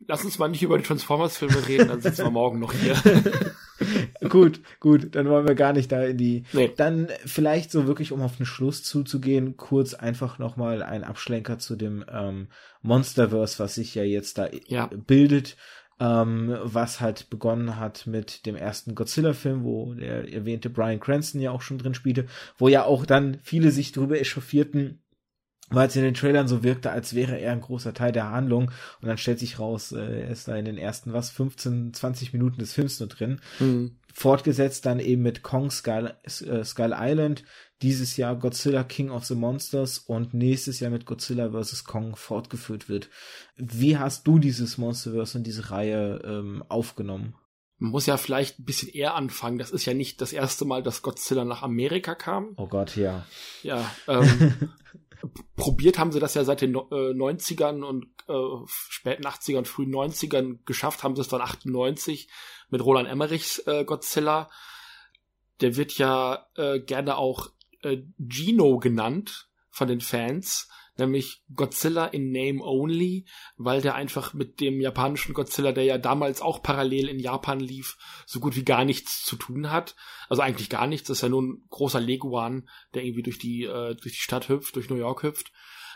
lass 0.05 0.23
uns 0.23 0.37
mal 0.37 0.49
nicht 0.49 0.61
über 0.61 0.77
die 0.77 0.83
Transformers-Filme 0.83 1.67
reden, 1.67 1.87
dann 1.87 1.99
sitzen 1.99 2.25
wir 2.25 2.29
morgen 2.29 2.59
noch 2.59 2.71
hier. 2.73 2.95
gut, 4.29 4.61
gut, 4.79 5.15
dann 5.15 5.29
wollen 5.29 5.47
wir 5.47 5.55
gar 5.55 5.73
nicht 5.73 5.91
da 5.91 6.03
in 6.03 6.17
die. 6.17 6.43
Nee. 6.53 6.71
Dann 6.75 7.07
vielleicht 7.25 7.71
so 7.71 7.87
wirklich, 7.87 8.11
um 8.11 8.21
auf 8.21 8.37
den 8.37 8.45
Schluss 8.45 8.83
zuzugehen, 8.83 9.57
kurz 9.57 9.93
einfach 9.93 10.39
nochmal 10.39 10.83
ein 10.83 11.03
Abschlenker 11.03 11.59
zu 11.59 11.75
dem 11.75 12.03
ähm, 12.11 12.47
Monsterverse, 12.81 13.59
was 13.59 13.75
sich 13.75 13.95
ja 13.95 14.03
jetzt 14.03 14.37
da 14.37 14.49
ja. 14.67 14.87
bildet. 14.87 15.57
Ähm, 15.99 16.55
was 16.61 17.01
halt 17.01 17.31
begonnen 17.31 17.79
hat 17.79 18.05
mit 18.05 18.45
dem 18.45 18.55
ersten 18.55 18.93
Godzilla-Film, 18.93 19.63
wo 19.63 19.95
der 19.95 20.31
erwähnte 20.31 20.69
Brian 20.69 20.99
Cranston 20.99 21.41
ja 21.41 21.49
auch 21.49 21.63
schon 21.63 21.79
drin 21.79 21.95
spielte, 21.95 22.27
wo 22.55 22.67
ja 22.67 22.83
auch 22.83 23.03
dann 23.07 23.39
viele 23.41 23.71
sich 23.71 23.93
drüber 23.93 24.19
echauffierten, 24.19 24.99
weil 25.69 25.87
es 25.87 25.95
in 25.95 26.03
den 26.03 26.13
Trailern 26.13 26.47
so 26.47 26.63
wirkte, 26.63 26.91
als 26.91 27.13
wäre 27.13 27.37
er 27.37 27.51
ein 27.51 27.61
großer 27.61 27.93
Teil 27.93 28.11
der 28.11 28.31
Handlung 28.31 28.71
und 29.01 29.07
dann 29.07 29.17
stellt 29.17 29.39
sich 29.39 29.59
raus, 29.59 29.91
äh, 29.91 30.21
er 30.21 30.29
ist 30.29 30.47
da 30.47 30.55
in 30.55 30.65
den 30.65 30.77
ersten, 30.77 31.13
was, 31.13 31.29
15, 31.29 31.93
20 31.93 32.33
Minuten 32.33 32.59
des 32.59 32.73
Films 32.73 32.99
nur 32.99 33.09
drin. 33.09 33.41
Mhm. 33.59 33.97
Fortgesetzt 34.13 34.85
dann 34.85 34.99
eben 34.99 35.21
mit 35.21 35.43
Kong 35.43 35.69
Skull, 35.69 36.13
äh, 36.23 36.63
Skull 36.63 36.95
Island, 36.97 37.43
dieses 37.81 38.17
Jahr 38.17 38.35
Godzilla 38.35 38.83
King 38.83 39.11
of 39.11 39.25
the 39.25 39.35
Monsters 39.35 39.99
und 39.99 40.33
nächstes 40.33 40.79
Jahr 40.79 40.89
mit 40.89 41.05
Godzilla 41.05 41.51
vs. 41.51 41.83
Kong 41.83 42.15
fortgeführt 42.15 42.89
wird. 42.89 43.09
Wie 43.55 43.97
hast 43.97 44.25
du 44.25 44.39
dieses 44.39 44.77
Monsterverse 44.77 45.37
und 45.37 45.43
diese 45.45 45.69
Reihe 45.69 46.21
ähm, 46.23 46.63
aufgenommen? 46.69 47.35
Man 47.79 47.91
muss 47.91 48.07
ja 48.07 48.17
vielleicht 48.17 48.57
ein 48.57 48.65
bisschen 48.65 48.89
eher 48.89 49.13
anfangen. 49.13 49.59
Das 49.59 49.69
ist 49.69 49.85
ja 49.85 49.93
nicht 49.93 50.19
das 50.21 50.33
erste 50.33 50.65
Mal, 50.65 50.81
dass 50.81 51.03
Godzilla 51.03 51.45
nach 51.45 51.61
Amerika 51.61 52.15
kam. 52.15 52.53
Oh 52.55 52.67
Gott, 52.67 52.95
ja. 52.95 53.27
Ja, 53.61 53.87
ähm, 54.07 54.71
probiert 55.55 55.97
haben 55.97 56.11
sie 56.11 56.19
das 56.19 56.33
ja 56.33 56.43
seit 56.43 56.61
den 56.61 56.75
äh, 56.75 56.77
90ern 56.77 57.83
und 57.83 58.05
äh, 58.27 58.67
späten 58.67 59.25
80ern, 59.25 59.65
frühen 59.65 59.93
90ern 59.93 60.59
geschafft, 60.65 61.03
haben 61.03 61.15
sie 61.15 61.21
es 61.21 61.27
dann 61.27 61.41
98 61.41 62.29
mit 62.69 62.83
Roland 62.83 63.09
Emmerichs 63.09 63.59
äh, 63.67 63.85
Godzilla. 63.85 64.49
Der 65.61 65.75
wird 65.75 65.97
ja 65.97 66.47
äh, 66.55 66.79
gerne 66.79 67.17
auch 67.17 67.49
äh, 67.81 67.97
Gino 68.19 68.79
genannt 68.79 69.49
von 69.69 69.87
den 69.87 70.01
Fans, 70.01 70.69
nämlich 70.99 71.43
Godzilla 71.53 72.05
in 72.05 72.31
Name 72.31 72.63
Only, 72.63 73.25
weil 73.57 73.81
der 73.81 73.95
einfach 73.95 74.33
mit 74.33 74.59
dem 74.59 74.81
japanischen 74.81 75.33
Godzilla, 75.33 75.71
der 75.71 75.83
ja 75.83 75.97
damals 75.97 76.41
auch 76.41 76.61
parallel 76.61 77.09
in 77.09 77.19
Japan 77.19 77.59
lief, 77.59 77.97
so 78.25 78.39
gut 78.39 78.55
wie 78.55 78.65
gar 78.65 78.85
nichts 78.85 79.23
zu 79.23 79.35
tun 79.35 79.71
hat. 79.71 79.95
Also 80.29 80.41
eigentlich 80.41 80.69
gar 80.69 80.87
nichts, 80.87 81.07
das 81.07 81.17
ist 81.17 81.21
ja 81.23 81.29
nur 81.29 81.41
ein 81.43 81.65
großer 81.69 81.99
Leguan, 81.99 82.69
der 82.93 83.03
irgendwie 83.03 83.23
durch 83.23 83.39
die, 83.39 83.63
äh, 83.63 83.95
durch 83.95 84.15
die 84.15 84.21
Stadt 84.21 84.49
hüpft, 84.49 84.75
durch 84.75 84.89
New 84.89 84.95
York 84.95 85.23
hüpft. 85.23 85.51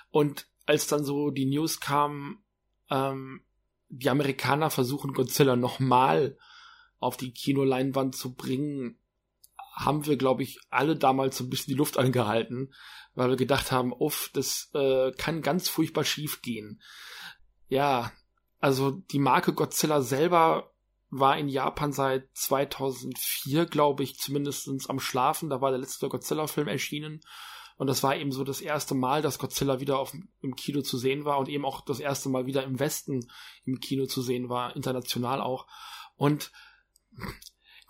Und 0.10 0.48
als 0.66 0.88
dann 0.88 1.04
so 1.04 1.32
die 1.32 1.46
News 1.46 1.80
kam, 1.80 2.44
ähm, 2.90 3.42
die 3.90 4.10
Amerikaner 4.10 4.70
versuchen 4.70 5.14
Godzilla 5.14 5.56
nochmal 5.56 6.38
auf 7.00 7.18
die 7.18 7.34
Kinoleinwand 7.34 8.16
zu 8.16 8.36
bringen, 8.36 8.98
haben 9.74 10.06
wir, 10.06 10.18
glaube 10.18 10.44
ich, 10.44 10.60
alle 10.70 10.96
damals 10.96 11.38
so 11.38 11.44
ein 11.44 11.50
bisschen 11.50 11.72
die 11.72 11.78
Luft 11.78 11.98
angehalten, 11.98 12.74
weil 13.16 13.30
wir 13.30 13.38
gedacht 13.38 13.72
haben, 13.72 13.94
uff, 13.94 14.30
das 14.34 14.70
äh, 14.74 15.12
kann 15.12 15.42
ganz 15.42 15.70
furchtbar 15.70 16.04
schief 16.04 16.42
gehen. 16.42 16.82
Ja, 17.68 18.12
also 18.60 18.92
die 18.92 19.20
Marke 19.20 19.54
Godzilla 19.54 20.02
selber 20.02 20.72
war 21.10 21.38
in 21.38 21.50
Japan 21.50 21.92
seit 21.92 22.30
2004, 22.34 23.66
glaube 23.66 24.04
ich, 24.04 24.18
zumindestens 24.18 24.90
am 24.90 25.00
Schlafen. 25.00 25.50
Da 25.50 25.60
war 25.60 25.72
der 25.72 25.80
letzte 25.80 26.08
Godzilla-Film 26.08 26.68
erschienen. 26.68 27.22
Und 27.78 27.88
das 27.88 28.04
war 28.04 28.16
eben 28.16 28.32
so 28.32 28.44
das 28.44 28.62
erste 28.62 28.96
Mal, 28.96 29.22
dass 29.22 29.40
Godzilla 29.40 29.80
wieder 29.80 30.00
auf, 30.00 30.14
im 30.42 30.56
Kino 30.56 30.82
zu 30.82 30.98
sehen 30.98 31.26
war 31.26 31.40
und 31.40 31.50
eben 31.50 31.66
auch 31.66 31.82
das 31.82 32.00
erste 32.00 32.30
Mal 32.30 32.46
wieder 32.46 32.64
im 32.64 32.80
Westen 32.80 33.28
im 33.66 33.80
Kino 33.80 34.06
zu 34.06 34.22
sehen 34.22 34.50
war, 34.50 34.76
international 34.76 35.42
auch. 35.42 35.68
Und 36.16 36.52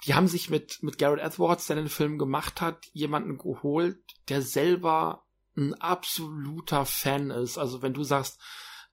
die 0.06 0.14
haben 0.14 0.28
sich 0.28 0.50
mit, 0.50 0.82
mit 0.82 0.98
Garrett 0.98 1.22
Edwards, 1.22 1.68
der 1.68 1.76
den 1.76 1.90
Film 1.90 2.18
gemacht 2.18 2.62
hat, 2.62 2.86
jemanden 2.94 3.38
geholt, 3.38 4.00
der 4.30 4.42
selber 4.42 5.26
ein 5.56 5.74
absoluter 5.76 6.86
Fan 6.86 7.30
ist. 7.30 7.58
Also 7.58 7.82
wenn 7.82 7.94
du 7.94 8.04
sagst, 8.04 8.40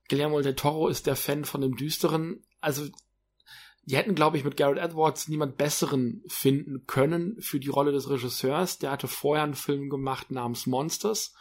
Guillermo 0.08 0.40
del 0.40 0.54
Toro 0.54 0.88
ist 0.88 1.06
der 1.06 1.16
Fan 1.16 1.44
von 1.44 1.60
dem 1.60 1.76
Düsteren, 1.76 2.44
also 2.60 2.86
die 3.88 3.96
hätten, 3.96 4.14
glaube 4.14 4.36
ich, 4.36 4.44
mit 4.44 4.58
Garrett 4.58 4.78
Edwards 4.78 5.28
niemand 5.28 5.56
besseren 5.56 6.22
finden 6.28 6.86
können 6.86 7.40
für 7.40 7.58
die 7.58 7.70
Rolle 7.70 7.90
des 7.90 8.10
Regisseurs. 8.10 8.78
Der 8.78 8.90
hatte 8.90 9.08
vorher 9.08 9.44
einen 9.44 9.54
Film 9.54 9.88
gemacht 9.88 10.30
namens 10.30 10.66
Monsters, 10.66 11.34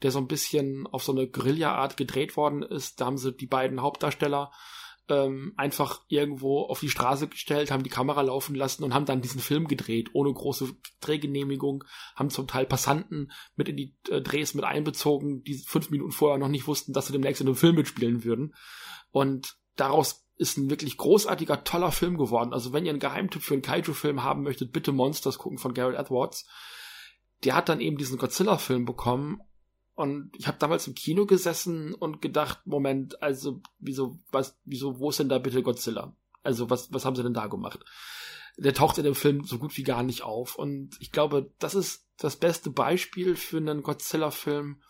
der 0.00 0.10
so 0.10 0.18
ein 0.18 0.26
bisschen 0.26 0.86
auf 0.86 1.04
so 1.04 1.12
eine 1.12 1.28
Guerilla-Art 1.28 1.98
gedreht 1.98 2.38
worden 2.38 2.62
ist. 2.62 3.02
Da 3.02 3.04
haben 3.04 3.18
sie 3.18 3.32
die 3.32 3.46
beiden 3.46 3.82
Hauptdarsteller 3.82 4.50
ähm, 5.10 5.52
einfach 5.56 6.02
irgendwo 6.08 6.62
auf 6.62 6.80
die 6.80 6.88
Straße 6.88 7.28
gestellt, 7.28 7.70
haben 7.70 7.82
die 7.82 7.90
Kamera 7.90 8.22
laufen 8.22 8.54
lassen 8.54 8.84
und 8.84 8.94
haben 8.94 9.04
dann 9.04 9.20
diesen 9.20 9.40
Film 9.40 9.68
gedreht, 9.68 10.10
ohne 10.12 10.32
große 10.32 10.72
Drehgenehmigung, 11.00 11.84
haben 12.14 12.30
zum 12.30 12.46
Teil 12.46 12.66
Passanten 12.66 13.32
mit 13.56 13.68
in 13.68 13.76
die 13.76 13.96
äh, 14.08 14.20
Drehs 14.22 14.54
mit 14.54 14.64
einbezogen, 14.64 15.42
die 15.42 15.54
fünf 15.54 15.90
Minuten 15.90 16.12
vorher 16.12 16.38
noch 16.38 16.48
nicht 16.48 16.66
wussten, 16.66 16.92
dass 16.92 17.06
sie 17.06 17.12
demnächst 17.12 17.40
in 17.40 17.48
einem 17.48 17.56
Film 17.56 17.76
mitspielen 17.76 18.24
würden. 18.24 18.54
Und 19.10 19.56
daraus 19.76 20.26
ist 20.36 20.56
ein 20.56 20.70
wirklich 20.70 20.96
großartiger, 20.96 21.64
toller 21.64 21.92
Film 21.92 22.16
geworden. 22.16 22.54
Also 22.54 22.72
wenn 22.72 22.86
ihr 22.86 22.90
einen 22.90 23.00
Geheimtipp 23.00 23.42
für 23.42 23.54
einen 23.54 23.62
Kaiju-Film 23.62 24.22
haben 24.22 24.42
möchtet, 24.42 24.72
bitte 24.72 24.92
Monsters 24.92 25.36
gucken 25.36 25.58
von 25.58 25.74
Garrett 25.74 25.98
Edwards. 25.98 26.48
Der 27.44 27.54
hat 27.54 27.68
dann 27.68 27.80
eben 27.80 27.98
diesen 27.98 28.18
Godzilla-Film 28.18 28.84
bekommen 28.84 29.42
und 30.00 30.30
ich 30.34 30.46
habe 30.46 30.56
damals 30.58 30.86
im 30.86 30.94
Kino 30.94 31.26
gesessen 31.26 31.92
und 31.92 32.22
gedacht, 32.22 32.66
Moment, 32.66 33.22
also 33.22 33.60
wieso, 33.78 34.18
was, 34.32 34.58
wieso, 34.64 34.98
wo 34.98 35.10
ist 35.10 35.18
denn 35.18 35.28
da 35.28 35.38
bitte 35.38 35.62
Godzilla? 35.62 36.16
Also 36.42 36.70
was, 36.70 36.90
was 36.90 37.04
haben 37.04 37.16
sie 37.16 37.22
denn 37.22 37.34
da 37.34 37.48
gemacht? 37.48 37.80
Der 38.56 38.72
taucht 38.72 38.96
in 38.96 39.04
dem 39.04 39.14
Film 39.14 39.44
so 39.44 39.58
gut 39.58 39.76
wie 39.76 39.82
gar 39.82 40.02
nicht 40.02 40.22
auf. 40.22 40.56
Und 40.56 40.96
ich 41.00 41.12
glaube, 41.12 41.52
das 41.58 41.74
ist 41.74 42.06
das 42.16 42.36
beste 42.36 42.70
Beispiel 42.70 43.36
für 43.36 43.58
einen 43.58 43.82
Godzilla-Film, 43.82 44.80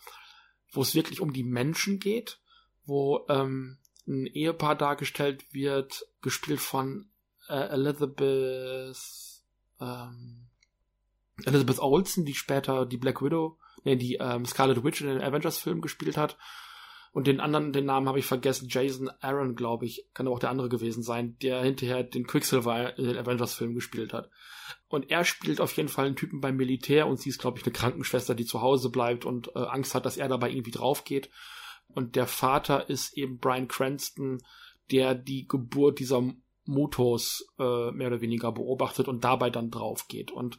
wo 0.71 0.81
es 0.81 0.95
wirklich 0.95 1.19
um 1.19 1.33
die 1.33 1.43
Menschen 1.43 1.99
geht, 1.99 2.39
wo 2.85 3.25
ähm, 3.27 3.79
ein 4.07 4.27
Ehepaar 4.27 4.77
dargestellt 4.77 5.53
wird, 5.53 6.07
gespielt 6.21 6.61
von 6.61 7.09
äh, 7.49 7.67
Elizabeth 7.67 8.95
ähm, 9.81 10.47
Elizabeth 11.43 11.79
Olsen, 11.79 12.23
die 12.23 12.33
später 12.33 12.85
die 12.85 12.97
Black 12.97 13.21
Widow 13.21 13.57
nee, 13.83 13.95
die 13.95 14.15
ähm, 14.15 14.45
Scarlet 14.45 14.83
Witch 14.83 15.01
in 15.01 15.07
den 15.07 15.21
Avengers-Film 15.21 15.81
gespielt 15.81 16.17
hat. 16.17 16.37
Und 17.13 17.27
den 17.27 17.41
anderen, 17.41 17.73
den 17.73 17.85
Namen 17.85 18.07
habe 18.07 18.19
ich 18.19 18.25
vergessen, 18.25 18.67
Jason 18.69 19.09
Aaron, 19.19 19.55
glaube 19.55 19.85
ich, 19.85 20.05
kann 20.13 20.27
aber 20.27 20.35
auch 20.35 20.39
der 20.39 20.49
andere 20.49 20.69
gewesen 20.69 21.03
sein, 21.03 21.37
der 21.41 21.61
hinterher 21.61 22.03
den 22.03 22.25
Quicksilver 22.25 22.97
in 22.97 23.05
den 23.05 23.17
Avengers-Film 23.17 23.75
gespielt 23.75 24.13
hat. 24.13 24.29
Und 24.87 25.11
er 25.11 25.25
spielt 25.25 25.59
auf 25.59 25.75
jeden 25.75 25.89
Fall 25.89 26.05
einen 26.05 26.15
Typen 26.15 26.39
beim 26.39 26.55
Militär 26.55 27.07
und 27.07 27.19
sie 27.19 27.29
ist, 27.29 27.39
glaube 27.39 27.59
ich, 27.59 27.65
eine 27.65 27.73
Krankenschwester, 27.73 28.33
die 28.33 28.45
zu 28.45 28.61
Hause 28.61 28.89
bleibt 28.89 29.25
und 29.25 29.49
äh, 29.55 29.59
Angst 29.59 29.93
hat, 29.93 30.05
dass 30.05 30.17
er 30.17 30.29
dabei 30.29 30.51
irgendwie 30.51 30.71
drauf 30.71 31.03
geht. 31.03 31.29
Und 31.87 32.15
der 32.15 32.27
Vater 32.27 32.89
ist 32.89 33.17
eben 33.17 33.39
Brian 33.39 33.67
Cranston, 33.67 34.41
der 34.91 35.13
die 35.13 35.47
Geburt 35.47 35.99
dieser 35.99 36.23
Motos 36.63 37.45
äh, 37.59 37.91
mehr 37.91 38.07
oder 38.07 38.21
weniger 38.21 38.51
beobachtet 38.53 39.09
und 39.09 39.23
dabei 39.23 39.49
dann 39.49 39.71
drauf 39.71 40.07
geht. 40.07 40.31
Und 40.31 40.57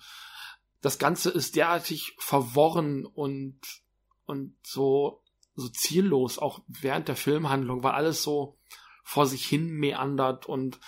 das 0.82 0.98
Ganze 0.98 1.30
ist 1.30 1.56
derartig 1.56 2.14
verworren 2.18 3.06
und, 3.06 3.58
und 4.26 4.54
so, 4.62 5.22
so 5.54 5.68
ziellos, 5.68 6.38
auch 6.38 6.60
während 6.66 7.08
der 7.08 7.16
Filmhandlung, 7.16 7.82
weil 7.82 7.92
alles 7.92 8.22
so 8.22 8.58
vor 9.04 9.26
sich 9.26 9.46
hin 9.46 9.70
meandert 9.70 10.46
und 10.46 10.80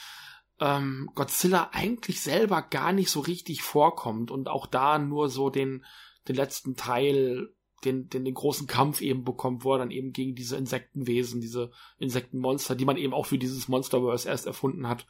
ähm, 0.61 1.11
Godzilla 1.15 1.71
eigentlich 1.73 2.21
selber 2.21 2.63
gar 2.63 2.93
nicht 2.93 3.11
so 3.11 3.21
richtig 3.21 3.63
vorkommt 3.63 4.31
und 4.31 4.49
auch 4.49 4.67
da 4.67 4.99
nur 4.99 5.29
so 5.29 5.49
den, 5.49 5.85
den 6.29 6.37
letzten 6.37 6.77
Teil, 6.77 7.55
den, 7.85 8.09
den, 8.09 8.25
den 8.25 8.35
großen 8.35 8.67
Kampf 8.67 9.01
eben 9.01 9.25
bekommt, 9.25 9.65
wo 9.65 9.75
er 9.75 9.79
dann 9.79 9.91
eben 9.91 10.13
gegen 10.13 10.35
diese 10.35 10.57
Insektenwesen, 10.57 11.41
diese 11.41 11.71
Insektenmonster, 11.99 12.75
die 12.75 12.85
man 12.85 12.97
eben 12.97 13.13
auch 13.13 13.27
für 13.27 13.39
dieses 13.39 13.69
Monsterverse 13.69 14.29
erst 14.29 14.47
erfunden 14.47 14.89
hat, 14.89 15.07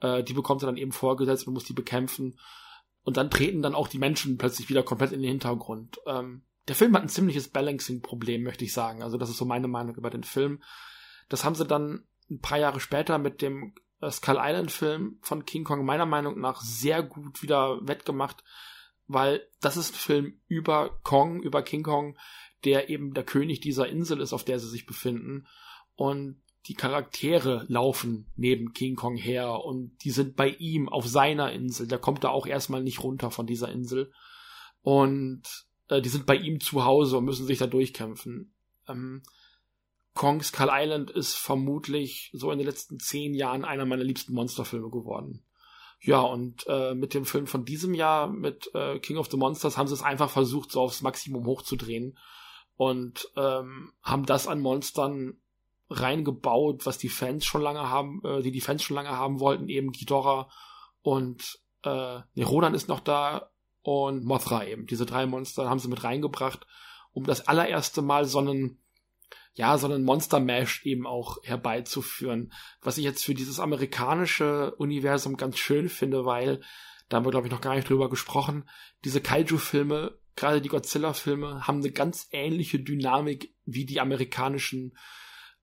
äh, 0.00 0.24
die 0.24 0.32
bekommt 0.32 0.62
er 0.62 0.66
dann 0.66 0.76
eben 0.76 0.92
vorgesetzt 0.92 1.46
und 1.46 1.54
muss 1.54 1.64
die 1.64 1.72
bekämpfen. 1.72 2.38
Und 3.04 3.16
dann 3.16 3.30
treten 3.30 3.62
dann 3.62 3.74
auch 3.74 3.88
die 3.88 3.98
Menschen 3.98 4.38
plötzlich 4.38 4.68
wieder 4.68 4.82
komplett 4.82 5.12
in 5.12 5.20
den 5.20 5.30
Hintergrund. 5.30 6.00
Ähm, 6.06 6.42
der 6.68 6.74
Film 6.74 6.94
hat 6.94 7.02
ein 7.02 7.10
ziemliches 7.10 7.48
Balancing-Problem, 7.48 8.42
möchte 8.42 8.64
ich 8.64 8.72
sagen. 8.72 9.02
Also 9.02 9.18
das 9.18 9.28
ist 9.28 9.36
so 9.36 9.44
meine 9.44 9.68
Meinung 9.68 9.94
über 9.96 10.10
den 10.10 10.24
Film. 10.24 10.62
Das 11.28 11.44
haben 11.44 11.54
sie 11.54 11.66
dann 11.66 12.06
ein 12.30 12.40
paar 12.40 12.58
Jahre 12.58 12.80
später 12.80 13.18
mit 13.18 13.42
dem 13.42 13.74
äh, 14.00 14.10
Skull 14.10 14.38
Island-Film 14.40 15.18
von 15.20 15.44
King 15.44 15.64
Kong 15.64 15.84
meiner 15.84 16.06
Meinung 16.06 16.40
nach 16.40 16.62
sehr 16.62 17.02
gut 17.02 17.42
wieder 17.42 17.86
wettgemacht, 17.86 18.42
weil 19.06 19.46
das 19.60 19.76
ist 19.76 19.94
ein 19.94 19.98
Film 19.98 20.40
über 20.48 20.98
Kong, 21.02 21.42
über 21.42 21.62
King 21.62 21.82
Kong, 21.82 22.16
der 22.64 22.88
eben 22.88 23.12
der 23.12 23.24
König 23.24 23.60
dieser 23.60 23.86
Insel 23.88 24.20
ist, 24.20 24.32
auf 24.32 24.44
der 24.44 24.58
sie 24.58 24.68
sich 24.68 24.86
befinden. 24.86 25.46
Und 25.96 26.42
die 26.66 26.74
Charaktere 26.74 27.66
laufen 27.68 28.26
neben 28.36 28.72
King 28.72 28.96
Kong 28.96 29.16
her 29.16 29.64
und 29.64 29.96
die 30.02 30.10
sind 30.10 30.34
bei 30.34 30.48
ihm 30.48 30.88
auf 30.88 31.06
seiner 31.06 31.52
Insel. 31.52 31.86
Der 31.86 31.98
kommt 31.98 32.24
da 32.24 32.30
auch 32.30 32.46
erstmal 32.46 32.82
nicht 32.82 33.02
runter 33.02 33.30
von 33.30 33.46
dieser 33.46 33.70
Insel. 33.70 34.12
Und 34.80 35.42
äh, 35.88 36.00
die 36.00 36.08
sind 36.08 36.24
bei 36.24 36.36
ihm 36.36 36.60
zu 36.60 36.84
Hause 36.84 37.18
und 37.18 37.26
müssen 37.26 37.46
sich 37.46 37.58
da 37.58 37.66
durchkämpfen. 37.66 38.54
Ähm, 38.88 39.22
Kong 40.14 40.42
Skull 40.42 40.70
Island 40.70 41.10
ist 41.10 41.34
vermutlich 41.34 42.30
so 42.32 42.50
in 42.50 42.58
den 42.58 42.66
letzten 42.66 42.98
zehn 42.98 43.34
Jahren 43.34 43.64
einer 43.64 43.84
meiner 43.84 44.04
liebsten 44.04 44.32
Monsterfilme 44.32 44.88
geworden. 44.88 45.44
Ja, 46.00 46.20
und 46.20 46.66
äh, 46.66 46.94
mit 46.94 47.14
dem 47.14 47.24
Film 47.24 47.46
von 47.46 47.64
diesem 47.64 47.94
Jahr, 47.94 48.28
mit 48.28 48.70
äh, 48.74 48.98
King 49.00 49.16
of 49.16 49.30
the 49.30 49.36
Monsters, 49.36 49.76
haben 49.76 49.88
sie 49.88 49.94
es 49.94 50.02
einfach 50.02 50.30
versucht, 50.30 50.70
so 50.70 50.82
aufs 50.82 51.02
Maximum 51.02 51.46
hochzudrehen 51.46 52.16
und 52.76 53.28
ähm, 53.36 53.92
haben 54.02 54.26
das 54.26 54.46
an 54.46 54.60
Monstern 54.60 55.38
reingebaut, 56.00 56.86
was 56.86 56.98
die 56.98 57.08
Fans 57.08 57.44
schon 57.44 57.62
lange 57.62 57.88
haben, 57.88 58.20
äh, 58.24 58.42
die 58.42 58.52
die 58.52 58.60
Fans 58.60 58.82
schon 58.82 58.96
lange 58.96 59.10
haben 59.10 59.40
wollten, 59.40 59.68
eben 59.68 59.92
Ghidorah 59.92 60.48
und 61.02 61.58
äh, 61.82 62.20
nee, 62.34 62.42
Rodan 62.42 62.74
ist 62.74 62.88
noch 62.88 63.00
da 63.00 63.50
und 63.82 64.24
Mothra 64.24 64.64
eben. 64.64 64.86
Diese 64.86 65.06
drei 65.06 65.26
Monster 65.26 65.68
haben 65.68 65.78
sie 65.78 65.88
mit 65.88 66.04
reingebracht, 66.04 66.66
um 67.12 67.24
das 67.24 67.46
allererste 67.46 68.02
Mal 68.02 68.24
so 68.24 68.38
einen 68.38 68.80
ja, 69.56 69.78
so 69.78 69.86
einen 69.86 70.02
Monster 70.02 70.40
Mash 70.40 70.84
eben 70.84 71.06
auch 71.06 71.38
herbeizuführen. 71.44 72.52
Was 72.80 72.98
ich 72.98 73.04
jetzt 73.04 73.24
für 73.24 73.34
dieses 73.34 73.60
amerikanische 73.60 74.74
Universum 74.76 75.36
ganz 75.36 75.58
schön 75.58 75.88
finde, 75.88 76.24
weil 76.24 76.60
da 77.08 77.16
haben 77.16 77.24
wir, 77.24 77.30
glaube 77.30 77.46
ich, 77.46 77.52
noch 77.52 77.60
gar 77.60 77.76
nicht 77.76 77.88
drüber 77.88 78.10
gesprochen. 78.10 78.68
Diese 79.04 79.20
Kaiju-Filme, 79.20 80.18
gerade 80.34 80.60
die 80.60 80.68
Godzilla-Filme, 80.68 81.68
haben 81.68 81.78
eine 81.78 81.92
ganz 81.92 82.28
ähnliche 82.32 82.80
Dynamik 82.80 83.54
wie 83.64 83.86
die 83.86 84.00
amerikanischen 84.00 84.96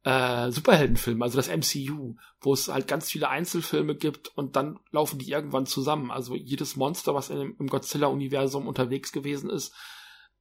äh, 0.03 0.51
Superheldenfilme, 0.51 1.23
also 1.23 1.37
das 1.37 1.49
MCU, 1.49 2.15
wo 2.39 2.53
es 2.53 2.67
halt 2.69 2.87
ganz 2.87 3.09
viele 3.11 3.29
Einzelfilme 3.29 3.95
gibt 3.95 4.35
und 4.35 4.55
dann 4.55 4.79
laufen 4.91 5.19
die 5.19 5.29
irgendwann 5.29 5.65
zusammen. 5.65 6.11
Also 6.11 6.35
jedes 6.35 6.75
Monster, 6.75 7.13
was 7.13 7.29
in, 7.29 7.55
im 7.59 7.67
Godzilla-Universum 7.67 8.67
unterwegs 8.67 9.11
gewesen 9.11 9.49
ist, 9.49 9.75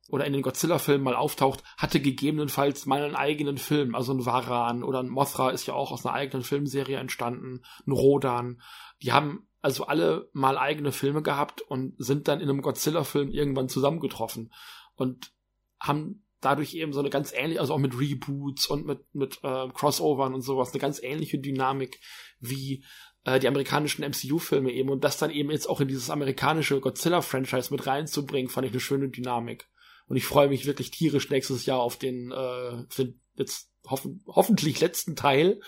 oder 0.08 0.24
in 0.24 0.32
den 0.32 0.42
Godzilla-Filmen 0.42 1.04
mal 1.04 1.14
auftaucht, 1.14 1.62
hatte 1.76 2.00
gegebenenfalls 2.00 2.86
mal 2.86 3.04
einen 3.04 3.14
eigenen 3.14 3.58
Film. 3.58 3.94
Also 3.94 4.12
ein 4.12 4.26
Varan 4.26 4.82
oder 4.82 5.00
ein 5.00 5.08
Mothra 5.08 5.50
ist 5.50 5.66
ja 5.66 5.74
auch 5.74 5.92
aus 5.92 6.04
einer 6.04 6.14
eigenen 6.14 6.42
Filmserie 6.42 6.98
entstanden, 6.98 7.62
ein 7.86 7.92
Rodan. 7.92 8.60
Die 9.02 9.12
haben 9.12 9.46
also 9.62 9.86
alle 9.86 10.28
mal 10.32 10.58
eigene 10.58 10.90
Filme 10.90 11.22
gehabt 11.22 11.62
und 11.62 11.94
sind 11.98 12.28
dann 12.28 12.40
in 12.40 12.48
einem 12.48 12.62
Godzilla-Film 12.62 13.30
irgendwann 13.30 13.68
zusammengetroffen 13.68 14.52
und 14.96 15.32
haben 15.78 16.24
dadurch 16.40 16.74
eben 16.74 16.92
so 16.92 17.00
eine 17.00 17.10
ganz 17.10 17.32
ähnliche, 17.32 17.60
also 17.60 17.74
auch 17.74 17.78
mit 17.78 17.98
Reboots 17.98 18.66
und 18.66 18.86
mit, 18.86 19.00
mit 19.14 19.38
äh, 19.42 19.68
Crossovern 19.68 20.34
und 20.34 20.42
sowas, 20.42 20.72
eine 20.72 20.80
ganz 20.80 21.02
ähnliche 21.02 21.38
Dynamik 21.38 22.00
wie 22.40 22.84
äh, 23.24 23.38
die 23.38 23.48
amerikanischen 23.48 24.04
MCU-Filme 24.04 24.70
eben 24.72 24.88
und 24.88 25.04
das 25.04 25.18
dann 25.18 25.30
eben 25.30 25.50
jetzt 25.50 25.68
auch 25.68 25.80
in 25.80 25.88
dieses 25.88 26.10
amerikanische 26.10 26.80
Godzilla-Franchise 26.80 27.72
mit 27.72 27.86
reinzubringen, 27.86 28.50
fand 28.50 28.66
ich 28.66 28.72
eine 28.72 28.80
schöne 28.80 29.08
Dynamik. 29.08 29.68
Und 30.06 30.16
ich 30.16 30.24
freue 30.24 30.48
mich 30.48 30.66
wirklich 30.66 30.90
tierisch 30.90 31.30
nächstes 31.30 31.66
Jahr 31.66 31.80
auf 31.80 31.96
den, 31.96 32.32
äh, 32.32 32.84
den 32.98 33.20
jetzt 33.34 33.70
hoffen, 33.86 34.22
hoffentlich 34.26 34.80
letzten 34.80 35.16
Teil, 35.16 35.60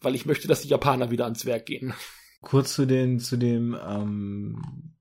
weil 0.00 0.14
ich 0.14 0.26
möchte, 0.26 0.48
dass 0.48 0.62
die 0.62 0.68
Japaner 0.68 1.10
wieder 1.10 1.24
ans 1.24 1.46
Werk 1.46 1.66
gehen. 1.66 1.94
Kurz 2.42 2.74
zu 2.74 2.86
den, 2.86 3.18
zu 3.18 3.36
dem 3.36 3.76
ähm, 3.86 4.94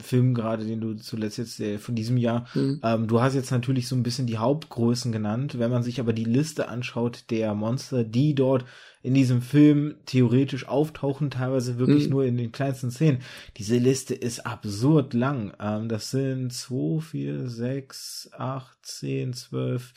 Film 0.00 0.34
gerade, 0.34 0.64
den 0.64 0.80
du 0.80 0.94
zuletzt 0.94 1.38
jetzt 1.38 1.60
äh, 1.60 1.78
von 1.78 1.94
diesem 1.94 2.16
Jahr. 2.16 2.46
Mhm. 2.54 2.80
Ähm, 2.82 3.06
du 3.06 3.20
hast 3.20 3.34
jetzt 3.34 3.50
natürlich 3.50 3.88
so 3.88 3.96
ein 3.96 4.02
bisschen 4.02 4.26
die 4.26 4.38
Hauptgrößen 4.38 5.12
genannt. 5.12 5.58
Wenn 5.58 5.70
man 5.70 5.82
sich 5.82 6.00
aber 6.00 6.12
die 6.12 6.24
Liste 6.24 6.68
anschaut 6.68 7.24
der 7.30 7.54
Monster, 7.54 8.04
die 8.04 8.34
dort 8.34 8.64
in 9.02 9.14
diesem 9.14 9.42
Film 9.42 9.96
theoretisch 10.06 10.68
auftauchen, 10.68 11.30
teilweise 11.30 11.78
wirklich 11.78 12.04
mhm. 12.04 12.10
nur 12.10 12.24
in 12.24 12.36
den 12.36 12.52
kleinsten 12.52 12.90
Szenen. 12.90 13.20
Diese 13.56 13.78
Liste 13.78 14.14
ist 14.14 14.46
absurd 14.46 15.14
lang. 15.14 15.52
Ähm, 15.60 15.88
das 15.88 16.10
sind 16.10 16.52
2, 16.52 17.00
4, 17.00 17.48
6, 17.48 18.30
8, 18.36 18.78
10, 18.82 19.32
12, 19.32 19.92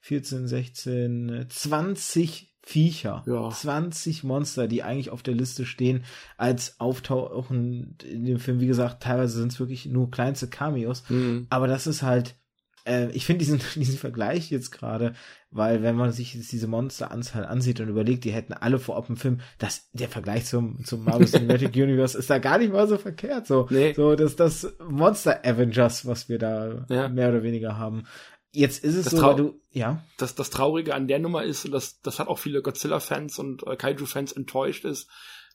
14, 0.00 0.48
16, 0.48 1.46
20 1.48 2.51
Viecher, 2.64 3.24
ja. 3.26 3.50
20 3.50 4.22
Monster, 4.22 4.68
die 4.68 4.84
eigentlich 4.84 5.10
auf 5.10 5.22
der 5.22 5.34
Liste 5.34 5.66
stehen, 5.66 6.04
als 6.36 6.78
auftauchen 6.78 7.96
in 8.04 8.24
dem 8.24 8.38
Film. 8.38 8.60
Wie 8.60 8.68
gesagt, 8.68 9.02
teilweise 9.02 9.38
sind 9.38 9.52
es 9.52 9.58
wirklich 9.58 9.86
nur 9.86 10.10
kleinste 10.10 10.46
Cameos. 10.46 11.02
Mhm. 11.08 11.48
Aber 11.50 11.66
das 11.66 11.88
ist 11.88 12.02
halt, 12.02 12.36
äh, 12.84 13.08
ich 13.10 13.26
finde 13.26 13.40
diesen, 13.40 13.60
diesen 13.74 13.98
Vergleich 13.98 14.50
jetzt 14.50 14.70
gerade, 14.70 15.14
weil 15.50 15.82
wenn 15.82 15.96
man 15.96 16.12
sich 16.12 16.32
diese 16.32 16.66
Monsteranzahl 16.66 17.44
ansieht 17.44 17.80
und 17.80 17.88
überlegt, 17.88 18.24
die 18.24 18.32
hätten 18.32 18.52
alle 18.52 18.78
vor 18.78 18.94
Ort 18.94 19.10
im 19.10 19.16
Film, 19.16 19.40
das, 19.58 19.90
der 19.92 20.08
Vergleich 20.08 20.46
zum, 20.46 20.84
zum 20.84 21.04
Marvel 21.04 21.26
Cinematic 21.28 21.74
Universe 21.74 22.16
ist 22.16 22.30
da 22.30 22.38
gar 22.38 22.58
nicht 22.58 22.72
mal 22.72 22.88
so 22.88 22.96
verkehrt. 22.96 23.46
So, 23.46 23.66
nee. 23.70 23.92
so 23.92 24.14
dass 24.14 24.36
das 24.36 24.72
Monster 24.88 25.44
Avengers, 25.44 26.06
was 26.06 26.28
wir 26.28 26.38
da 26.38 26.86
ja. 26.88 27.08
mehr 27.08 27.28
oder 27.28 27.42
weniger 27.42 27.76
haben. 27.76 28.04
Jetzt 28.52 28.84
ist 28.84 28.94
es 28.94 29.04
das 29.04 29.14
so, 29.14 29.22
weil 29.22 29.36
du, 29.36 29.60
ja. 29.70 30.04
Das, 30.18 30.34
das 30.34 30.50
Traurige 30.50 30.94
an 30.94 31.08
der 31.08 31.18
Nummer 31.18 31.42
ist, 31.42 31.64
und 31.64 31.72
das, 31.72 32.00
das 32.02 32.18
hat 32.18 32.28
auch 32.28 32.38
viele 32.38 32.62
Godzilla-Fans 32.62 33.38
und 33.38 33.66
äh, 33.66 33.76
Kaiju-Fans 33.76 34.32
enttäuscht, 34.32 34.84
ist, 34.84 35.08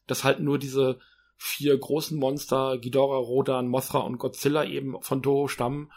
dass 0.08 0.24
halt 0.24 0.40
nur 0.40 0.58
diese 0.58 1.00
vier 1.38 1.78
großen 1.78 2.18
Monster, 2.18 2.80
Ghidorah, 2.80 3.20
Rodan, 3.20 3.68
Mothra 3.68 4.00
und 4.00 4.18
Godzilla 4.18 4.66
eben 4.66 5.00
von 5.02 5.22
Toho 5.22 5.48
stammen. 5.48 5.92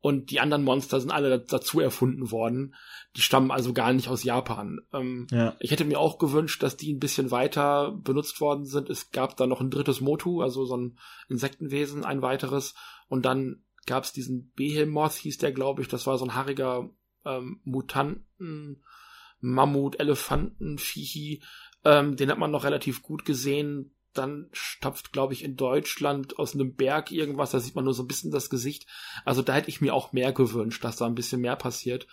Und 0.00 0.30
die 0.30 0.40
anderen 0.40 0.62
Monster 0.62 1.00
sind 1.00 1.10
alle 1.10 1.40
dazu 1.40 1.80
erfunden 1.80 2.30
worden. 2.30 2.74
Die 3.16 3.22
stammen 3.22 3.50
also 3.50 3.72
gar 3.72 3.92
nicht 3.92 4.08
aus 4.08 4.24
Japan. 4.24 4.78
Ähm, 4.92 5.26
ja. 5.30 5.56
Ich 5.58 5.72
hätte 5.72 5.84
mir 5.84 5.98
auch 5.98 6.18
gewünscht, 6.18 6.62
dass 6.62 6.76
die 6.76 6.92
ein 6.92 7.00
bisschen 7.00 7.30
weiter 7.30 7.92
benutzt 7.92 8.40
worden 8.40 8.66
sind. 8.66 8.88
Es 8.88 9.10
gab 9.10 9.36
da 9.36 9.46
noch 9.46 9.60
ein 9.60 9.70
drittes 9.70 10.00
Motu, 10.00 10.42
also 10.42 10.64
so 10.64 10.76
ein 10.76 10.98
Insektenwesen, 11.28 12.04
ein 12.04 12.22
weiteres. 12.22 12.74
Und 13.08 13.26
dann 13.26 13.64
gab 13.86 14.04
es 14.04 14.12
diesen 14.12 14.52
Behemoth, 14.52 15.14
hieß 15.14 15.38
der, 15.38 15.52
glaube 15.52 15.82
ich. 15.82 15.88
Das 15.88 16.06
war 16.06 16.18
so 16.18 16.24
ein 16.24 16.34
haariger 16.34 16.90
ähm, 17.24 17.60
Mutanten, 17.64 18.84
Mammut, 19.40 20.00
Elefanten, 20.00 20.78
Viechi. 20.78 21.42
Ähm, 21.84 22.16
den 22.16 22.30
hat 22.30 22.38
man 22.38 22.50
noch 22.50 22.64
relativ 22.64 23.02
gut 23.02 23.24
gesehen. 23.24 23.94
Dann 24.12 24.48
stapft, 24.52 25.12
glaube 25.12 25.34
ich, 25.34 25.44
in 25.44 25.56
Deutschland 25.56 26.38
aus 26.38 26.54
einem 26.54 26.74
Berg 26.74 27.12
irgendwas. 27.12 27.50
Da 27.50 27.60
sieht 27.60 27.74
man 27.74 27.84
nur 27.84 27.94
so 27.94 28.02
ein 28.02 28.08
bisschen 28.08 28.30
das 28.30 28.50
Gesicht. 28.50 28.86
Also 29.24 29.42
da 29.42 29.54
hätte 29.54 29.68
ich 29.68 29.80
mir 29.80 29.94
auch 29.94 30.12
mehr 30.12 30.32
gewünscht, 30.32 30.82
dass 30.84 30.96
da 30.96 31.06
ein 31.06 31.14
bisschen 31.14 31.40
mehr 31.40 31.56
passiert. 31.56 32.06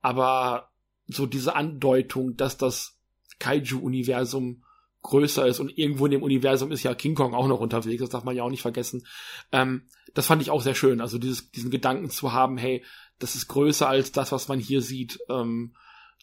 Aber 0.00 0.70
so 1.06 1.26
diese 1.26 1.56
Andeutung, 1.56 2.36
dass 2.36 2.56
das 2.56 2.98
Kaiju-Universum 3.38 4.64
größer 5.02 5.46
ist 5.46 5.60
und 5.60 5.76
irgendwo 5.78 6.06
in 6.06 6.12
dem 6.12 6.22
Universum 6.22 6.72
ist 6.72 6.82
ja 6.82 6.94
King 6.94 7.14
Kong 7.14 7.34
auch 7.34 7.48
noch 7.48 7.60
unterwegs, 7.60 8.00
das 8.00 8.10
darf 8.10 8.24
man 8.24 8.36
ja 8.36 8.42
auch 8.42 8.50
nicht 8.50 8.62
vergessen. 8.62 9.06
Ähm, 9.52 9.82
das 10.14 10.26
fand 10.26 10.42
ich 10.42 10.50
auch 10.50 10.62
sehr 10.62 10.74
schön, 10.74 11.00
also 11.00 11.18
dieses, 11.18 11.50
diesen 11.50 11.70
Gedanken 11.70 12.10
zu 12.10 12.32
haben, 12.32 12.58
hey, 12.58 12.84
das 13.18 13.34
ist 13.34 13.48
größer 13.48 13.88
als 13.88 14.12
das, 14.12 14.32
was 14.32 14.48
man 14.48 14.58
hier 14.58 14.82
sieht, 14.82 15.18
ähm, 15.28 15.74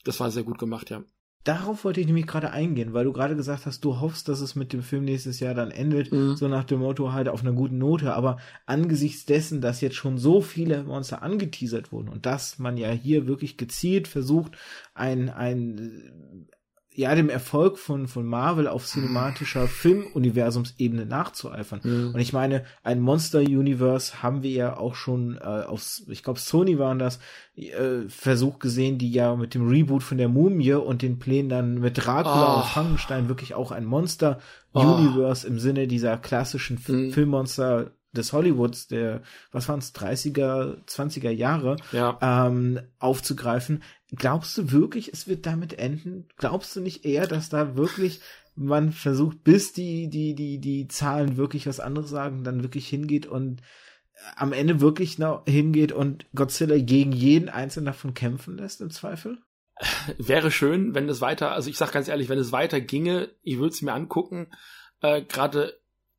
das 0.03 0.19
war 0.19 0.31
sehr 0.31 0.43
gut 0.43 0.59
gemacht, 0.59 0.89
ja. 0.89 1.03
Darauf 1.45 1.83
wollte 1.85 2.01
ich 2.01 2.07
nämlich 2.07 2.25
gerade 2.25 2.49
eingehen, 2.49 2.93
weil 2.93 3.05
du 3.05 3.13
gerade 3.13 3.35
gesagt 3.35 3.67
hast, 3.67 3.85
du 3.85 3.99
hoffst, 3.99 4.27
dass 4.29 4.41
es 4.41 4.55
mit 4.55 4.73
dem 4.73 4.81
Film 4.81 5.05
nächstes 5.05 5.39
Jahr 5.39 5.53
dann 5.53 5.69
endet, 5.69 6.11
mhm. 6.11 6.35
so 6.35 6.47
nach 6.47 6.63
dem 6.63 6.79
Motto 6.79 7.13
halt 7.13 7.29
auf 7.29 7.41
einer 7.41 7.53
guten 7.53 7.77
Note, 7.77 8.15
aber 8.15 8.37
angesichts 8.65 9.25
dessen, 9.25 9.61
dass 9.61 9.79
jetzt 9.79 9.95
schon 9.95 10.17
so 10.17 10.41
viele 10.41 10.83
Monster 10.83 11.21
angeteasert 11.21 11.91
wurden 11.91 12.09
und 12.09 12.25
dass 12.25 12.57
man 12.57 12.77
ja 12.77 12.89
hier 12.89 13.27
wirklich 13.27 13.57
gezielt 13.57 14.07
versucht, 14.07 14.57
ein, 14.95 15.29
ein 15.29 16.47
ja 16.95 17.13
dem 17.13 17.29
Erfolg 17.29 17.77
von 17.77 18.07
von 18.07 18.25
Marvel 18.25 18.67
auf 18.67 18.85
cinematischer 18.85 19.67
Filmuniversumsebene 19.67 21.05
nachzueifern. 21.05 21.81
Mhm. 21.83 22.11
Und 22.13 22.19
ich 22.19 22.33
meine, 22.33 22.63
ein 22.83 23.01
Monster 23.01 23.39
Universe 23.39 24.23
haben 24.23 24.43
wir 24.43 24.51
ja 24.51 24.77
auch 24.77 24.95
schon 24.95 25.37
äh, 25.37 25.43
aus, 25.43 26.03
ich 26.07 26.23
glaube 26.23 26.39
Sony 26.39 26.79
waren 26.79 26.99
das, 26.99 27.19
äh, 27.55 28.07
Versuch 28.07 28.59
gesehen, 28.59 28.97
die 28.97 29.11
ja 29.11 29.35
mit 29.35 29.53
dem 29.53 29.67
Reboot 29.67 30.03
von 30.03 30.17
der 30.17 30.29
Mumie 30.29 30.73
und 30.73 31.01
den 31.01 31.19
Plänen 31.19 31.49
dann 31.49 31.79
mit 31.79 31.97
Dracula 31.97 32.55
oh. 32.55 32.57
und 32.57 32.65
Frankenstein 32.65 33.27
wirklich 33.27 33.53
auch 33.53 33.71
ein 33.71 33.85
Monster 33.85 34.39
Universe 34.73 35.45
oh. 35.45 35.51
im 35.51 35.59
Sinne 35.59 35.87
dieser 35.87 36.17
klassischen 36.17 36.79
mhm. 36.87 37.11
Filmmonster 37.11 37.91
des 38.17 38.33
Hollywoods 38.33 38.87
der, 38.87 39.21
was 39.51 39.69
waren 39.69 39.79
es, 39.79 39.93
30er, 39.93 40.83
20er 40.85 41.29
Jahre 41.29 41.77
ja. 41.91 42.17
ähm, 42.21 42.79
aufzugreifen. 42.99 43.83
Glaubst 44.11 44.57
du 44.57 44.71
wirklich, 44.71 45.11
es 45.13 45.27
wird 45.27 45.45
damit 45.45 45.77
enden? 45.77 46.27
Glaubst 46.37 46.75
du 46.75 46.81
nicht 46.81 47.05
eher, 47.05 47.27
dass 47.27 47.49
da 47.49 47.75
wirklich 47.75 48.21
man 48.55 48.91
versucht, 48.91 49.43
bis 49.43 49.73
die, 49.73 50.09
die, 50.09 50.33
die, 50.33 50.59
die 50.59 50.87
Zahlen 50.87 51.37
wirklich 51.37 51.67
was 51.67 51.79
anderes 51.79 52.09
sagen, 52.09 52.43
dann 52.43 52.63
wirklich 52.63 52.87
hingeht 52.87 53.27
und 53.27 53.61
am 54.35 54.53
Ende 54.53 54.81
wirklich 54.81 55.19
noch 55.19 55.43
hingeht 55.45 55.91
und 55.91 56.25
Godzilla 56.33 56.77
gegen 56.77 57.11
jeden 57.11 57.49
einzelnen 57.49 57.87
davon 57.87 58.13
kämpfen 58.13 58.57
lässt, 58.57 58.81
im 58.81 58.89
Zweifel? 58.89 59.39
Wäre 60.17 60.51
schön, 60.51 60.95
wenn 60.95 61.09
es 61.09 61.19
weiter, 61.19 61.51
also 61.51 61.69
ich 61.69 61.77
sag 61.77 61.91
ganz 61.91 62.07
ehrlich, 62.07 62.29
wenn 62.29 62.39
es 62.39 62.51
weiter 62.51 62.79
ginge, 62.79 63.29
ich 63.43 63.57
würde 63.57 63.73
es 63.73 63.81
mir 63.81 63.93
angucken. 63.93 64.47
Äh, 65.01 65.23
Gerade 65.23 65.77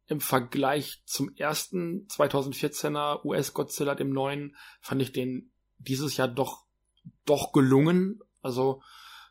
im 0.09 0.21
Vergleich 0.21 1.03
zum 1.05 1.35
ersten 1.37 2.07
2014er 2.09 3.25
US-Godzilla, 3.25 3.95
dem 3.95 4.11
neuen, 4.11 4.57
fand 4.81 5.03
ich 5.03 5.13
den 5.13 5.51
dieses 5.79 6.17
Jahr 6.17 6.29
doch, 6.29 6.65
doch 7.25 7.53
gelungen. 7.53 8.21
Also, 8.41 8.83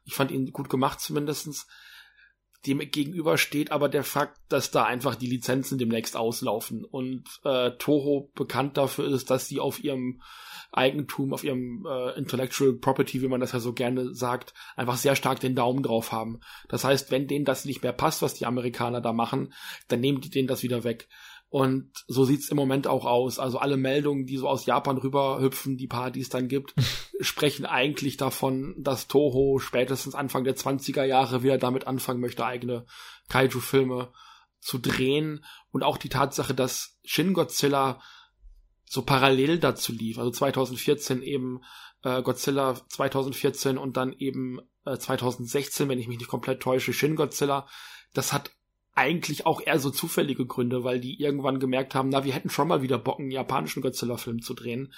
ich 0.03 0.13
fand 0.13 0.31
ihn 0.31 0.51
gut 0.51 0.69
gemacht 0.69 0.99
zumindestens. 0.99 1.67
Dem 2.65 2.79
gegenüber 2.79 3.37
steht 3.37 3.71
aber 3.71 3.89
der 3.89 4.03
Fakt, 4.03 4.39
dass 4.49 4.71
da 4.71 4.85
einfach 4.85 5.15
die 5.15 5.27
Lizenzen 5.27 5.77
demnächst 5.77 6.17
auslaufen 6.17 6.83
und 6.83 7.23
äh, 7.43 7.71
Toho 7.77 8.31
bekannt 8.33 8.77
dafür 8.77 9.07
ist, 9.07 9.29
dass 9.29 9.47
sie 9.47 9.59
auf 9.59 9.83
ihrem 9.83 10.21
Eigentum, 10.71 11.33
auf 11.33 11.43
ihrem 11.43 11.85
äh, 11.87 12.17
Intellectual 12.17 12.73
Property, 12.73 13.21
wie 13.21 13.27
man 13.27 13.39
das 13.39 13.51
ja 13.51 13.59
so 13.59 13.73
gerne 13.73 14.13
sagt, 14.13 14.53
einfach 14.75 14.97
sehr 14.97 15.15
stark 15.15 15.39
den 15.39 15.55
Daumen 15.55 15.83
drauf 15.83 16.11
haben. 16.11 16.39
Das 16.69 16.83
heißt, 16.83 17.11
wenn 17.11 17.27
denen 17.27 17.45
das 17.45 17.65
nicht 17.65 17.83
mehr 17.83 17.93
passt, 17.93 18.21
was 18.21 18.33
die 18.33 18.45
Amerikaner 18.45 19.01
da 19.01 19.13
machen, 19.13 19.53
dann 19.87 20.01
nehmen 20.01 20.21
die 20.21 20.29
denen 20.29 20.47
das 20.47 20.63
wieder 20.63 20.83
weg. 20.83 21.07
Und 21.49 22.03
so 22.07 22.25
sieht's 22.25 22.49
im 22.49 22.57
Moment 22.57 22.85
auch 22.85 23.05
aus. 23.05 23.39
Also 23.39 23.59
alle 23.59 23.77
Meldungen, 23.77 24.25
die 24.25 24.35
so 24.35 24.47
aus 24.49 24.65
Japan 24.65 24.97
rüberhüpfen, 24.97 25.77
die 25.77 25.87
paar, 25.87 26.11
die 26.11 26.19
es 26.19 26.29
dann 26.29 26.47
gibt, 26.49 26.73
sprechen 27.21 27.65
eigentlich 27.65 28.17
davon, 28.17 28.75
dass 28.77 29.07
Toho 29.07 29.59
spätestens 29.59 30.15
Anfang 30.15 30.43
der 30.43 30.57
20er 30.57 31.03
Jahre 31.03 31.43
wieder 31.43 31.57
damit 31.57 31.87
anfangen 31.87 32.19
möchte, 32.19 32.45
eigene 32.45 32.85
Kaiju-Filme 33.29 34.11
zu 34.59 34.79
drehen. 34.79 35.45
Und 35.71 35.83
auch 35.83 35.97
die 35.97 36.09
Tatsache, 36.09 36.53
dass 36.53 36.99
Shin 37.05 37.33
Godzilla 37.33 38.01
so 38.85 39.01
parallel 39.01 39.59
dazu 39.59 39.91
lief. 39.91 40.17
Also 40.17 40.31
2014 40.31 41.21
eben 41.21 41.61
äh, 42.03 42.21
Godzilla 42.21 42.75
2014 42.89 43.77
und 43.77 43.97
dann 43.97 44.13
eben 44.13 44.59
äh, 44.85 44.97
2016, 44.97 45.89
wenn 45.89 45.99
ich 45.99 46.07
mich 46.07 46.19
nicht 46.19 46.29
komplett 46.29 46.61
täusche, 46.61 46.93
Shin 46.93 47.15
Godzilla. 47.15 47.67
Das 48.13 48.31
hat 48.31 48.51
eigentlich 48.93 49.45
auch 49.45 49.61
eher 49.61 49.79
so 49.79 49.89
zufällige 49.89 50.45
Gründe, 50.45 50.83
weil 50.83 51.01
die 51.01 51.19
irgendwann 51.21 51.59
gemerkt 51.59 51.95
haben, 51.95 52.09
na, 52.09 52.23
wir 52.23 52.33
hätten 52.33 52.49
schon 52.49 52.67
mal 52.67 52.81
wieder 52.81 52.97
Bock, 52.97 53.19
einen 53.19 53.31
japanischen 53.31 53.81
Godzilla-Film 53.81 54.41
zu 54.41 54.53
drehen. 54.53 54.93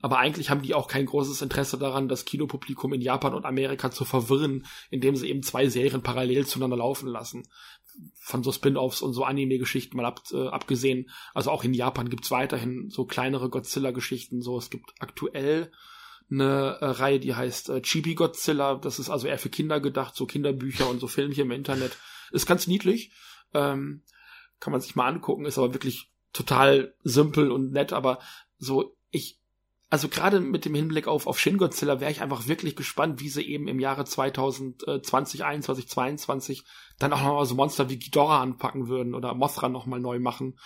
Aber 0.00 0.18
eigentlich 0.18 0.50
haben 0.50 0.62
die 0.62 0.74
auch 0.74 0.86
kein 0.86 1.06
großes 1.06 1.42
Interesse 1.42 1.76
daran, 1.76 2.08
das 2.08 2.24
Kinopublikum 2.24 2.92
in 2.92 3.00
Japan 3.00 3.34
und 3.34 3.44
Amerika 3.44 3.90
zu 3.90 4.04
verwirren, 4.04 4.64
indem 4.90 5.16
sie 5.16 5.28
eben 5.28 5.42
zwei 5.42 5.68
Serien 5.68 6.02
parallel 6.02 6.46
zueinander 6.46 6.76
laufen 6.76 7.08
lassen. 7.08 7.48
Von 8.14 8.44
so 8.44 8.52
Spin-offs 8.52 9.02
und 9.02 9.12
so 9.12 9.24
Anime-Geschichten 9.24 9.96
mal 9.96 10.06
ab, 10.06 10.22
äh, 10.32 10.46
abgesehen. 10.46 11.10
Also 11.34 11.50
auch 11.50 11.64
in 11.64 11.74
Japan 11.74 12.10
gibt's 12.10 12.30
weiterhin 12.30 12.90
so 12.90 13.06
kleinere 13.06 13.50
Godzilla-Geschichten. 13.50 14.40
So, 14.40 14.56
es 14.56 14.70
gibt 14.70 14.92
aktuell 15.00 15.72
eine 16.30 16.76
äh, 16.80 16.84
Reihe, 16.84 17.18
die 17.18 17.34
heißt 17.34 17.70
äh, 17.70 17.82
Chibi 17.82 18.14
Godzilla. 18.14 18.76
Das 18.76 19.00
ist 19.00 19.10
also 19.10 19.26
eher 19.26 19.38
für 19.38 19.48
Kinder 19.48 19.80
gedacht, 19.80 20.14
so 20.14 20.26
Kinderbücher 20.26 20.88
und 20.88 21.00
so 21.00 21.08
Filmchen 21.08 21.46
im 21.46 21.50
Internet. 21.50 21.96
Ist 22.30 22.46
ganz 22.46 22.68
niedlich. 22.68 23.10
Ähm, 23.52 24.02
kann 24.60 24.72
man 24.72 24.80
sich 24.80 24.94
mal 24.94 25.08
angucken, 25.08 25.46
ist 25.46 25.58
aber 25.58 25.74
wirklich 25.74 26.12
total 26.32 26.94
simpel 27.02 27.50
und 27.50 27.72
nett, 27.72 27.92
aber 27.92 28.18
so, 28.58 28.96
ich 29.10 29.37
also 29.90 30.08
gerade 30.08 30.40
mit 30.40 30.64
dem 30.64 30.74
Hinblick 30.74 31.08
auf, 31.08 31.26
auf 31.26 31.38
Shin 31.38 31.56
Godzilla 31.56 32.00
wäre 32.00 32.10
ich 32.10 32.20
einfach 32.20 32.46
wirklich 32.46 32.76
gespannt, 32.76 33.20
wie 33.20 33.28
sie 33.28 33.42
eben 33.42 33.68
im 33.68 33.80
Jahre 33.80 34.04
2020, 34.04 35.44
21, 35.44 35.88
22 35.88 36.64
dann 36.98 37.12
auch 37.12 37.22
nochmal 37.22 37.46
so 37.46 37.54
Monster 37.54 37.88
wie 37.88 37.98
Ghidorah 37.98 38.42
anpacken 38.42 38.88
würden 38.88 39.14
oder 39.14 39.34
Mothra 39.34 39.68
nochmal 39.68 40.00
neu 40.00 40.18
machen 40.18 40.58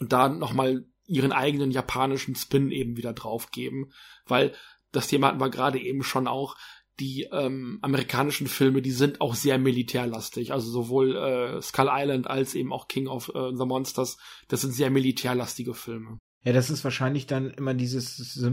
und 0.00 0.12
da 0.12 0.28
nochmal 0.28 0.86
ihren 1.06 1.32
eigenen 1.32 1.70
japanischen 1.70 2.34
Spin 2.34 2.70
eben 2.70 2.96
wieder 2.96 3.12
draufgeben, 3.12 3.92
weil 4.26 4.54
das 4.90 5.08
Thema 5.08 5.28
hatten 5.28 5.40
wir 5.40 5.50
gerade 5.50 5.78
eben 5.78 6.02
schon 6.02 6.26
auch, 6.26 6.56
die 7.00 7.28
ähm, 7.32 7.78
amerikanischen 7.82 8.46
Filme, 8.46 8.80
die 8.80 8.92
sind 8.92 9.20
auch 9.20 9.34
sehr 9.34 9.58
militärlastig. 9.58 10.52
Also 10.52 10.70
sowohl 10.70 11.16
äh, 11.16 11.60
Skull 11.60 11.88
Island 11.90 12.28
als 12.28 12.54
eben 12.54 12.72
auch 12.72 12.86
King 12.86 13.08
of 13.08 13.30
äh, 13.34 13.50
the 13.52 13.66
Monsters, 13.66 14.16
das 14.46 14.60
sind 14.60 14.72
sehr 14.72 14.90
militärlastige 14.90 15.74
Filme. 15.74 16.18
Ja, 16.44 16.52
das 16.52 16.70
ist 16.70 16.84
wahrscheinlich 16.84 17.26
dann 17.26 17.50
immer 17.50 17.74
dieses, 17.74 18.46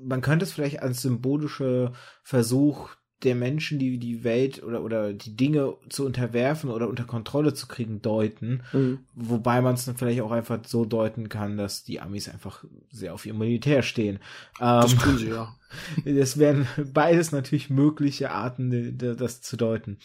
man 0.00 0.20
könnte 0.20 0.44
es 0.44 0.52
vielleicht 0.52 0.82
als 0.82 1.02
symbolische 1.02 1.92
Versuch 2.22 2.90
der 3.24 3.34
Menschen, 3.34 3.78
die 3.78 3.98
die 3.98 4.24
Welt 4.24 4.62
oder, 4.62 4.82
oder 4.82 5.12
die 5.12 5.36
Dinge 5.36 5.74
zu 5.88 6.04
unterwerfen 6.04 6.70
oder 6.70 6.88
unter 6.88 7.04
Kontrolle 7.04 7.54
zu 7.54 7.68
kriegen, 7.68 8.02
deuten. 8.02 8.62
Mhm. 8.72 9.00
Wobei 9.14 9.60
man 9.60 9.74
es 9.74 9.84
dann 9.84 9.96
vielleicht 9.96 10.20
auch 10.22 10.32
einfach 10.32 10.58
so 10.66 10.84
deuten 10.84 11.28
kann, 11.28 11.56
dass 11.56 11.84
die 11.84 12.00
Amis 12.00 12.28
einfach 12.28 12.64
sehr 12.90 13.14
auf 13.14 13.26
ihr 13.26 13.34
Militär 13.34 13.82
stehen. 13.82 14.18
Das 14.58 14.92
ähm, 14.92 14.98
tun 14.98 15.18
sie, 15.18 15.28
ja. 15.28 15.54
Das 16.04 16.38
wären 16.38 16.66
beides 16.92 17.32
natürlich 17.32 17.70
mögliche 17.70 18.30
Arten, 18.30 18.98
das 18.98 19.40
zu 19.40 19.56
deuten. 19.56 19.98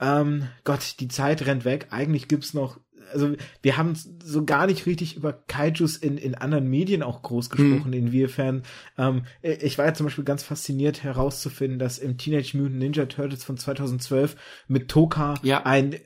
Ähm, 0.00 0.48
Gott, 0.64 0.96
die 1.00 1.08
Zeit 1.08 1.44
rennt 1.46 1.64
weg. 1.64 1.88
Eigentlich 1.90 2.28
gibt's 2.28 2.54
noch 2.54 2.78
also 3.12 3.34
wir 3.62 3.76
haben 3.76 3.94
so 4.24 4.44
gar 4.44 4.66
nicht 4.66 4.86
richtig 4.86 5.16
über 5.16 5.32
Kaijus 5.32 5.96
in, 5.96 6.18
in 6.18 6.34
anderen 6.34 6.68
Medien 6.68 7.02
auch 7.02 7.22
groß 7.22 7.50
gesprochen, 7.50 7.92
hm. 7.92 7.92
inwiefern. 7.92 8.62
Ähm, 8.98 9.22
ich 9.42 9.78
war 9.78 9.86
ja 9.86 9.94
zum 9.94 10.06
Beispiel 10.06 10.24
ganz 10.24 10.42
fasziniert 10.42 11.02
herauszufinden, 11.02 11.78
dass 11.78 11.98
im 11.98 12.18
Teenage 12.18 12.56
Mutant 12.56 12.78
Ninja 12.78 13.06
Turtles 13.06 13.44
von 13.44 13.56
2012 13.56 14.36
mit 14.68 14.88
Toka 14.88 15.34
ja. 15.42 15.64
ein 15.64 15.96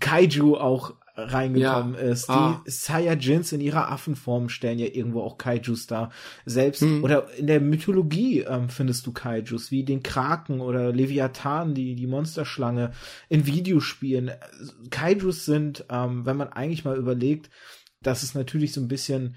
Kaiju 0.00 0.56
auch 0.56 0.94
reingekommen 1.24 1.94
ja. 1.94 2.00
ist. 2.00 2.28
Ah. 2.28 2.62
Die 2.66 2.70
Saiyajins 2.70 3.52
in 3.52 3.60
ihrer 3.60 3.90
Affenform 3.90 4.48
stellen 4.48 4.78
ja 4.78 4.86
irgendwo 4.86 5.22
auch 5.22 5.38
Kaijus 5.38 5.86
dar. 5.86 6.10
Selbst 6.44 6.82
hm. 6.82 7.04
oder 7.04 7.28
in 7.36 7.46
der 7.46 7.60
Mythologie 7.60 8.40
ähm, 8.40 8.68
findest 8.68 9.06
du 9.06 9.12
Kaijus, 9.12 9.70
wie 9.70 9.84
den 9.84 10.02
Kraken 10.02 10.60
oder 10.60 10.92
Leviathan, 10.92 11.74
die, 11.74 11.94
die 11.94 12.06
Monsterschlange. 12.06 12.92
In 13.28 13.46
Videospielen. 13.46 14.30
Kaijus 14.90 15.44
sind, 15.44 15.84
ähm, 15.90 16.26
wenn 16.26 16.36
man 16.36 16.48
eigentlich 16.48 16.84
mal 16.84 16.96
überlegt, 16.96 17.50
dass 18.02 18.22
es 18.22 18.34
natürlich 18.34 18.72
so 18.72 18.80
ein 18.80 18.88
bisschen 18.88 19.36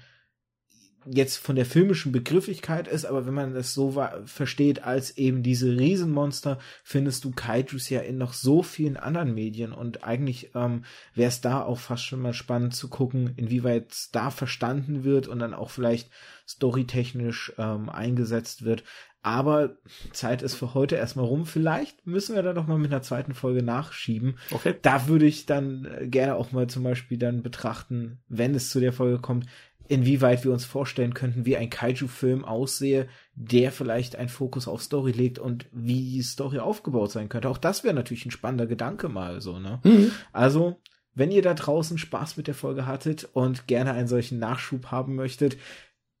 jetzt 1.06 1.36
von 1.36 1.56
der 1.56 1.66
filmischen 1.66 2.12
Begrifflichkeit 2.12 2.88
ist, 2.88 3.04
aber 3.04 3.26
wenn 3.26 3.34
man 3.34 3.54
das 3.54 3.74
so 3.74 4.02
versteht 4.24 4.82
als 4.82 5.16
eben 5.16 5.42
diese 5.42 5.76
Riesenmonster, 5.76 6.58
findest 6.82 7.24
du 7.24 7.30
Kaijus 7.30 7.88
ja 7.90 8.00
in 8.00 8.18
noch 8.18 8.32
so 8.32 8.62
vielen 8.62 8.96
anderen 8.96 9.34
Medien 9.34 9.72
und 9.72 10.04
eigentlich 10.04 10.50
ähm, 10.54 10.84
wäre 11.14 11.28
es 11.28 11.40
da 11.40 11.62
auch 11.62 11.78
fast 11.78 12.04
schon 12.04 12.20
mal 12.20 12.34
spannend 12.34 12.74
zu 12.74 12.88
gucken, 12.88 13.34
inwieweit 13.36 13.92
es 13.92 14.10
da 14.10 14.30
verstanden 14.30 15.04
wird 15.04 15.28
und 15.28 15.38
dann 15.38 15.54
auch 15.54 15.70
vielleicht 15.70 16.10
storytechnisch 16.46 17.52
ähm, 17.58 17.88
eingesetzt 17.88 18.64
wird. 18.64 18.84
Aber 19.24 19.78
Zeit 20.12 20.42
ist 20.42 20.54
für 20.54 20.74
heute 20.74 20.96
erstmal 20.96 21.24
rum. 21.24 21.46
Vielleicht 21.46 22.06
müssen 22.06 22.34
wir 22.34 22.42
da 22.42 22.52
doch 22.52 22.66
mal 22.66 22.76
mit 22.76 22.92
einer 22.92 23.00
zweiten 23.00 23.32
Folge 23.32 23.62
nachschieben. 23.62 24.38
Okay. 24.50 24.74
Da 24.82 25.08
würde 25.08 25.24
ich 25.24 25.46
dann 25.46 25.86
äh, 25.86 26.06
gerne 26.06 26.34
auch 26.34 26.52
mal 26.52 26.66
zum 26.66 26.82
Beispiel 26.82 27.16
dann 27.16 27.42
betrachten, 27.42 28.18
wenn 28.28 28.54
es 28.54 28.68
zu 28.68 28.80
der 28.80 28.92
Folge 28.92 29.18
kommt, 29.18 29.46
inwieweit 29.88 30.44
wir 30.44 30.52
uns 30.52 30.64
vorstellen 30.64 31.14
könnten, 31.14 31.44
wie 31.46 31.56
ein 31.56 31.70
Kaiju-Film 31.70 32.44
aussehe, 32.44 33.08
der 33.34 33.72
vielleicht 33.72 34.16
einen 34.16 34.28
Fokus 34.28 34.68
auf 34.68 34.82
Story 34.82 35.12
legt 35.12 35.38
und 35.38 35.66
wie 35.72 36.10
die 36.12 36.22
Story 36.22 36.58
aufgebaut 36.58 37.10
sein 37.10 37.28
könnte. 37.28 37.48
Auch 37.48 37.58
das 37.58 37.84
wäre 37.84 37.94
natürlich 37.94 38.26
ein 38.26 38.30
spannender 38.30 38.66
Gedanke 38.66 39.08
mal 39.08 39.40
so, 39.40 39.58
ne? 39.58 39.80
Mhm. 39.84 40.12
Also, 40.32 40.80
wenn 41.14 41.30
ihr 41.30 41.42
da 41.42 41.54
draußen 41.54 41.98
Spaß 41.98 42.36
mit 42.36 42.46
der 42.46 42.54
Folge 42.54 42.86
hattet 42.86 43.28
und 43.32 43.66
gerne 43.66 43.92
einen 43.92 44.08
solchen 44.08 44.38
Nachschub 44.38 44.90
haben 44.90 45.14
möchtet, 45.14 45.56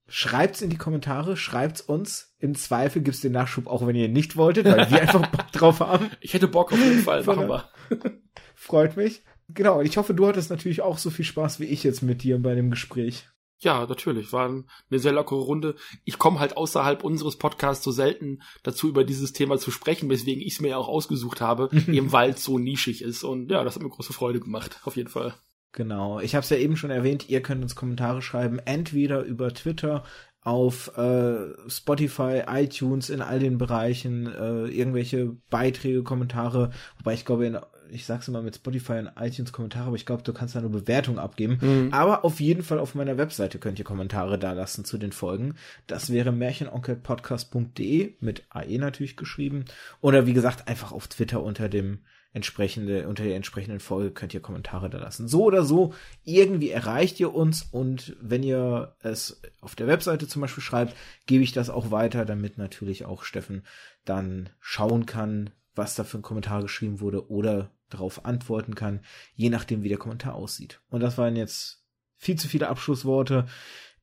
schreibt's 0.06 0.62
in 0.62 0.70
die 0.70 0.76
Kommentare, 0.76 1.36
schreibt's 1.36 1.80
uns. 1.80 2.34
Im 2.38 2.54
Zweifel 2.54 3.02
gibt's 3.02 3.20
den 3.20 3.32
Nachschub 3.32 3.66
auch, 3.66 3.86
wenn 3.86 3.96
ihr 3.96 4.08
nicht 4.08 4.36
wolltet, 4.36 4.66
weil 4.66 4.90
wir 4.90 5.02
einfach 5.02 5.26
Bock 5.26 5.52
drauf 5.52 5.80
haben. 5.80 6.10
Ich 6.20 6.34
hätte 6.34 6.48
Bock 6.48 6.72
auf 6.72 6.78
jeden 6.78 7.00
Fall, 7.00 7.24
machen 7.24 7.48
wir. 7.48 7.68
Freut 8.54 8.96
mich. 8.96 9.22
Genau, 9.48 9.82
ich 9.82 9.96
hoffe, 9.96 10.14
du 10.14 10.26
hattest 10.26 10.50
natürlich 10.50 10.80
auch 10.80 10.98
so 10.98 11.10
viel 11.10 11.24
Spaß 11.24 11.60
wie 11.60 11.66
ich 11.66 11.84
jetzt 11.84 12.02
mit 12.02 12.22
dir 12.22 12.40
bei 12.40 12.54
dem 12.54 12.70
Gespräch. 12.70 13.28
Ja, 13.64 13.86
natürlich. 13.86 14.32
War 14.32 14.48
eine 14.48 14.98
sehr 14.98 15.12
lockere 15.12 15.40
Runde. 15.40 15.74
Ich 16.04 16.18
komme 16.18 16.38
halt 16.38 16.56
außerhalb 16.56 17.02
unseres 17.02 17.36
Podcasts 17.36 17.82
so 17.82 17.90
selten 17.90 18.42
dazu, 18.62 18.88
über 18.88 19.04
dieses 19.04 19.32
Thema 19.32 19.58
zu 19.58 19.70
sprechen, 19.70 20.08
weswegen 20.10 20.42
ich 20.42 20.54
es 20.54 20.60
mir 20.60 20.68
ja 20.68 20.76
auch 20.76 20.88
ausgesucht 20.88 21.40
habe, 21.40 21.70
eben 21.88 22.12
weil 22.12 22.30
es 22.30 22.44
so 22.44 22.58
nischig 22.58 23.02
ist. 23.02 23.24
Und 23.24 23.50
ja, 23.50 23.64
das 23.64 23.74
hat 23.74 23.82
mir 23.82 23.88
große 23.88 24.12
Freude 24.12 24.40
gemacht, 24.40 24.80
auf 24.84 24.96
jeden 24.96 25.08
Fall. 25.08 25.34
Genau. 25.72 26.20
Ich 26.20 26.34
habe 26.34 26.44
es 26.44 26.50
ja 26.50 26.58
eben 26.58 26.76
schon 26.76 26.90
erwähnt, 26.90 27.28
ihr 27.28 27.42
könnt 27.42 27.62
uns 27.62 27.74
Kommentare 27.74 28.22
schreiben, 28.22 28.60
entweder 28.60 29.22
über 29.22 29.52
Twitter, 29.52 30.04
auf 30.44 30.96
äh, 30.98 31.54
Spotify, 31.68 32.42
iTunes, 32.46 33.08
in 33.08 33.22
all 33.22 33.38
den 33.38 33.56
Bereichen, 33.56 34.26
äh, 34.26 34.66
irgendwelche 34.66 35.36
Beiträge, 35.48 36.02
Kommentare, 36.02 36.70
wobei 36.98 37.14
ich 37.14 37.24
glaube, 37.24 37.46
in 37.46 37.58
ich 37.90 38.06
sag's 38.06 38.28
immer 38.28 38.42
mit 38.42 38.56
Spotify 38.56 38.94
und 38.94 39.10
iTunes 39.18 39.52
Kommentare, 39.52 39.86
aber 39.86 39.96
ich 39.96 40.06
glaube, 40.06 40.22
du 40.22 40.32
kannst 40.32 40.54
da 40.54 40.60
nur 40.60 40.70
Bewertung 40.70 41.18
abgeben. 41.18 41.58
Mhm. 41.60 41.92
Aber 41.92 42.24
auf 42.24 42.40
jeden 42.40 42.62
Fall 42.62 42.78
auf 42.78 42.94
meiner 42.94 43.18
Webseite 43.18 43.58
könnt 43.58 43.78
ihr 43.78 43.84
Kommentare 43.84 44.38
da 44.38 44.52
lassen 44.52 44.84
zu 44.84 44.98
den 44.98 45.12
Folgen. 45.12 45.54
Das 45.86 46.10
wäre 46.10 46.32
märchenonkelpodcast.de 46.32 48.14
mit 48.20 48.44
AE 48.50 48.78
natürlich 48.78 49.16
geschrieben. 49.16 49.64
Oder 50.00 50.26
wie 50.26 50.32
gesagt, 50.32 50.68
einfach 50.68 50.92
auf 50.92 51.08
Twitter 51.08 51.42
unter 51.42 51.68
dem 51.68 52.00
entsprechende, 52.34 53.08
unter 53.08 53.22
der 53.22 53.36
entsprechenden 53.36 53.80
Folge 53.80 54.10
könnt 54.10 54.34
ihr 54.34 54.40
Kommentare 54.40 54.90
da 54.90 54.98
lassen. 54.98 55.28
So 55.28 55.44
oder 55.44 55.64
so, 55.64 55.94
irgendwie 56.24 56.70
erreicht 56.70 57.20
ihr 57.20 57.32
uns 57.32 57.62
und 57.62 58.16
wenn 58.20 58.42
ihr 58.42 58.96
es 59.02 59.40
auf 59.60 59.76
der 59.76 59.86
Webseite 59.86 60.26
zum 60.26 60.42
Beispiel 60.42 60.62
schreibt, 60.62 60.96
gebe 61.26 61.44
ich 61.44 61.52
das 61.52 61.70
auch 61.70 61.92
weiter, 61.92 62.24
damit 62.24 62.58
natürlich 62.58 63.04
auch 63.04 63.22
Steffen 63.22 63.62
dann 64.04 64.50
schauen 64.60 65.06
kann, 65.06 65.50
was 65.74 65.94
da 65.94 66.04
für 66.04 66.18
ein 66.18 66.22
Kommentar 66.22 66.62
geschrieben 66.62 67.00
wurde 67.00 67.30
oder 67.30 67.70
darauf 67.90 68.24
antworten 68.24 68.74
kann, 68.74 69.04
je 69.34 69.50
nachdem, 69.50 69.82
wie 69.82 69.88
der 69.88 69.98
Kommentar 69.98 70.34
aussieht. 70.34 70.80
Und 70.88 71.00
das 71.00 71.18
waren 71.18 71.36
jetzt 71.36 71.84
viel 72.16 72.36
zu 72.36 72.48
viele 72.48 72.68
Abschlussworte. 72.68 73.46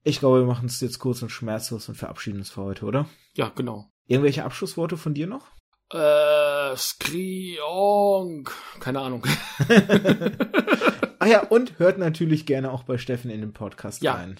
Ich 0.03 0.19
glaube, 0.19 0.39
wir 0.39 0.47
machen 0.47 0.67
es 0.67 0.79
jetzt 0.81 0.99
kurz 0.99 1.21
und 1.21 1.29
schmerzlos 1.29 1.89
und 1.89 1.95
verabschieden 1.95 2.39
uns 2.39 2.49
für 2.49 2.61
heute, 2.61 2.85
oder? 2.85 3.07
Ja, 3.35 3.49
genau. 3.49 3.91
Irgendwelche 4.05 4.43
Abschlussworte 4.43 4.97
von 4.97 5.13
dir 5.13 5.27
noch? 5.27 5.47
Äh, 5.91 6.75
Skriong. 6.77 8.49
Keine 8.79 8.99
Ahnung. 8.99 9.25
ah 11.19 11.25
ja, 11.25 11.43
und 11.47 11.79
hört 11.79 11.97
natürlich 11.97 12.45
gerne 12.45 12.71
auch 12.71 12.83
bei 12.83 12.97
Steffen 12.97 13.29
in 13.29 13.41
den 13.41 13.53
Podcast 13.53 14.01
ja. 14.01 14.13
rein. 14.15 14.39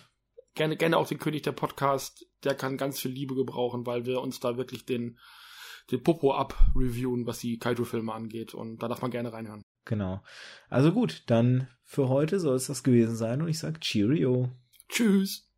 Gerne, 0.55 0.77
gerne 0.77 0.97
auch 0.97 1.07
den 1.07 1.19
König 1.19 1.43
der 1.43 1.51
Podcast. 1.51 2.25
Der 2.43 2.55
kann 2.55 2.77
ganz 2.77 2.99
viel 2.99 3.11
Liebe 3.11 3.35
gebrauchen, 3.35 3.85
weil 3.85 4.05
wir 4.05 4.21
uns 4.21 4.39
da 4.39 4.57
wirklich 4.57 4.85
den 4.85 5.17
den 5.91 6.03
Popo 6.03 6.33
ab-reviewen, 6.33 7.25
was 7.25 7.39
die 7.39 7.57
Kaiju-Filme 7.57 8.13
angeht. 8.13 8.53
Und 8.53 8.81
da 8.81 8.87
darf 8.87 9.01
man 9.01 9.11
gerne 9.11 9.33
reinhören. 9.33 9.61
Genau. 9.85 10.21
Also 10.69 10.91
gut, 10.91 11.23
dann 11.27 11.67
für 11.83 12.07
heute 12.07 12.39
soll 12.39 12.55
es 12.55 12.67
das 12.67 12.83
gewesen 12.83 13.15
sein 13.15 13.41
und 13.41 13.47
ich 13.47 13.59
sag 13.59 13.81
Cheerio. 13.81 14.49
Tschüss. 14.89 15.50